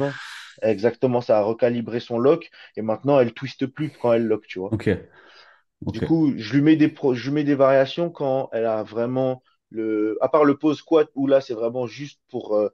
exactement, 0.61 1.21
ça 1.21 1.37
a 1.39 1.41
recalibré 1.41 1.99
son 1.99 2.19
lock. 2.19 2.49
Et 2.75 2.81
maintenant, 2.81 3.19
elle 3.19 3.33
twiste 3.33 3.67
plus 3.67 3.91
quand 4.01 4.13
elle 4.13 4.25
lock, 4.27 4.45
tu 4.47 4.59
vois. 4.59 4.75
Du 5.81 6.01
coup, 6.01 6.33
je 6.37 6.53
lui 6.53 6.61
mets 6.61 6.75
des 6.75 6.89
pro- 6.89 7.13
je 7.15 7.25
lui 7.29 7.33
mets 7.35 7.43
des 7.43 7.55
variations 7.55 8.09
quand 8.11 8.49
elle 8.53 8.65
a 8.65 8.83
vraiment 8.83 9.41
le, 9.69 10.17
à 10.21 10.29
part 10.29 10.45
le 10.45 10.57
pause 10.57 10.77
squat 10.79 11.09
où 11.15 11.25
là, 11.27 11.41
c'est 11.41 11.53
vraiment 11.53 11.87
juste 11.87 12.19
pour 12.29 12.55
euh, 12.55 12.69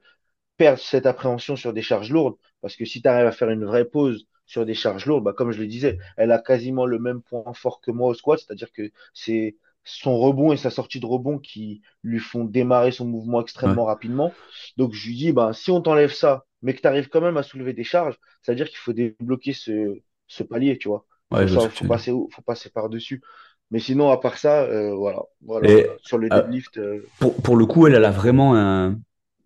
perdre 0.57 0.79
cette 0.81 1.05
appréhension 1.07 1.55
sur 1.55 1.73
des 1.73 1.81
charges 1.83 2.11
lourdes. 2.11 2.35
Parce 2.61 2.75
que 2.77 2.85
si 2.85 3.01
tu 3.01 3.07
arrives 3.09 3.27
à 3.27 3.31
faire 3.33 3.49
une 3.51 3.65
vraie 3.65 3.85
pause 3.85 4.27
sur 4.47 4.65
des 4.65 4.75
charges 4.75 5.05
lourdes, 5.07 5.23
bah, 5.25 5.33
comme 5.33 5.51
je 5.51 5.59
le 5.61 5.67
disais, 5.67 5.99
elle 6.17 6.31
a 6.31 6.39
quasiment 6.39 6.85
le 6.87 6.99
même 6.99 7.21
point 7.23 7.53
fort 7.53 7.81
que 7.81 7.91
moi 7.91 8.09
au 8.09 8.13
squat, 8.15 8.39
c'est-à-dire 8.39 8.71
que 8.73 8.91
c'est 9.13 9.57
son 9.85 10.17
rebond 10.19 10.51
et 10.53 10.57
sa 10.57 10.69
sortie 10.71 10.99
de 10.99 11.05
rebond 11.05 11.39
qui 11.39 11.81
lui 12.03 12.19
font 12.19 12.43
démarrer 12.45 12.91
son 12.91 13.05
mouvement 13.05 13.41
Ouais, 13.63 13.75
extrêmement 13.75 13.85
rapidement. 13.85 14.35
Donc, 14.77 14.93
je 14.93 15.07
lui 15.07 15.15
dis, 15.15 15.31
bah, 15.33 15.53
si 15.53 15.71
on 15.71 15.81
t'enlève 15.81 16.11
ça, 16.13 16.45
mais 16.61 16.73
que 16.75 16.81
tu 16.81 16.87
arrives 16.87 17.09
quand 17.09 17.21
même 17.21 17.37
à 17.37 17.43
soulever 17.43 17.73
des 17.73 17.83
charges, 17.83 18.19
c'est-à-dire 18.41 18.67
qu'il 18.69 18.77
faut 18.77 18.93
débloquer 18.93 19.53
ce, 19.53 20.01
ce 20.27 20.43
palier, 20.43 20.77
tu 20.77 20.87
vois. 20.89 21.05
ouais, 21.31 21.47
Faut 21.47 21.47
ça, 21.47 21.69
dire. 21.69 21.69
passer, 21.85 22.11
au- 22.11 22.29
faut 22.31 22.41
passer 22.41 22.69
par-dessus. 22.69 23.23
Mais 23.71 23.79
sinon, 23.79 24.11
à 24.11 24.17
part 24.17 24.37
ça, 24.37 24.63
euh, 24.63 24.93
voilà, 24.95 25.21
voilà, 25.41 25.67
Et. 25.67 25.87
Sur 26.01 26.17
le 26.17 26.29
euh, 26.33 26.43
deadlift, 26.43 26.77
euh, 26.77 27.11
pour, 27.19 27.35
pour 27.41 27.57
le 27.57 27.65
coup, 27.65 27.87
elle, 27.87 27.95
elle 27.95 28.05
a 28.05 28.11
vraiment 28.11 28.55
un, 28.55 28.99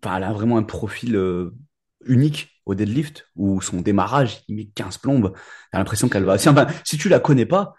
enfin, 0.04 0.16
elle 0.18 0.24
a 0.24 0.32
vraiment 0.32 0.58
un 0.58 0.62
profil 0.62 1.16
euh, 1.16 1.54
unique 2.06 2.50
au 2.66 2.74
deadlift 2.74 3.28
où 3.36 3.60
son 3.60 3.80
démarrage, 3.80 4.42
il 4.48 4.56
met 4.56 4.66
15 4.66 4.98
plombes. 4.98 5.34
T'as 5.72 5.78
l'impression 5.78 6.08
qu'elle 6.08 6.24
va. 6.24 6.38
Si, 6.38 6.48
enfin, 6.48 6.66
si 6.84 6.98
tu 6.98 7.08
la 7.08 7.20
connais 7.20 7.46
pas, 7.46 7.74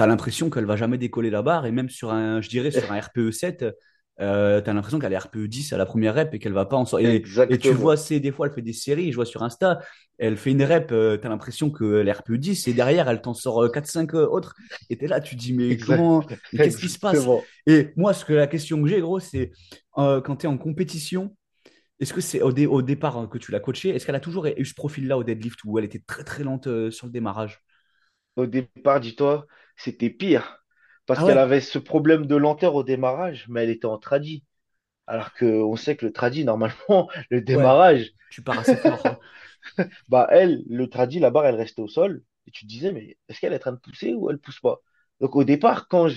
t'as 0.00 0.06
l'impression 0.06 0.48
qu'elle 0.50 0.64
va 0.64 0.76
jamais 0.76 0.98
décoller 0.98 1.30
la 1.30 1.42
barre. 1.42 1.66
Et 1.66 1.72
même 1.72 1.90
sur 1.90 2.10
un, 2.12 2.40
je 2.40 2.48
dirais, 2.48 2.70
sur 2.70 2.90
un 2.92 3.00
RPE 3.00 3.30
7, 3.32 3.64
euh, 4.20 4.60
t'as 4.62 4.72
l'impression 4.72 4.98
qu'elle 4.98 5.12
est 5.12 5.18
RPE 5.18 5.46
10 5.48 5.72
à 5.74 5.78
la 5.78 5.86
première 5.86 6.14
rep 6.14 6.32
et 6.34 6.38
qu'elle 6.38 6.52
va 6.54 6.66
pas 6.66 6.76
en 6.76 6.86
sortir. 6.86 7.10
Et, 7.10 7.22
et 7.48 7.58
tu 7.58 7.74
vois, 7.74 7.96
c'est 7.96 8.20
des 8.20 8.32
fois, 8.32 8.46
elle 8.48 8.52
fait 8.54 8.62
des 8.62 8.72
séries. 8.72 9.10
Je 9.12 9.16
vois 9.16 9.26
sur 9.26 9.42
Insta, 9.42 9.80
elle 10.18 10.36
fait 10.38 10.52
une 10.52 10.62
rep, 10.64 10.90
euh, 10.92 11.16
t'as 11.18 11.28
l'impression 11.28 11.70
qu'elle 11.70 12.08
est 12.08 12.12
RPE 12.12 12.38
10 12.38 12.66
et 12.68 12.74
derrière, 12.74 13.08
elle 13.08 13.20
t'en 13.22 13.34
sort 13.34 13.62
euh, 13.64 13.68
4-5 13.70 14.14
autres. 14.14 14.54
Et 14.90 14.96
t'es 14.98 15.06
là, 15.06 15.20
tu 15.20 15.36
te 15.36 15.40
dis, 15.40 15.52
mais 15.54 15.76
Exact, 15.76 15.78
comment, 15.78 16.26
qu'est-ce 16.62 16.78
qui 16.78 16.88
se 16.88 16.98
passe? 16.98 17.30
Et 17.66 17.90
moi, 17.96 18.14
ce 18.14 18.24
que 18.24 18.32
la 18.32 18.46
question 18.46 18.82
que 18.82 18.88
j'ai, 18.88 19.00
gros, 19.00 19.20
c'est 19.20 19.50
euh, 19.98 20.20
quand 20.20 20.36
tu 20.36 20.46
es 20.46 20.48
en 20.48 20.58
compétition, 20.58 21.36
est-ce 22.00 22.14
que 22.14 22.20
c'est 22.20 22.42
au, 22.42 22.52
dé- 22.52 22.66
au 22.66 22.82
départ 22.82 23.16
hein, 23.18 23.26
que 23.28 23.38
tu 23.38 23.52
l'as 23.52 23.60
coachée, 23.60 23.90
est-ce 23.90 24.06
qu'elle 24.06 24.14
a 24.16 24.20
toujours 24.20 24.46
eu 24.46 24.64
ce 24.64 24.74
profil-là 24.74 25.18
au 25.18 25.24
deadlift 25.24 25.60
où 25.64 25.78
elle 25.78 25.84
était 25.84 26.02
très 26.06 26.24
très 26.24 26.44
lente 26.44 26.66
euh, 26.66 26.90
sur 26.90 27.06
le 27.06 27.12
démarrage? 27.12 27.62
Au 28.36 28.46
départ, 28.46 29.00
dis-toi, 29.00 29.46
c'était 29.82 30.10
pire. 30.10 30.64
Parce 31.06 31.22
Ah 31.22 31.24
qu'elle 31.24 31.38
avait 31.38 31.60
ce 31.60 31.78
problème 31.78 32.26
de 32.26 32.36
lenteur 32.36 32.74
au 32.74 32.84
démarrage, 32.84 33.46
mais 33.48 33.64
elle 33.64 33.70
était 33.70 33.86
en 33.86 33.98
tradi. 33.98 34.44
Alors 35.06 35.34
qu'on 35.34 35.76
sait 35.76 35.96
que 35.96 36.06
le 36.06 36.12
tradi, 36.12 36.44
normalement, 36.44 37.10
le 37.30 37.40
Ouais, 37.50 37.76
démarrage, 37.80 38.12
tu 38.30 38.42
pars 38.42 38.58
assez 38.58 38.78
fort. 38.78 39.06
hein. 39.06 39.18
bah 40.08 40.26
elle, 40.30 40.62
le 40.68 40.88
tradi, 40.88 41.18
la 41.20 41.30
barre, 41.30 41.46
elle 41.46 41.54
restait 41.56 41.82
au 41.82 41.88
sol. 41.88 42.22
Et 42.46 42.50
tu 42.50 42.64
te 42.64 42.70
disais, 42.70 42.92
mais 42.92 43.16
est-ce 43.28 43.40
qu'elle 43.40 43.52
est 43.52 43.56
en 43.56 43.60
train 43.60 43.72
de 43.72 43.78
pousser 43.78 44.14
ou 44.14 44.30
elle 44.30 44.38
pousse 44.38 44.60
pas? 44.60 44.80
Donc 45.20 45.36
au 45.36 45.44
départ, 45.44 45.88
quand 45.88 46.08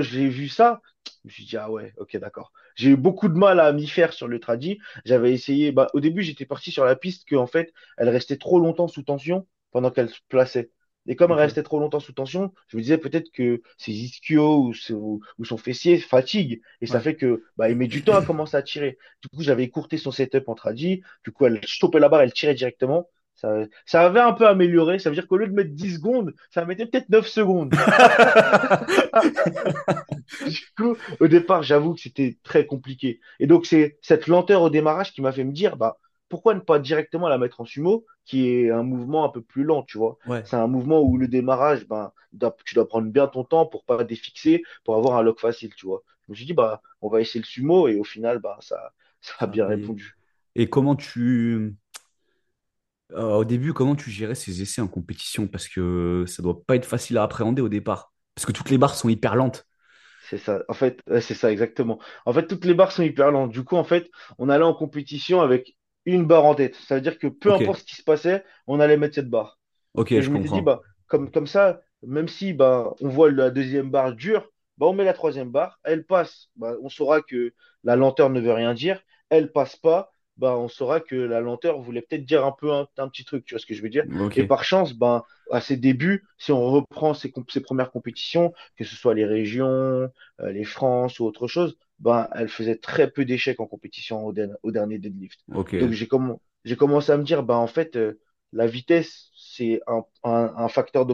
j'ai 0.00 0.28
vu 0.28 0.48
ça, 0.48 0.80
je 1.24 1.28
me 1.28 1.30
suis 1.30 1.44
dit, 1.44 1.56
ah 1.56 1.70
ouais, 1.70 1.92
ok, 1.98 2.16
d'accord. 2.18 2.52
J'ai 2.76 2.90
eu 2.90 2.96
beaucoup 2.96 3.28
de 3.28 3.34
mal 3.38 3.60
à 3.60 3.72
m'y 3.72 3.86
faire 3.86 4.12
sur 4.12 4.28
le 4.28 4.40
tradi. 4.40 4.78
J'avais 5.04 5.32
essayé, 5.32 5.72
bah, 5.72 5.88
au 5.94 6.00
début, 6.00 6.22
j'étais 6.22 6.46
parti 6.46 6.70
sur 6.70 6.84
la 6.84 6.96
piste 6.96 7.28
qu'en 7.28 7.46
fait, 7.46 7.72
elle 7.98 8.08
restait 8.08 8.36
trop 8.38 8.58
longtemps 8.60 8.88
sous 8.88 9.02
tension 9.02 9.46
pendant 9.70 9.90
qu'elle 9.90 10.10
se 10.10 10.20
plaçait. 10.28 10.70
Et 11.08 11.16
comme 11.16 11.30
elle 11.32 11.38
restait 11.38 11.62
trop 11.62 11.78
longtemps 11.78 12.00
sous 12.00 12.12
tension, 12.12 12.52
je 12.68 12.76
me 12.76 12.82
disais 12.82 12.98
peut-être 12.98 13.30
que 13.32 13.62
ses 13.78 13.92
ischios 13.92 14.64
ou, 14.66 14.74
ce- 14.74 14.92
ou, 14.92 15.20
ou 15.38 15.44
son 15.44 15.56
fessier 15.56 15.98
fatiguent. 15.98 16.60
Et 16.80 16.86
ça 16.86 16.98
Ouais. 16.98 17.00
fait 17.00 17.16
que 17.16 17.44
bah, 17.56 17.70
il 17.70 17.76
met 17.76 17.86
du 17.88 18.04
temps 18.04 18.16
à 18.16 18.22
commencer 18.22 18.56
à 18.56 18.62
tirer. 18.62 18.98
Du 19.22 19.28
coup, 19.28 19.42
j'avais 19.42 19.64
écourté 19.64 19.98
son 19.98 20.10
setup 20.10 20.48
en 20.48 20.54
tradi. 20.54 21.02
Du 21.24 21.32
coup, 21.32 21.46
elle 21.46 21.60
chopait 21.66 22.00
la 22.00 22.08
barre, 22.08 22.22
elle 22.22 22.32
tirait 22.32 22.54
directement. 22.54 23.08
Ça, 23.34 23.54
ça 23.84 24.06
avait 24.06 24.20
un 24.20 24.32
peu 24.32 24.46
amélioré. 24.46 24.98
Ça 24.98 25.10
veut 25.10 25.14
dire 25.14 25.26
qu'au 25.28 25.36
lieu 25.36 25.46
de 25.46 25.52
mettre 25.52 25.70
10 25.72 25.96
secondes, 25.96 26.34
ça 26.50 26.64
mettait 26.64 26.86
peut-être 26.86 27.10
9 27.10 27.26
secondes. 27.28 27.74
Du 30.46 30.66
coup, 30.76 30.96
au 31.20 31.28
départ, 31.28 31.62
j'avoue 31.62 31.94
que 31.94 32.00
c'était 32.00 32.38
très 32.42 32.66
compliqué. 32.66 33.20
Et 33.40 33.46
donc, 33.46 33.66
c'est 33.66 33.98
cette 34.02 34.26
lenteur 34.26 34.62
au 34.62 34.70
démarrage 34.70 35.12
qui 35.12 35.22
m'a 35.22 35.32
fait 35.32 35.44
me 35.44 35.52
dire, 35.52 35.76
bah, 35.76 35.98
pourquoi 36.28 36.54
ne 36.54 36.60
pas 36.60 36.78
directement 36.78 37.28
la 37.28 37.38
mettre 37.38 37.60
en 37.60 37.64
sumo, 37.64 38.04
qui 38.26 38.48
est 38.50 38.70
un 38.70 38.82
mouvement 38.82 39.24
un 39.24 39.30
peu 39.30 39.40
plus 39.40 39.64
lent, 39.64 39.82
tu 39.82 39.98
vois. 39.98 40.18
Ouais, 40.26 40.44
C'est 40.44 40.56
un 40.56 40.66
mouvement 40.66 41.00
où 41.02 41.16
le 41.16 41.28
démarrage, 41.28 41.86
ben, 41.86 42.12
tu 42.64 42.74
dois 42.74 42.88
prendre 42.88 43.10
bien 43.10 43.26
ton 43.28 43.44
temps 43.44 43.66
pour 43.66 43.84
pas 43.84 44.04
défixer, 44.04 44.62
pour 44.84 44.96
avoir 44.96 45.16
un 45.16 45.22
lock 45.22 45.40
facile, 45.40 45.74
tu 45.74 45.86
vois. 45.86 46.02
Je 46.26 46.32
me 46.32 46.36
suis 46.36 46.46
dit, 46.46 46.54
bah, 46.54 46.82
on 47.00 47.08
va 47.08 47.20
essayer 47.20 47.40
le 47.40 47.46
sumo, 47.46 47.88
et 47.88 47.96
au 47.96 48.04
final, 48.04 48.40
bah, 48.40 48.58
ça, 48.60 48.92
ça 49.20 49.34
a 49.40 49.46
bien 49.46 49.66
répondu. 49.66 50.16
Et 50.54 50.68
comment 50.68 50.96
tu, 50.96 51.76
euh, 53.12 53.36
au 53.36 53.44
début, 53.44 53.72
comment 53.72 53.94
tu 53.94 54.10
gérais 54.10 54.34
ces 54.34 54.62
essais 54.62 54.80
en 54.80 54.88
compétition? 54.88 55.46
Parce 55.46 55.68
que 55.68 56.24
ça 56.26 56.42
doit 56.42 56.64
pas 56.64 56.76
être 56.76 56.86
facile 56.86 57.18
à 57.18 57.22
appréhender 57.22 57.62
au 57.62 57.68
départ. 57.68 58.12
Parce 58.34 58.46
que 58.46 58.52
toutes 58.52 58.70
les 58.70 58.78
barres 58.78 58.96
sont 58.96 59.08
hyper 59.08 59.36
lentes. 59.36 59.66
C'est 60.28 60.38
ça. 60.38 60.62
En 60.68 60.74
fait, 60.74 61.00
c'est 61.20 61.34
ça, 61.34 61.52
exactement. 61.52 62.00
En 62.24 62.32
fait, 62.32 62.46
toutes 62.46 62.64
les 62.64 62.74
barres 62.74 62.92
sont 62.92 63.02
hyper 63.02 63.30
lentes. 63.30 63.52
Du 63.52 63.64
coup, 63.64 63.76
en 63.76 63.84
fait, 63.84 64.10
on 64.38 64.48
allait 64.48 64.64
en 64.64 64.74
compétition 64.74 65.40
avec 65.40 65.76
une 66.06 66.26
barre 66.26 66.44
en 66.46 66.54
tête. 66.54 66.76
Ça 66.76 66.96
veut 66.96 67.00
dire 67.00 67.18
que 67.18 67.26
peu 67.28 67.52
importe 67.52 67.80
ce 67.80 67.84
qui 67.84 67.96
se 67.96 68.02
passait, 68.02 68.44
on 68.66 68.80
allait 68.80 68.96
mettre 68.96 69.14
cette 69.16 69.30
barre. 69.30 69.58
ok, 69.94 70.12
Et 70.14 70.22
je 70.22 70.30
dit, 70.48 70.60
comprends. 70.60 70.62
bah, 70.62 70.82
comme, 71.06 71.30
comme 71.30 71.46
ça, 71.46 71.80
même 72.02 72.28
si 72.28 72.52
bah, 72.52 72.94
on 73.00 73.08
voit 73.08 73.30
la 73.30 73.50
deuxième 73.50 73.90
barre 73.90 74.14
dure, 74.14 74.48
bah, 74.78 74.86
on 74.86 74.92
met 74.94 75.04
la 75.04 75.12
troisième 75.14 75.50
barre, 75.50 75.78
elle 75.84 76.04
passe, 76.06 76.48
bah, 76.56 76.74
on 76.82 76.88
saura 76.88 77.22
que 77.22 77.54
la 77.84 77.96
lenteur 77.96 78.30
ne 78.30 78.40
veut 78.40 78.52
rien 78.52 78.74
dire, 78.74 79.00
elle 79.30 79.52
passe 79.52 79.76
pas, 79.76 80.10
bah, 80.36 80.56
on 80.56 80.68
saura 80.68 81.00
que 81.00 81.16
la 81.16 81.40
lenteur 81.40 81.80
voulait 81.80 82.02
peut-être 82.02 82.24
dire 82.24 82.44
un 82.44 82.52
peu 82.52 82.72
un, 82.72 82.86
un 82.98 83.08
petit 83.08 83.24
truc, 83.24 83.44
tu 83.44 83.54
vois 83.54 83.60
ce 83.60 83.66
que 83.66 83.74
je 83.74 83.82
veux 83.82 83.88
dire? 83.88 84.04
Et 84.34 84.44
par 84.44 84.64
chance, 84.64 84.92
bah, 84.94 85.24
à 85.50 85.60
ses 85.60 85.76
débuts, 85.76 86.26
si 86.38 86.52
on 86.52 86.64
reprend 86.70 87.14
ses 87.14 87.30
premières 87.62 87.90
compétitions, 87.90 88.52
que 88.76 88.84
ce 88.84 88.96
soit 88.96 89.14
les 89.14 89.24
régions, 89.24 90.10
euh, 90.40 90.52
les 90.52 90.64
France 90.64 91.20
ou 91.20 91.24
autre 91.24 91.46
chose, 91.46 91.78
bah, 91.98 92.28
elle 92.34 92.48
faisait 92.48 92.76
très 92.76 93.10
peu 93.10 93.24
d'échecs 93.24 93.60
en 93.60 93.66
compétition 93.66 94.24
au, 94.26 94.32
der- 94.32 94.56
au 94.62 94.70
dernier 94.72 94.98
deadlift. 94.98 95.40
Donc 95.78 95.92
j'ai 95.92 96.06
comm- 96.06 96.38
j'ai 96.64 96.76
commencé 96.76 97.12
à 97.12 97.16
me 97.16 97.24
dire, 97.24 97.42
bah, 97.42 97.56
en 97.56 97.66
fait, 97.66 97.96
euh, 97.96 98.20
la 98.52 98.66
vitesse, 98.66 99.30
c'est 99.36 99.80
un, 99.86 100.04
un, 100.24 100.52
un 100.56 100.68
facteur 100.68 101.06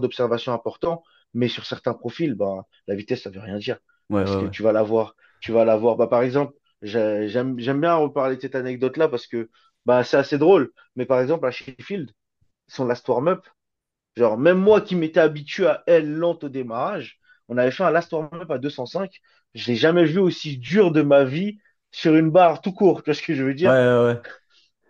d'observation 0.00 0.52
important, 0.52 1.02
mais 1.34 1.48
sur 1.48 1.64
certains 1.66 1.94
profils, 1.94 2.34
ben, 2.34 2.64
la 2.86 2.94
vitesse, 2.94 3.22
ça 3.22 3.30
veut 3.30 3.40
rien 3.40 3.58
dire. 3.58 3.78
Ouais, 4.10 4.22
Parce 4.22 4.36
ouais, 4.36 4.36
que 4.36 4.44
ouais. 4.46 4.52
tu 4.52 4.62
vas 4.62 4.72
l'avoir. 4.72 5.16
tu 5.40 5.52
vas 5.52 5.64
la 5.64 5.76
voir. 5.76 5.96
Bah, 5.96 6.06
par 6.06 6.22
exemple, 6.22 6.54
j'ai- 6.82 7.28
j'aime, 7.28 7.54
bien 7.56 7.94
reparler 7.96 8.36
de 8.36 8.40
cette 8.42 8.54
anecdote-là 8.54 9.08
parce 9.08 9.26
que 9.26 9.50
bah, 9.84 10.04
c'est 10.04 10.16
assez 10.16 10.38
drôle. 10.38 10.72
Mais 10.96 11.06
par 11.06 11.20
exemple, 11.20 11.46
à 11.46 11.50
Sheffield, 11.50 12.10
son 12.68 12.86
last 12.86 13.08
warm-up, 13.08 13.46
genre, 14.16 14.38
même 14.38 14.58
moi 14.58 14.80
qui 14.80 14.96
m'étais 14.96 15.20
habitué 15.20 15.66
à 15.66 15.82
elle 15.86 16.12
lente 16.14 16.44
au 16.44 16.48
démarrage, 16.48 17.20
on 17.48 17.58
avait 17.58 17.70
fait 17.70 17.84
un 17.84 17.90
last 17.90 18.12
warm-up 18.12 18.50
à 18.50 18.58
205. 18.58 19.20
Je 19.56 19.66
l'ai 19.72 19.76
jamais 19.76 20.04
vu 20.04 20.20
aussi 20.20 20.56
dur 20.58 20.92
de 20.92 21.02
ma 21.02 21.24
vie 21.24 21.58
sur 21.90 22.14
une 22.14 22.30
barre 22.30 22.60
tout 22.62 22.72
court. 22.72 23.02
Tu 23.02 23.10
vois 23.10 23.14
ce 23.16 23.22
que 23.22 23.34
je 23.34 23.42
veux 23.44 23.54
Ouais, 23.62 23.70
dire? 23.70 23.72
ouais, 23.72 24.20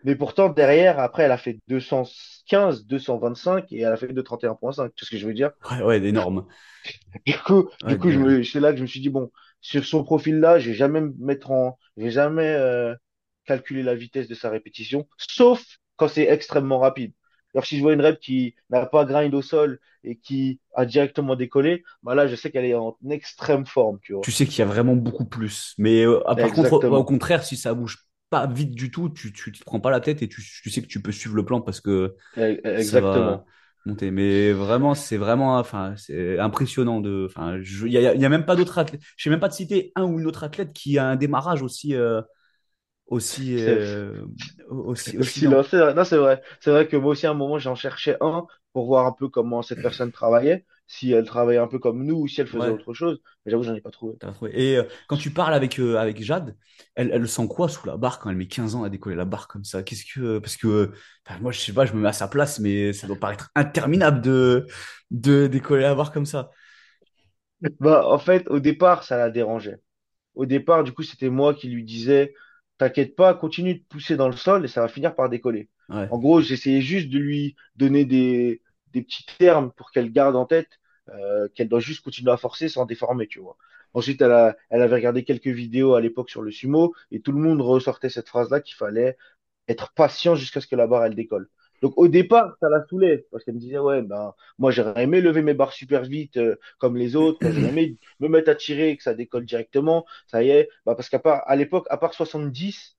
Mais 0.04 0.16
pourtant, 0.16 0.48
derrière, 0.48 0.98
après, 0.98 1.24
elle 1.24 1.32
a 1.32 1.36
fait 1.38 1.58
215, 1.68 2.86
225 2.86 3.70
et 3.72 3.80
elle 3.80 3.92
a 3.92 3.96
fait 3.98 4.08
231.5. 4.08 4.94
Tu 4.94 5.04
vois 5.04 5.06
ce 5.06 5.10
que 5.10 5.18
je 5.18 5.26
veux 5.26 5.34
dire? 5.34 5.50
ouais, 5.70 5.78
ouais, 5.78 5.84
ouais, 5.84 6.04
énorme. 6.08 6.46
Du 7.26 7.38
coup, 7.38 7.68
Ouais, 7.82 7.96
du 7.96 7.98
coup, 7.98 8.10
je 8.10 8.42
c'est 8.42 8.60
là 8.60 8.70
que 8.72 8.78
je 8.78 8.82
me 8.82 8.86
suis 8.86 9.00
dit, 9.00 9.08
bon, 9.10 9.30
sur 9.60 9.84
son 9.84 10.04
profil-là, 10.04 10.58
je 10.58 10.70
vais 10.70 10.76
jamais 10.76 11.00
me 11.00 11.14
mettre 11.18 11.50
en, 11.50 11.78
je 11.96 12.04
vais 12.04 12.10
jamais 12.10 12.46
euh, 12.54 12.94
calculer 13.44 13.82
la 13.82 13.94
vitesse 13.94 14.28
de 14.28 14.34
sa 14.34 14.50
répétition, 14.50 15.08
sauf 15.18 15.64
quand 15.96 16.08
c'est 16.08 16.24
extrêmement 16.28 16.78
rapide. 16.78 17.12
Alors, 17.56 17.66
si 17.66 17.78
je 17.78 17.82
vois 17.82 17.94
une 17.94 18.02
rep 18.02 18.20
qui 18.20 18.54
n'a 18.70 18.86
pas 18.86 19.04
grind 19.06 19.34
au 19.34 19.42
sol 19.42 19.80
et 20.04 20.16
qui 20.18 20.60
a 20.74 20.86
directement 20.86 21.36
décollé, 21.36 21.84
bah 22.04 22.14
là, 22.14 22.28
je 22.28 22.36
sais 22.36 22.50
qu'elle 22.52 22.66
est 22.66 22.74
en 22.76 22.96
extrême 23.10 23.66
forme, 23.66 23.98
tu 24.02 24.12
vois. 24.14 24.28
tu 24.28 24.32
sais 24.32 24.46
qu'il 24.46 24.58
y 24.60 24.62
a 24.62 24.66
vraiment 24.66 24.96
beaucoup 24.96 25.24
plus. 25.24 25.74
Mais 25.78 26.04
euh, 26.04 26.20
ah, 26.26 26.36
par 26.36 26.52
contre, 26.52 26.72
au, 26.72 27.04
contraire, 27.04 27.44
si 27.44 27.56
ça 27.56 27.74
bouge 27.74 27.98
pas 28.30 28.46
vite 28.46 28.72
du 28.74 28.90
tout, 28.90 29.08
tu, 29.08 29.32
tu 29.32 29.52
te 29.52 29.62
prends 29.64 29.80
pas 29.80 29.90
la 29.90 30.00
tête 30.00 30.22
et 30.22 30.28
tu, 30.28 30.42
tu 30.62 30.70
sais 30.70 30.82
que 30.82 30.86
tu 30.88 31.00
peux 31.02 31.12
suivre 31.12 31.36
le 31.36 31.44
plan 31.44 31.60
parce 31.60 31.80
que 31.80 32.16
E- 32.36 32.60
ça 32.76 33.00
va 33.00 33.44
Exactement. 33.44 33.46
monter. 33.86 34.10
Mais 34.12 34.52
vraiment, 34.52 34.94
c'est 34.94 35.16
vraiment, 35.18 35.58
enfin, 35.58 35.94
c'est 35.96 36.38
impressionnant 36.40 37.00
de, 37.00 37.26
enfin, 37.30 37.58
je- 37.62 37.86
il 37.86 37.92
y 37.92 37.98
a, 37.98 38.14
il 38.14 38.20
y 38.20 38.26
a 38.26 38.28
même 38.30 38.46
pas 38.46 38.56
d'autres 38.56 38.78
athlètes. 38.78 39.02
Je 39.16 39.24
sais 39.24 39.30
même 39.30 39.40
pas 39.40 39.48
de 39.48 39.54
citer 39.54 39.92
un 39.96 40.04
ou 40.04 40.20
une 40.20 40.26
autre 40.26 40.44
athlète 40.44 40.72
qui 40.74 40.98
a 40.98 41.06
un 41.08 41.16
démarrage 41.16 41.62
aussi, 41.62 41.94
euh, 41.94 42.22
aussi, 43.08 43.56
euh, 43.56 44.26
aussi, 44.70 45.18
aussi 45.18 45.46
aussi. 45.46 45.48
Non, 45.48 45.62
c'est 45.62 46.16
vrai. 46.16 46.42
C'est 46.60 46.70
vrai 46.70 46.88
que 46.88 46.96
moi 46.96 47.12
aussi, 47.12 47.26
à 47.26 47.30
un 47.30 47.34
moment, 47.34 47.58
j'en 47.58 47.74
cherchais 47.74 48.16
un 48.20 48.46
pour 48.72 48.86
voir 48.86 49.06
un 49.06 49.12
peu 49.12 49.28
comment 49.28 49.62
cette 49.62 49.80
personne 49.80 50.12
travaillait, 50.12 50.66
si 50.86 51.12
elle 51.12 51.24
travaillait 51.26 51.60
un 51.60 51.68
peu 51.68 51.78
comme 51.78 52.04
nous 52.04 52.16
ou 52.16 52.28
si 52.28 52.40
elle 52.40 52.46
faisait 52.48 52.68
Ouais. 52.68 52.70
autre 52.70 52.94
chose. 52.94 53.20
Mais 53.44 53.50
j'avoue, 53.50 53.62
j'en 53.62 53.74
ai 53.74 53.80
pas 53.80 53.90
trouvé. 53.90 54.16
Et 54.52 54.76
euh, 54.78 54.84
quand 55.08 55.16
tu 55.16 55.30
parles 55.30 55.54
avec, 55.54 55.78
euh, 55.78 55.96
avec 55.98 56.22
Jade, 56.22 56.56
elle, 56.94 57.10
elle 57.12 57.28
sent 57.28 57.46
quoi 57.48 57.68
sous 57.68 57.86
la 57.86 57.96
barre 57.96 58.18
quand 58.18 58.30
elle 58.30 58.36
met 58.36 58.48
15 58.48 58.74
ans 58.74 58.82
à 58.82 58.88
décoller 58.88 59.14
la 59.14 59.24
barre 59.26 59.46
comme 59.46 59.64
ça? 59.64 59.82
Qu'est-ce 59.82 60.04
que, 60.06 60.38
parce 60.38 60.56
que, 60.56 60.92
moi, 61.40 61.52
je 61.52 61.60
sais 61.60 61.72
pas, 61.72 61.86
je 61.86 61.92
me 61.92 62.00
mets 62.00 62.08
à 62.08 62.12
sa 62.12 62.26
place, 62.26 62.58
mais 62.58 62.92
ça 62.92 63.06
doit 63.06 63.20
paraître 63.20 63.50
interminable 63.54 64.22
de, 64.22 64.66
de 65.10 65.46
décoller 65.46 65.82
la 65.82 65.94
barre 65.94 66.12
comme 66.12 66.26
ça. 66.26 66.50
Bah, 67.80 68.06
en 68.06 68.18
fait, 68.18 68.46
au 68.48 68.60
départ, 68.60 69.02
ça 69.04 69.16
la 69.16 69.30
dérangeait. 69.30 69.78
Au 70.34 70.46
départ, 70.46 70.84
du 70.84 70.92
coup, 70.92 71.02
c'était 71.04 71.30
moi 71.30 71.54
qui 71.54 71.68
lui 71.68 71.84
disais, 71.84 72.34
t'inquiète 72.78 73.16
pas, 73.16 73.34
continue 73.34 73.74
de 73.74 73.84
pousser 73.84 74.16
dans 74.16 74.28
le 74.28 74.36
sol 74.36 74.64
et 74.64 74.68
ça 74.68 74.80
va 74.82 74.88
finir 74.88 75.14
par 75.14 75.28
décoller. 75.28 75.68
Ouais. 75.88 76.08
En 76.10 76.18
gros, 76.18 76.40
j'essayais 76.40 76.80
juste 76.80 77.08
de 77.10 77.18
lui 77.18 77.56
donner 77.76 78.04
des, 78.04 78.62
des 78.92 79.02
petits 79.02 79.26
termes 79.38 79.72
pour 79.72 79.90
qu'elle 79.90 80.12
garde 80.12 80.36
en 80.36 80.46
tête 80.46 80.80
euh, 81.10 81.48
qu'elle 81.54 81.68
doit 81.68 81.80
juste 81.80 82.02
continuer 82.02 82.32
à 82.32 82.36
forcer 82.36 82.68
sans 82.68 82.84
déformer, 82.84 83.26
tu 83.28 83.40
vois. 83.40 83.56
Ensuite, 83.94 84.20
elle 84.20 84.32
a, 84.32 84.56
elle 84.70 84.82
avait 84.82 84.96
regardé 84.96 85.24
quelques 85.24 85.46
vidéos 85.46 85.94
à 85.94 86.00
l'époque 86.00 86.30
sur 86.30 86.42
le 86.42 86.50
sumo 86.50 86.94
et 87.10 87.20
tout 87.20 87.32
le 87.32 87.38
monde 87.40 87.60
ressortait 87.60 88.10
cette 88.10 88.28
phrase-là 88.28 88.60
qu'il 88.60 88.76
fallait 88.76 89.16
être 89.68 89.92
patient 89.94 90.34
jusqu'à 90.34 90.60
ce 90.60 90.66
que 90.66 90.76
la 90.76 90.86
barre 90.86 91.04
elle 91.04 91.14
décolle. 91.14 91.48
Donc 91.82 91.94
au 91.96 92.08
départ, 92.08 92.56
ça 92.60 92.68
la 92.68 92.84
saoulait 92.88 93.26
parce 93.30 93.44
qu'elle 93.44 93.54
me 93.54 93.60
disait 93.60 93.78
ouais 93.78 94.02
ben 94.02 94.34
moi 94.58 94.70
j'aurais 94.70 95.02
aimé 95.04 95.20
lever 95.20 95.42
mes 95.42 95.54
barres 95.54 95.72
super 95.72 96.02
vite 96.02 96.36
euh, 96.38 96.56
comme 96.78 96.96
les 96.96 97.16
autres, 97.16 97.50
j'aurais 97.50 97.68
aimé 97.70 97.96
me 98.20 98.28
mettre 98.28 98.50
à 98.50 98.54
tirer 98.54 98.90
et 98.90 98.96
que 98.96 99.02
ça 99.02 99.14
décolle 99.14 99.44
directement. 99.46 100.06
Ça 100.26 100.42
y 100.42 100.50
est, 100.50 100.68
bah, 100.86 100.94
parce 100.94 101.08
qu'à 101.10 101.18
part 101.18 101.42
à 101.46 101.56
l'époque 101.56 101.86
à 101.90 101.96
part 101.98 102.14
70, 102.14 102.96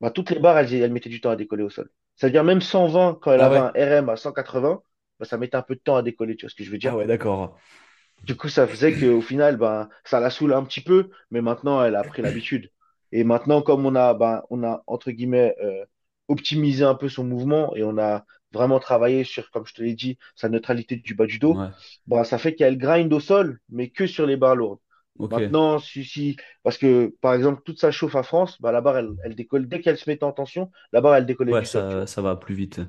bah, 0.00 0.10
toutes 0.10 0.30
les 0.30 0.38
barres 0.40 0.58
elles, 0.58 0.74
elles 0.74 0.92
mettaient 0.92 1.08
du 1.10 1.20
temps 1.20 1.30
à 1.30 1.36
décoller 1.36 1.62
au 1.64 1.70
sol. 1.70 1.90
C'est-à-dire 2.16 2.44
même 2.44 2.60
120 2.60 3.18
quand 3.22 3.32
elle 3.32 3.40
Ah 3.40 3.44
avait 3.44 3.56
ouais. 3.56 3.60
un 3.60 3.72
RM 3.76 4.08
à 4.10 4.16
180, 4.16 4.82
bah, 5.20 5.26
ça 5.26 5.38
mettait 5.38 5.56
un 5.56 5.62
peu 5.62 5.74
de 5.76 5.80
temps 5.80 5.96
à 5.96 6.02
décoller, 6.02 6.36
tu 6.36 6.46
vois 6.46 6.50
ce 6.50 6.56
que 6.56 6.64
je 6.64 6.70
veux 6.70 6.78
Ah 6.84 6.94
dire? 6.94 6.96
ouais, 6.96 7.06
d'accord. 7.06 7.58
Du 8.24 8.36
coup, 8.36 8.48
ça 8.48 8.66
faisait 8.68 8.94
qu'au 8.96 9.20
final, 9.20 9.56
ben, 9.56 9.88
ça 10.04 10.20
la 10.20 10.30
saoule 10.30 10.52
un 10.52 10.64
petit 10.64 10.80
peu, 10.80 11.10
mais 11.30 11.40
maintenant, 11.42 11.82
elle 11.84 11.96
a 11.96 12.04
pris 12.04 12.22
l'habitude. 12.22 12.70
Et 13.10 13.24
maintenant, 13.24 13.62
comme 13.62 13.84
on 13.86 13.94
a, 13.96 14.14
ben, 14.14 14.42
on 14.50 14.62
a, 14.62 14.82
entre 14.86 15.10
guillemets, 15.10 15.54
euh, 15.62 15.84
optimisé 16.32 16.84
un 16.84 16.94
peu 16.94 17.08
son 17.08 17.24
mouvement 17.24 17.74
et 17.76 17.82
on 17.84 17.98
a 17.98 18.24
vraiment 18.52 18.80
travaillé 18.80 19.24
sur, 19.24 19.50
comme 19.50 19.66
je 19.66 19.74
te 19.74 19.82
l'ai 19.82 19.94
dit, 19.94 20.18
sa 20.36 20.48
neutralité 20.48 20.96
du 20.96 21.14
bas 21.14 21.26
du 21.26 21.38
dos, 21.38 21.60
Ouais. 21.60 21.70
ben, 22.06 22.24
ça 22.24 22.38
fait 22.38 22.54
qu'elle 22.54 22.78
grind 22.78 23.12
au 23.12 23.20
sol, 23.20 23.60
mais 23.70 23.90
que 23.90 24.06
sur 24.06 24.26
les 24.26 24.36
barres 24.36 24.56
lourdes. 24.56 24.80
Maintenant, 25.30 25.78
si, 25.78 26.04
si- 26.04 26.36
parce 26.62 26.78
que, 26.78 27.14
par 27.20 27.34
exemple, 27.34 27.62
toute 27.64 27.80
sa 27.80 27.90
chauffe 27.92 28.16
à 28.16 28.22
France, 28.22 28.60
ben, 28.60 28.72
la 28.72 28.80
barre, 28.82 28.98
elle, 28.98 29.10
elle 29.24 29.34
décolle, 29.34 29.68
dès 29.68 29.80
qu'elle 29.80 29.98
se 29.98 30.08
mettait 30.10 30.24
en 30.24 30.32
tension, 30.32 30.70
la 30.92 31.00
barre, 31.00 31.16
elle 31.16 31.26
décollait 31.26 31.54
Ouais, 31.54 31.64
du 31.64 31.64
ça, 31.64 32.06
ça 32.06 32.22
va 32.22 32.36
plus 32.36 32.54
vite. 32.54 32.80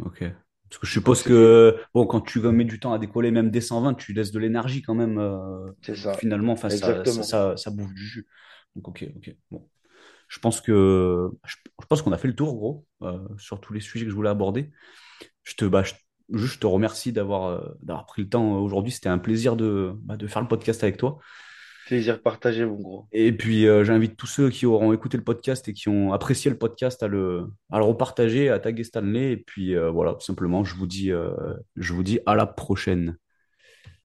Ok. 0.00 0.24
Parce 0.70 0.80
que 0.80 0.86
je 0.86 0.92
suppose 0.92 1.22
que, 1.24 1.78
bon, 1.94 2.06
quand 2.06 2.20
tu 2.22 2.40
mets 2.40 2.64
du 2.64 2.80
temps 2.80 2.92
à 2.94 2.98
décoller, 3.00 3.30
même 3.32 3.50
dès 3.50 3.60
120, 3.62 3.94
tu 3.94 4.12
laisses 4.14 4.32
de 4.32 4.38
l'énergie 4.40 4.82
quand 4.82 4.94
même. 4.94 5.18
euh, 5.18 5.72
c'est 5.82 5.94
ça. 5.96 6.20
finalement, 6.20 6.54
enfin, 6.54 6.70
ça, 6.70 7.04
ça, 7.06 7.56
ça 7.56 7.70
bouffe 7.72 7.94
du 7.94 8.06
jus. 8.06 8.26
Donc, 8.76 8.88
ok, 8.88 9.06
ok. 9.16 9.36
Bon. 9.50 9.68
Je 10.28 10.38
pense 10.38 10.60
que, 10.60 11.30
je, 11.44 11.56
je 11.80 11.86
pense 11.86 12.02
qu'on 12.02 12.12
a 12.12 12.18
fait 12.18 12.28
le 12.28 12.34
tour, 12.34 12.54
gros, 12.54 12.86
euh, 13.02 13.18
sur 13.38 13.60
tous 13.60 13.72
les 13.72 13.80
sujets 13.80 14.04
que 14.04 14.10
je 14.10 14.16
voulais 14.16 14.30
aborder. 14.30 14.70
Je 15.42 15.54
te, 15.54 15.64
bah, 15.64 15.82
je, 15.82 15.94
juste, 16.30 16.54
je 16.54 16.58
te 16.60 16.66
remercie 16.66 17.12
d'avoir 17.12 17.46
euh, 17.46 17.60
d'avoir 17.82 18.06
pris 18.06 18.22
le 18.22 18.28
temps 18.28 18.58
aujourd'hui. 18.60 18.92
C'était 18.92 19.08
un 19.08 19.18
plaisir 19.18 19.56
de, 19.56 19.92
bah, 20.02 20.16
de 20.16 20.26
faire 20.26 20.42
le 20.42 20.48
podcast 20.48 20.82
avec 20.82 20.96
toi. 20.96 21.18
Plaisir 21.86 22.22
partagé, 22.22 22.64
mon 22.64 22.76
gros. 22.76 23.06
Et 23.12 23.30
puis, 23.32 23.66
euh, 23.66 23.84
j'invite 23.84 24.16
tous 24.16 24.26
ceux 24.26 24.48
qui 24.48 24.64
auront 24.64 24.94
écouté 24.94 25.18
le 25.18 25.22
podcast 25.22 25.68
et 25.68 25.74
qui 25.74 25.90
ont 25.90 26.14
apprécié 26.14 26.50
le 26.50 26.56
podcast 26.56 27.02
à 27.02 27.08
le, 27.08 27.48
à 27.70 27.78
le 27.78 27.84
repartager, 27.84 28.48
à 28.48 28.58
taguer 28.58 28.84
Stanley. 28.84 29.32
Et 29.32 29.36
puis, 29.36 29.76
euh, 29.76 29.90
voilà, 29.90 30.14
tout 30.14 30.24
simplement, 30.24 30.64
je 30.64 30.74
vous 30.76 30.86
dis, 30.86 31.12
euh, 31.12 31.30
je 31.76 31.92
vous 31.92 32.02
dis 32.02 32.20
à 32.24 32.36
la 32.36 32.46
prochaine. 32.46 33.18